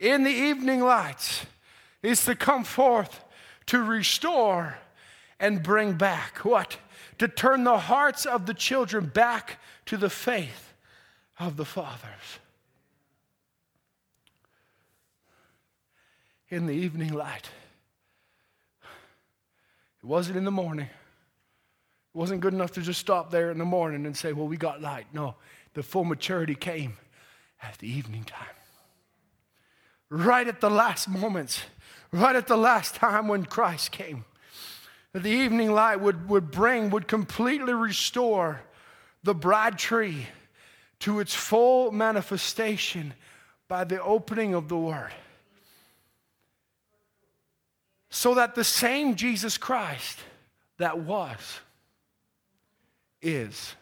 in 0.03 0.25
the 0.25 0.31
evening 0.31 0.81
lights 0.81 1.47
is 2.03 2.25
to 2.25 2.35
come 2.35 2.65
forth 2.65 3.25
to 3.67 3.81
restore 3.81 4.77
and 5.39 5.63
bring 5.63 5.93
back 5.95 6.39
what? 6.39 6.77
To 7.19 7.29
turn 7.29 7.63
the 7.63 7.79
hearts 7.79 8.27
of 8.27 8.47
the 8.47 8.55
children 8.55 9.07
back 9.07 9.61
to 9.87 9.97
the 9.97 10.11
faith 10.11 10.75
of 11.39 11.57
the 11.57 11.65
fathers. 11.65 12.41
In 16.49 16.67
the 16.67 16.75
evening 16.75 17.13
light. 17.13 17.49
It 20.03 20.07
wasn't 20.07 20.37
in 20.37 20.45
the 20.45 20.51
morning. 20.51 20.87
It 20.87 22.19
wasn't 22.19 22.41
good 22.41 22.53
enough 22.53 22.73
to 22.73 22.83
just 22.83 22.99
stop 22.99 23.31
there 23.31 23.53
in 23.53 23.59
the 23.59 23.65
morning 23.65 24.05
and 24.05 24.17
say, 24.17 24.33
well, 24.33 24.49
we 24.49 24.57
got 24.57 24.83
light. 24.83 25.07
No, 25.13 25.37
the 25.75 25.83
full 25.85 26.05
maturity 26.05 26.57
came 26.57 26.95
at 27.63 27.79
the 27.79 27.89
evening 27.89 28.25
time. 28.25 28.49
Right 30.15 30.47
at 30.47 30.61
the 30.61 30.69
last 30.69 31.09
moments, 31.09 31.63
right 32.13 32.37
at 32.37 32.47
the 32.47 32.59
last 32.59 32.95
time 32.95 33.29
when 33.29 33.47
Christ 33.47 33.93
came 33.93 34.27
that 35.15 35.23
the 35.23 35.31
evening 35.31 35.73
light 35.73 36.03
would, 36.03 36.29
would 36.29 36.51
bring, 36.51 36.91
would 36.91 37.09
completely 37.09 37.73
restore 37.73 38.61
the 39.23 39.35
bride 39.35 39.79
tree 39.79 40.27
to 40.99 41.19
its 41.19 41.35
full 41.35 41.93
manifestation 41.93 43.15
by 43.69 43.85
the 43.85 44.03
opening 44.03 44.53
of 44.53 44.69
the 44.69 44.77
Word. 44.77 45.13
So 48.11 48.35
that 48.35 48.55
the 48.55 48.65
same 48.65 49.17
Jesus 49.17 49.57
Christ 49.57 50.19
that 50.77 50.99
was 50.99 51.61
is. 53.23 53.77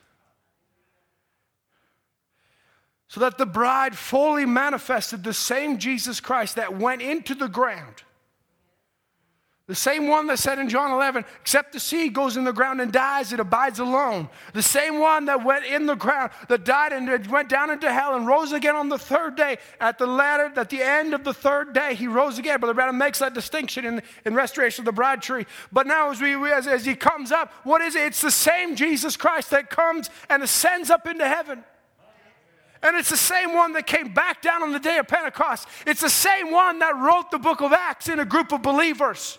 So 3.10 3.18
that 3.18 3.38
the 3.38 3.46
bride 3.46 3.98
fully 3.98 4.46
manifested 4.46 5.24
the 5.24 5.34
same 5.34 5.78
Jesus 5.78 6.20
Christ 6.20 6.54
that 6.54 6.78
went 6.78 7.02
into 7.02 7.34
the 7.34 7.48
ground 7.48 8.04
The 9.66 9.74
same 9.74 10.06
one 10.06 10.28
that 10.28 10.38
said 10.38 10.60
in 10.60 10.68
John 10.68 10.92
11, 10.92 11.24
except 11.40 11.72
the 11.72 11.80
seed 11.80 12.12
goes 12.12 12.36
in 12.36 12.44
the 12.44 12.52
ground 12.52 12.80
and 12.80 12.92
dies, 12.92 13.32
it 13.32 13.40
abides 13.40 13.80
alone. 13.80 14.28
The 14.52 14.62
same 14.62 15.00
one 15.00 15.24
that 15.24 15.44
went 15.44 15.64
in 15.64 15.86
the 15.86 15.96
ground, 15.96 16.30
that 16.48 16.64
died 16.64 16.92
and 16.92 17.26
went 17.26 17.48
down 17.48 17.70
into 17.70 17.92
hell 17.92 18.14
and 18.14 18.28
rose 18.28 18.52
again 18.52 18.76
on 18.76 18.88
the 18.88 18.98
third 18.98 19.34
day. 19.34 19.58
At 19.80 19.98
the 19.98 20.06
latter, 20.06 20.52
at 20.54 20.70
the 20.70 20.80
end 20.80 21.12
of 21.12 21.24
the 21.24 21.34
third 21.34 21.72
day, 21.72 21.96
he 21.96 22.06
rose 22.06 22.38
again. 22.38 22.60
Brother 22.60 22.74
Branham 22.74 22.96
makes 22.96 23.18
that 23.18 23.34
distinction 23.34 23.84
in, 23.84 24.02
in 24.24 24.34
Restoration 24.34 24.82
of 24.82 24.86
the 24.86 24.92
Bride 24.92 25.20
Tree. 25.20 25.46
But 25.72 25.88
now, 25.88 26.10
as, 26.12 26.20
we, 26.20 26.34
as, 26.52 26.68
as 26.68 26.84
he 26.84 26.94
comes 26.94 27.32
up, 27.32 27.52
what 27.64 27.80
is 27.80 27.96
it? 27.96 28.04
It's 28.04 28.20
the 28.20 28.30
same 28.30 28.76
Jesus 28.76 29.16
Christ 29.16 29.50
that 29.50 29.68
comes 29.68 30.10
and 30.28 30.44
ascends 30.44 30.90
up 30.90 31.08
into 31.08 31.26
heaven. 31.26 31.64
And 32.82 32.96
it's 32.96 33.10
the 33.10 33.16
same 33.16 33.52
one 33.52 33.74
that 33.74 33.86
came 33.86 34.14
back 34.14 34.40
down 34.40 34.62
on 34.62 34.72
the 34.72 34.78
day 34.78 34.96
of 34.96 35.06
Pentecost. 35.06 35.68
It's 35.86 36.00
the 36.00 36.08
same 36.08 36.50
one 36.50 36.78
that 36.78 36.96
wrote 36.96 37.30
the 37.30 37.38
book 37.38 37.60
of 37.60 37.72
Acts 37.72 38.08
in 38.08 38.18
a 38.18 38.24
group 38.24 38.52
of 38.52 38.62
believers. 38.62 39.38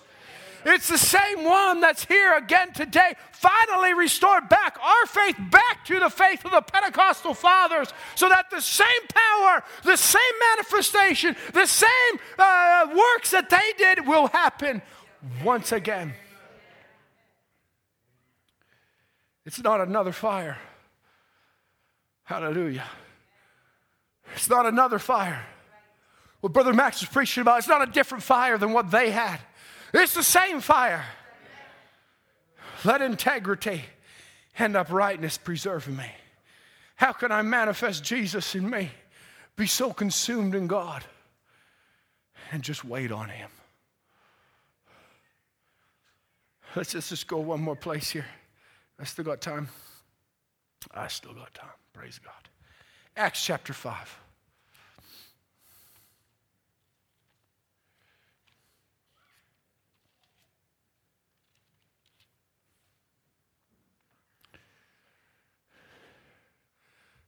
It's 0.63 0.87
the 0.87 0.97
same 0.97 1.43
one 1.43 1.81
that's 1.81 2.05
here 2.05 2.35
again 2.37 2.71
today, 2.71 3.15
finally 3.31 3.95
restored 3.95 4.47
back 4.47 4.77
our 4.79 5.05
faith 5.07 5.35
back 5.49 5.83
to 5.85 5.99
the 5.99 6.09
faith 6.09 6.45
of 6.45 6.51
the 6.51 6.61
Pentecostal 6.61 7.33
fathers, 7.33 7.91
so 8.13 8.29
that 8.29 8.51
the 8.51 8.61
same 8.61 8.87
power, 9.09 9.63
the 9.83 9.97
same 9.97 10.21
manifestation, 10.51 11.35
the 11.53 11.65
same 11.65 12.19
uh, 12.37 12.87
works 12.89 13.31
that 13.31 13.49
they 13.49 13.73
did 13.75 14.05
will 14.05 14.27
happen 14.27 14.83
once 15.43 15.71
again. 15.71 16.13
It's 19.45 19.63
not 19.63 19.81
another 19.81 20.11
fire. 20.11 20.59
Hallelujah. 22.23 22.85
It's 24.35 24.49
not 24.49 24.65
another 24.65 24.99
fire. 24.99 25.45
What 26.41 26.53
Brother 26.53 26.73
Max 26.73 27.01
was 27.01 27.09
preaching 27.09 27.41
about, 27.41 27.59
it's 27.59 27.67
not 27.67 27.87
a 27.87 27.91
different 27.91 28.23
fire 28.23 28.57
than 28.57 28.73
what 28.73 28.89
they 28.89 29.11
had. 29.11 29.39
It's 29.93 30.13
the 30.13 30.23
same 30.23 30.59
fire. 30.59 31.05
Let 32.83 33.01
integrity 33.01 33.83
and 34.57 34.75
uprightness 34.75 35.37
preserve 35.37 35.87
me. 35.87 36.09
How 36.95 37.11
can 37.11 37.31
I 37.31 37.41
manifest 37.41 38.03
Jesus 38.03 38.55
in 38.55 38.69
me? 38.69 38.91
Be 39.55 39.67
so 39.67 39.93
consumed 39.93 40.55
in 40.55 40.67
God 40.67 41.03
and 42.51 42.63
just 42.63 42.83
wait 42.83 43.11
on 43.11 43.29
Him. 43.29 43.49
Let's 46.75 46.93
just, 46.93 47.09
just 47.09 47.27
go 47.27 47.37
one 47.37 47.61
more 47.61 47.75
place 47.75 48.09
here. 48.11 48.25
I 48.99 49.03
still 49.03 49.25
got 49.25 49.41
time. 49.41 49.69
I 50.93 51.07
still 51.07 51.33
got 51.33 51.53
time. 51.53 51.69
Praise 51.93 52.19
God. 52.23 52.33
Acts 53.15 53.43
chapter 53.43 53.73
5. 53.73 54.20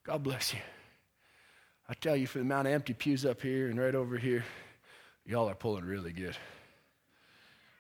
God 0.04 0.24
bless 0.24 0.54
you. 0.54 0.60
I 1.88 1.94
tell 1.94 2.16
you, 2.16 2.28
for 2.28 2.40
the 2.40 2.44
amount 2.44 2.68
of 2.68 2.74
empty 2.74 2.94
pews 2.94 3.26
up 3.26 3.42
here 3.42 3.70
and 3.70 3.80
right 3.80 3.96
over 3.96 4.18
here, 4.18 4.44
y'all 5.26 5.50
are 5.50 5.56
pulling 5.56 5.86
really 5.86 6.12
good. 6.12 6.36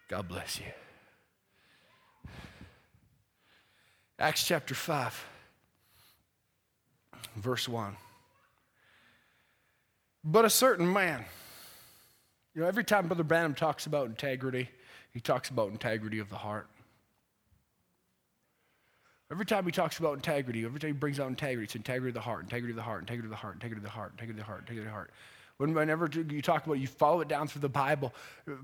God 0.08 0.28
bless 0.28 0.60
you. 0.60 0.66
Acts 4.20 4.46
chapter 4.46 4.76
5, 4.76 5.26
verse 7.36 7.68
1. 7.68 7.98
But 10.24 10.46
a 10.46 10.50
certain 10.50 10.92
man, 10.92 11.26
you 12.54 12.62
know, 12.62 12.68
every 12.68 12.84
time 12.84 13.08
Brother 13.08 13.24
Branham 13.24 13.56
talks 13.56 13.86
about 13.86 14.08
integrity, 14.08 14.70
he 15.12 15.20
talks 15.20 15.50
about 15.50 15.72
integrity 15.72 16.20
of 16.20 16.30
the 16.30 16.38
heart. 16.38 16.68
Every 19.34 19.48
time 19.48 19.66
he 19.66 19.72
talks 19.72 19.98
about 19.98 20.14
integrity, 20.14 20.64
every 20.64 20.80
time 20.80 20.90
he 20.90 20.94
brings 20.94 21.20
out 21.20 21.28
integrity, 21.28 21.64
it's 21.64 21.76
integrity 21.76 22.12
of 22.12 22.14
the 22.14 22.20
heart, 22.20 22.44
integrity 22.44 22.70
of 22.70 22.76
the 22.76 22.84
heart, 22.84 23.02
integrity 23.02 23.26
of 23.26 23.32
the 23.32 23.36
heart, 23.36 23.56
integrity 23.56 23.80
of 23.80 23.84
the 23.84 23.90
heart, 23.90 24.12
integrity 24.12 24.40
of 24.40 24.46
the 24.46 24.46
heart, 24.46 24.60
integrity 24.60 24.82
of 24.82 24.86
the 24.86 24.92
heart. 24.92 25.12
Whenever 25.58 26.08
you 26.30 26.40
talk 26.44 26.68
about, 26.68 26.74
you 26.74 26.86
follow 26.86 27.20
it 27.22 27.28
down 27.28 27.48
through 27.48 27.62
the 27.62 27.68
Bible, 27.68 28.14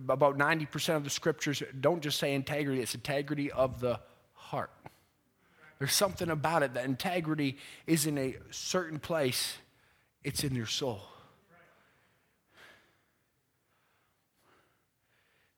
about 0.07 0.37
90% 0.37 0.95
of 0.95 1.03
the 1.03 1.09
scriptures 1.09 1.63
don't 1.79 2.03
just 2.03 2.19
say 2.19 2.35
integrity, 2.35 2.83
it's 2.83 2.93
integrity 2.93 3.51
of 3.51 3.79
the 3.79 3.99
heart. 4.35 4.69
There's 5.79 5.91
something 5.91 6.29
about 6.29 6.61
it 6.61 6.75
that 6.75 6.85
integrity 6.85 7.57
is 7.87 8.05
in 8.05 8.19
a 8.19 8.35
certain 8.51 8.99
place, 8.99 9.57
it's 10.23 10.43
in 10.43 10.53
your 10.53 10.67
soul. 10.67 11.01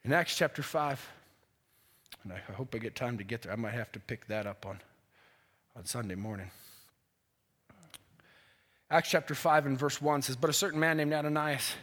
In 0.05 0.13
Acts 0.13 0.37
chapter 0.37 0.63
5, 0.63 1.05
and 2.23 2.31
I 2.31 2.53
hope 2.53 2.73
I 2.73 2.77
get 2.77 2.95
time 2.95 3.17
to 3.17 3.25
get 3.25 3.41
there, 3.41 3.51
I 3.51 3.57
might 3.57 3.73
have 3.73 3.91
to 3.91 3.99
pick 3.99 4.27
that 4.27 4.47
up 4.47 4.65
on 4.65 4.79
on 5.75 5.85
Sunday 5.85 6.15
morning. 6.15 6.51
Acts 8.89 9.09
chapter 9.09 9.33
5 9.33 9.67
and 9.67 9.79
verse 9.79 10.01
1 10.01 10.23
says, 10.23 10.35
But 10.35 10.49
a 10.49 10.53
certain 10.53 10.79
man 10.79 10.97
named 10.97 11.13
Ananias, 11.13 11.75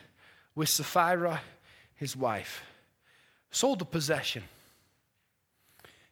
with 0.55 0.69
Sapphira, 0.69 1.41
his 1.95 2.15
wife, 2.15 2.63
sold 3.51 3.81
a 3.81 3.87
possession 3.87 4.43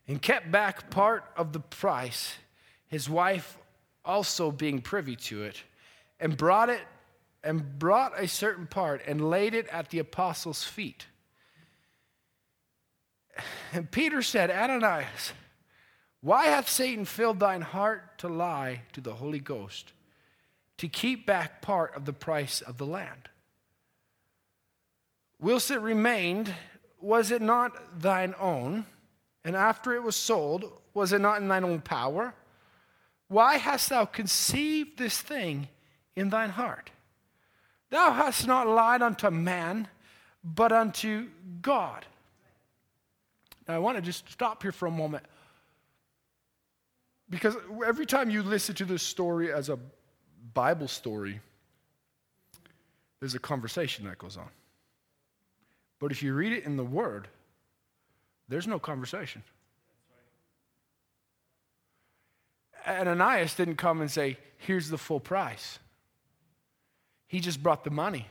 and 0.08 0.22
kept 0.22 0.50
back 0.50 0.88
part 0.90 1.24
of 1.36 1.52
the 1.52 1.60
price, 1.60 2.34
his 2.86 3.10
wife 3.10 3.58
also 4.04 4.50
being 4.50 4.80
privy 4.80 5.16
to 5.16 5.42
it, 5.42 5.62
and 6.18 6.36
brought 6.36 6.70
it 6.70 6.80
and 7.44 7.78
brought 7.78 8.18
a 8.18 8.26
certain 8.26 8.66
part 8.66 9.02
and 9.06 9.28
laid 9.28 9.54
it 9.54 9.68
at 9.68 9.90
the 9.90 9.98
apostles' 9.98 10.64
feet. 10.64 11.06
And 13.72 13.90
Peter 13.90 14.22
said, 14.22 14.50
Ananias, 14.50 15.32
why 16.26 16.46
hath 16.46 16.68
Satan 16.68 17.04
filled 17.04 17.38
thine 17.38 17.60
heart 17.60 18.18
to 18.18 18.26
lie 18.26 18.80
to 18.94 19.00
the 19.00 19.14
Holy 19.14 19.38
Ghost, 19.38 19.92
to 20.76 20.88
keep 20.88 21.24
back 21.24 21.62
part 21.62 21.94
of 21.94 22.04
the 22.04 22.12
price 22.12 22.60
of 22.60 22.78
the 22.78 22.84
land? 22.84 23.28
Whilst 25.38 25.70
it 25.70 25.78
remained, 25.78 26.52
was 27.00 27.30
it 27.30 27.40
not 27.40 28.00
thine 28.00 28.34
own? 28.40 28.86
And 29.44 29.54
after 29.54 29.92
it 29.92 30.02
was 30.02 30.16
sold, 30.16 30.72
was 30.94 31.12
it 31.12 31.20
not 31.20 31.40
in 31.40 31.46
thine 31.46 31.62
own 31.62 31.80
power? 31.80 32.34
Why 33.28 33.58
hast 33.58 33.90
thou 33.90 34.04
conceived 34.04 34.98
this 34.98 35.20
thing 35.20 35.68
in 36.16 36.30
thine 36.30 36.50
heart? 36.50 36.90
Thou 37.90 38.10
hast 38.10 38.48
not 38.48 38.66
lied 38.66 39.00
unto 39.00 39.30
man, 39.30 39.86
but 40.42 40.72
unto 40.72 41.28
God. 41.62 42.04
Now, 43.68 43.76
I 43.76 43.78
want 43.78 43.96
to 43.96 44.02
just 44.02 44.28
stop 44.28 44.64
here 44.64 44.72
for 44.72 44.86
a 44.86 44.90
moment. 44.90 45.24
Because 47.28 47.56
every 47.84 48.06
time 48.06 48.30
you 48.30 48.42
listen 48.42 48.74
to 48.76 48.84
this 48.84 49.02
story 49.02 49.52
as 49.52 49.68
a 49.68 49.78
Bible 50.54 50.88
story, 50.88 51.40
there's 53.20 53.34
a 53.34 53.38
conversation 53.38 54.04
that 54.06 54.18
goes 54.18 54.36
on. 54.36 54.48
But 55.98 56.12
if 56.12 56.22
you 56.22 56.34
read 56.34 56.52
it 56.52 56.64
in 56.64 56.76
the 56.76 56.84
Word, 56.84 57.28
there's 58.48 58.66
no 58.66 58.78
conversation. 58.78 59.42
And 62.84 63.08
Ananias 63.08 63.54
didn't 63.54 63.76
come 63.76 64.00
and 64.00 64.10
say, 64.10 64.38
Here's 64.58 64.88
the 64.88 64.98
full 64.98 65.20
price. 65.20 65.78
He 67.26 67.40
just 67.40 67.62
brought 67.62 67.84
the 67.84 67.90
money. 67.90 68.26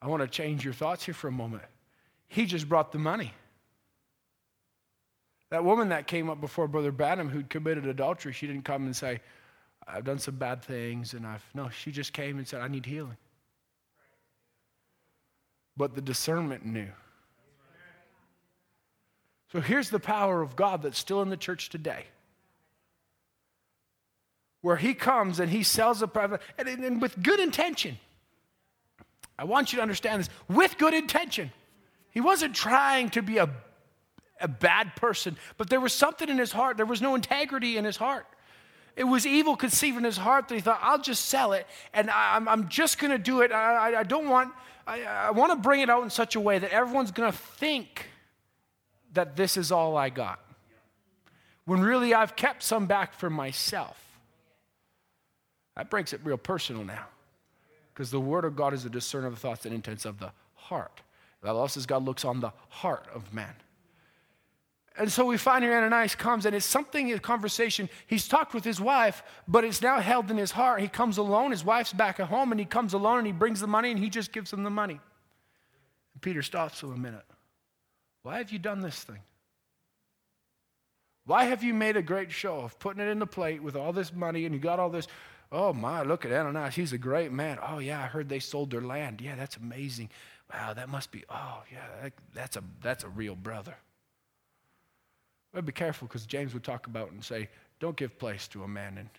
I 0.00 0.08
want 0.08 0.22
to 0.22 0.28
change 0.28 0.64
your 0.64 0.74
thoughts 0.74 1.04
here 1.04 1.14
for 1.14 1.28
a 1.28 1.32
moment. 1.32 1.62
He 2.26 2.46
just 2.46 2.68
brought 2.68 2.90
the 2.90 2.98
money. 2.98 3.32
That 5.52 5.64
woman 5.64 5.90
that 5.90 6.06
came 6.06 6.30
up 6.30 6.40
before 6.40 6.66
Brother 6.66 6.90
Branham 6.90 7.28
who'd 7.28 7.50
committed 7.50 7.86
adultery, 7.86 8.32
she 8.32 8.46
didn't 8.46 8.64
come 8.64 8.86
and 8.86 8.96
say, 8.96 9.20
I've 9.86 10.02
done 10.02 10.18
some 10.18 10.36
bad 10.36 10.62
things 10.62 11.12
and 11.12 11.26
I've, 11.26 11.44
no, 11.52 11.68
she 11.68 11.92
just 11.92 12.14
came 12.14 12.38
and 12.38 12.48
said, 12.48 12.62
I 12.62 12.68
need 12.68 12.86
healing. 12.86 13.18
But 15.76 15.94
the 15.94 16.00
discernment 16.00 16.64
knew. 16.64 16.88
So 19.52 19.60
here's 19.60 19.90
the 19.90 20.00
power 20.00 20.40
of 20.40 20.56
God 20.56 20.80
that's 20.80 20.98
still 20.98 21.20
in 21.20 21.28
the 21.28 21.36
church 21.36 21.68
today. 21.68 22.06
Where 24.62 24.76
he 24.76 24.94
comes 24.94 25.38
and 25.38 25.50
he 25.50 25.64
sells 25.64 26.00
a 26.00 26.08
private, 26.08 26.40
and, 26.56 26.66
and 26.66 27.02
with 27.02 27.22
good 27.22 27.40
intention. 27.40 27.98
I 29.38 29.44
want 29.44 29.70
you 29.70 29.76
to 29.76 29.82
understand 29.82 30.20
this 30.20 30.30
with 30.48 30.78
good 30.78 30.94
intention. 30.94 31.52
He 32.10 32.22
wasn't 32.22 32.54
trying 32.54 33.10
to 33.10 33.20
be 33.20 33.36
a 33.36 33.50
a 34.42 34.48
bad 34.48 34.94
person, 34.96 35.36
but 35.56 35.70
there 35.70 35.80
was 35.80 35.92
something 35.92 36.28
in 36.28 36.38
his 36.38 36.52
heart. 36.52 36.76
There 36.76 36.86
was 36.86 37.00
no 37.00 37.14
integrity 37.14 37.76
in 37.76 37.84
his 37.84 37.96
heart. 37.96 38.26
It 38.94 39.04
was 39.04 39.26
evil 39.26 39.56
conceived 39.56 39.96
in 39.96 40.04
his 40.04 40.18
heart 40.18 40.48
that 40.48 40.54
he 40.54 40.60
thought, 40.60 40.80
I'll 40.82 41.00
just 41.00 41.26
sell 41.26 41.52
it 41.52 41.66
and 41.94 42.10
I, 42.10 42.36
am 42.36 42.48
I'm 42.48 42.68
just 42.68 42.98
going 42.98 43.10
to 43.10 43.18
do 43.18 43.40
it. 43.40 43.50
I, 43.50 44.00
I 44.00 44.02
don't 44.02 44.28
want, 44.28 44.52
I, 44.86 45.02
I 45.04 45.30
want 45.30 45.52
to 45.52 45.56
bring 45.56 45.80
it 45.80 45.88
out 45.88 46.02
in 46.02 46.10
such 46.10 46.36
a 46.36 46.40
way 46.40 46.58
that 46.58 46.70
everyone's 46.70 47.10
going 47.10 47.30
to 47.30 47.36
think 47.36 48.08
that 49.14 49.36
this 49.36 49.56
is 49.56 49.72
all 49.72 49.96
I 49.96 50.10
got. 50.10 50.40
When 51.64 51.80
really 51.80 52.12
I've 52.12 52.36
kept 52.36 52.62
some 52.62 52.86
back 52.86 53.14
for 53.14 53.30
myself. 53.30 53.98
That 55.76 55.88
breaks 55.88 56.12
it 56.12 56.20
real 56.22 56.36
personal 56.36 56.84
now. 56.84 57.06
Because 57.94 58.10
the 58.10 58.20
Word 58.20 58.44
of 58.44 58.56
God 58.56 58.74
is 58.74 58.84
a 58.84 58.90
discerner 58.90 59.26
of 59.26 59.34
the 59.34 59.40
thoughts 59.40 59.64
and 59.64 59.74
intents 59.74 60.04
of 60.04 60.18
the 60.18 60.32
heart. 60.54 61.00
The 61.40 61.48
Bible 61.48 61.68
says 61.68 61.86
God 61.86 62.04
looks 62.04 62.24
on 62.24 62.40
the 62.40 62.52
heart 62.68 63.06
of 63.14 63.32
man. 63.32 63.54
And 64.98 65.10
so 65.10 65.24
we 65.24 65.38
find 65.38 65.64
here 65.64 65.72
Ananias 65.72 66.14
comes, 66.14 66.44
and 66.44 66.54
it's 66.54 66.66
something 66.66 67.08
in 67.08 67.18
conversation. 67.18 67.88
He's 68.06 68.28
talked 68.28 68.52
with 68.52 68.64
his 68.64 68.80
wife, 68.80 69.22
but 69.48 69.64
it's 69.64 69.80
now 69.80 70.00
held 70.00 70.30
in 70.30 70.36
his 70.36 70.50
heart. 70.50 70.80
He 70.80 70.88
comes 70.88 71.16
alone. 71.16 71.50
His 71.50 71.64
wife's 71.64 71.92
back 71.92 72.20
at 72.20 72.26
home, 72.26 72.52
and 72.52 72.60
he 72.60 72.66
comes 72.66 72.92
alone 72.92 73.18
and 73.18 73.26
he 73.26 73.32
brings 73.32 73.60
the 73.60 73.66
money 73.66 73.90
and 73.90 73.98
he 73.98 74.10
just 74.10 74.32
gives 74.32 74.52
him 74.52 74.64
the 74.64 74.70
money. 74.70 75.00
And 76.12 76.20
Peter 76.20 76.42
stops 76.42 76.80
for 76.80 76.92
a 76.92 76.98
minute. 76.98 77.24
Why 78.22 78.38
have 78.38 78.52
you 78.52 78.58
done 78.58 78.80
this 78.80 79.02
thing? 79.02 79.20
Why 81.24 81.44
have 81.44 81.62
you 81.62 81.72
made 81.72 81.96
a 81.96 82.02
great 82.02 82.32
show 82.32 82.60
of 82.60 82.78
putting 82.78 83.02
it 83.02 83.08
in 83.08 83.18
the 83.18 83.26
plate 83.26 83.62
with 83.62 83.76
all 83.76 83.92
this 83.92 84.12
money 84.12 84.44
and 84.44 84.54
you 84.54 84.60
got 84.60 84.78
all 84.78 84.90
this? 84.90 85.06
Oh 85.50 85.72
my, 85.72 86.02
look 86.02 86.24
at 86.24 86.32
Ananias. 86.32 86.74
He's 86.74 86.92
a 86.92 86.98
great 86.98 87.30
man. 87.30 87.58
Oh 87.66 87.78
yeah, 87.78 88.00
I 88.00 88.06
heard 88.06 88.28
they 88.28 88.40
sold 88.40 88.70
their 88.70 88.80
land. 88.80 89.20
Yeah, 89.20 89.36
that's 89.36 89.56
amazing. 89.56 90.10
Wow, 90.52 90.74
that 90.74 90.88
must 90.88 91.12
be, 91.12 91.24
oh 91.30 91.62
yeah, 91.72 91.86
that, 92.02 92.12
that's, 92.34 92.56
a, 92.56 92.64
that's 92.82 93.04
a 93.04 93.08
real 93.08 93.36
brother. 93.36 93.76
Well, 95.52 95.62
be 95.62 95.72
careful 95.72 96.08
because 96.08 96.26
James 96.26 96.54
would 96.54 96.64
talk 96.64 96.86
about 96.86 97.10
and 97.10 97.22
say, 97.22 97.48
don't 97.78 97.96
give 97.96 98.18
place 98.18 98.48
to 98.48 98.62
a 98.62 98.68
man 98.68 98.98
in 98.98 99.10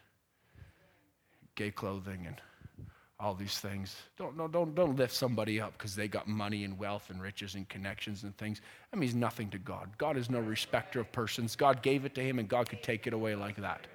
gay 1.55 1.69
clothing 1.69 2.25
and 2.25 2.41
all 3.19 3.35
these 3.35 3.59
things. 3.59 3.95
Don't, 4.17 4.35
no, 4.35 4.47
don't, 4.47 4.73
don't 4.73 4.95
lift 4.95 5.13
somebody 5.13 5.61
up 5.61 5.73
because 5.73 5.95
they 5.95 6.07
got 6.07 6.27
money 6.27 6.63
and 6.63 6.77
wealth 6.77 7.09
and 7.09 7.21
riches 7.21 7.55
and 7.55 7.69
connections 7.69 8.23
and 8.23 8.35
things. 8.37 8.61
That 8.91 8.97
means 8.97 9.13
nothing 9.15 9.49
to 9.51 9.57
God. 9.57 9.89
God 9.97 10.17
is 10.17 10.29
no 10.29 10.39
respecter 10.39 10.99
of 10.99 11.11
persons. 11.11 11.55
God 11.55 11.81
gave 11.81 12.05
it 12.05 12.15
to 12.15 12.21
him 12.21 12.39
and 12.39 12.49
God 12.49 12.67
could 12.67 12.81
take 12.83 13.05
it 13.07 13.13
away 13.13 13.35
like 13.35 13.57
that. 13.57 13.87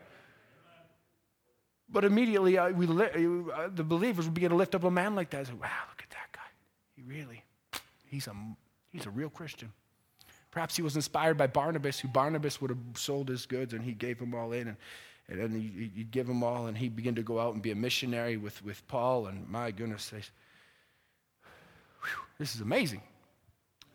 But 1.90 2.04
immediately, 2.04 2.58
uh, 2.58 2.70
we 2.70 2.86
li- 2.86 3.48
uh, 3.54 3.68
the 3.74 3.84
believers 3.84 4.26
would 4.26 4.34
begin 4.34 4.50
to 4.50 4.56
lift 4.56 4.74
up 4.74 4.84
a 4.84 4.90
man 4.90 5.14
like 5.14 5.30
that. 5.30 5.46
Say, 5.46 5.54
wow, 5.54 5.68
look 5.90 6.02
at 6.02 6.10
that 6.10 6.32
guy. 6.32 6.40
He 6.94 7.02
really, 7.02 7.42
he's 8.06 8.26
a, 8.26 8.34
he's 8.90 9.06
a 9.06 9.10
real 9.10 9.30
Christian. 9.30 9.72
Perhaps 10.58 10.74
he 10.74 10.82
was 10.82 10.96
inspired 10.96 11.38
by 11.38 11.46
Barnabas, 11.46 12.00
who 12.00 12.08
Barnabas 12.08 12.60
would 12.60 12.70
have 12.70 12.80
sold 12.96 13.28
his 13.28 13.46
goods 13.46 13.74
and 13.74 13.80
he 13.80 13.92
gave 13.92 14.18
them 14.18 14.34
all 14.34 14.50
in. 14.50 14.76
And, 15.28 15.40
and 15.40 15.52
would 15.52 16.10
give 16.10 16.26
them 16.26 16.42
all, 16.42 16.66
and 16.66 16.76
he 16.76 16.88
began 16.88 17.14
to 17.14 17.22
go 17.22 17.38
out 17.38 17.54
and 17.54 17.62
be 17.62 17.70
a 17.70 17.76
missionary 17.76 18.36
with, 18.36 18.64
with 18.64 18.84
Paul. 18.88 19.28
And 19.28 19.48
my 19.48 19.70
goodness, 19.70 20.10
whew, 20.10 20.20
this 22.40 22.56
is 22.56 22.60
amazing. 22.60 23.02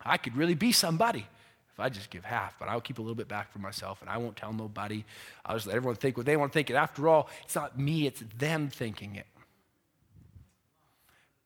I 0.02 0.16
could 0.16 0.38
really 0.38 0.54
be 0.54 0.72
somebody 0.72 1.26
if 1.70 1.78
I 1.78 1.90
just 1.90 2.08
give 2.08 2.24
half, 2.24 2.58
but 2.58 2.70
I'll 2.70 2.80
keep 2.80 2.98
a 2.98 3.02
little 3.02 3.14
bit 3.14 3.28
back 3.28 3.52
for 3.52 3.58
myself 3.58 4.00
and 4.00 4.08
I 4.08 4.16
won't 4.16 4.36
tell 4.36 4.54
nobody. 4.54 5.04
I'll 5.44 5.56
just 5.56 5.66
let 5.66 5.76
everyone 5.76 5.96
think 5.96 6.16
what 6.16 6.24
they 6.24 6.38
want 6.38 6.50
to 6.50 6.56
think. 6.56 6.70
And 6.70 6.78
after 6.78 7.08
all, 7.08 7.28
it's 7.42 7.56
not 7.56 7.78
me, 7.78 8.06
it's 8.06 8.24
them 8.38 8.70
thinking 8.70 9.16
it. 9.16 9.26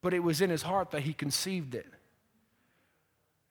But 0.01 0.15
it 0.15 0.21
was 0.21 0.41
in 0.41 0.51
his 0.51 0.63
heart 0.63 0.93
that 0.93 1.03
he 1.03 1.13
conceived 1.13 1.75
it. 1.75 1.93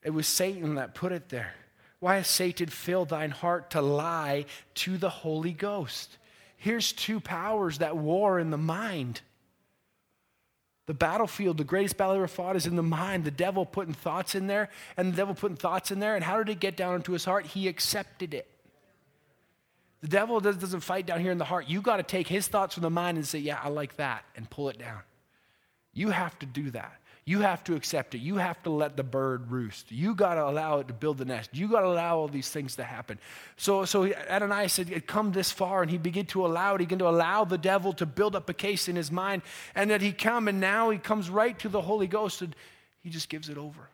It 0.02 0.10
was 0.10 0.26
Satan 0.26 0.76
that 0.76 0.94
put 0.94 1.12
it 1.12 1.28
there. 1.28 1.54
Why 2.00 2.16
has 2.16 2.28
Satan 2.28 2.68
filled 2.68 3.08
thine 3.08 3.30
heart 3.30 3.70
to 3.70 3.82
lie 3.82 4.46
to 4.76 4.96
the 4.96 5.10
Holy 5.10 5.52
Ghost? 5.52 6.16
Here's 6.56 6.92
two 6.92 7.20
powers 7.20 7.78
that 7.78 7.96
war 7.96 8.38
in 8.38 8.50
the 8.50 8.58
mind. 8.58 9.20
The 10.86 10.94
battlefield, 10.94 11.58
the 11.58 11.64
greatest 11.64 11.96
battle 11.96 12.14
ever 12.14 12.26
fought 12.26 12.56
is 12.56 12.66
in 12.66 12.76
the 12.76 12.82
mind. 12.82 13.24
The 13.24 13.30
devil 13.30 13.66
putting 13.66 13.94
thoughts 13.94 14.34
in 14.34 14.46
there, 14.46 14.70
and 14.96 15.12
the 15.12 15.16
devil 15.16 15.34
putting 15.34 15.56
thoughts 15.56 15.90
in 15.90 15.98
there. 15.98 16.14
And 16.14 16.24
how 16.24 16.38
did 16.38 16.48
it 16.48 16.60
get 16.60 16.76
down 16.76 16.94
into 16.94 17.12
his 17.12 17.24
heart? 17.24 17.46
He 17.46 17.68
accepted 17.68 18.32
it. 18.32 18.48
The 20.00 20.08
devil 20.08 20.40
doesn't 20.40 20.80
fight 20.80 21.06
down 21.06 21.20
here 21.20 21.32
in 21.32 21.38
the 21.38 21.44
heart. 21.44 21.68
You 21.68 21.82
got 21.82 21.96
to 21.96 22.04
take 22.04 22.28
his 22.28 22.46
thoughts 22.48 22.74
from 22.74 22.84
the 22.84 22.90
mind 22.90 23.18
and 23.18 23.26
say, 23.26 23.38
Yeah, 23.38 23.58
I 23.62 23.68
like 23.68 23.96
that, 23.96 24.24
and 24.36 24.48
pull 24.48 24.68
it 24.68 24.78
down. 24.78 25.00
You 25.92 26.10
have 26.10 26.38
to 26.38 26.46
do 26.46 26.70
that. 26.70 26.97
You 27.28 27.40
have 27.40 27.62
to 27.64 27.74
accept 27.74 28.14
it. 28.14 28.22
You 28.22 28.36
have 28.36 28.62
to 28.62 28.70
let 28.70 28.96
the 28.96 29.02
bird 29.02 29.50
roost. 29.50 29.92
You 29.92 30.14
got 30.14 30.36
to 30.36 30.48
allow 30.48 30.78
it 30.78 30.88
to 30.88 30.94
build 30.94 31.18
the 31.18 31.26
nest. 31.26 31.50
You 31.52 31.68
got 31.68 31.82
to 31.82 31.88
allow 31.88 32.16
all 32.16 32.26
these 32.26 32.48
things 32.48 32.76
to 32.76 32.84
happen. 32.84 33.18
So, 33.58 33.84
so 33.84 34.10
Ananias 34.30 34.72
said, 34.72 34.90
it 34.90 35.06
come 35.06 35.32
this 35.32 35.52
far, 35.52 35.82
and 35.82 35.90
he 35.90 35.98
began 35.98 36.24
to 36.24 36.46
allow 36.46 36.74
it. 36.74 36.80
He 36.80 36.86
began 36.86 37.00
to 37.00 37.08
allow 37.08 37.44
the 37.44 37.58
devil 37.58 37.92
to 37.92 38.06
build 38.06 38.34
up 38.34 38.48
a 38.48 38.54
case 38.54 38.88
in 38.88 38.96
his 38.96 39.12
mind, 39.12 39.42
and 39.74 39.90
that 39.90 40.00
he 40.00 40.10
come, 40.10 40.48
and 40.48 40.58
now 40.58 40.88
he 40.88 40.96
comes 40.96 41.28
right 41.28 41.58
to 41.58 41.68
the 41.68 41.82
Holy 41.82 42.06
Ghost, 42.06 42.40
and 42.40 42.56
he 43.02 43.10
just 43.10 43.28
gives 43.28 43.50
it 43.50 43.58
over. 43.58 43.90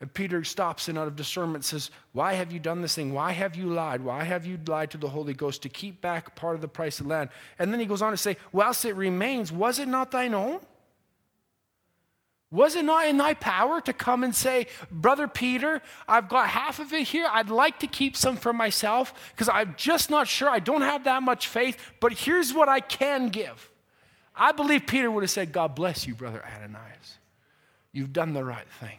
And 0.00 0.14
Peter 0.14 0.42
stops 0.44 0.88
and 0.88 0.96
out 0.96 1.08
of 1.08 1.14
discernment 1.14 1.66
says, 1.66 1.90
Why 2.12 2.32
have 2.32 2.50
you 2.50 2.58
done 2.58 2.80
this 2.80 2.94
thing? 2.94 3.12
Why 3.12 3.32
have 3.32 3.54
you 3.54 3.66
lied? 3.66 4.00
Why 4.00 4.24
have 4.24 4.46
you 4.46 4.58
lied 4.66 4.92
to 4.92 4.96
the 4.96 5.10
Holy 5.10 5.34
Ghost 5.34 5.60
to 5.60 5.68
keep 5.68 6.00
back 6.00 6.34
part 6.36 6.54
of 6.54 6.62
the 6.62 6.68
price 6.68 7.00
of 7.00 7.06
land? 7.06 7.28
And 7.58 7.70
then 7.70 7.80
he 7.80 7.84
goes 7.84 8.00
on 8.00 8.12
to 8.12 8.16
say, 8.16 8.38
Whilst 8.50 8.86
it 8.86 8.96
remains, 8.96 9.52
was 9.52 9.78
it 9.78 9.88
not 9.88 10.10
thine 10.10 10.32
own? 10.32 10.60
Was 12.50 12.76
it 12.76 12.84
not 12.84 13.06
in 13.06 13.18
thy 13.18 13.34
power 13.34 13.80
to 13.82 13.92
come 13.92 14.24
and 14.24 14.34
say, 14.34 14.68
Brother 14.90 15.28
Peter, 15.28 15.82
I've 16.06 16.30
got 16.30 16.48
half 16.48 16.78
of 16.78 16.92
it 16.94 17.06
here. 17.08 17.28
I'd 17.30 17.50
like 17.50 17.78
to 17.80 17.86
keep 17.86 18.16
some 18.16 18.36
for 18.36 18.54
myself 18.54 19.12
because 19.32 19.50
I'm 19.50 19.74
just 19.76 20.08
not 20.08 20.28
sure. 20.28 20.48
I 20.48 20.58
don't 20.58 20.80
have 20.80 21.04
that 21.04 21.22
much 21.22 21.46
faith, 21.46 21.76
but 22.00 22.12
here's 22.12 22.54
what 22.54 22.68
I 22.68 22.80
can 22.80 23.28
give. 23.28 23.70
I 24.34 24.52
believe 24.52 24.86
Peter 24.86 25.10
would 25.10 25.24
have 25.24 25.30
said, 25.30 25.52
God 25.52 25.74
bless 25.74 26.06
you, 26.06 26.14
Brother 26.14 26.42
Ananias. 26.42 27.18
You've 27.92 28.12
done 28.12 28.32
the 28.32 28.44
right 28.44 28.68
thing. 28.80 28.98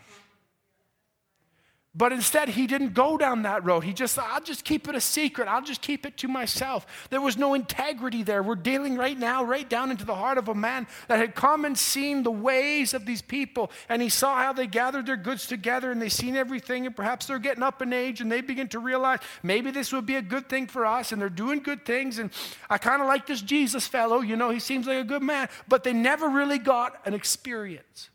But 1.95 2.11
instead, 2.11 2.49
he 2.49 2.67
didn't 2.67 2.93
go 2.93 3.17
down 3.17 3.41
that 3.41 3.65
road. 3.65 3.79
He 3.79 3.93
just, 3.93 4.19
I'll 4.19 4.41
just 4.41 4.63
keep 4.63 4.87
it 4.87 4.93
a 4.93 5.01
secret. 5.01 5.47
I'll 5.47 5.63
just 5.63 5.81
keep 5.81 6.05
it 6.05 6.17
to 6.17 6.27
myself. 6.27 6.85
There 7.09 7.19
was 7.19 7.35
no 7.35 7.55
integrity 7.55 8.21
there. 8.21 8.43
We're 8.43 8.53
dealing 8.53 8.95
right 8.95 9.17
now, 9.17 9.43
right 9.43 9.67
down 9.67 9.89
into 9.89 10.05
the 10.05 10.13
heart 10.13 10.37
of 10.37 10.49
a 10.49 10.53
man 10.53 10.85
that 11.07 11.17
had 11.17 11.33
come 11.33 11.65
and 11.65 11.75
seen 11.75 12.21
the 12.21 12.31
ways 12.31 12.93
of 12.93 13.07
these 13.07 13.23
people. 13.23 13.71
And 13.89 14.03
he 14.03 14.09
saw 14.09 14.37
how 14.37 14.53
they 14.53 14.67
gathered 14.67 15.07
their 15.07 15.17
goods 15.17 15.47
together 15.47 15.91
and 15.91 15.99
they 15.99 16.09
seen 16.09 16.35
everything. 16.35 16.85
And 16.85 16.95
perhaps 16.95 17.25
they're 17.25 17.39
getting 17.39 17.63
up 17.63 17.81
in 17.81 17.91
age 17.91 18.21
and 18.21 18.31
they 18.31 18.41
begin 18.41 18.67
to 18.69 18.79
realize 18.79 19.19
maybe 19.41 19.71
this 19.71 19.91
would 19.91 20.05
be 20.05 20.15
a 20.15 20.21
good 20.21 20.47
thing 20.47 20.67
for 20.67 20.85
us. 20.85 21.11
And 21.11 21.19
they're 21.19 21.27
doing 21.27 21.59
good 21.59 21.87
things. 21.87 22.19
And 22.19 22.29
I 22.69 22.77
kind 22.77 23.01
of 23.01 23.07
like 23.07 23.25
this 23.25 23.41
Jesus 23.41 23.87
fellow. 23.87 24.21
You 24.21 24.35
know, 24.35 24.51
he 24.51 24.59
seems 24.59 24.85
like 24.85 24.99
a 24.99 25.03
good 25.03 25.23
man. 25.23 25.49
But 25.67 25.83
they 25.83 25.93
never 25.93 26.29
really 26.29 26.59
got 26.59 27.01
an 27.07 27.15
experience. 27.15 28.11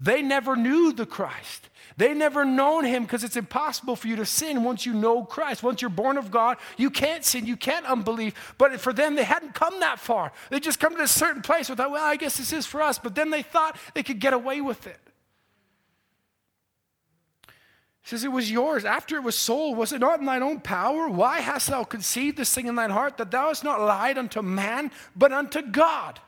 They 0.00 0.22
never 0.22 0.56
knew 0.56 0.92
the 0.92 1.06
Christ. 1.06 1.68
They 1.96 2.12
never 2.12 2.44
known 2.44 2.84
him 2.84 3.04
because 3.04 3.22
it's 3.22 3.36
impossible 3.36 3.94
for 3.94 4.08
you 4.08 4.16
to 4.16 4.26
sin 4.26 4.64
once 4.64 4.84
you 4.84 4.92
know 4.92 5.24
Christ. 5.24 5.62
Once 5.62 5.80
you're 5.80 5.90
born 5.90 6.16
of 6.16 6.30
God, 6.30 6.56
you 6.76 6.90
can't 6.90 7.24
sin, 7.24 7.46
you 7.46 7.56
can't 7.56 7.86
unbelieve. 7.86 8.34
But 8.58 8.80
for 8.80 8.92
them, 8.92 9.14
they 9.14 9.22
hadn't 9.22 9.54
come 9.54 9.78
that 9.80 10.00
far. 10.00 10.32
They 10.50 10.58
just 10.58 10.80
come 10.80 10.96
to 10.96 11.02
a 11.02 11.08
certain 11.08 11.42
place 11.42 11.68
without, 11.68 11.92
well, 11.92 12.04
I 12.04 12.16
guess 12.16 12.36
this 12.36 12.52
is 12.52 12.66
for 12.66 12.82
us. 12.82 12.98
But 12.98 13.14
then 13.14 13.30
they 13.30 13.42
thought 13.42 13.78
they 13.94 14.02
could 14.02 14.18
get 14.18 14.32
away 14.32 14.60
with 14.60 14.86
it. 14.88 14.98
He 18.02 18.10
says, 18.10 18.24
It 18.24 18.32
was 18.32 18.50
yours. 18.50 18.84
After 18.84 19.16
it 19.16 19.22
was 19.22 19.36
sold, 19.36 19.78
was 19.78 19.92
it 19.92 20.00
not 20.00 20.18
in 20.18 20.26
thine 20.26 20.42
own 20.42 20.60
power? 20.60 21.08
Why 21.08 21.40
hast 21.40 21.68
thou 21.68 21.84
conceived 21.84 22.36
this 22.36 22.52
thing 22.52 22.66
in 22.66 22.74
thine 22.74 22.90
heart, 22.90 23.16
that 23.18 23.30
thou 23.30 23.48
hast 23.48 23.62
not 23.62 23.80
lied 23.80 24.18
unto 24.18 24.42
man, 24.42 24.90
but 25.14 25.32
unto 25.32 25.62
God? 25.62 26.20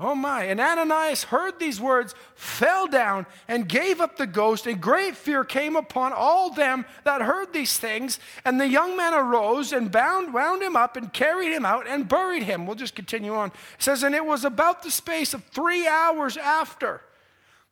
Oh 0.00 0.14
my. 0.14 0.44
And 0.44 0.60
Ananias 0.60 1.24
heard 1.24 1.58
these 1.58 1.80
words, 1.80 2.14
fell 2.36 2.86
down, 2.86 3.26
and 3.48 3.68
gave 3.68 4.00
up 4.00 4.16
the 4.16 4.28
ghost, 4.28 4.66
and 4.66 4.80
great 4.80 5.16
fear 5.16 5.42
came 5.44 5.74
upon 5.74 6.12
all 6.12 6.50
them 6.50 6.84
that 7.02 7.20
heard 7.20 7.52
these 7.52 7.76
things. 7.78 8.20
And 8.44 8.60
the 8.60 8.68
young 8.68 8.96
man 8.96 9.12
arose 9.12 9.72
and 9.72 9.90
bound, 9.90 10.32
wound 10.32 10.62
him 10.62 10.76
up 10.76 10.96
and 10.96 11.12
carried 11.12 11.52
him 11.52 11.64
out 11.64 11.88
and 11.88 12.08
buried 12.08 12.44
him. 12.44 12.64
We'll 12.64 12.76
just 12.76 12.94
continue 12.94 13.34
on. 13.34 13.48
It 13.48 13.54
says, 13.80 14.04
And 14.04 14.14
it 14.14 14.24
was 14.24 14.44
about 14.44 14.84
the 14.84 14.90
space 14.90 15.34
of 15.34 15.42
three 15.44 15.88
hours 15.88 16.36
after 16.36 17.00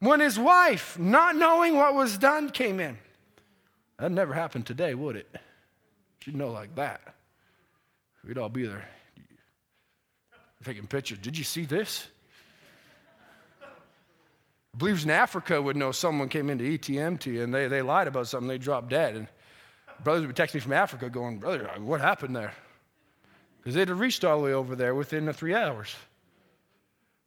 when 0.01 0.19
his 0.19 0.37
wife, 0.39 0.99
not 0.99 1.37
knowing 1.37 1.77
what 1.77 1.95
was 1.95 2.19
done, 2.19 2.51
came 2.51 2.81
in. 2.81 2.99
That'd 3.99 4.13
never 4.13 4.35
happened 4.35 4.67
today, 4.67 4.95
would 4.95 5.15
it? 5.15 5.33
She'd 6.19 6.35
know 6.35 6.51
like 6.51 6.75
that. 6.75 7.01
We'd 8.27 8.37
all 8.37 8.49
be 8.49 8.67
there 8.67 8.85
taking 10.65 10.89
pictures. 10.89 11.19
Did 11.19 11.39
you 11.39 11.45
see 11.45 11.65
this? 11.65 12.09
Believers 14.77 15.05
in 15.05 15.11
Africa 15.11 15.61
would 15.61 15.77
know 15.77 15.91
someone 15.91 16.29
came 16.29 16.51
into 16.51 16.65
ETMT 16.65 17.43
and 17.43 17.53
they, 17.53 17.67
they 17.67 17.81
lied 17.81 18.09
about 18.09 18.29
something, 18.29 18.49
they 18.49 18.59
dropped 18.59 18.91
dead. 18.91 19.17
And 19.17 19.27
brothers 20.05 20.27
would 20.27 20.37
text 20.37 20.55
me 20.55 20.61
from 20.61 20.75
Africa 20.75 21.09
going, 21.09 21.39
Brother, 21.39 21.71
what 21.79 22.01
happened 22.01 22.37
there? 22.37 22.53
Because 23.59 23.75
they'd 23.75 23.89
have 23.89 24.01
reached 24.01 24.25
all 24.25 24.39
the 24.39 24.45
way 24.45 24.53
over 24.53 24.77
there 24.77 24.95
within 24.95 25.25
the 25.25 25.33
three 25.33 25.55
hours. 25.55 25.95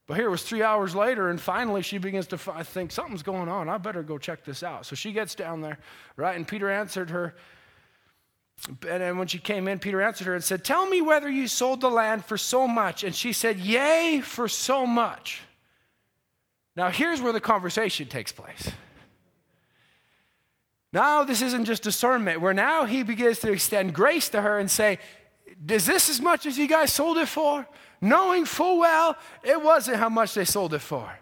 But 0.06 0.18
here 0.18 0.28
it 0.28 0.32
was 0.32 0.44
three 0.44 0.64
hours 0.64 0.96
later, 0.96 1.30
and 1.30 1.40
finally 1.40 1.82
she 1.82 1.98
begins 1.98 2.28
to 2.28 2.38
think 2.38 2.92
something's 2.92 3.24
going 3.24 3.50
on. 3.50 3.70
I 3.70 3.78
better 3.78 4.04
go 4.04 4.18
check 4.18 4.44
this 4.44 4.64
out. 4.64 4.86
So 4.86 4.96
she 4.96 5.12
gets 5.12 5.36
down 5.36 5.62
there, 5.62 5.78
right? 6.18 6.36
And 6.36 6.48
Peter 6.48 6.70
answered 6.70 7.10
her. 7.10 7.36
And 8.88 9.18
when 9.18 9.28
she 9.28 9.38
came 9.38 9.68
in, 9.68 9.80
Peter 9.80 10.02
answered 10.02 10.28
her 10.28 10.34
and 10.36 10.44
said, 10.44 10.64
Tell 10.64 10.88
me 10.88 11.02
whether 11.02 11.30
you 11.30 11.48
sold 11.48 11.82
the 11.82 11.90
land 11.90 12.26
for 12.26 12.38
so 12.38 12.68
much. 12.68 13.04
And 13.04 13.16
she 13.16 13.34
said, 13.34 13.60
Yea, 13.60 14.22
for 14.22 14.48
so 14.48 14.86
much. 14.86 15.42
Now, 16.80 16.90
here's 16.90 17.22
where 17.22 17.34
the 17.34 17.42
conversation 17.42 18.08
takes 18.08 18.32
place. 18.32 18.72
Now, 20.94 21.26
this 21.26 21.42
isn't 21.42 21.66
just 21.66 21.84
discernment, 21.84 22.40
where 22.40 22.54
now 22.54 22.86
he 22.86 23.04
begins 23.04 23.40
to 23.40 23.52
extend 23.52 23.94
grace 23.94 24.30
to 24.30 24.42
her 24.42 24.58
and 24.58 24.72
say, 24.72 24.98
Is 25.68 25.86
this 25.86 26.10
as 26.10 26.22
much 26.22 26.46
as 26.46 26.58
you 26.58 26.70
guys 26.70 26.94
sold 26.94 27.18
it 27.18 27.28
for? 27.28 27.68
Knowing 28.00 28.46
full 28.46 28.80
well 28.80 29.18
it 29.44 29.62
wasn't 29.62 29.98
how 29.98 30.08
much 30.08 30.36
they 30.36 30.46
sold 30.46 30.74
it 30.74 30.80
for. 30.80 31.20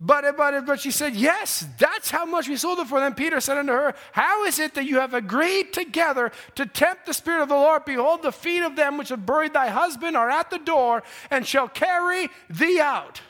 But, 0.00 0.34
but, 0.34 0.64
but 0.64 0.80
she 0.80 0.90
said, 0.90 1.14
Yes, 1.14 1.66
that's 1.78 2.10
how 2.10 2.24
much 2.24 2.48
we 2.48 2.56
sold 2.56 2.78
it 2.78 2.86
for. 2.86 2.98
Then 2.98 3.12
Peter 3.12 3.38
said 3.38 3.58
unto 3.58 3.72
her, 3.72 3.94
How 4.12 4.46
is 4.46 4.58
it 4.58 4.72
that 4.76 4.86
you 4.86 5.00
have 5.00 5.12
agreed 5.12 5.74
together 5.74 6.32
to 6.54 6.64
tempt 6.64 7.04
the 7.04 7.12
Spirit 7.12 7.42
of 7.42 7.50
the 7.50 7.54
Lord? 7.54 7.84
Behold, 7.84 8.22
the 8.22 8.32
feet 8.32 8.62
of 8.62 8.76
them 8.76 8.96
which 8.96 9.10
have 9.10 9.26
buried 9.26 9.52
thy 9.52 9.68
husband 9.68 10.16
are 10.16 10.30
at 10.30 10.48
the 10.48 10.58
door 10.58 11.02
and 11.30 11.46
shall 11.46 11.68
carry 11.68 12.30
thee 12.48 12.80
out. 12.80 13.20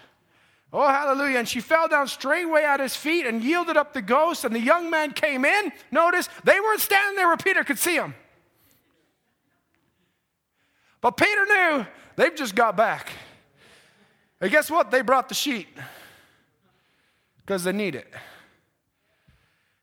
Oh, 0.79 0.87
hallelujah. 0.87 1.39
And 1.39 1.49
she 1.49 1.61
fell 1.61 1.89
down 1.89 2.07
straightway 2.07 2.62
at 2.62 2.81
his 2.81 2.95
feet 2.95 3.24
and 3.27 3.43
yielded 3.43 3.79
up 3.79 3.95
the 3.95 4.03
ghost. 4.03 4.45
And 4.45 4.55
the 4.55 4.61
young 4.61 4.91
man 4.91 5.12
came 5.12 5.47
in. 5.47 5.72
Notice, 5.91 6.29
they 6.45 6.61
weren't 6.61 6.81
standing 6.81 7.16
there 7.16 7.29
where 7.29 7.39
Peter 7.39 7.64
could 7.64 7.79
see 7.79 7.95
him. 7.95 8.14
But 11.01 11.16
Peter 11.16 11.47
knew 11.47 11.87
they've 12.16 12.35
just 12.35 12.55
got 12.55 12.77
back. 12.77 13.11
And 14.39 14.51
guess 14.51 14.70
what? 14.70 14.91
They 14.91 15.01
brought 15.01 15.31
the 15.31 15.35
sheet 15.35 15.68
because 17.39 17.64
they 17.64 17.72
need 17.72 17.95
it. 17.95 18.12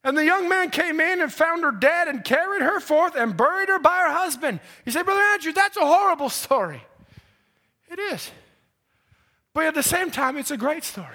And 0.03 0.15
the 0.15 0.25
young 0.25 0.47
man 0.47 0.69
came 0.69 0.99
in 0.99 1.21
and 1.21 1.33
found 1.33 1.63
her 1.63 1.71
dead 1.71 2.07
and 2.07 2.23
carried 2.23 2.61
her 2.61 2.79
forth 2.79 3.15
and 3.15 3.35
buried 3.35 3.69
her 3.69 3.79
by 3.79 3.97
her 4.05 4.13
husband. 4.13 4.59
He 4.85 4.91
said, 4.91 5.05
Brother 5.05 5.23
Andrew, 5.33 5.53
that's 5.53 5.75
a 5.75 5.85
horrible 5.87 6.29
story. 6.29 6.83
It 7.89 7.97
is. 7.97 8.29
But 9.53 9.65
at 9.65 9.75
the 9.75 9.83
same 9.83 10.11
time, 10.11 10.37
it's 10.37 10.51
a 10.51 10.57
great 10.57 10.83
story 10.83 11.07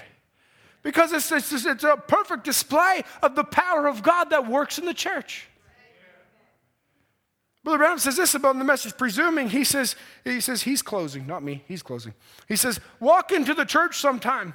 because 0.83 1.13
it's, 1.13 1.31
it's, 1.33 1.67
it's 1.67 1.85
a 1.85 1.97
perfect 1.97 2.45
display 2.45 3.03
of 3.23 3.35
the 3.35 3.45
power 3.45 3.87
of 3.87 4.03
God 4.03 4.31
that 4.31 4.49
works 4.49 4.79
in 4.79 4.85
the 4.85 4.95
church. 4.95 5.49
Brother 7.65 7.79
Branham 7.79 7.99
says 7.99 8.17
this 8.17 8.35
about 8.35 8.57
the 8.57 8.65
message, 8.65 8.97
presuming 8.97 9.51
he 9.51 9.65
says, 9.65 9.97
he 10.25 10.41
says 10.41 10.63
he's 10.63 10.81
closing, 10.81 11.27
not 11.27 11.43
me, 11.43 11.65
he's 11.67 11.83
closing. 11.83 12.15
He 12.47 12.57
says, 12.57 12.81
walk 13.01 13.33
into 13.33 13.53
the 13.53 13.65
church 13.65 13.99
sometime 13.99 14.55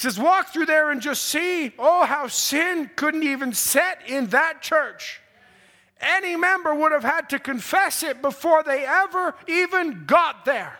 he 0.00 0.08
says, 0.08 0.18
walk 0.18 0.48
through 0.48 0.64
there 0.64 0.90
and 0.90 1.02
just 1.02 1.22
see, 1.22 1.72
oh, 1.78 2.06
how 2.06 2.26
sin 2.26 2.90
couldn't 2.96 3.22
even 3.22 3.52
set 3.52 4.08
in 4.08 4.28
that 4.28 4.62
church. 4.62 5.20
Any 6.00 6.36
member 6.36 6.74
would 6.74 6.92
have 6.92 7.04
had 7.04 7.28
to 7.28 7.38
confess 7.38 8.02
it 8.02 8.22
before 8.22 8.62
they 8.62 8.86
ever 8.86 9.34
even 9.46 10.04
got 10.06 10.46
there. 10.46 10.78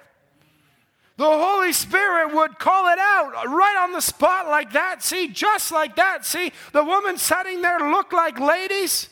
The 1.20 1.26
Holy 1.26 1.74
Spirit 1.74 2.34
would 2.34 2.58
call 2.58 2.90
it 2.90 2.98
out 2.98 3.46
right 3.46 3.76
on 3.82 3.92
the 3.92 4.00
spot 4.00 4.48
like 4.48 4.72
that. 4.72 5.02
See, 5.02 5.28
just 5.28 5.70
like 5.70 5.96
that. 5.96 6.24
See, 6.24 6.50
the 6.72 6.82
woman 6.82 7.18
sitting 7.18 7.60
there 7.60 7.78
looked 7.78 8.14
like 8.14 8.40
ladies. 8.40 9.10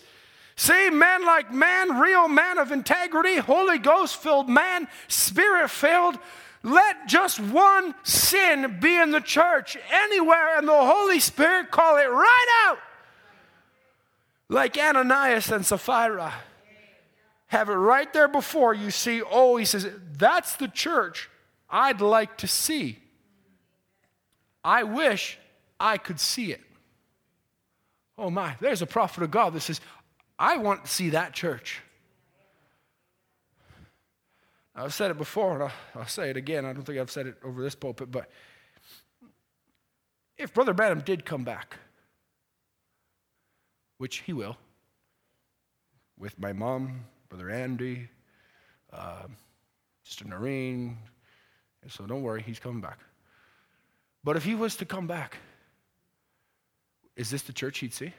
See, 0.57 0.89
men 0.89 1.27
like 1.27 1.53
man, 1.53 2.01
real 2.01 2.27
man 2.27 2.57
of 2.57 2.73
integrity, 2.73 3.37
Holy 3.37 3.77
Ghost 3.77 4.17
filled 4.17 4.49
man, 4.49 4.89
spirit 5.09 5.69
filled. 5.69 6.19
Let 6.63 7.09
just 7.09 7.41
one 7.41 7.95
sin 8.05 8.79
be 8.81 8.95
in 8.95 9.11
the 9.11 9.21
church 9.21 9.77
anywhere, 9.93 10.57
and 10.57 10.67
the 10.67 10.73
Holy 10.73 11.21
Spirit 11.21 11.71
call 11.71 11.99
it 11.99 12.09
right 12.11 12.65
out. 12.65 12.79
Like 14.49 14.79
Ananias 14.79 15.51
and 15.51 15.67
Sapphira. 15.67 16.33
Have 17.49 17.69
it 17.69 17.75
right 17.75 18.11
there 18.15 18.29
before 18.29 18.73
you 18.73 18.91
see, 18.91 19.21
oh, 19.31 19.59
he 19.59 19.67
says, 19.67 19.87
that's 20.17 20.57
the 20.57 20.69
church 20.69 21.29
I'd 21.71 22.01
like 22.01 22.39
to 22.39 22.47
see. 22.47 22.99
I 24.65 24.83
wish 24.83 25.39
I 25.79 25.99
could 25.99 26.21
see 26.21 26.53
it. 26.53 26.61
Oh 28.17 28.31
my, 28.31 28.57
there's 28.61 28.83
a 28.83 28.87
prophet 28.87 29.23
of 29.23 29.31
God 29.31 29.53
that 29.55 29.61
says, 29.61 29.81
I 30.39 30.57
want 30.57 30.85
to 30.85 30.91
see 30.91 31.11
that 31.11 31.33
church. 31.33 31.81
I've 34.75 34.95
said 34.95 35.11
it 35.11 35.19
before, 35.19 35.55
and 35.55 35.73
I'll, 35.97 36.07
say 36.07 36.31
it 36.31 36.37
again. 36.37 36.65
I 36.65 36.73
don't 36.73 36.85
think 36.85 36.99
I've 36.99 37.11
said 37.11 37.27
it 37.27 37.37
over 37.45 37.63
this 37.63 37.75
pulpit, 37.75 38.13
but 38.13 38.31
if 40.37 40.55
Brother 40.55 40.73
Branham 40.73 41.01
did 41.01 41.25
come 41.25 41.43
back, 41.43 41.77
which 43.99 44.19
he 44.19 44.33
will, 44.33 44.57
with 46.17 46.39
my 46.39 46.53
mom, 46.53 47.05
Brother 47.29 47.51
Andy, 47.51 48.09
uh, 48.93 49.25
Sister 50.05 50.25
Noreen, 50.27 50.99
so 51.87 52.07
don't 52.07 52.23
worry, 52.23 52.43
he's 52.43 52.59
coming 52.59 52.81
back. 52.81 52.99
But 54.25 54.37
if 54.37 54.45
he 54.45 54.55
was 54.55 54.77
to 54.77 54.85
come 54.85 55.07
back, 55.07 55.37
is 57.17 57.31
this 57.31 57.43
the 57.43 57.53
church 57.53 57.79
he'd 57.79 57.95
see? 57.95 58.13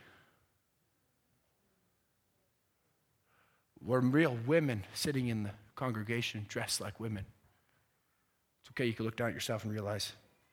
Were 3.86 4.00
real 4.00 4.38
women 4.46 4.84
sitting 4.94 5.28
in 5.28 5.44
the 5.44 5.52
congregation 5.80 6.46
dressed 6.50 6.82
like 6.82 7.00
women. 7.00 7.26
It's 8.62 8.70
okay, 8.72 8.86
you 8.86 8.92
can 8.92 9.06
look 9.06 9.16
down 9.16 9.30
at 9.30 9.34
yourself 9.34 9.64
and 9.64 9.72
realize, 9.72 10.12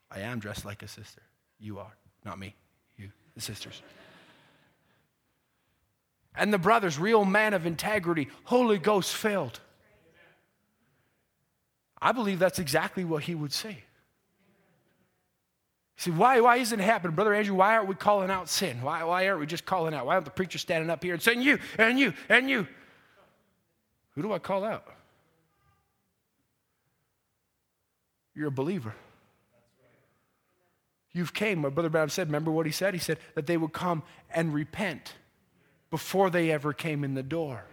I 0.08 0.20
am 0.20 0.38
dressed 0.38 0.64
like 0.64 0.84
a 0.84 0.88
sister. 0.88 1.20
You 1.58 1.80
are, 1.80 1.92
not 2.24 2.38
me, 2.38 2.54
you, 2.96 3.10
the 3.34 3.40
sisters. 3.40 3.82
And 6.36 6.52
the 6.52 6.58
brothers, 6.58 6.96
real 6.96 7.24
man 7.24 7.54
of 7.54 7.66
integrity, 7.66 8.28
Holy 8.44 8.78
Ghost 8.78 9.14
filled. 9.14 9.58
I 12.00 12.12
believe 12.12 12.38
that's 12.38 12.58
exactly 12.58 13.04
what 13.04 13.22
he 13.22 13.34
would 13.34 13.52
say. 13.52 13.78
See, 15.98 16.10
why, 16.10 16.40
why 16.40 16.56
isn't 16.56 16.78
it 16.78 16.84
happening? 16.84 17.14
Brother 17.14 17.32
Andrew, 17.32 17.54
why 17.54 17.74
aren't 17.74 17.88
we 17.88 17.94
calling 17.94 18.30
out 18.30 18.50
sin? 18.50 18.82
Why, 18.82 19.02
why 19.04 19.26
aren't 19.28 19.40
we 19.40 19.46
just 19.46 19.64
calling 19.64 19.94
out? 19.94 20.04
Why 20.04 20.14
aren't 20.14 20.26
the 20.26 20.30
preacher 20.30 20.58
standing 20.58 20.90
up 20.90 21.02
here 21.02 21.14
and 21.14 21.22
saying, 21.22 21.40
you, 21.40 21.58
and 21.78 21.98
you, 21.98 22.12
and 22.28 22.50
you? 22.50 22.66
Who 24.10 24.22
do 24.22 24.32
I 24.32 24.38
call 24.38 24.62
out? 24.62 24.84
You're 28.34 28.48
a 28.48 28.52
believer. 28.52 28.94
You've 31.12 31.32
came, 31.32 31.60
my 31.60 31.70
brother 31.70 31.88
Branham 31.88 32.10
said, 32.10 32.28
remember 32.28 32.50
what 32.50 32.66
he 32.66 32.72
said? 32.72 32.92
He 32.92 33.00
said 33.00 33.18
that 33.34 33.46
they 33.46 33.56
would 33.56 33.72
come 33.72 34.02
and 34.30 34.52
repent 34.52 35.14
before 35.90 36.28
they 36.28 36.50
ever 36.50 36.74
came 36.74 37.04
in 37.04 37.14
the 37.14 37.22
door. 37.22 37.64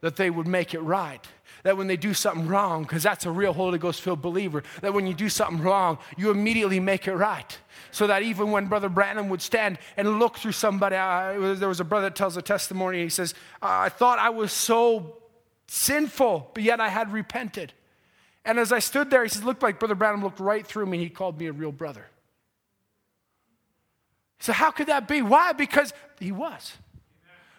That 0.00 0.16
they 0.16 0.30
would 0.30 0.46
make 0.46 0.74
it 0.74 0.80
right. 0.80 1.24
That 1.64 1.76
when 1.76 1.88
they 1.88 1.96
do 1.96 2.14
something 2.14 2.46
wrong, 2.46 2.82
because 2.82 3.02
that's 3.02 3.26
a 3.26 3.30
real 3.30 3.52
Holy 3.52 3.78
Ghost 3.78 4.00
filled 4.00 4.22
believer, 4.22 4.62
that 4.80 4.94
when 4.94 5.06
you 5.06 5.14
do 5.14 5.28
something 5.28 5.60
wrong, 5.60 5.98
you 6.16 6.30
immediately 6.30 6.78
make 6.78 7.08
it 7.08 7.14
right. 7.14 7.58
So 7.90 8.06
that 8.06 8.22
even 8.22 8.52
when 8.52 8.66
Brother 8.66 8.88
Branham 8.88 9.28
would 9.28 9.42
stand 9.42 9.78
and 9.96 10.18
look 10.18 10.38
through 10.38 10.52
somebody, 10.52 10.96
uh, 10.96 11.54
there 11.54 11.68
was 11.68 11.80
a 11.80 11.84
brother 11.84 12.06
that 12.06 12.16
tells 12.16 12.36
a 12.36 12.42
testimony. 12.42 13.02
He 13.02 13.08
says, 13.08 13.34
I 13.60 13.88
thought 13.88 14.18
I 14.18 14.30
was 14.30 14.52
so 14.52 15.16
sinful, 15.66 16.52
but 16.54 16.62
yet 16.62 16.80
I 16.80 16.88
had 16.88 17.12
repented. 17.12 17.72
And 18.44 18.58
as 18.58 18.72
I 18.72 18.78
stood 18.78 19.10
there, 19.10 19.24
he 19.24 19.28
says, 19.28 19.44
looked 19.44 19.62
like 19.62 19.78
Brother 19.78 19.94
Branham 19.94 20.22
looked 20.22 20.40
right 20.40 20.66
through 20.66 20.86
me 20.86 20.98
and 20.98 21.02
he 21.04 21.10
called 21.10 21.38
me 21.38 21.46
a 21.46 21.52
real 21.52 21.72
brother. 21.72 22.06
So, 24.40 24.52
how 24.52 24.70
could 24.70 24.86
that 24.86 25.08
be? 25.08 25.20
Why? 25.20 25.52
Because 25.52 25.92
he 26.20 26.32
was. 26.32 26.74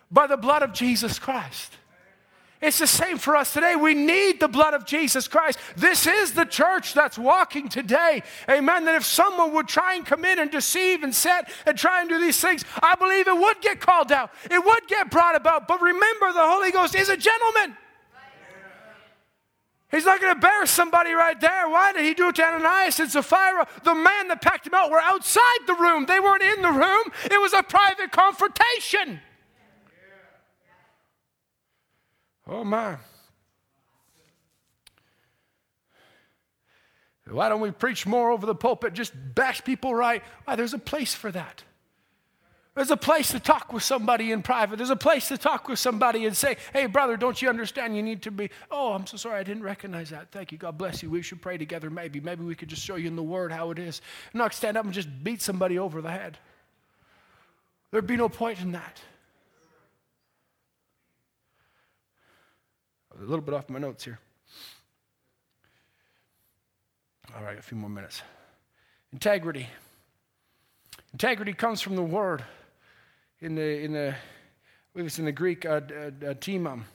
By 0.10 0.28
the 0.28 0.38
blood 0.38 0.64
of 0.64 0.74
Jesus 0.74 1.20
Christ. 1.20 1.76
It's 2.62 2.80
the 2.80 2.88
same 2.88 3.18
for 3.18 3.38
us 3.38 3.54
today. 3.54 3.78
We 3.78 3.94
need 3.94 4.42
the 4.42 4.50
blood 4.50 4.74
of 4.74 4.86
Jesus 4.86 5.30
Christ. 5.30 5.60
This 5.78 6.06
is 6.06 6.34
the 6.34 6.44
church 6.44 6.94
that's 6.94 7.18
walking 7.18 7.70
today. 7.70 8.22
Amen. 8.50 8.84
That 8.84 8.96
if 8.96 9.06
someone 9.06 9.54
would 9.54 9.70
try 9.70 9.96
and 9.96 10.06
come 10.06 10.26
in 10.26 10.40
and 10.40 10.52
deceive 10.52 11.02
and 11.02 11.16
set 11.16 11.50
and 11.66 11.78
try 11.78 12.02
and 12.02 12.10
do 12.10 12.20
these 12.20 12.40
things, 12.42 12.66
I 12.84 12.96
believe 12.96 13.30
it 13.30 13.38
would 13.38 13.62
get 13.62 13.80
called 13.80 14.12
out. 14.12 14.32
It 14.52 14.64
would 14.64 14.88
get 14.90 15.10
brought 15.10 15.38
about. 15.38 15.70
But 15.70 15.82
remember, 15.82 16.34
the 16.34 16.42
Holy 16.42 16.72
Ghost 16.72 16.96
is 16.96 17.08
a 17.08 17.16
gentleman. 17.16 17.78
He's 19.90 20.06
not 20.06 20.20
going 20.20 20.34
to 20.34 20.36
embarrass 20.36 20.70
somebody 20.70 21.14
right 21.14 21.40
there. 21.40 21.68
Why 21.70 21.94
did 21.94 22.04
he 22.04 22.14
do 22.14 22.28
it 22.28 22.36
to 22.36 22.44
Ananias 22.44 23.00
and 23.00 23.10
Sapphira? 23.10 23.68
The 23.84 23.96
man 23.96 24.28
that 24.28 24.42
packed 24.42 24.68
him 24.68 24.74
out 24.76 24.92
were 24.92 25.00
outside 25.00 25.60
the 25.66 25.74
room. 25.76 26.06
They 26.06 26.20
weren't 26.20 26.44
in 26.44 26.62
the 26.62 26.72
room. 26.72 27.06
It 27.24 27.42
was 27.42 27.54
a 27.54 27.64
private 27.64 28.12
confrontation. 28.12 29.22
Oh, 32.50 32.64
my. 32.64 32.98
Why 37.30 37.48
don't 37.48 37.62
we 37.62 37.70
preach 37.70 38.08
more 38.08 38.32
over 38.32 38.48
the 38.48 38.56
pulpit? 38.56 38.94
Just 38.94 39.14
bash 39.36 39.64
people 39.64 39.94
right. 39.94 40.24
Why, 40.46 40.56
there's 40.56 40.74
a 40.74 40.80
place 40.80 41.14
for 41.14 41.32
that. 41.32 41.64
There's 42.74 42.92
a 42.92 42.98
place 42.98 43.32
to 43.32 43.40
talk 43.40 43.74
with 43.74 43.84
somebody 43.84 44.32
in 44.32 44.42
private. 44.42 44.78
There's 44.78 44.90
a 44.90 44.96
place 44.96 45.28
to 45.28 45.38
talk 45.38 45.68
with 45.68 45.78
somebody 45.80 46.26
and 46.26 46.36
say, 46.36 46.58
hey, 46.72 46.86
brother, 46.86 47.18
don't 47.18 47.40
you 47.40 47.50
understand? 47.50 47.96
You 47.96 48.02
need 48.02 48.22
to 48.24 48.32
be, 48.32 48.50
oh, 48.72 48.94
I'm 48.94 49.06
so 49.06 49.18
sorry, 49.18 49.40
I 49.40 49.44
didn't 49.44 49.64
recognize 49.64 50.10
that. 50.12 50.32
Thank 50.32 50.52
you. 50.52 50.58
God 50.58 50.78
bless 50.78 51.04
you. 51.04 51.10
We 51.10 51.22
should 51.22 51.42
pray 51.42 51.58
together, 51.58 51.90
maybe. 51.90 52.20
Maybe 52.20 52.44
we 52.44 52.56
could 52.56 52.70
just 52.70 52.84
show 52.84 52.96
you 52.96 53.08
in 53.08 53.16
the 53.16 53.24
Word 53.24 53.52
how 53.52 53.70
it 53.72 53.80
is. 53.80 54.02
Not 54.34 54.54
stand 54.54 54.78
up 54.78 54.86
and 54.86 54.94
just 54.94 55.10
beat 55.24 55.42
somebody 55.42 55.78
over 55.78 56.02
the 56.02 56.12
head. 56.12 56.38
There'd 57.92 58.08
be 58.08 58.18
no 58.18 58.30
point 58.30 58.62
in 58.62 58.72
that. 58.72 59.02
A 63.20 63.26
little 63.26 63.42
bit 63.42 63.54
off 63.54 63.70
my 63.70 63.80
notes 63.80 64.06
here. 64.06 64.18
All 67.36 67.44
right, 67.44 67.60
a 67.60 67.62
few 67.62 67.78
more 67.78 67.90
minutes. 67.90 68.22
Integrity. 69.12 69.68
Integrity 71.12 71.54
comes 71.54 71.82
from 71.82 71.96
the 71.96 72.04
Word 72.04 72.44
in 73.42 73.56
the, 73.56 73.82
in 73.84 73.92
the, 73.92 74.16
I 74.96 75.02
it's 75.06 75.20
in 75.20 75.26
the 75.26 75.32
Greek, 75.32 75.66
uh, 75.66 75.82
uh, 76.26 76.34
uh. 76.34 76.86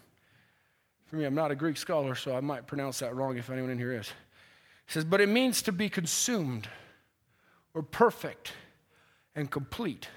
For 1.07 1.17
me, 1.17 1.25
I'm 1.25 1.35
not 1.35 1.51
a 1.51 1.55
Greek 1.55 1.77
scholar, 1.77 2.15
so 2.15 2.35
I 2.35 2.41
might 2.41 2.67
pronounce 2.67 3.01
that 3.01 3.15
wrong 3.15 3.37
if 3.37 3.51
anyone 3.51 3.71
in 3.71 3.79
here 3.79 3.93
is. 3.93 4.09
It 4.09 4.93
says, 4.93 5.05
but 5.05 5.21
it 5.21 5.29
means 5.29 5.63
to 5.63 5.73
be 5.73 5.89
consumed 5.89 6.69
or 7.75 7.83
perfect, 7.83 8.53
and 9.35 9.51
complete. 9.51 10.09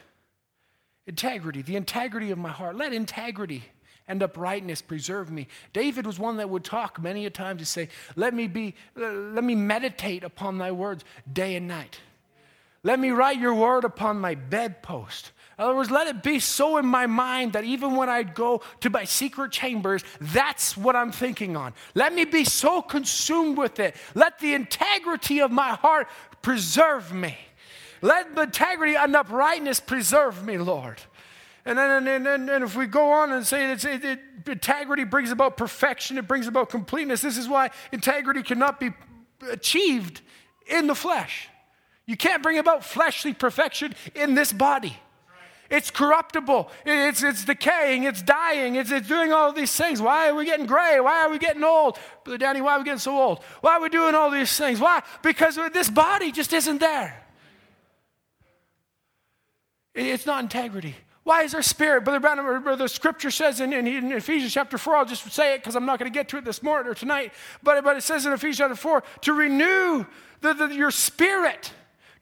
Integrity, 1.08 1.62
the 1.62 1.76
integrity 1.76 2.32
of 2.32 2.38
my 2.38 2.51
heart. 2.51 2.76
Let 2.76 2.93
integrity 2.93 3.64
and 4.08 4.24
uprightness 4.24 4.82
preserve 4.82 5.32
me. 5.32 5.47
David 5.74 6.05
was 6.05 6.20
one 6.20 6.38
that 6.38 6.49
would 6.49 6.64
talk 6.64 7.01
many 7.01 7.26
a 7.26 7.30
time 7.30 7.58
to 7.58 7.66
say, 7.66 7.89
Let 8.16 8.34
me 8.34 8.47
be, 8.47 8.76
uh, 8.99 9.12
let 9.12 9.43
me 9.43 9.55
meditate 9.55 10.24
upon 10.24 10.58
thy 10.58 10.72
words 10.72 11.03
day 11.32 11.55
and 11.55 11.68
night. 11.68 11.99
Let 12.84 12.99
me 12.99 13.10
write 13.10 13.39
your 13.39 13.53
word 13.53 13.84
upon 13.84 14.20
my 14.20 14.36
bedpost. 14.36 15.32
In 15.58 15.64
other 15.64 15.76
words, 15.76 15.89
let 15.89 16.08
it 16.08 16.22
be 16.22 16.39
so 16.39 16.78
in 16.78 16.86
my 16.86 17.08
mind 17.08 17.53
that 17.53 17.64
even 17.64 17.95
when 17.95 18.10
I 18.10 18.22
go 18.22 18.62
to 18.82 18.89
my 18.91 19.05
secret 19.05 19.51
chambers, 19.51 20.03
that's 20.22 20.78
what 20.78 20.95
I'm 20.95 21.12
thinking 21.12 21.58
on. 21.58 21.74
Let 21.95 22.14
me 22.14 22.26
be 22.26 22.43
so 22.43 22.82
consumed 22.82 23.58
with 23.58 23.80
it. 23.80 23.95
Let 24.14 24.39
the 24.39 24.53
integrity 24.53 25.41
of 25.41 25.51
my 25.51 25.70
heart 25.70 26.08
preserve 26.43 27.12
me. 27.12 27.36
Let 28.01 28.36
the 28.36 28.43
integrity 28.43 28.95
and 28.95 29.16
uprightness 29.16 29.80
preserve 29.80 30.45
me, 30.45 30.60
Lord. 30.60 31.01
And 31.68 31.78
then 31.78 32.07
and, 32.07 32.26
and, 32.26 32.49
and 32.49 32.63
if 32.63 32.78
we 32.78 32.86
go 32.86 33.11
on 33.11 33.34
and 33.34 33.45
say 33.45 33.68
that 33.68 33.84
it, 33.84 34.05
it, 34.05 34.20
integrity 34.47 35.03
brings 35.03 35.32
about 35.32 35.57
perfection, 35.57 36.18
it 36.18 36.26
brings 36.26 36.47
about 36.47 36.70
completeness, 36.70 37.20
this 37.20 37.38
is 37.38 37.49
why 37.49 37.72
integrity 37.91 38.41
cannot 38.41 38.80
be 38.80 38.91
achieved 39.51 40.22
in 40.65 40.88
the 40.88 40.95
flesh. 40.95 41.49
You 42.05 42.15
can't 42.15 42.41
bring 42.41 42.57
about 42.57 42.86
fleshly 42.86 43.34
perfection 43.34 43.95
in 44.15 44.34
this 44.34 44.53
body. 44.53 44.95
It's 45.70 45.91
corruptible. 45.91 46.72
It's, 46.86 47.22
it's 47.22 47.43
decaying. 47.43 48.05
It's 48.05 48.22
dying. 48.22 48.76
It's, 48.76 48.89
it's 48.89 49.09
doing 49.09 49.34
all 49.34 49.51
these 49.51 49.76
things. 49.76 50.01
Why 50.01 50.30
are 50.30 50.36
we 50.36 50.45
getting 50.45 50.68
gray? 50.68 51.01
Why 51.01 51.26
are 51.26 51.30
we 51.30 51.38
getting 51.38 51.65
old? 51.65 51.99
Brother 52.24 52.38
Danny, 52.38 52.61
why 52.61 52.76
are 52.76 52.78
we 52.78 52.86
getting 52.86 52.99
so 52.99 53.18
old? 53.18 53.43
Why 53.59 53.74
are 53.74 53.82
we 53.82 53.89
doing 53.89 54.15
all 54.15 54.32
these 54.32 54.55
things? 54.55 54.80
Why? 54.80 55.03
Because 55.22 55.59
this 55.74 55.89
body 55.89 56.32
just 56.32 56.53
isn't 56.53 56.78
there. 56.78 57.26
It's 59.93 60.26
not 60.26 60.41
integrity. 60.41 60.95
Why 61.28 61.43
is 61.43 61.51
there 61.51 61.61
spirit? 61.61 62.05
Brother 62.05 62.21
Branham, 62.21 62.78
the 62.78 62.88
scripture 62.88 63.32
says 63.32 63.59
in, 63.59 63.73
in, 63.73 64.13
Ephesians 64.13 64.53
chapter 64.53 64.78
4, 64.78 64.95
I'll 64.95 65.05
just 65.05 65.30
say 65.30 65.55
it 65.55 65.57
because 65.57 65.75
I'm 65.75 65.86
not 65.86 65.99
going 65.99 66.09
to 66.09 66.17
get 66.17 66.30
to 66.30 66.38
it 66.38 66.45
this 66.45 66.63
morning 66.63 66.89
or 66.89 66.95
tonight, 66.95 67.34
but, 67.61 67.84
but 67.84 67.97
it 67.97 68.03
says 68.03 68.25
in 68.25 68.32
Ephesians 68.32 68.59
chapter 68.59 68.75
4 68.75 69.03
to 69.23 69.34
renew 69.34 70.05
the, 70.39 70.53
the, 70.53 70.67
your 70.67 70.89
spirit, 70.89 71.73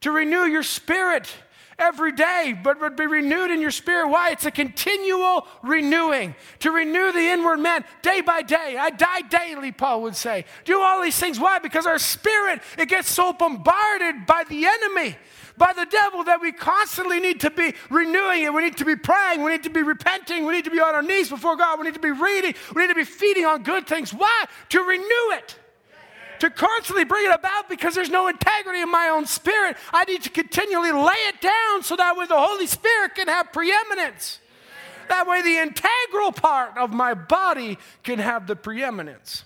to 0.02 0.10
renew 0.10 0.46
your 0.46 0.64
spirit 0.64 1.32
every 1.78 2.14
day, 2.14 2.60
but 2.64 2.82
would 2.82 2.96
be 2.96 3.06
renewed 3.06 3.52
in 3.52 3.62
your 3.62 3.70
spirit. 3.70 4.08
Why? 4.08 4.32
It's 4.32 4.48
a 4.48 4.50
continual 4.50 5.46
renewing 5.62 6.34
to 6.62 6.72
renew 6.72 7.12
the 7.12 7.30
inward 7.30 7.58
man 7.58 7.86
day 8.02 8.22
by 8.22 8.42
day. 8.42 8.76
I 8.76 8.90
die 8.90 9.22
daily, 9.22 9.72
Paul 9.72 10.02
would 10.02 10.16
say. 10.16 10.46
Do 10.64 10.82
all 10.82 11.04
these 11.04 11.20
things. 11.20 11.40
Why? 11.40 11.60
Because 11.60 11.86
our 11.86 12.00
spirit, 12.00 12.60
it 12.76 12.90
gets 12.90 13.12
so 13.12 13.34
bombarded 13.34 14.26
by 14.26 14.46
the 14.50 14.66
enemy. 14.66 15.16
By 15.58 15.72
the 15.74 15.86
devil, 15.86 16.24
that 16.26 16.42
we 16.42 16.52
constantly 16.52 17.20
need 17.20 17.40
to 17.42 17.50
be 17.50 17.74
renewing 17.90 18.44
it. 18.44 18.54
We 18.54 18.64
need 18.64 18.78
to 18.78 18.86
be 18.86 18.96
praying. 18.96 19.42
We 19.44 19.52
need 19.52 19.64
to 19.64 19.70
be 19.70 19.84
repenting. 19.84 20.46
We 20.46 20.54
need 20.54 20.66
to 20.66 20.72
be 20.72 20.82
on 20.82 20.94
our 20.94 21.02
knees 21.02 21.30
before 21.30 21.56
God. 21.56 21.80
We 21.80 21.86
need 21.86 21.94
to 21.94 22.00
be 22.00 22.12
reading. 22.12 22.54
We 22.74 22.82
need 22.82 22.90
to 22.90 22.96
be 22.96 23.06
feeding 23.06 23.46
on 23.46 23.64
good 23.64 23.88
things. 23.88 24.14
Why? 24.14 24.46
To 24.70 24.82
renew 24.82 25.38
it 25.38 25.58
to 26.40 26.50
constantly 26.50 27.04
bring 27.06 27.26
it 27.26 27.34
about 27.34 27.70
because 27.70 27.96
there's 27.96 28.10
no 28.10 28.28
integrity 28.28 28.82
in 28.82 28.92
my 28.92 29.10
own 29.10 29.26
spirit. 29.26 29.78
I 29.94 30.04
need 30.06 30.24
to 30.24 30.30
continually 30.30 30.92
lay 30.92 31.14
it 31.28 31.42
down 31.42 31.84
so 31.84 31.96
that 31.96 32.18
way 32.18 32.26
the 32.26 32.38
Holy 32.38 32.68
Spirit 32.68 33.16
can 33.16 33.28
have 33.28 33.52
preeminence. 33.52 34.40
That 35.10 35.28
way 35.28 35.42
the 35.42 35.58
integral 35.58 36.32
part 36.32 36.78
of 36.78 36.92
my 36.92 37.14
body 37.14 37.78
can 38.04 38.20
have 38.20 38.48
the 38.48 38.56
preeminence. 38.56 39.46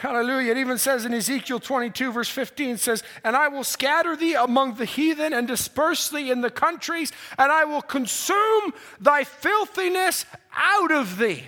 Hallelujah. 0.00 0.52
It 0.52 0.56
even 0.56 0.78
says 0.78 1.04
in 1.04 1.12
Ezekiel 1.12 1.60
22, 1.60 2.10
verse 2.10 2.30
15, 2.30 2.78
says, 2.78 3.02
And 3.22 3.36
I 3.36 3.48
will 3.48 3.62
scatter 3.62 4.16
thee 4.16 4.32
among 4.32 4.76
the 4.76 4.86
heathen 4.86 5.34
and 5.34 5.46
disperse 5.46 6.08
thee 6.08 6.30
in 6.30 6.40
the 6.40 6.48
countries, 6.48 7.12
and 7.36 7.52
I 7.52 7.64
will 7.64 7.82
consume 7.82 8.72
thy 8.98 9.24
filthiness 9.24 10.24
out 10.54 10.90
of 10.90 11.18
thee. 11.18 11.44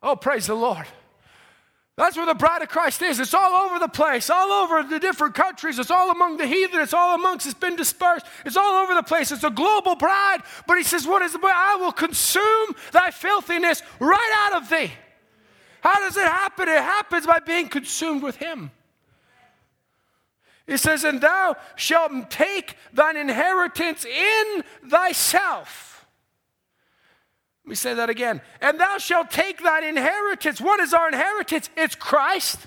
Oh, 0.00 0.14
praise 0.14 0.46
the 0.46 0.54
Lord. 0.54 0.86
That's 1.96 2.16
where 2.16 2.24
the 2.24 2.34
bride 2.34 2.62
of 2.62 2.68
Christ 2.68 3.02
is. 3.02 3.18
It's 3.18 3.34
all 3.34 3.64
over 3.64 3.80
the 3.80 3.88
place, 3.88 4.30
all 4.30 4.52
over 4.52 4.84
the 4.84 5.00
different 5.00 5.34
countries. 5.34 5.80
It's 5.80 5.90
all 5.90 6.12
among 6.12 6.36
the 6.36 6.46
heathen. 6.46 6.80
It's 6.80 6.94
all 6.94 7.16
amongst, 7.16 7.46
it's 7.46 7.54
been 7.54 7.74
dispersed. 7.74 8.26
It's 8.46 8.56
all 8.56 8.74
over 8.74 8.94
the 8.94 9.02
place. 9.02 9.32
It's 9.32 9.42
a 9.42 9.50
global 9.50 9.96
bride. 9.96 10.42
But 10.68 10.78
he 10.78 10.84
says, 10.84 11.04
What 11.04 11.22
is 11.22 11.32
the 11.32 11.40
bride? 11.40 11.52
I 11.56 11.76
will 11.82 11.90
consume 11.90 12.76
thy 12.92 13.10
filthiness 13.10 13.82
right 13.98 14.46
out 14.46 14.62
of 14.62 14.70
thee. 14.70 14.92
How 15.82 15.98
does 15.98 16.16
it 16.16 16.26
happen? 16.26 16.68
It 16.68 16.78
happens 16.78 17.26
by 17.26 17.40
being 17.40 17.68
consumed 17.68 18.22
with 18.22 18.36
him. 18.36 18.70
He 20.66 20.76
says, 20.76 21.02
And 21.02 21.20
thou 21.20 21.56
shalt 21.74 22.30
take 22.30 22.76
thine 22.92 23.16
inheritance 23.16 24.04
in 24.04 24.62
thyself. 24.88 26.06
Let 27.64 27.70
me 27.70 27.74
say 27.74 27.94
that 27.94 28.10
again. 28.10 28.40
And 28.60 28.78
thou 28.78 28.98
shalt 28.98 29.32
take 29.32 29.60
thine 29.60 29.82
inheritance. 29.82 30.60
What 30.60 30.78
is 30.78 30.94
our 30.94 31.08
inheritance? 31.08 31.68
It's 31.76 31.96
Christ. 31.96 32.60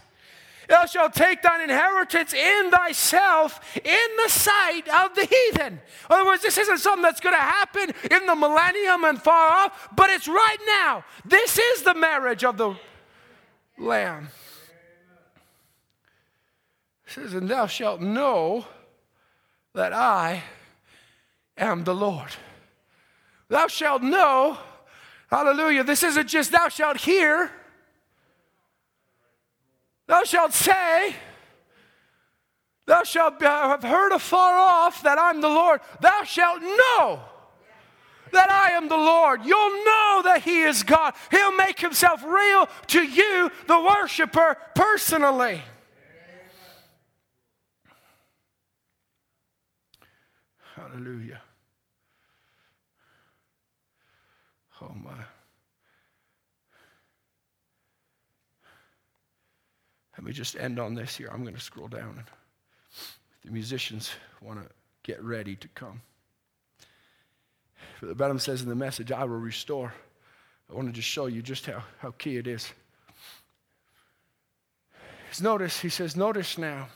Thou 0.67 0.85
shalt 0.85 1.13
take 1.13 1.41
thine 1.41 1.61
inheritance 1.61 2.33
in 2.33 2.69
thyself 2.69 3.77
in 3.77 4.07
the 4.23 4.29
sight 4.29 4.89
of 4.89 5.15
the 5.15 5.25
heathen. 5.25 5.73
In 5.73 5.79
other 6.09 6.25
words, 6.25 6.41
this 6.41 6.57
isn't 6.57 6.79
something 6.79 7.03
that's 7.03 7.21
going 7.21 7.35
to 7.35 7.41
happen 7.41 7.93
in 8.11 8.25
the 8.25 8.35
millennium 8.35 9.05
and 9.05 9.21
far 9.21 9.51
off, 9.51 9.89
but 9.95 10.09
it's 10.09 10.27
right 10.27 10.57
now. 10.67 11.05
This 11.23 11.57
is 11.57 11.83
the 11.83 11.93
marriage 11.93 12.43
of 12.43 12.57
the 12.57 12.75
Lamb. 13.77 14.29
It 17.05 17.11
says, 17.11 17.33
And 17.33 17.49
thou 17.49 17.67
shalt 17.67 18.01
know 18.01 18.65
that 19.73 19.93
I 19.93 20.43
am 21.57 21.83
the 21.83 21.95
Lord. 21.95 22.29
Thou 23.49 23.67
shalt 23.67 24.01
know 24.01 24.57
Hallelujah. 25.29 25.83
This 25.83 26.03
isn't 26.03 26.27
just 26.27 26.51
thou 26.51 26.69
shalt 26.69 26.97
hear, 26.97 27.51
thou 30.07 30.23
shalt 30.23 30.53
say, 30.53 31.15
thou 32.85 33.03
shalt 33.03 33.41
have 33.41 33.83
heard 33.83 34.11
afar 34.11 34.57
off 34.57 35.01
that 35.03 35.17
I'm 35.19 35.41
the 35.41 35.49
Lord. 35.49 35.81
Thou 35.99 36.23
shalt 36.23 36.61
know 36.61 37.19
that 38.31 38.49
I 38.49 38.71
am 38.71 38.87
the 38.87 38.97
Lord. 38.97 39.45
You'll 39.45 39.83
know 39.85 40.21
that 40.25 40.41
He 40.43 40.61
is 40.61 40.83
God. 40.83 41.13
He'll 41.31 41.55
make 41.55 41.79
Himself 41.79 42.23
real 42.23 42.67
to 42.87 43.03
you, 43.03 43.51
the 43.67 43.79
worshiper, 43.79 44.57
personally. 44.73 45.61
Hallelujah. 50.75 51.41
Oh 54.81 54.93
my. 54.93 55.11
Let 60.17 60.25
me 60.25 60.31
just 60.31 60.55
end 60.55 60.79
on 60.79 60.95
this 60.95 61.15
here. 61.15 61.29
I'm 61.31 61.41
going 61.41 61.55
to 61.55 61.61
scroll 61.61 61.87
down. 61.87 62.23
The 63.43 63.51
musicians 63.51 64.11
want 64.41 64.61
to 64.61 64.69
get 65.03 65.21
ready 65.23 65.55
to 65.57 65.67
come. 65.69 66.01
The 68.01 68.15
Bottom 68.15 68.39
says 68.39 68.61
in 68.61 68.69
the 68.69 68.75
message, 68.75 69.11
I 69.11 69.23
will 69.23 69.37
restore. 69.37 69.93
I 70.69 70.73
want 70.73 70.87
to 70.87 70.93
just 70.93 71.07
show 71.07 71.27
you 71.27 71.41
just 71.41 71.65
how, 71.65 71.83
how 71.99 72.11
key 72.11 72.37
it 72.37 72.47
is. 72.47 72.71
Notice, 75.41 75.81
he 75.81 75.89
says, 75.89 76.15
notice 76.15 76.57
now, 76.57 76.87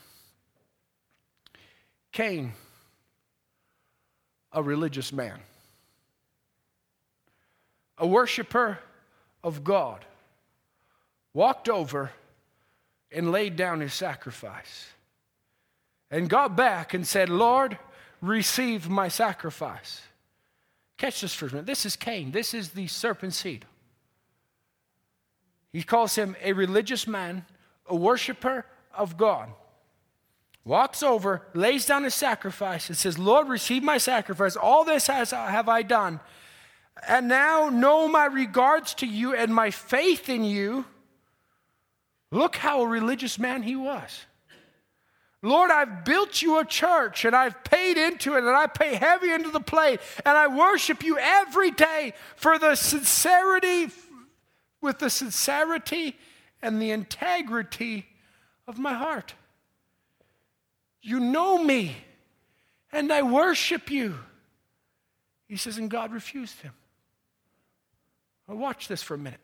Cain, 2.14 2.54
a 4.54 4.64
religious 4.64 5.12
man 5.12 5.42
a 8.00 8.08
worshiper 8.08 8.80
of 9.44 9.64
God, 9.64 10.06
walked 11.34 11.70
over 11.70 12.12
and 13.12 13.32
laid 13.32 13.56
down 13.56 13.82
his 13.82 13.94
sacrifice 13.94 14.88
and 16.10 16.30
got 16.30 16.56
back 16.56 16.94
and 16.94 17.06
said, 17.06 17.30
Lord, 17.30 17.78
receive 18.22 18.90
my 18.90 19.10
sacrifice. 19.10 20.02
Catch 21.00 21.22
this 21.22 21.34
for 21.34 21.48
a 21.48 21.50
minute. 21.50 21.66
This 21.66 21.88
is 21.88 21.96
Cain. 21.96 22.30
This 22.30 22.54
is 22.54 22.70
the 22.70 22.86
serpent 22.86 23.34
seed. 23.34 23.66
He 25.74 25.82
calls 25.82 26.14
him 26.14 26.36
a 26.44 26.54
religious 26.54 27.08
man, 27.08 27.46
a 27.88 27.96
worshiper 27.96 28.68
of 28.94 29.18
God. 29.18 29.50
Walks 30.64 31.02
over, 31.02 31.48
lays 31.56 31.88
down 31.88 32.04
his 32.04 32.14
sacrifice, 32.14 32.90
and 32.90 32.98
says, 32.98 33.18
Lord, 33.18 33.48
receive 33.48 33.82
my 33.82 33.98
sacrifice. 33.98 34.56
All 34.56 34.84
this 34.84 35.08
has, 35.08 35.32
have 35.32 35.68
I 35.68 35.82
done 35.82 36.20
and 37.08 37.28
now 37.28 37.70
know 37.70 38.08
my 38.08 38.26
regards 38.26 38.94
to 38.96 39.06
you 39.06 39.34
and 39.34 39.54
my 39.54 39.72
faith 39.72 40.30
in 40.30 40.44
you. 40.44 40.86
Look 42.32 42.58
how 42.58 42.82
a 42.82 42.88
religious 42.88 43.40
man 43.40 43.64
he 43.64 43.76
was. 43.76 44.26
Lord, 45.42 45.72
I've 45.72 46.04
built 46.04 46.42
you 46.42 46.60
a 46.60 46.66
church 46.66 47.24
and 47.24 47.36
I've 47.36 47.64
paid 47.64 47.98
into 47.98 48.36
it 48.36 48.40
and 48.40 48.50
I 48.50 48.68
pay 48.68 48.96
heavy 48.96 49.32
into 49.32 49.50
the 49.50 49.62
plate 49.62 50.02
and 50.26 50.38
I 50.38 50.48
worship 50.48 51.02
you 51.02 51.18
every 51.18 51.72
day 51.72 52.14
for 52.36 52.60
the 52.60 52.76
sincerity, 52.76 53.90
with 54.82 55.00
the 55.00 55.10
sincerity 55.10 56.18
and 56.62 56.82
the 56.82 56.92
integrity 56.92 58.06
of 58.68 58.78
my 58.78 58.94
heart. 58.94 59.34
You 61.02 61.20
know 61.22 61.64
me. 61.64 61.96
and 62.92 63.12
I 63.12 63.22
worship 63.22 63.92
you. 63.92 64.16
He 65.48 65.56
says, 65.56 65.78
and 65.78 65.90
God 65.90 66.12
refused 66.12 66.62
him. 66.62 66.74
Well, 68.48 68.58
watch 68.58 68.88
this 68.88 69.02
for 69.02 69.14
a 69.14 69.18
minute. 69.18 69.40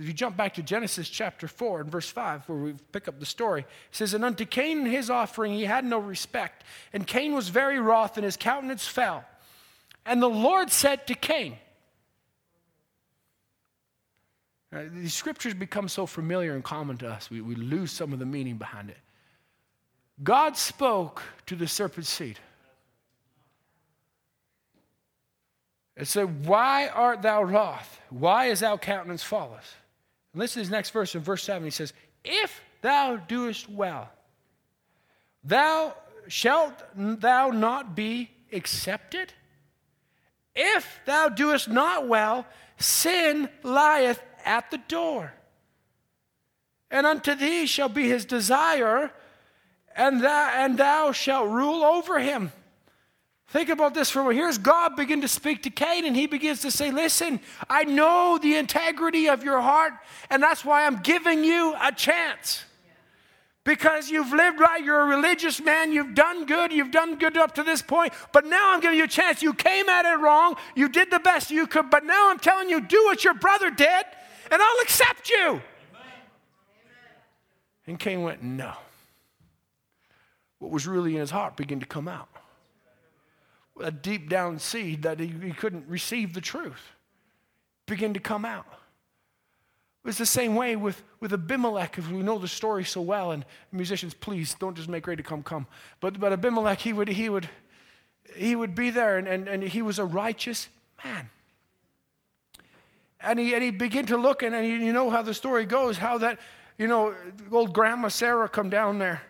If 0.00 0.06
you 0.06 0.14
jump 0.14 0.34
back 0.34 0.54
to 0.54 0.62
Genesis 0.62 1.10
chapter 1.10 1.46
4 1.46 1.82
and 1.82 1.90
verse 1.92 2.08
5, 2.08 2.48
where 2.48 2.58
we 2.58 2.74
pick 2.90 3.06
up 3.06 3.20
the 3.20 3.26
story, 3.26 3.60
it 3.60 3.66
says, 3.92 4.14
And 4.14 4.24
unto 4.24 4.46
Cain 4.46 4.78
and 4.78 4.86
his 4.88 5.10
offering 5.10 5.52
he 5.52 5.66
had 5.66 5.84
no 5.84 5.98
respect. 5.98 6.64
And 6.94 7.06
Cain 7.06 7.34
was 7.34 7.50
very 7.50 7.78
wroth, 7.78 8.16
and 8.16 8.24
his 8.24 8.38
countenance 8.38 8.86
fell. 8.86 9.24
And 10.06 10.22
the 10.22 10.30
Lord 10.30 10.70
said 10.70 11.06
to 11.08 11.14
Cain, 11.14 11.58
now, 14.72 14.86
these 14.90 15.12
scriptures 15.12 15.52
become 15.52 15.86
so 15.86 16.06
familiar 16.06 16.54
and 16.54 16.64
common 16.64 16.96
to 16.98 17.08
us, 17.08 17.30
we, 17.30 17.42
we 17.42 17.54
lose 17.54 17.92
some 17.92 18.14
of 18.14 18.18
the 18.18 18.26
meaning 18.26 18.56
behind 18.56 18.88
it. 18.88 18.98
God 20.22 20.56
spoke 20.56 21.22
to 21.44 21.56
the 21.56 21.66
serpent's 21.66 22.08
seed. 22.08 22.38
It 25.94 26.06
said, 26.06 26.46
Why 26.46 26.88
art 26.88 27.20
thou 27.20 27.42
wroth? 27.42 28.00
Why 28.08 28.46
is 28.46 28.60
thou 28.60 28.78
countenance 28.78 29.22
falleth? 30.32 30.40
listen 30.40 30.54
to 30.54 30.60
his 30.60 30.70
next 30.70 30.90
verse 30.90 31.14
in 31.14 31.22
verse 31.22 31.42
7. 31.44 31.64
He 31.64 31.70
says, 31.70 31.92
If 32.24 32.60
thou 32.82 33.16
doest 33.16 33.68
well, 33.68 34.10
thou 35.44 35.94
shalt 36.28 36.74
thou 36.94 37.50
not 37.50 37.94
be 37.94 38.30
accepted? 38.52 39.32
If 40.54 41.00
thou 41.06 41.28
doest 41.28 41.68
not 41.68 42.08
well, 42.08 42.46
sin 42.78 43.48
lieth 43.62 44.22
at 44.44 44.70
the 44.70 44.78
door. 44.78 45.32
And 46.90 47.06
unto 47.06 47.34
thee 47.34 47.66
shall 47.66 47.88
be 47.88 48.08
his 48.08 48.24
desire, 48.24 49.12
and 49.94 50.22
thou, 50.22 50.50
and 50.54 50.76
thou 50.76 51.12
shalt 51.12 51.48
rule 51.48 51.84
over 51.84 52.18
him. 52.18 52.52
Think 53.50 53.68
about 53.68 53.94
this 53.94 54.10
for 54.10 54.20
a 54.20 54.22
moment. 54.22 54.38
Here's 54.38 54.58
God 54.58 54.94
begin 54.94 55.22
to 55.22 55.28
speak 55.28 55.64
to 55.64 55.70
Cain, 55.70 56.04
and 56.04 56.14
he 56.14 56.28
begins 56.28 56.60
to 56.60 56.70
say, 56.70 56.92
Listen, 56.92 57.40
I 57.68 57.82
know 57.82 58.38
the 58.40 58.54
integrity 58.54 59.28
of 59.28 59.42
your 59.42 59.60
heart, 59.60 59.92
and 60.30 60.40
that's 60.40 60.64
why 60.64 60.86
I'm 60.86 61.00
giving 61.02 61.42
you 61.42 61.74
a 61.82 61.90
chance. 61.90 62.62
Because 63.64 64.08
you've 64.08 64.32
lived 64.32 64.60
right, 64.60 64.82
you're 64.82 65.00
a 65.00 65.04
religious 65.04 65.60
man, 65.60 65.90
you've 65.90 66.14
done 66.14 66.46
good, 66.46 66.72
you've 66.72 66.92
done 66.92 67.18
good 67.18 67.36
up 67.36 67.56
to 67.56 67.64
this 67.64 67.82
point, 67.82 68.12
but 68.32 68.46
now 68.46 68.72
I'm 68.72 68.80
giving 68.80 68.96
you 68.96 69.04
a 69.04 69.08
chance. 69.08 69.42
You 69.42 69.52
came 69.52 69.88
at 69.88 70.06
it 70.06 70.20
wrong, 70.20 70.54
you 70.76 70.88
did 70.88 71.10
the 71.10 71.18
best 71.18 71.50
you 71.50 71.66
could, 71.66 71.90
but 71.90 72.04
now 72.04 72.30
I'm 72.30 72.38
telling 72.38 72.70
you, 72.70 72.80
do 72.80 73.04
what 73.06 73.24
your 73.24 73.34
brother 73.34 73.70
did, 73.70 74.04
and 74.52 74.62
I'll 74.62 74.80
accept 74.82 75.28
you. 75.28 75.46
Amen. 75.46 75.62
And 77.88 77.98
Cain 77.98 78.22
went, 78.22 78.44
No. 78.44 78.74
What 80.60 80.70
was 80.70 80.86
really 80.86 81.14
in 81.14 81.20
his 81.20 81.32
heart 81.32 81.56
began 81.56 81.80
to 81.80 81.86
come 81.86 82.06
out 82.06 82.29
a 83.78 83.90
deep 83.90 84.28
down 84.28 84.58
seed 84.58 85.02
that 85.02 85.20
he, 85.20 85.28
he 85.28 85.52
couldn't 85.52 85.86
receive 85.88 86.34
the 86.34 86.40
truth 86.40 86.92
begin 87.90 88.14
to 88.14 88.20
come 88.20 88.44
out. 88.46 88.66
It 90.02 90.06
was 90.06 90.16
the 90.16 90.24
same 90.24 90.54
way 90.54 90.76
with, 90.76 91.02
with 91.18 91.34
Abimelech, 91.34 91.98
if 91.98 92.10
we 92.10 92.22
know 92.22 92.38
the 92.38 92.48
story 92.48 92.84
so 92.84 93.02
well, 93.02 93.32
and 93.32 93.44
musicians, 93.70 94.14
please 94.14 94.54
don't 94.54 94.74
just 94.74 94.88
make 94.88 95.06
ready 95.06 95.22
to 95.22 95.28
come, 95.28 95.42
come. 95.42 95.66
But, 96.00 96.18
but 96.18 96.32
Abimelech, 96.32 96.78
he 96.78 96.94
would, 96.94 97.08
he 97.08 97.28
would, 97.28 97.50
he 98.34 98.56
would 98.56 98.74
be 98.74 98.88
there, 98.88 99.18
and, 99.18 99.28
and, 99.28 99.46
and 99.46 99.62
he 99.62 99.82
was 99.82 99.98
a 99.98 100.04
righteous 100.06 100.68
man. 101.04 101.28
And 103.20 103.38
he, 103.38 103.52
and 103.52 103.62
he 103.62 103.70
began 103.70 104.06
to 104.06 104.16
look, 104.16 104.42
and, 104.42 104.54
and 104.54 104.66
you 104.66 104.92
know 104.94 105.10
how 105.10 105.20
the 105.20 105.34
story 105.34 105.66
goes, 105.66 105.98
how 105.98 106.16
that, 106.18 106.38
you 106.78 106.86
know, 106.86 107.14
old 107.52 107.74
grandma 107.74 108.08
Sarah 108.08 108.48
come 108.48 108.70
down 108.70 108.98
there, 108.98 109.20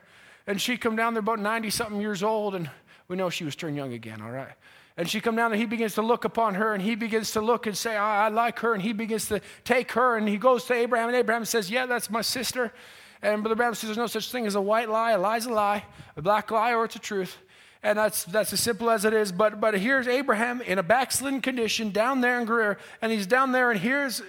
and 0.46 0.60
she 0.60 0.76
come 0.76 0.94
down 0.94 1.14
there 1.14 1.20
about 1.20 1.40
90 1.40 1.70
something 1.70 2.00
years 2.00 2.22
old, 2.22 2.54
and 2.54 2.70
we 3.10 3.16
know 3.16 3.28
she 3.28 3.42
was 3.42 3.56
turned 3.56 3.74
young 3.74 3.92
again, 3.92 4.22
all 4.22 4.30
right? 4.30 4.52
And 4.96 5.10
she 5.10 5.20
come 5.20 5.34
down 5.34 5.50
and 5.50 5.60
he 5.60 5.66
begins 5.66 5.94
to 5.94 6.02
look 6.02 6.24
upon 6.24 6.54
her 6.54 6.74
and 6.74 6.80
he 6.80 6.94
begins 6.94 7.32
to 7.32 7.40
look 7.40 7.66
and 7.66 7.76
say, 7.76 7.96
I, 7.96 8.28
like 8.28 8.60
her. 8.60 8.72
And 8.72 8.80
he 8.80 8.92
begins 8.92 9.26
to 9.28 9.40
take 9.64 9.92
her 9.92 10.16
and 10.16 10.28
he 10.28 10.36
goes 10.36 10.64
to 10.66 10.74
Abraham 10.74 11.08
and 11.08 11.16
Abraham 11.16 11.44
says, 11.44 11.68
Yeah, 11.70 11.86
that's 11.86 12.08
my 12.08 12.22
sister. 12.22 12.72
And 13.20 13.42
Brother 13.42 13.56
Branham 13.56 13.74
says, 13.74 13.88
There's 13.88 13.98
no 13.98 14.06
such 14.06 14.30
thing 14.30 14.46
as 14.46 14.54
a 14.54 14.60
white 14.60 14.88
lie. 14.88 15.10
A 15.10 15.18
lie's 15.18 15.46
a 15.46 15.52
lie, 15.52 15.84
a 16.16 16.22
black 16.22 16.52
lie, 16.52 16.72
or 16.72 16.84
it's 16.84 16.94
a 16.94 17.00
truth. 17.00 17.36
And 17.82 17.98
that's, 17.98 18.22
that's 18.24 18.52
as 18.52 18.60
simple 18.60 18.90
as 18.90 19.04
it 19.04 19.12
is. 19.12 19.32
But, 19.32 19.60
but 19.60 19.74
here's 19.74 20.06
Abraham 20.06 20.60
in 20.60 20.78
a 20.78 20.82
backslidden 20.82 21.40
condition 21.40 21.90
down 21.90 22.20
there 22.20 22.38
in 22.40 22.46
Gerar. 22.46 22.78
And 23.02 23.10
he's 23.10 23.26
down 23.26 23.50
there, 23.50 23.72
and 23.72 23.80
here's 23.80 24.22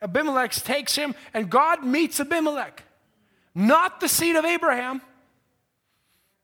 Abimelech 0.00 0.52
takes 0.52 0.94
him, 0.94 1.14
and 1.34 1.50
God 1.50 1.84
meets 1.84 2.20
Abimelech. 2.20 2.84
Not 3.52 3.98
the 4.00 4.08
seed 4.08 4.36
of 4.36 4.44
Abraham, 4.44 5.00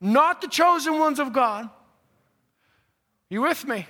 not 0.03 0.41
the 0.41 0.47
chosen 0.47 0.99
ones 0.99 1.19
of 1.19 1.31
God. 1.31 1.69
You 3.29 3.41
with 3.41 3.65
me? 3.65 3.87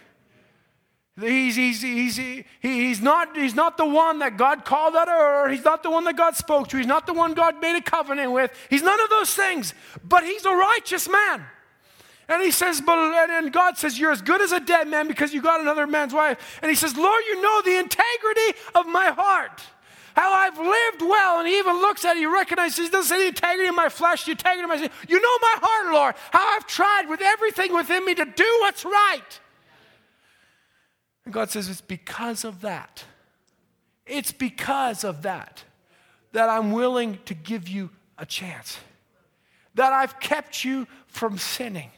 He's, 1.19 1.55
he's, 1.55 1.81
he's, 1.81 2.17
he, 2.17 2.45
he's, 2.59 3.01
not, 3.01 3.35
he's 3.35 3.53
not 3.53 3.77
the 3.77 3.85
one 3.85 4.19
that 4.19 4.37
God 4.37 4.65
called 4.65 4.95
out 4.95 5.07
of 5.07 5.13
Ur. 5.13 5.49
He's 5.49 5.63
not 5.63 5.83
the 5.83 5.91
one 5.91 6.05
that 6.05 6.17
God 6.17 6.35
spoke 6.35 6.69
to. 6.69 6.77
He's 6.77 6.87
not 6.87 7.05
the 7.05 7.13
one 7.13 7.33
God 7.33 7.61
made 7.61 7.75
a 7.77 7.81
covenant 7.81 8.31
with. 8.31 8.51
He's 8.69 8.81
none 8.81 8.99
of 8.99 9.09
those 9.09 9.33
things. 9.33 9.73
But 10.03 10.23
he's 10.23 10.45
a 10.45 10.55
righteous 10.55 11.07
man. 11.09 11.45
And 12.29 12.41
he 12.41 12.51
says, 12.51 12.81
but, 12.81 12.97
and 12.97 13.51
God 13.51 13.77
says, 13.77 13.99
You're 13.99 14.11
as 14.11 14.21
good 14.21 14.41
as 14.41 14.53
a 14.53 14.59
dead 14.59 14.87
man 14.87 15.07
because 15.07 15.33
you 15.33 15.41
got 15.41 15.61
another 15.61 15.85
man's 15.85 16.13
wife. 16.13 16.59
And 16.61 16.69
he 16.69 16.75
says, 16.75 16.95
Lord, 16.95 17.23
you 17.27 17.41
know 17.41 17.61
the 17.61 17.77
integrity 17.77 18.59
of 18.73 18.87
my 18.87 19.07
heart 19.07 19.61
how 20.15 20.33
I've 20.33 20.57
lived 20.57 21.01
well. 21.01 21.39
And 21.39 21.47
he 21.47 21.57
even 21.57 21.77
looks 21.77 22.05
at 22.05 22.15
it, 22.15 22.19
he 22.19 22.25
recognizes, 22.25 22.77
he 22.77 22.89
doesn't 22.89 23.09
say 23.09 23.21
the 23.23 23.27
integrity 23.27 23.67
of 23.67 23.75
my 23.75 23.89
flesh, 23.89 24.25
the 24.25 24.31
integrity 24.31 24.63
of 24.63 24.69
my 24.69 24.77
sin. 24.77 24.89
You 25.07 25.21
know 25.21 25.37
my 25.41 25.55
heart, 25.61 25.93
Lord, 25.93 26.15
how 26.31 26.55
I've 26.55 26.67
tried 26.67 27.07
with 27.09 27.21
everything 27.21 27.73
within 27.73 28.05
me 28.05 28.15
to 28.15 28.25
do 28.25 28.57
what's 28.61 28.85
right. 28.85 29.39
And 31.25 31.33
God 31.33 31.49
says, 31.49 31.69
It's 31.69 31.81
because 31.81 32.43
of 32.43 32.61
that. 32.61 33.03
It's 34.05 34.31
because 34.31 35.03
of 35.03 35.21
that 35.21 35.63
that 36.33 36.49
I'm 36.49 36.71
willing 36.71 37.19
to 37.25 37.33
give 37.33 37.69
you 37.69 37.89
a 38.17 38.25
chance, 38.25 38.79
that 39.75 39.93
I've 39.93 40.19
kept 40.19 40.65
you 40.65 40.87
from 41.07 41.37
sinning. 41.37 41.91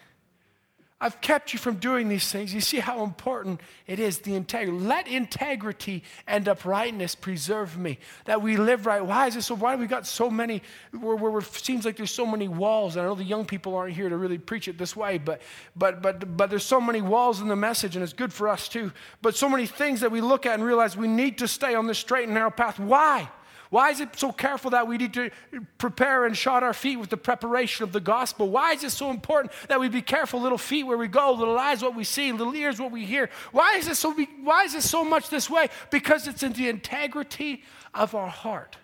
I've 1.06 1.22
kept 1.22 1.54
you 1.54 1.60
from 1.60 1.76
doing 1.76 2.10
these 2.10 2.32
things. 2.32 2.52
You 2.52 2.62
see 2.62 2.80
how 2.80 3.04
important 3.04 3.62
it 3.86 4.00
is, 4.00 4.18
the 4.18 4.34
integrity. 4.34 4.76
Let 4.76 5.08
integrity 5.08 6.02
and 6.26 6.48
uprightness 6.48 7.14
preserve 7.14 7.78
me, 7.78 8.00
that 8.26 8.42
we 8.42 8.58
live 8.58 8.88
right. 8.88 9.06
Why 9.06 9.28
is 9.28 9.36
it 9.36 9.44
so? 9.44 9.54
Why 9.54 9.76
we 9.76 9.86
got 9.86 10.08
so 10.08 10.32
many, 10.32 10.64
where, 11.00 11.16
where, 11.16 11.38
it 11.38 11.46
seems 11.46 11.86
like 11.86 11.96
there's 11.96 12.10
so 12.10 12.26
many 12.26 12.48
walls? 12.48 12.96
And 12.96 13.06
I 13.06 13.08
know 13.08 13.14
the 13.14 13.24
young 13.24 13.46
people 13.46 13.76
aren't 13.76 13.94
here 13.94 14.10
to 14.10 14.18
really 14.18 14.40
preach 14.40 14.68
it 14.68 14.80
this 14.80 14.96
way, 14.96 15.20
but, 15.20 15.44
but, 15.76 16.02
but, 16.02 16.36
but 16.36 16.50
there's 16.50 16.66
so 16.66 16.82
many 16.82 17.02
walls 17.02 17.40
in 17.40 17.50
the 17.50 17.56
message, 17.56 17.96
and 17.96 18.02
it's 18.02 18.12
good 18.12 18.34
for 18.34 18.50
us 18.50 18.68
too. 18.68 18.92
But 19.22 19.36
so 19.36 19.48
many 19.48 19.68
things 19.68 20.02
that 20.02 20.12
we 20.12 20.22
look 20.22 20.48
at 20.48 20.56
and 20.56 20.64
realize 20.64 20.98
we 20.98 21.08
need 21.08 21.38
to 21.38 21.48
stay 21.48 21.76
on 21.76 21.86
the 21.86 21.94
straight 21.94 22.24
and 22.24 22.34
narrow 22.34 22.50
path. 22.50 22.80
Why? 22.80 23.30
Why 23.70 23.90
is 23.90 24.00
it 24.00 24.10
so 24.16 24.32
careful 24.32 24.72
that 24.72 24.88
we 24.88 24.98
need 24.98 25.14
to 25.14 25.32
prepare 25.78 26.26
and 26.26 26.38
shod 26.38 26.64
our 26.64 26.74
feet 26.74 26.98
with 26.98 27.10
the 27.10 27.18
preparation 27.18 27.84
of 27.84 27.92
the 27.92 28.00
gospel? 28.00 28.50
Why 28.50 28.74
is 28.74 28.84
it 28.84 28.92
so 28.92 29.10
important 29.10 29.54
that 29.68 29.80
we 29.80 29.90
be 29.90 30.02
careful, 30.02 30.42
little 30.42 30.58
feet 30.58 30.84
where 30.84 30.98
we 30.98 31.08
go, 31.08 31.32
little 31.34 31.58
eyes 31.58 31.82
what 31.82 31.96
we 31.96 32.04
see, 32.04 32.32
little 32.32 32.56
ears 32.56 32.80
what 32.80 32.92
we 32.92 33.06
hear? 33.06 33.30
Why 33.52 33.76
is 33.78 33.88
it 33.88 33.96
so, 33.96 34.14
why 34.44 34.64
is 34.64 34.76
it 34.76 34.84
so 34.84 35.04
much 35.04 35.30
this 35.30 35.50
way? 35.50 35.70
Because 35.90 36.28
it's 36.28 36.44
in 36.44 36.54
the 36.54 36.70
integrity 36.70 37.64
of 37.94 38.16
our 38.16 38.28
heart. 38.28 38.78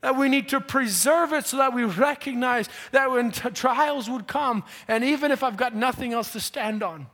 That 0.00 0.16
we 0.16 0.28
need 0.28 0.48
to 0.48 0.60
preserve 0.60 1.32
it 1.32 1.46
so 1.46 1.58
that 1.58 1.74
we 1.74 1.84
recognize 1.84 2.68
that 2.90 3.10
when 3.10 3.30
t- 3.30 3.50
trials 3.50 4.10
would 4.10 4.26
come, 4.26 4.64
and 4.88 5.04
even 5.04 5.30
if 5.30 5.44
I've 5.44 5.56
got 5.56 5.76
nothing 5.76 6.12
else 6.12 6.32
to 6.32 6.40
stand 6.40 6.82
on, 6.82 7.06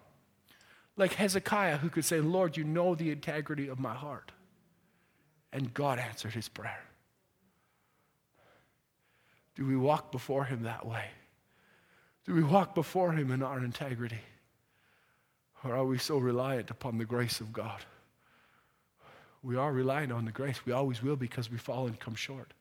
like 0.97 1.13
Hezekiah, 1.13 1.79
who 1.79 1.91
could 1.91 2.05
say, 2.05 2.21
Lord, 2.21 2.57
you 2.57 2.65
know 2.65 2.95
the 2.95 3.11
integrity 3.11 3.69
of 3.69 3.79
my 3.79 3.95
heart. 3.95 4.33
And 5.53 5.73
God 5.73 5.99
answered 5.99 6.33
his 6.35 6.49
prayer. 6.49 6.88
Do 9.59 9.67
we 9.67 9.77
walk 9.77 10.13
before 10.13 10.45
Him 10.45 10.63
that 10.63 10.87
way? 10.87 11.05
Do 12.25 12.33
we 12.33 12.45
walk 12.45 12.77
before 12.77 13.13
Him 13.13 13.33
in 13.33 13.43
our 13.43 13.59
integrity? 13.59 14.21
Or 15.65 15.75
are 15.75 15.85
we 15.85 15.99
so 15.99 16.17
reliant 16.17 16.71
upon 16.71 16.97
the 16.97 17.05
grace 17.05 17.41
of 17.41 17.53
God? 17.53 17.81
We 19.43 19.57
are 19.57 19.73
reliant 19.73 20.13
on 20.13 20.25
the 20.25 20.31
grace. 20.31 20.65
We 20.65 20.73
always 20.73 21.03
will 21.03 21.17
because 21.17 21.51
we 21.51 21.59
fall 21.59 21.89
and 21.89 21.99
come 21.99 22.15
short. 22.15 22.53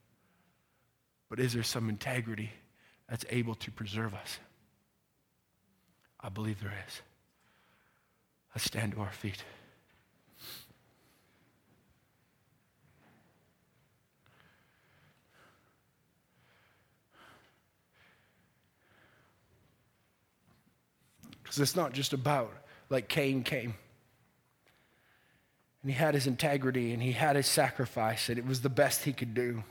But 1.30 1.40
is 1.40 1.54
there 1.54 1.62
some 1.62 1.88
integrity 1.88 2.52
that's 3.08 3.26
able 3.30 3.56
to 3.56 3.72
preserve 3.72 4.16
us? 4.16 4.40
I 6.20 6.30
believe 6.30 6.60
there 6.62 6.74
is. 6.88 7.02
Let's 8.56 8.66
stand 8.66 8.94
to 8.94 9.02
our 9.02 9.12
feet. 9.12 9.44
Because 21.48 21.60
it's 21.62 21.78
not 21.78 21.94
just 21.94 22.12
about 22.12 22.52
like 22.90 23.08
Cain 23.08 23.42
came. 23.42 23.74
And 25.82 25.92
he 25.92 25.98
had 25.98 26.14
his 26.14 26.28
integrity 26.28 26.92
and 26.92 27.02
he 27.02 27.14
had 27.14 27.38
his 27.38 27.48
sacrifice, 27.48 28.28
and 28.28 28.38
it 28.38 28.46
was 28.46 28.60
the 28.60 28.70
best 28.70 29.06
he 29.06 29.14
could 29.14 29.34
do. 29.34 29.64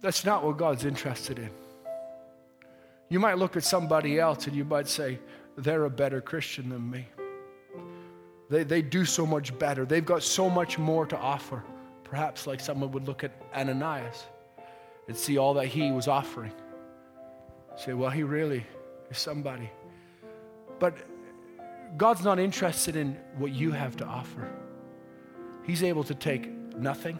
That's 0.00 0.24
not 0.24 0.44
what 0.44 0.56
God's 0.56 0.84
interested 0.84 1.40
in. 1.40 1.50
You 3.08 3.18
might 3.18 3.38
look 3.38 3.56
at 3.56 3.64
somebody 3.64 4.20
else 4.20 4.46
and 4.46 4.54
you 4.54 4.64
might 4.64 4.86
say, 4.86 5.18
they're 5.58 5.84
a 5.84 5.90
better 5.90 6.20
Christian 6.20 6.68
than 6.68 6.88
me. 6.88 7.08
They, 8.48 8.62
they 8.62 8.82
do 8.82 9.04
so 9.04 9.26
much 9.26 9.58
better. 9.58 9.84
They've 9.84 10.04
got 10.04 10.22
so 10.22 10.48
much 10.48 10.78
more 10.78 11.06
to 11.06 11.16
offer. 11.16 11.64
Perhaps 12.04 12.46
like 12.46 12.60
someone 12.60 12.92
would 12.92 13.08
look 13.08 13.24
at 13.24 13.32
Ananias 13.52 14.24
and 15.08 15.16
see 15.16 15.38
all 15.38 15.54
that 15.54 15.66
he 15.66 15.90
was 15.90 16.06
offering. 16.06 16.52
Say, 17.76 17.92
well, 17.92 18.10
he 18.10 18.22
really 18.22 18.64
is 19.10 19.18
somebody. 19.18 19.70
But 20.78 20.96
God's 21.96 22.24
not 22.24 22.38
interested 22.38 22.96
in 22.96 23.16
what 23.38 23.52
you 23.52 23.70
have 23.72 23.96
to 23.98 24.04
offer. 24.04 24.50
He's 25.62 25.82
able 25.82 26.04
to 26.04 26.14
take 26.14 26.48
nothing 26.76 27.18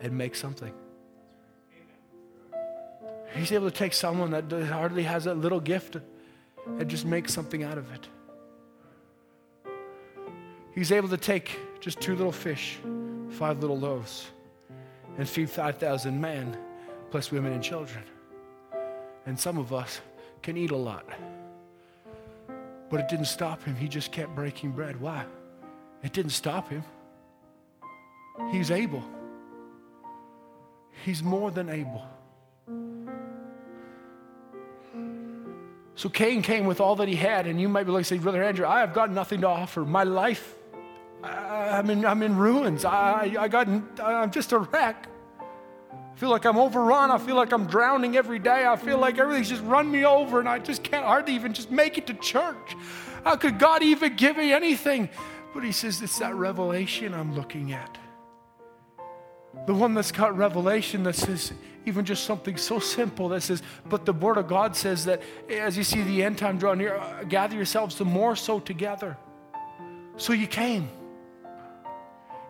and 0.00 0.16
make 0.16 0.34
something. 0.34 0.72
He's 3.34 3.52
able 3.52 3.70
to 3.70 3.76
take 3.76 3.92
someone 3.92 4.30
that 4.32 4.50
hardly 4.68 5.04
has 5.04 5.26
a 5.26 5.34
little 5.34 5.60
gift 5.60 5.96
and 6.66 6.88
just 6.88 7.04
make 7.04 7.28
something 7.28 7.62
out 7.62 7.78
of 7.78 7.90
it. 7.92 8.08
He's 10.74 10.92
able 10.92 11.08
to 11.08 11.16
take 11.16 11.58
just 11.80 12.00
two 12.00 12.16
little 12.16 12.32
fish, 12.32 12.78
five 13.30 13.60
little 13.60 13.78
loaves, 13.78 14.26
and 15.18 15.28
feed 15.28 15.50
5,000 15.50 16.20
men, 16.20 16.56
plus 17.10 17.30
women 17.30 17.52
and 17.52 17.62
children. 17.62 18.04
And 19.26 19.38
some 19.38 19.58
of 19.58 19.72
us 19.72 20.00
can 20.42 20.56
eat 20.56 20.70
a 20.70 20.76
lot. 20.76 21.04
But 22.88 23.00
it 23.00 23.08
didn't 23.08 23.26
stop 23.26 23.62
him. 23.62 23.76
He 23.76 23.88
just 23.88 24.10
kept 24.10 24.34
breaking 24.34 24.72
bread. 24.72 25.00
Why? 25.00 25.24
It 26.02 26.12
didn't 26.12 26.32
stop 26.32 26.68
him. 26.68 26.82
He's 28.50 28.70
able. 28.70 29.04
He's 31.04 31.22
more 31.22 31.50
than 31.50 31.68
able. 31.68 32.04
So 35.94 36.08
Cain 36.08 36.40
came 36.40 36.64
with 36.64 36.80
all 36.80 36.96
that 36.96 37.08
he 37.08 37.14
had, 37.14 37.46
and 37.46 37.60
you 37.60 37.68
might 37.68 37.84
be 37.84 37.92
like, 37.92 38.06
say, 38.06 38.16
Brother 38.16 38.42
Andrew, 38.42 38.66
I 38.66 38.80
have 38.80 38.94
got 38.94 39.10
nothing 39.10 39.42
to 39.42 39.48
offer. 39.48 39.84
My 39.84 40.04
life, 40.04 40.54
I, 41.22 41.78
am 41.78 41.90
in, 41.90 42.06
I'm 42.06 42.22
in 42.22 42.36
ruins. 42.36 42.86
I, 42.86 43.36
I 43.38 43.48
got, 43.48 43.68
I'm 44.02 44.30
just 44.30 44.52
a 44.52 44.60
wreck. 44.60 45.08
Feel 46.20 46.28
like 46.28 46.44
I'm 46.44 46.58
overrun. 46.58 47.10
I 47.10 47.16
feel 47.16 47.34
like 47.34 47.50
I'm 47.50 47.64
drowning 47.64 48.14
every 48.14 48.38
day. 48.38 48.66
I 48.66 48.76
feel 48.76 48.98
like 48.98 49.18
everything's 49.18 49.48
just 49.48 49.62
run 49.62 49.90
me 49.90 50.04
over, 50.04 50.38
and 50.38 50.46
I 50.46 50.58
just 50.58 50.82
can't 50.82 51.06
hardly 51.06 51.34
even 51.34 51.54
just 51.54 51.70
make 51.70 51.96
it 51.96 52.06
to 52.08 52.12
church. 52.12 52.76
How 53.24 53.36
could 53.36 53.58
God 53.58 53.82
even 53.82 54.16
give 54.16 54.36
me 54.36 54.52
anything? 54.52 55.08
But 55.54 55.64
he 55.64 55.72
says, 55.72 56.02
it's 56.02 56.18
that 56.18 56.34
revelation 56.34 57.14
I'm 57.14 57.34
looking 57.34 57.72
at. 57.72 57.96
The 59.66 59.72
one 59.72 59.94
that's 59.94 60.12
got 60.12 60.36
revelation 60.36 61.04
that 61.04 61.14
says, 61.14 61.54
even 61.86 62.04
just 62.04 62.24
something 62.24 62.58
so 62.58 62.80
simple 62.80 63.30
that 63.30 63.40
says, 63.40 63.62
but 63.88 64.04
the 64.04 64.12
Word 64.12 64.36
of 64.36 64.46
God 64.46 64.76
says 64.76 65.06
that 65.06 65.22
as 65.48 65.78
you 65.78 65.84
see 65.84 66.02
the 66.02 66.22
end 66.22 66.36
time 66.36 66.58
draw 66.58 66.74
near, 66.74 67.00
gather 67.30 67.56
yourselves 67.56 67.96
the 67.96 68.04
more 68.04 68.36
so 68.36 68.60
together. 68.60 69.16
So 70.18 70.34
you 70.34 70.46
came. 70.46 70.90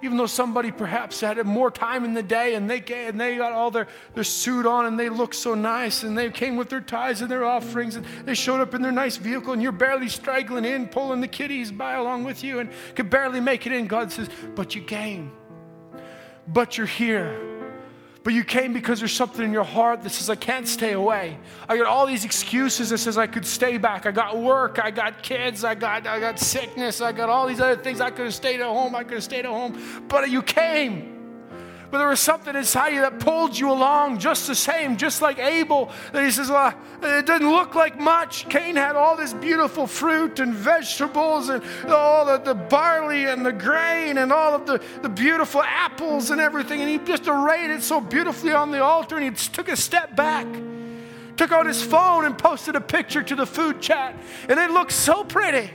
Even 0.02 0.16
though 0.16 0.26
somebody 0.26 0.70
perhaps 0.70 1.20
had 1.20 1.44
more 1.46 1.70
time 1.70 2.04
in 2.04 2.14
the 2.14 2.22
day 2.22 2.54
and 2.54 2.70
they, 2.70 2.82
and 3.06 3.20
they 3.20 3.36
got 3.36 3.52
all 3.52 3.70
their, 3.70 3.86
their 4.14 4.24
suit 4.24 4.66
on 4.66 4.86
and 4.86 4.98
they 4.98 5.08
looked 5.08 5.34
so 5.34 5.54
nice 5.54 6.02
and 6.02 6.16
they 6.16 6.30
came 6.30 6.56
with 6.56 6.68
their 6.70 6.80
tithes 6.80 7.20
and 7.20 7.30
their 7.30 7.44
offerings 7.44 7.96
and 7.96 8.06
they 8.24 8.34
showed 8.34 8.60
up 8.60 8.74
in 8.74 8.82
their 8.82 8.92
nice 8.92 9.16
vehicle 9.16 9.52
and 9.52 9.62
you're 9.62 9.72
barely 9.72 10.08
straggling 10.08 10.64
in, 10.64 10.86
pulling 10.88 11.20
the 11.20 11.28
kiddies 11.28 11.70
by 11.70 11.94
along 11.94 12.24
with 12.24 12.42
you 12.42 12.60
and 12.60 12.70
could 12.94 13.10
barely 13.10 13.40
make 13.40 13.66
it 13.66 13.72
in. 13.72 13.86
God 13.86 14.10
says, 14.10 14.28
But 14.54 14.74
you 14.74 14.82
came 14.82 15.32
but 16.52 16.76
you're 16.76 16.86
here. 16.86 17.59
But 18.22 18.34
you 18.34 18.44
came 18.44 18.72
because 18.72 18.98
there's 18.98 19.12
something 19.12 19.44
in 19.44 19.52
your 19.52 19.64
heart 19.64 20.02
that 20.02 20.10
says, 20.10 20.28
I 20.28 20.34
can't 20.34 20.68
stay 20.68 20.92
away. 20.92 21.38
I 21.68 21.78
got 21.78 21.86
all 21.86 22.06
these 22.06 22.26
excuses 22.26 22.90
that 22.90 22.98
says 22.98 23.16
I 23.16 23.26
could 23.26 23.46
stay 23.46 23.78
back. 23.78 24.04
I 24.04 24.10
got 24.10 24.36
work, 24.36 24.78
I 24.78 24.90
got 24.90 25.22
kids, 25.22 25.64
I 25.64 25.74
got, 25.74 26.06
I 26.06 26.20
got 26.20 26.38
sickness, 26.38 27.00
I 27.00 27.12
got 27.12 27.30
all 27.30 27.46
these 27.46 27.60
other 27.60 27.80
things. 27.82 28.00
I 28.00 28.10
could 28.10 28.26
have 28.26 28.34
stayed 28.34 28.60
at 28.60 28.66
home, 28.66 28.94
I 28.94 29.04
could 29.04 29.14
have 29.14 29.24
stayed 29.24 29.46
at 29.46 29.50
home. 29.50 30.04
But 30.08 30.28
you 30.30 30.42
came 30.42 31.19
but 31.90 31.98
there 31.98 32.06
was 32.06 32.20
something 32.20 32.54
inside 32.54 32.90
you 32.90 33.00
that 33.00 33.18
pulled 33.18 33.58
you 33.58 33.70
along 33.70 34.18
just 34.18 34.46
the 34.46 34.54
same, 34.54 34.96
just 34.96 35.20
like 35.20 35.38
Abel. 35.38 35.90
That 36.12 36.22
he 36.22 36.30
says, 36.30 36.48
Well, 36.48 36.72
it 37.02 37.26
didn't 37.26 37.50
look 37.50 37.74
like 37.74 37.98
much. 37.98 38.48
Cain 38.48 38.76
had 38.76 38.94
all 38.94 39.16
this 39.16 39.34
beautiful 39.34 39.88
fruit 39.88 40.38
and 40.38 40.54
vegetables 40.54 41.48
and 41.48 41.62
all 41.88 42.24
the, 42.24 42.38
the 42.38 42.54
barley 42.54 43.24
and 43.24 43.44
the 43.44 43.52
grain 43.52 44.18
and 44.18 44.32
all 44.32 44.54
of 44.54 44.66
the, 44.66 44.80
the 45.02 45.08
beautiful 45.08 45.62
apples 45.62 46.30
and 46.30 46.40
everything. 46.40 46.80
And 46.80 46.88
he 46.88 46.98
just 46.98 47.26
arrayed 47.26 47.70
it 47.70 47.82
so 47.82 48.00
beautifully 48.00 48.52
on 48.52 48.70
the 48.70 48.82
altar 48.82 49.16
and 49.16 49.24
he 49.24 49.30
took 49.52 49.68
a 49.68 49.76
step 49.76 50.14
back. 50.14 50.46
Took 51.36 51.50
out 51.50 51.66
his 51.66 51.82
phone 51.82 52.24
and 52.24 52.38
posted 52.38 52.76
a 52.76 52.80
picture 52.80 53.22
to 53.22 53.34
the 53.34 53.46
food 53.46 53.80
chat. 53.80 54.14
And 54.48 54.60
it 54.60 54.70
looked 54.70 54.92
so 54.92 55.24
pretty. 55.24 55.70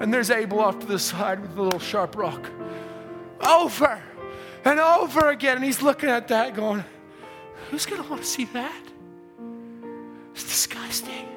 And 0.00 0.12
there's 0.12 0.30
Abel 0.30 0.60
off 0.60 0.78
to 0.80 0.86
the 0.86 0.98
side 0.98 1.40
with 1.40 1.56
a 1.56 1.62
little 1.62 1.80
sharp 1.80 2.16
rock. 2.16 2.50
Over 3.40 4.02
and 4.64 4.80
over 4.80 5.28
again. 5.30 5.56
And 5.56 5.64
he's 5.64 5.82
looking 5.82 6.08
at 6.08 6.28
that 6.28 6.54
going, 6.54 6.84
Who's 7.70 7.84
going 7.84 8.02
to 8.02 8.08
want 8.08 8.22
to 8.22 8.28
see 8.28 8.44
that? 8.46 8.82
It's 10.32 10.44
disgusting. 10.44 11.28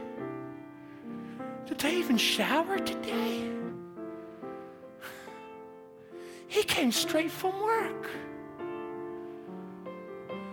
Did 1.66 1.80
they 1.80 1.96
even 1.96 2.18
shower 2.18 2.80
today? 2.80 3.50
He 6.48 6.64
came 6.64 6.92
straight 6.92 7.32
from 7.32 7.62
work. 7.62 8.10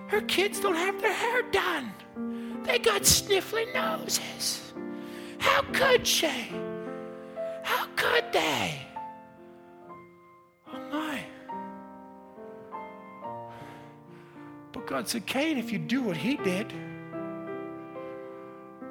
Her 0.07 0.20
kids 0.23 0.61
don't 0.61 0.77
have 0.77 1.01
their 1.01 1.12
hair 1.12 1.43
done. 1.51 1.93
They 2.65 2.78
got 2.78 3.05
sniffling 3.05 3.73
noses. 3.73 4.73
How 5.39 5.62
could 5.73 6.07
she? 6.07 6.51
How 7.62 7.86
could 7.97 8.24
they? 8.32 8.88
God 14.89 15.06
said, 15.06 15.27
Cain, 15.27 15.59
if 15.59 15.70
you 15.70 15.78
do 15.78 16.01
what 16.01 16.16
he 16.16 16.36
did, 16.39 16.73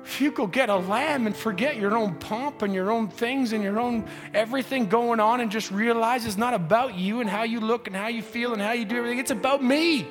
if 0.06 0.22
you 0.22 0.30
go 0.30 0.46
get 0.46 0.70
a 0.70 0.76
lamb 0.76 1.26
and 1.26 1.36
forget 1.36 1.78
your 1.78 1.98
own 1.98 2.14
pomp 2.16 2.62
and 2.62 2.72
your 2.72 2.92
own 2.92 3.08
things 3.08 3.52
and 3.52 3.64
your 3.64 3.80
own 3.80 4.06
everything 4.32 4.86
going 4.86 5.20
on 5.20 5.42
and 5.42 5.50
just 5.50 5.72
realize 5.72 6.28
it's 6.28 6.38
not 6.38 6.54
about 6.54 6.94
you 6.94 7.20
and 7.20 7.28
how 7.28 7.42
you 7.44 7.60
look 7.60 7.88
and 7.88 7.96
how 7.96 8.10
you 8.10 8.22
feel 8.22 8.54
and 8.54 8.62
how 8.62 8.74
you 8.74 8.86
do 8.86 8.96
everything, 8.96 9.18
it's 9.18 9.32
about 9.32 9.64
me. 9.64 10.08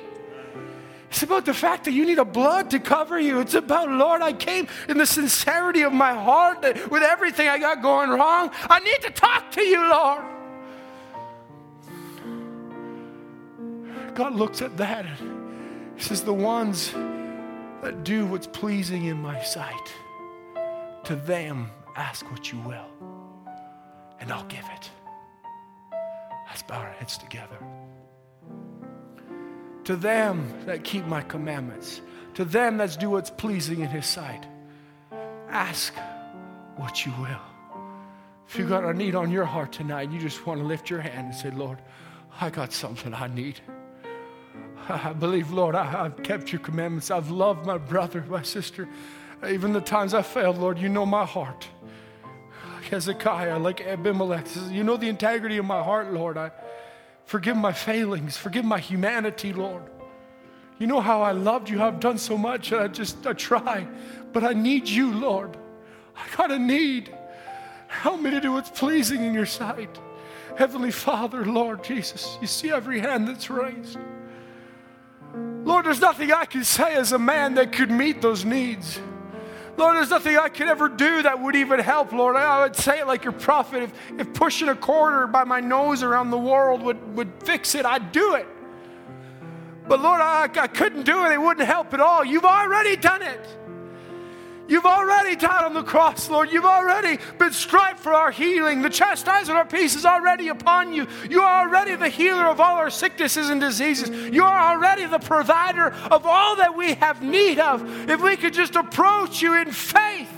It's 1.09 1.23
about 1.23 1.45
the 1.45 1.53
fact 1.53 1.85
that 1.85 1.93
you 1.93 2.05
need 2.05 2.19
a 2.19 2.25
blood 2.25 2.69
to 2.71 2.79
cover 2.79 3.17
you. 3.17 3.39
It's 3.39 3.53
about, 3.53 3.89
Lord, 3.89 4.21
I 4.21 4.33
came 4.33 4.67
in 4.89 4.97
the 4.97 5.05
sincerity 5.05 5.83
of 5.83 5.93
my 5.93 6.13
heart 6.13 6.63
that 6.63 6.91
with 6.91 7.01
everything 7.01 7.47
I 7.47 7.59
got 7.59 7.81
going 7.81 8.09
wrong. 8.09 8.51
I 8.69 8.79
need 8.79 9.01
to 9.03 9.09
talk 9.09 9.51
to 9.51 9.61
you, 9.61 9.89
Lord. 9.89 10.25
God 14.15 14.35
looks 14.35 14.61
at 14.61 14.75
that 14.75 15.05
says, 16.03 16.23
The 16.23 16.33
ones 16.33 16.91
that 17.81 18.03
do 18.03 18.25
what's 18.25 18.47
pleasing 18.47 19.05
in 19.05 19.21
my 19.21 19.41
sight, 19.43 19.93
to 21.05 21.15
them 21.15 21.71
ask 21.95 22.29
what 22.31 22.51
you 22.51 22.59
will, 22.59 22.85
and 24.19 24.31
I'll 24.31 24.45
give 24.45 24.65
it. 24.75 24.89
Let's 26.47 26.63
bow 26.63 26.79
our 26.79 26.91
heads 26.91 27.17
together. 27.17 27.57
To 29.83 29.95
them 29.95 30.51
that 30.65 30.83
keep 30.83 31.05
my 31.05 31.21
commandments, 31.21 32.01
to 32.33 32.45
them 32.45 32.77
that 32.77 32.97
do 32.99 33.09
what's 33.09 33.29
pleasing 33.29 33.81
in 33.81 33.89
his 33.89 34.05
sight, 34.05 34.45
ask 35.49 35.93
what 36.75 37.05
you 37.05 37.11
will. 37.19 37.41
If 38.47 38.57
you 38.57 38.67
got 38.67 38.83
a 38.83 38.93
need 38.93 39.15
on 39.15 39.31
your 39.31 39.45
heart 39.45 39.71
tonight, 39.71 40.11
you 40.11 40.19
just 40.19 40.45
want 40.45 40.59
to 40.61 40.65
lift 40.65 40.89
your 40.89 41.01
hand 41.01 41.27
and 41.27 41.35
say, 41.35 41.51
Lord, 41.51 41.79
I 42.39 42.49
got 42.49 42.71
something 42.71 43.13
I 43.13 43.27
need. 43.27 43.59
I 44.89 45.13
believe, 45.13 45.51
Lord, 45.51 45.75
I, 45.75 45.85
have 45.85 46.23
kept 46.23 46.51
your 46.51 46.61
commandments. 46.61 47.11
I've 47.11 47.29
loved 47.29 47.65
my 47.65 47.77
brother, 47.77 48.23
my 48.29 48.41
sister. 48.41 48.87
Even 49.47 49.73
the 49.73 49.81
times 49.81 50.13
I 50.13 50.21
failed, 50.21 50.57
Lord, 50.57 50.79
you 50.79 50.89
know 50.89 51.05
my 51.05 51.25
heart. 51.25 51.67
Like 52.73 52.85
Hezekiah, 52.85 53.59
like 53.59 53.81
Abimelech, 53.81 54.45
you 54.69 54.83
know 54.83 54.97
the 54.97 55.09
integrity 55.09 55.57
of 55.57 55.65
my 55.65 55.83
heart, 55.83 56.13
Lord. 56.13 56.37
I 56.37 56.51
forgive 57.25 57.57
my 57.57 57.73
failings, 57.73 58.37
forgive 58.37 58.65
my 58.65 58.79
humanity, 58.79 59.53
Lord. 59.53 59.83
You 60.79 60.87
know 60.87 61.01
how 61.01 61.21
I 61.21 61.31
loved 61.31 61.69
you, 61.69 61.81
I've 61.81 61.99
done 61.99 62.17
so 62.17 62.37
much, 62.37 62.71
and 62.71 62.81
I 62.81 62.87
just 62.87 63.25
I 63.27 63.33
try, 63.33 63.87
but 64.31 64.43
I 64.43 64.53
need 64.53 64.87
you, 64.87 65.11
Lord. 65.11 65.57
I 66.15 66.35
got 66.35 66.51
a 66.51 66.59
need. 66.59 67.15
Help 67.87 68.21
me 68.21 68.31
to 68.31 68.39
do 68.39 68.51
what's 68.51 68.69
pleasing 68.69 69.23
in 69.23 69.33
your 69.33 69.45
sight. 69.45 69.99
Heavenly 70.57 70.91
Father, 70.91 71.45
Lord 71.45 71.83
Jesus, 71.83 72.37
you 72.41 72.47
see 72.47 72.71
every 72.71 72.99
hand 72.99 73.27
that's 73.27 73.49
raised. 73.49 73.97
Lord, 75.67 75.85
there's 75.85 75.99
nothing 75.99 76.31
I 76.31 76.45
can 76.45 76.63
say 76.63 76.95
as 76.95 77.11
a 77.11 77.19
man 77.19 77.55
that 77.55 77.73
could 77.73 77.91
meet 77.91 78.21
those 78.21 78.45
needs. 78.45 79.01
Lord, 79.75 79.97
there's 79.97 80.09
nothing 80.09 80.37
I 80.37 80.47
could 80.47 80.69
ever 80.69 80.87
do 80.87 81.23
that 81.23 81.41
would 81.41 81.57
even 81.57 81.81
help, 81.81 82.13
Lord. 82.13 82.37
I 82.37 82.63
would 82.63 82.77
say 82.77 83.01
it 83.01 83.05
like 83.05 83.25
your 83.25 83.33
prophet. 83.33 83.83
If, 83.83 83.93
if 84.17 84.33
pushing 84.33 84.69
a 84.69 84.75
quarter 84.75 85.27
by 85.27 85.43
my 85.43 85.59
nose 85.59 86.03
around 86.03 86.31
the 86.31 86.37
world 86.37 86.81
would, 86.83 87.17
would 87.17 87.43
fix 87.43 87.75
it, 87.75 87.85
I'd 87.85 88.13
do 88.13 88.35
it. 88.35 88.47
But 89.89 90.01
Lord, 90.01 90.21
I, 90.21 90.43
I 90.43 90.67
couldn't 90.67 91.03
do 91.03 91.25
it. 91.25 91.33
It 91.33 91.41
wouldn't 91.41 91.67
help 91.67 91.93
at 91.93 91.99
all. 91.99 92.23
You've 92.23 92.45
already 92.45 92.95
done 92.95 93.21
it. 93.21 93.41
You've 94.67 94.85
already 94.85 95.35
died 95.35 95.63
on 95.63 95.73
the 95.73 95.83
cross, 95.83 96.29
Lord. 96.29 96.51
You've 96.51 96.65
already 96.65 97.21
been 97.37 97.53
striped 97.53 97.99
for 97.99 98.13
our 98.13 98.31
healing. 98.31 98.81
The 98.81 98.89
chastisement 98.89 99.51
of 99.51 99.55
our 99.57 99.65
peace 99.65 99.95
is 99.95 100.05
already 100.05 100.49
upon 100.49 100.93
you. 100.93 101.07
You 101.29 101.41
are 101.41 101.67
already 101.67 101.95
the 101.95 102.09
healer 102.09 102.45
of 102.45 102.59
all 102.59 102.75
our 102.75 102.89
sicknesses 102.89 103.49
and 103.49 103.61
diseases. 103.61 104.09
You 104.33 104.43
are 104.43 104.75
already 104.75 105.05
the 105.05 105.19
provider 105.19 105.93
of 106.11 106.25
all 106.25 106.57
that 106.57 106.75
we 106.75 106.95
have 106.95 107.21
need 107.21 107.59
of. 107.59 108.09
If 108.09 108.21
we 108.21 108.35
could 108.35 108.53
just 108.53 108.75
approach 108.75 109.41
you 109.41 109.53
in 109.55 109.71
faith, 109.71 110.29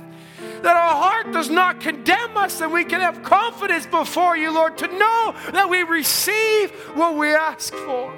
that 0.61 0.75
our 0.75 0.95
heart 0.95 1.31
does 1.31 1.49
not 1.49 1.79
condemn 1.79 2.37
us, 2.37 2.61
and 2.61 2.71
we 2.71 2.83
can 2.83 3.01
have 3.01 3.23
confidence 3.23 3.85
before 3.85 4.37
you, 4.37 4.53
Lord, 4.53 4.77
to 4.79 4.87
know 4.87 5.35
that 5.53 5.69
we 5.69 5.83
receive 5.83 6.71
what 6.93 7.15
we 7.15 7.33
ask 7.33 7.73
for. 7.73 8.13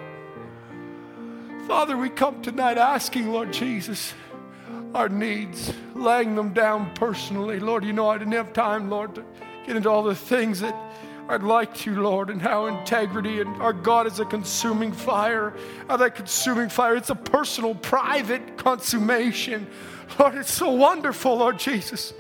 Father, 1.68 1.96
we 1.96 2.10
come 2.10 2.42
tonight 2.42 2.78
asking, 2.78 3.32
Lord 3.32 3.54
Jesus 3.54 4.14
our 4.94 5.10
needs, 5.10 5.74
laying 5.96 6.36
them 6.36 6.54
down 6.54 6.94
personally. 6.96 7.60
Lord, 7.60 7.84
you 7.84 7.94
know 7.94 8.10
I 8.10 8.18
didn't 8.18 8.34
have 8.34 8.54
time, 8.54 8.90
Lord, 8.90 9.16
to 9.16 9.26
get 9.66 9.76
into 9.76 9.90
all 9.90 10.04
the 10.04 10.16
things 10.16 10.60
that 10.62 10.76
I'd 11.30 11.44
like 11.44 11.74
to, 11.76 12.02
Lord, 12.02 12.30
and 12.30 12.42
how 12.42 12.66
integrity 12.66 13.40
and 13.40 13.62
our 13.62 13.72
God 13.72 14.06
is 14.06 14.20
a 14.20 14.26
consuming 14.26 14.92
fire. 14.92 15.54
How 15.88 15.98
that 15.98 16.16
consuming 16.16 16.68
fire, 16.68 16.96
it's 16.96 17.10
a 17.10 17.16
personal, 17.16 17.76
private 17.76 18.58
consummation. 18.58 19.68
Lord, 20.20 20.36
it's 20.36 20.52
so 20.52 20.72
wonderful, 20.72 21.38
Lord 21.38 21.58
Jesus. 21.58 22.14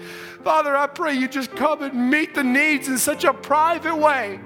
Father, 0.43 0.75
I 0.75 0.87
pray 0.87 1.13
you 1.13 1.27
just 1.27 1.51
come 1.51 1.83
and 1.83 2.09
meet 2.09 2.33
the 2.35 2.43
needs 2.43 2.87
in 2.87 2.97
such 2.97 3.25
a 3.25 3.33
private 3.33 3.97
way. 3.97 4.39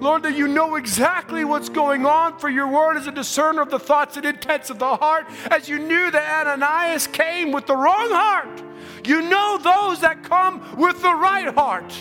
Lord, 0.00 0.22
that 0.22 0.36
you 0.36 0.46
know 0.46 0.76
exactly 0.76 1.44
what's 1.44 1.68
going 1.68 2.06
on, 2.06 2.38
for 2.38 2.48
your 2.48 2.68
word 2.68 2.96
is 2.96 3.06
a 3.06 3.12
discerner 3.12 3.62
of 3.62 3.70
the 3.70 3.78
thoughts 3.78 4.16
and 4.16 4.24
intents 4.24 4.70
of 4.70 4.78
the 4.78 4.96
heart, 4.96 5.26
as 5.50 5.68
you 5.68 5.78
knew 5.78 6.10
that 6.10 6.46
Ananias 6.46 7.06
came 7.08 7.50
with 7.50 7.66
the 7.66 7.76
wrong 7.76 8.10
heart. 8.10 8.62
You 9.04 9.22
know 9.22 9.58
those 9.58 10.00
that 10.00 10.22
come 10.22 10.76
with 10.76 11.02
the 11.02 11.14
right 11.14 11.52
heart. 11.52 11.92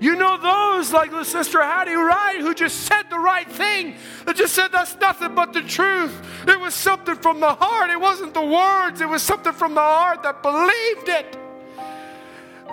You 0.00 0.16
know 0.16 0.36
those 0.36 0.92
like 0.92 1.12
the 1.12 1.24
sister 1.24 1.62
Hattie 1.62 1.94
Wright 1.94 2.40
who 2.40 2.54
just 2.54 2.80
said 2.80 3.04
the 3.08 3.18
right 3.18 3.48
thing, 3.48 3.94
that 4.24 4.34
just 4.34 4.54
said 4.54 4.68
that's 4.72 4.96
nothing 4.96 5.34
but 5.34 5.52
the 5.52 5.62
truth. 5.62 6.12
It 6.48 6.58
was 6.58 6.74
something 6.74 7.14
from 7.14 7.38
the 7.38 7.54
heart. 7.54 7.90
It 7.90 8.00
wasn't 8.00 8.34
the 8.34 8.44
words, 8.44 9.00
it 9.00 9.08
was 9.08 9.22
something 9.22 9.52
from 9.52 9.74
the 9.74 9.80
heart 9.80 10.24
that 10.24 10.42
believed 10.42 11.08
it. 11.08 11.36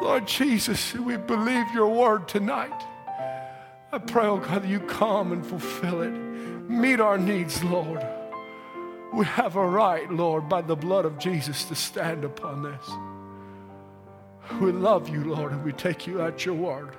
Lord 0.02 0.26
Jesus, 0.26 0.94
we 0.96 1.18
believe 1.18 1.66
your 1.74 1.90
word 1.90 2.28
tonight. 2.28 2.89
I 3.92 3.98
pray, 3.98 4.28
oh 4.28 4.38
God, 4.38 4.64
that 4.64 4.68
you 4.68 4.80
come 4.80 5.32
and 5.32 5.46
fulfill 5.46 6.02
it. 6.02 6.12
Meet 6.12 7.00
our 7.00 7.18
needs, 7.18 7.64
Lord. 7.64 8.06
We 9.14 9.26
have 9.26 9.56
a 9.56 9.66
right, 9.66 10.10
Lord, 10.12 10.48
by 10.48 10.62
the 10.62 10.76
blood 10.76 11.06
of 11.06 11.18
Jesus 11.18 11.66
to 11.66 11.76
stand 11.76 12.24
upon 12.24 12.62
this. 12.62 12.90
We 14.62 14.72
love 14.72 15.10
you, 15.10 15.24
Lord, 15.24 15.52
and 15.52 15.64
we 15.64 15.72
take 15.72 16.06
you 16.06 16.22
at 16.22 16.46
your 16.46 16.56
word. 16.56 16.96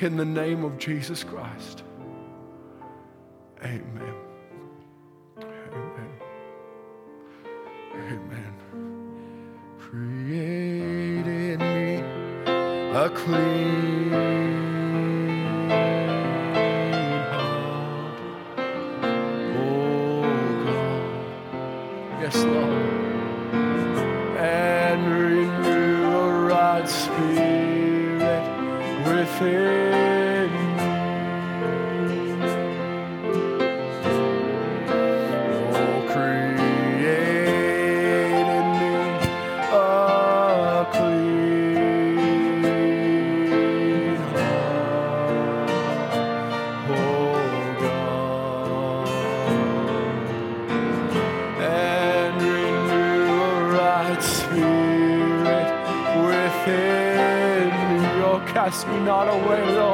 In 0.00 0.16
the 0.16 0.24
name 0.24 0.64
of 0.64 0.78
Jesus 0.78 1.24
Christ. 1.24 1.82
Amen. 3.64 4.14
Amen. 5.38 6.10
Amen. 7.94 8.54
Create 9.78 11.26
in 11.26 11.58
me 11.58 11.96
a 12.94 13.10
clean 13.10 14.27
Yes, 22.28 22.44
Lord. 22.44 22.77
Me 59.48 59.87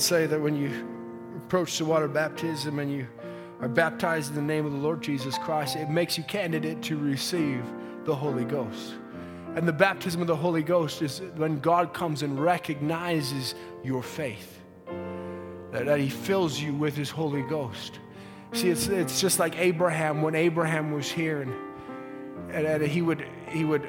would 0.00 0.06
say 0.06 0.24
that 0.24 0.40
when 0.40 0.56
you 0.56 0.70
approach 1.36 1.76
the 1.76 1.84
water 1.84 2.08
baptism 2.08 2.78
and 2.78 2.90
you 2.90 3.06
are 3.60 3.68
baptized 3.68 4.30
in 4.30 4.34
the 4.34 4.40
name 4.40 4.64
of 4.64 4.72
the 4.72 4.78
Lord 4.78 5.02
Jesus 5.02 5.36
Christ, 5.36 5.76
it 5.76 5.90
makes 5.90 6.16
you 6.16 6.24
candidate 6.24 6.80
to 6.84 6.96
receive 6.96 7.62
the 8.06 8.16
Holy 8.16 8.46
Ghost. 8.46 8.94
And 9.56 9.68
the 9.68 9.74
baptism 9.74 10.22
of 10.22 10.26
the 10.26 10.34
Holy 10.34 10.62
Ghost 10.62 11.02
is 11.02 11.20
when 11.36 11.60
God 11.60 11.92
comes 11.92 12.22
and 12.22 12.40
recognizes 12.40 13.54
your 13.84 14.02
faith, 14.02 14.60
that, 15.70 15.84
that 15.84 16.00
He 16.00 16.08
fills 16.08 16.58
you 16.58 16.72
with 16.72 16.96
His 16.96 17.10
Holy 17.10 17.42
Ghost. 17.42 18.00
See, 18.54 18.70
it's, 18.70 18.86
it's 18.86 19.20
just 19.20 19.38
like 19.38 19.58
Abraham 19.58 20.22
when 20.22 20.34
Abraham 20.34 20.92
was 20.92 21.12
here 21.12 21.42
and, 21.42 21.52
and, 22.54 22.66
and 22.66 22.82
he, 22.84 23.02
would, 23.02 23.26
he 23.50 23.66
would 23.66 23.86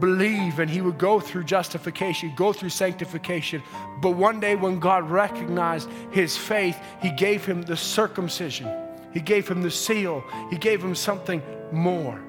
believe 0.00 0.58
and 0.58 0.70
he 0.70 0.80
would 0.80 0.98
go 0.98 1.20
through 1.20 1.44
justification, 1.44 2.32
go 2.36 2.52
through 2.52 2.70
sanctification. 2.70 3.62
But 4.00 4.12
one 4.12 4.40
day 4.40 4.56
when 4.56 4.78
God 4.78 5.08
recognized 5.10 5.88
his 6.10 6.36
faith, 6.36 6.78
he 7.00 7.10
gave 7.10 7.44
him 7.44 7.62
the 7.62 7.76
circumcision, 7.76 8.68
he 9.12 9.20
gave 9.20 9.48
him 9.48 9.62
the 9.62 9.70
seal, 9.70 10.24
he 10.50 10.56
gave 10.56 10.82
him 10.82 10.94
something 10.94 11.42
more. 11.72 12.20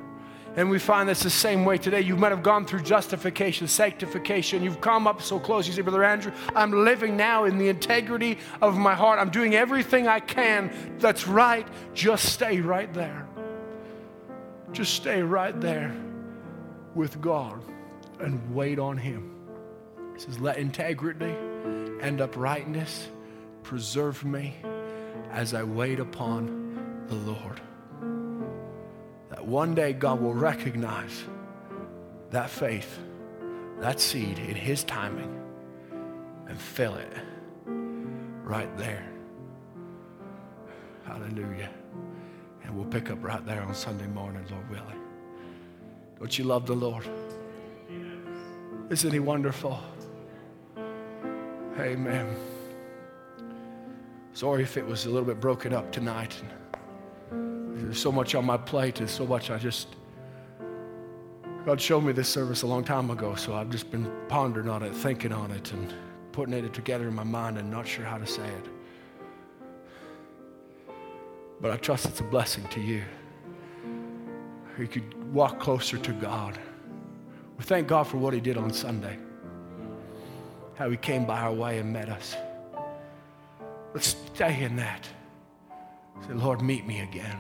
And 0.58 0.70
we 0.70 0.80
find 0.80 1.10
that's 1.10 1.22
the 1.22 1.30
same 1.30 1.66
way 1.66 1.78
today. 1.78 2.00
You 2.00 2.16
might 2.16 2.32
have 2.32 2.42
gone 2.42 2.66
through 2.66 2.84
justification, 2.84 3.68
sanctification. 3.68 4.64
You've 4.64 4.80
come 4.80 5.06
up 5.06 5.22
so 5.22 5.38
close. 5.38 5.68
You 5.68 5.74
say, 5.74 5.82
Brother 5.82 6.06
Andrew, 6.06 6.32
I'm 6.56 6.72
living 6.86 7.18
now 7.18 7.44
in 7.44 7.58
the 7.58 7.68
integrity 7.68 8.38
of 8.62 8.78
my 8.78 8.96
heart. 8.96 9.20
I'm 9.20 9.32
doing 9.32 9.54
everything 9.54 10.08
I 10.08 10.22
can 10.22 10.96
that's 10.98 11.28
right. 11.28 11.68
Just 11.94 12.32
stay 12.32 12.62
right 12.62 12.94
there. 12.94 13.28
Just 14.72 14.94
stay 14.94 15.22
right 15.22 15.60
there 15.60 15.94
with 16.96 17.22
God 17.22 17.62
and 18.20 18.56
wait 18.56 18.80
on 18.80 18.98
Him. 18.98 19.36
He 20.16 20.22
says, 20.22 20.40
Let 20.40 20.58
integrity 20.58 21.36
and 22.02 22.22
uprightness 22.22 23.10
preserve 23.64 24.24
me 24.24 24.56
as 25.32 25.54
I 25.54 25.64
wait 25.64 26.00
upon 26.00 27.06
the 27.08 27.16
Lord. 27.16 27.62
That 29.30 29.46
one 29.46 29.76
day 29.76 29.94
God 29.94 30.22
will 30.22 30.34
recognize 30.34 31.24
that 32.32 32.50
faith, 32.50 33.00
that 33.80 34.00
seed 34.00 34.40
in 34.40 34.56
His 34.56 34.84
timing, 34.84 35.42
and 36.48 36.60
fill 36.60 36.96
it 36.96 37.14
right 38.44 38.76
there. 38.78 39.06
Hallelujah. 41.06 41.70
And 42.64 42.76
we'll 42.76 42.86
pick 42.86 43.12
up 43.12 43.24
right 43.24 43.46
there 43.46 43.62
on 43.62 43.76
Sunday 43.76 44.08
morning, 44.08 44.44
Lord 44.50 44.70
willing. 44.70 45.05
Don't 46.26 46.40
you 46.40 46.46
love 46.46 46.66
the 46.66 46.74
Lord? 46.74 47.08
Isn't 48.90 49.12
He 49.12 49.20
wonderful? 49.20 49.80
Amen. 51.78 52.36
Sorry 54.34 54.64
if 54.64 54.76
it 54.76 54.84
was 54.84 55.06
a 55.06 55.10
little 55.12 55.28
bit 55.28 55.40
broken 55.40 55.72
up 55.72 55.92
tonight. 55.92 56.36
There's 57.30 58.02
so 58.02 58.12
much 58.12 58.34
on 58.34 58.44
my 58.44 58.58
plate 58.58 59.02
and 59.02 59.08
so 59.08 59.28
much 59.28 59.52
I 59.52 59.60
just. 59.60 59.90
God 61.64 61.80
showed 61.80 62.02
me 62.02 62.12
this 62.12 62.28
service 62.28 62.64
a 62.64 62.68
long 62.68 62.84
time 62.84 63.12
ago, 63.12 63.36
so 63.36 63.54
I've 63.54 63.70
just 63.70 63.92
been 63.92 64.12
pondering 64.28 64.68
on 64.68 64.82
it, 64.82 64.96
thinking 64.96 65.32
on 65.32 65.52
it, 65.52 65.74
and 65.74 65.94
putting 66.32 66.56
it 66.56 66.74
together 66.74 67.08
in 67.08 67.14
my 67.14 67.24
mind 67.24 67.60
and 67.60 67.70
not 67.70 67.88
sure 67.88 68.04
how 68.04 68.18
to 68.18 68.26
say 68.26 68.48
it. 68.48 68.66
But 71.62 71.70
I 71.70 71.78
trust 71.78 72.08
it's 72.08 72.22
a 72.22 72.24
blessing 72.24 72.68
to 72.70 72.82
you 72.82 73.04
you 74.78 74.88
could 74.88 75.34
walk 75.34 75.60
closer 75.60 75.98
to 75.98 76.12
God. 76.14 76.58
We 77.58 77.64
thank 77.64 77.88
God 77.88 78.04
for 78.04 78.18
what 78.18 78.34
He 78.34 78.40
did 78.40 78.58
on 78.58 78.72
Sunday, 78.72 79.18
how 80.76 80.90
He 80.90 80.98
came 80.98 81.26
by 81.26 81.40
our 81.40 81.54
way 81.54 81.80
and 81.80 81.92
met 81.94 82.10
us. 82.10 82.36
Let's 83.94 84.16
stay 84.34 84.64
in 84.64 84.76
that. 84.76 85.08
Say, 86.28 86.34
Lord, 86.34 86.62
meet 86.62 86.86
me 86.86 87.02
again. 87.02 87.38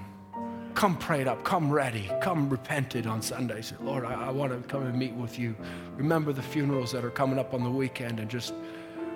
Come 0.73 0.97
prayed 0.97 1.27
up, 1.27 1.43
come 1.43 1.71
ready, 1.71 2.09
come 2.21 2.49
repented 2.49 3.07
on 3.07 3.21
Sunday. 3.21 3.61
Say, 3.61 3.75
Lord, 3.81 4.05
I, 4.05 4.27
I 4.27 4.29
want 4.29 4.51
to 4.51 4.67
come 4.67 4.83
and 4.83 4.97
meet 4.97 5.13
with 5.13 5.39
you. 5.39 5.55
Remember 5.95 6.33
the 6.33 6.41
funerals 6.41 6.91
that 6.91 7.03
are 7.03 7.09
coming 7.09 7.39
up 7.39 7.53
on 7.53 7.63
the 7.63 7.69
weekend 7.69 8.19
and 8.19 8.29
just 8.29 8.53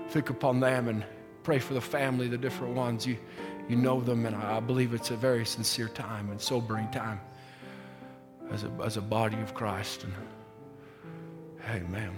think 0.09 0.29
upon 0.29 0.59
them 0.59 0.87
and 0.87 1.05
pray 1.43 1.59
for 1.59 1.73
the 1.73 1.81
family, 1.81 2.27
the 2.27 2.37
different 2.37 2.75
ones. 2.75 3.05
You, 3.05 3.17
you 3.67 3.75
know 3.75 4.01
them, 4.01 4.25
and 4.25 4.35
I 4.35 4.59
believe 4.59 4.93
it's 4.93 5.11
a 5.11 5.15
very 5.15 5.45
sincere 5.45 5.89
time 5.89 6.29
and 6.31 6.39
sobering 6.39 6.89
time 6.91 7.19
as 8.51 8.63
a, 8.63 8.71
as 8.83 8.97
a 8.97 9.01
body 9.01 9.39
of 9.41 9.53
Christ. 9.53 10.03
And 10.05 10.13
amen. 11.69 12.11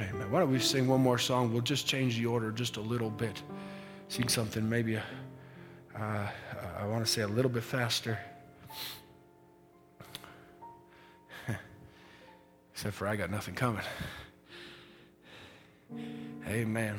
Amen. 0.00 0.30
Why 0.30 0.40
don't 0.40 0.52
we 0.52 0.58
sing 0.58 0.86
one 0.86 1.00
more 1.00 1.18
song? 1.18 1.52
We'll 1.52 1.62
just 1.62 1.86
change 1.86 2.18
the 2.18 2.26
order 2.26 2.50
just 2.50 2.76
a 2.76 2.80
little 2.80 3.10
bit. 3.10 3.42
Sing 4.08 4.28
something 4.28 4.68
maybe, 4.68 4.96
uh, 4.96 5.02
I 5.98 6.86
want 6.86 7.04
to 7.04 7.10
say 7.10 7.22
a 7.22 7.28
little 7.28 7.50
bit 7.50 7.62
faster. 7.62 8.18
Except 12.74 12.94
for 12.94 13.08
I 13.08 13.16
got 13.16 13.30
nothing 13.30 13.54
coming. 13.54 13.82
Amen. 16.46 16.98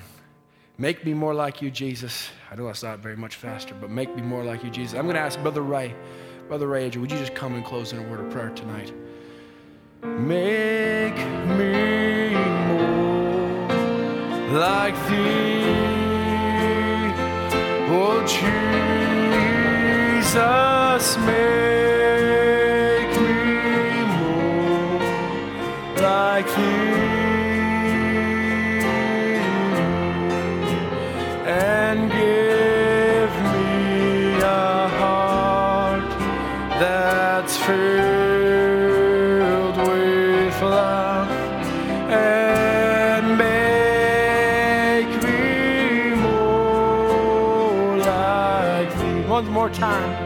Make 0.80 1.06
me 1.06 1.14
more 1.14 1.34
like 1.34 1.62
you, 1.62 1.72
Jesus. 1.72 2.30
I 2.52 2.56
know 2.56 2.66
that's 2.68 2.84
not 2.84 3.00
very 3.00 3.16
much 3.16 3.36
faster, 3.36 3.74
but 3.80 3.90
make 3.90 4.16
me 4.16 4.22
more 4.22 4.44
like 4.44 4.64
you, 4.64 4.70
Jesus. 4.70 4.98
I'm 4.98 5.06
going 5.06 5.16
to 5.16 5.22
ask 5.22 5.40
Brother 5.42 5.62
Ray. 5.62 5.96
Brother 6.48 6.68
Ray, 6.68 6.86
would 6.86 6.96
you 6.96 7.08
just 7.18 7.36
come 7.36 7.56
and 7.56 7.66
close 7.66 7.92
in 7.92 8.00
a 8.00 8.04
word 8.04 8.22
of 8.22 8.30
prayer 8.32 8.52
tonight? 8.52 8.94
Make 10.02 11.18
me 11.58 12.34
more 12.68 13.68
like 14.58 14.96
thee, 15.10 15.66
oh 17.92 18.24
Jesus, 20.16 21.18
make 21.26 21.87
more 49.68 49.76
time. 49.76 50.17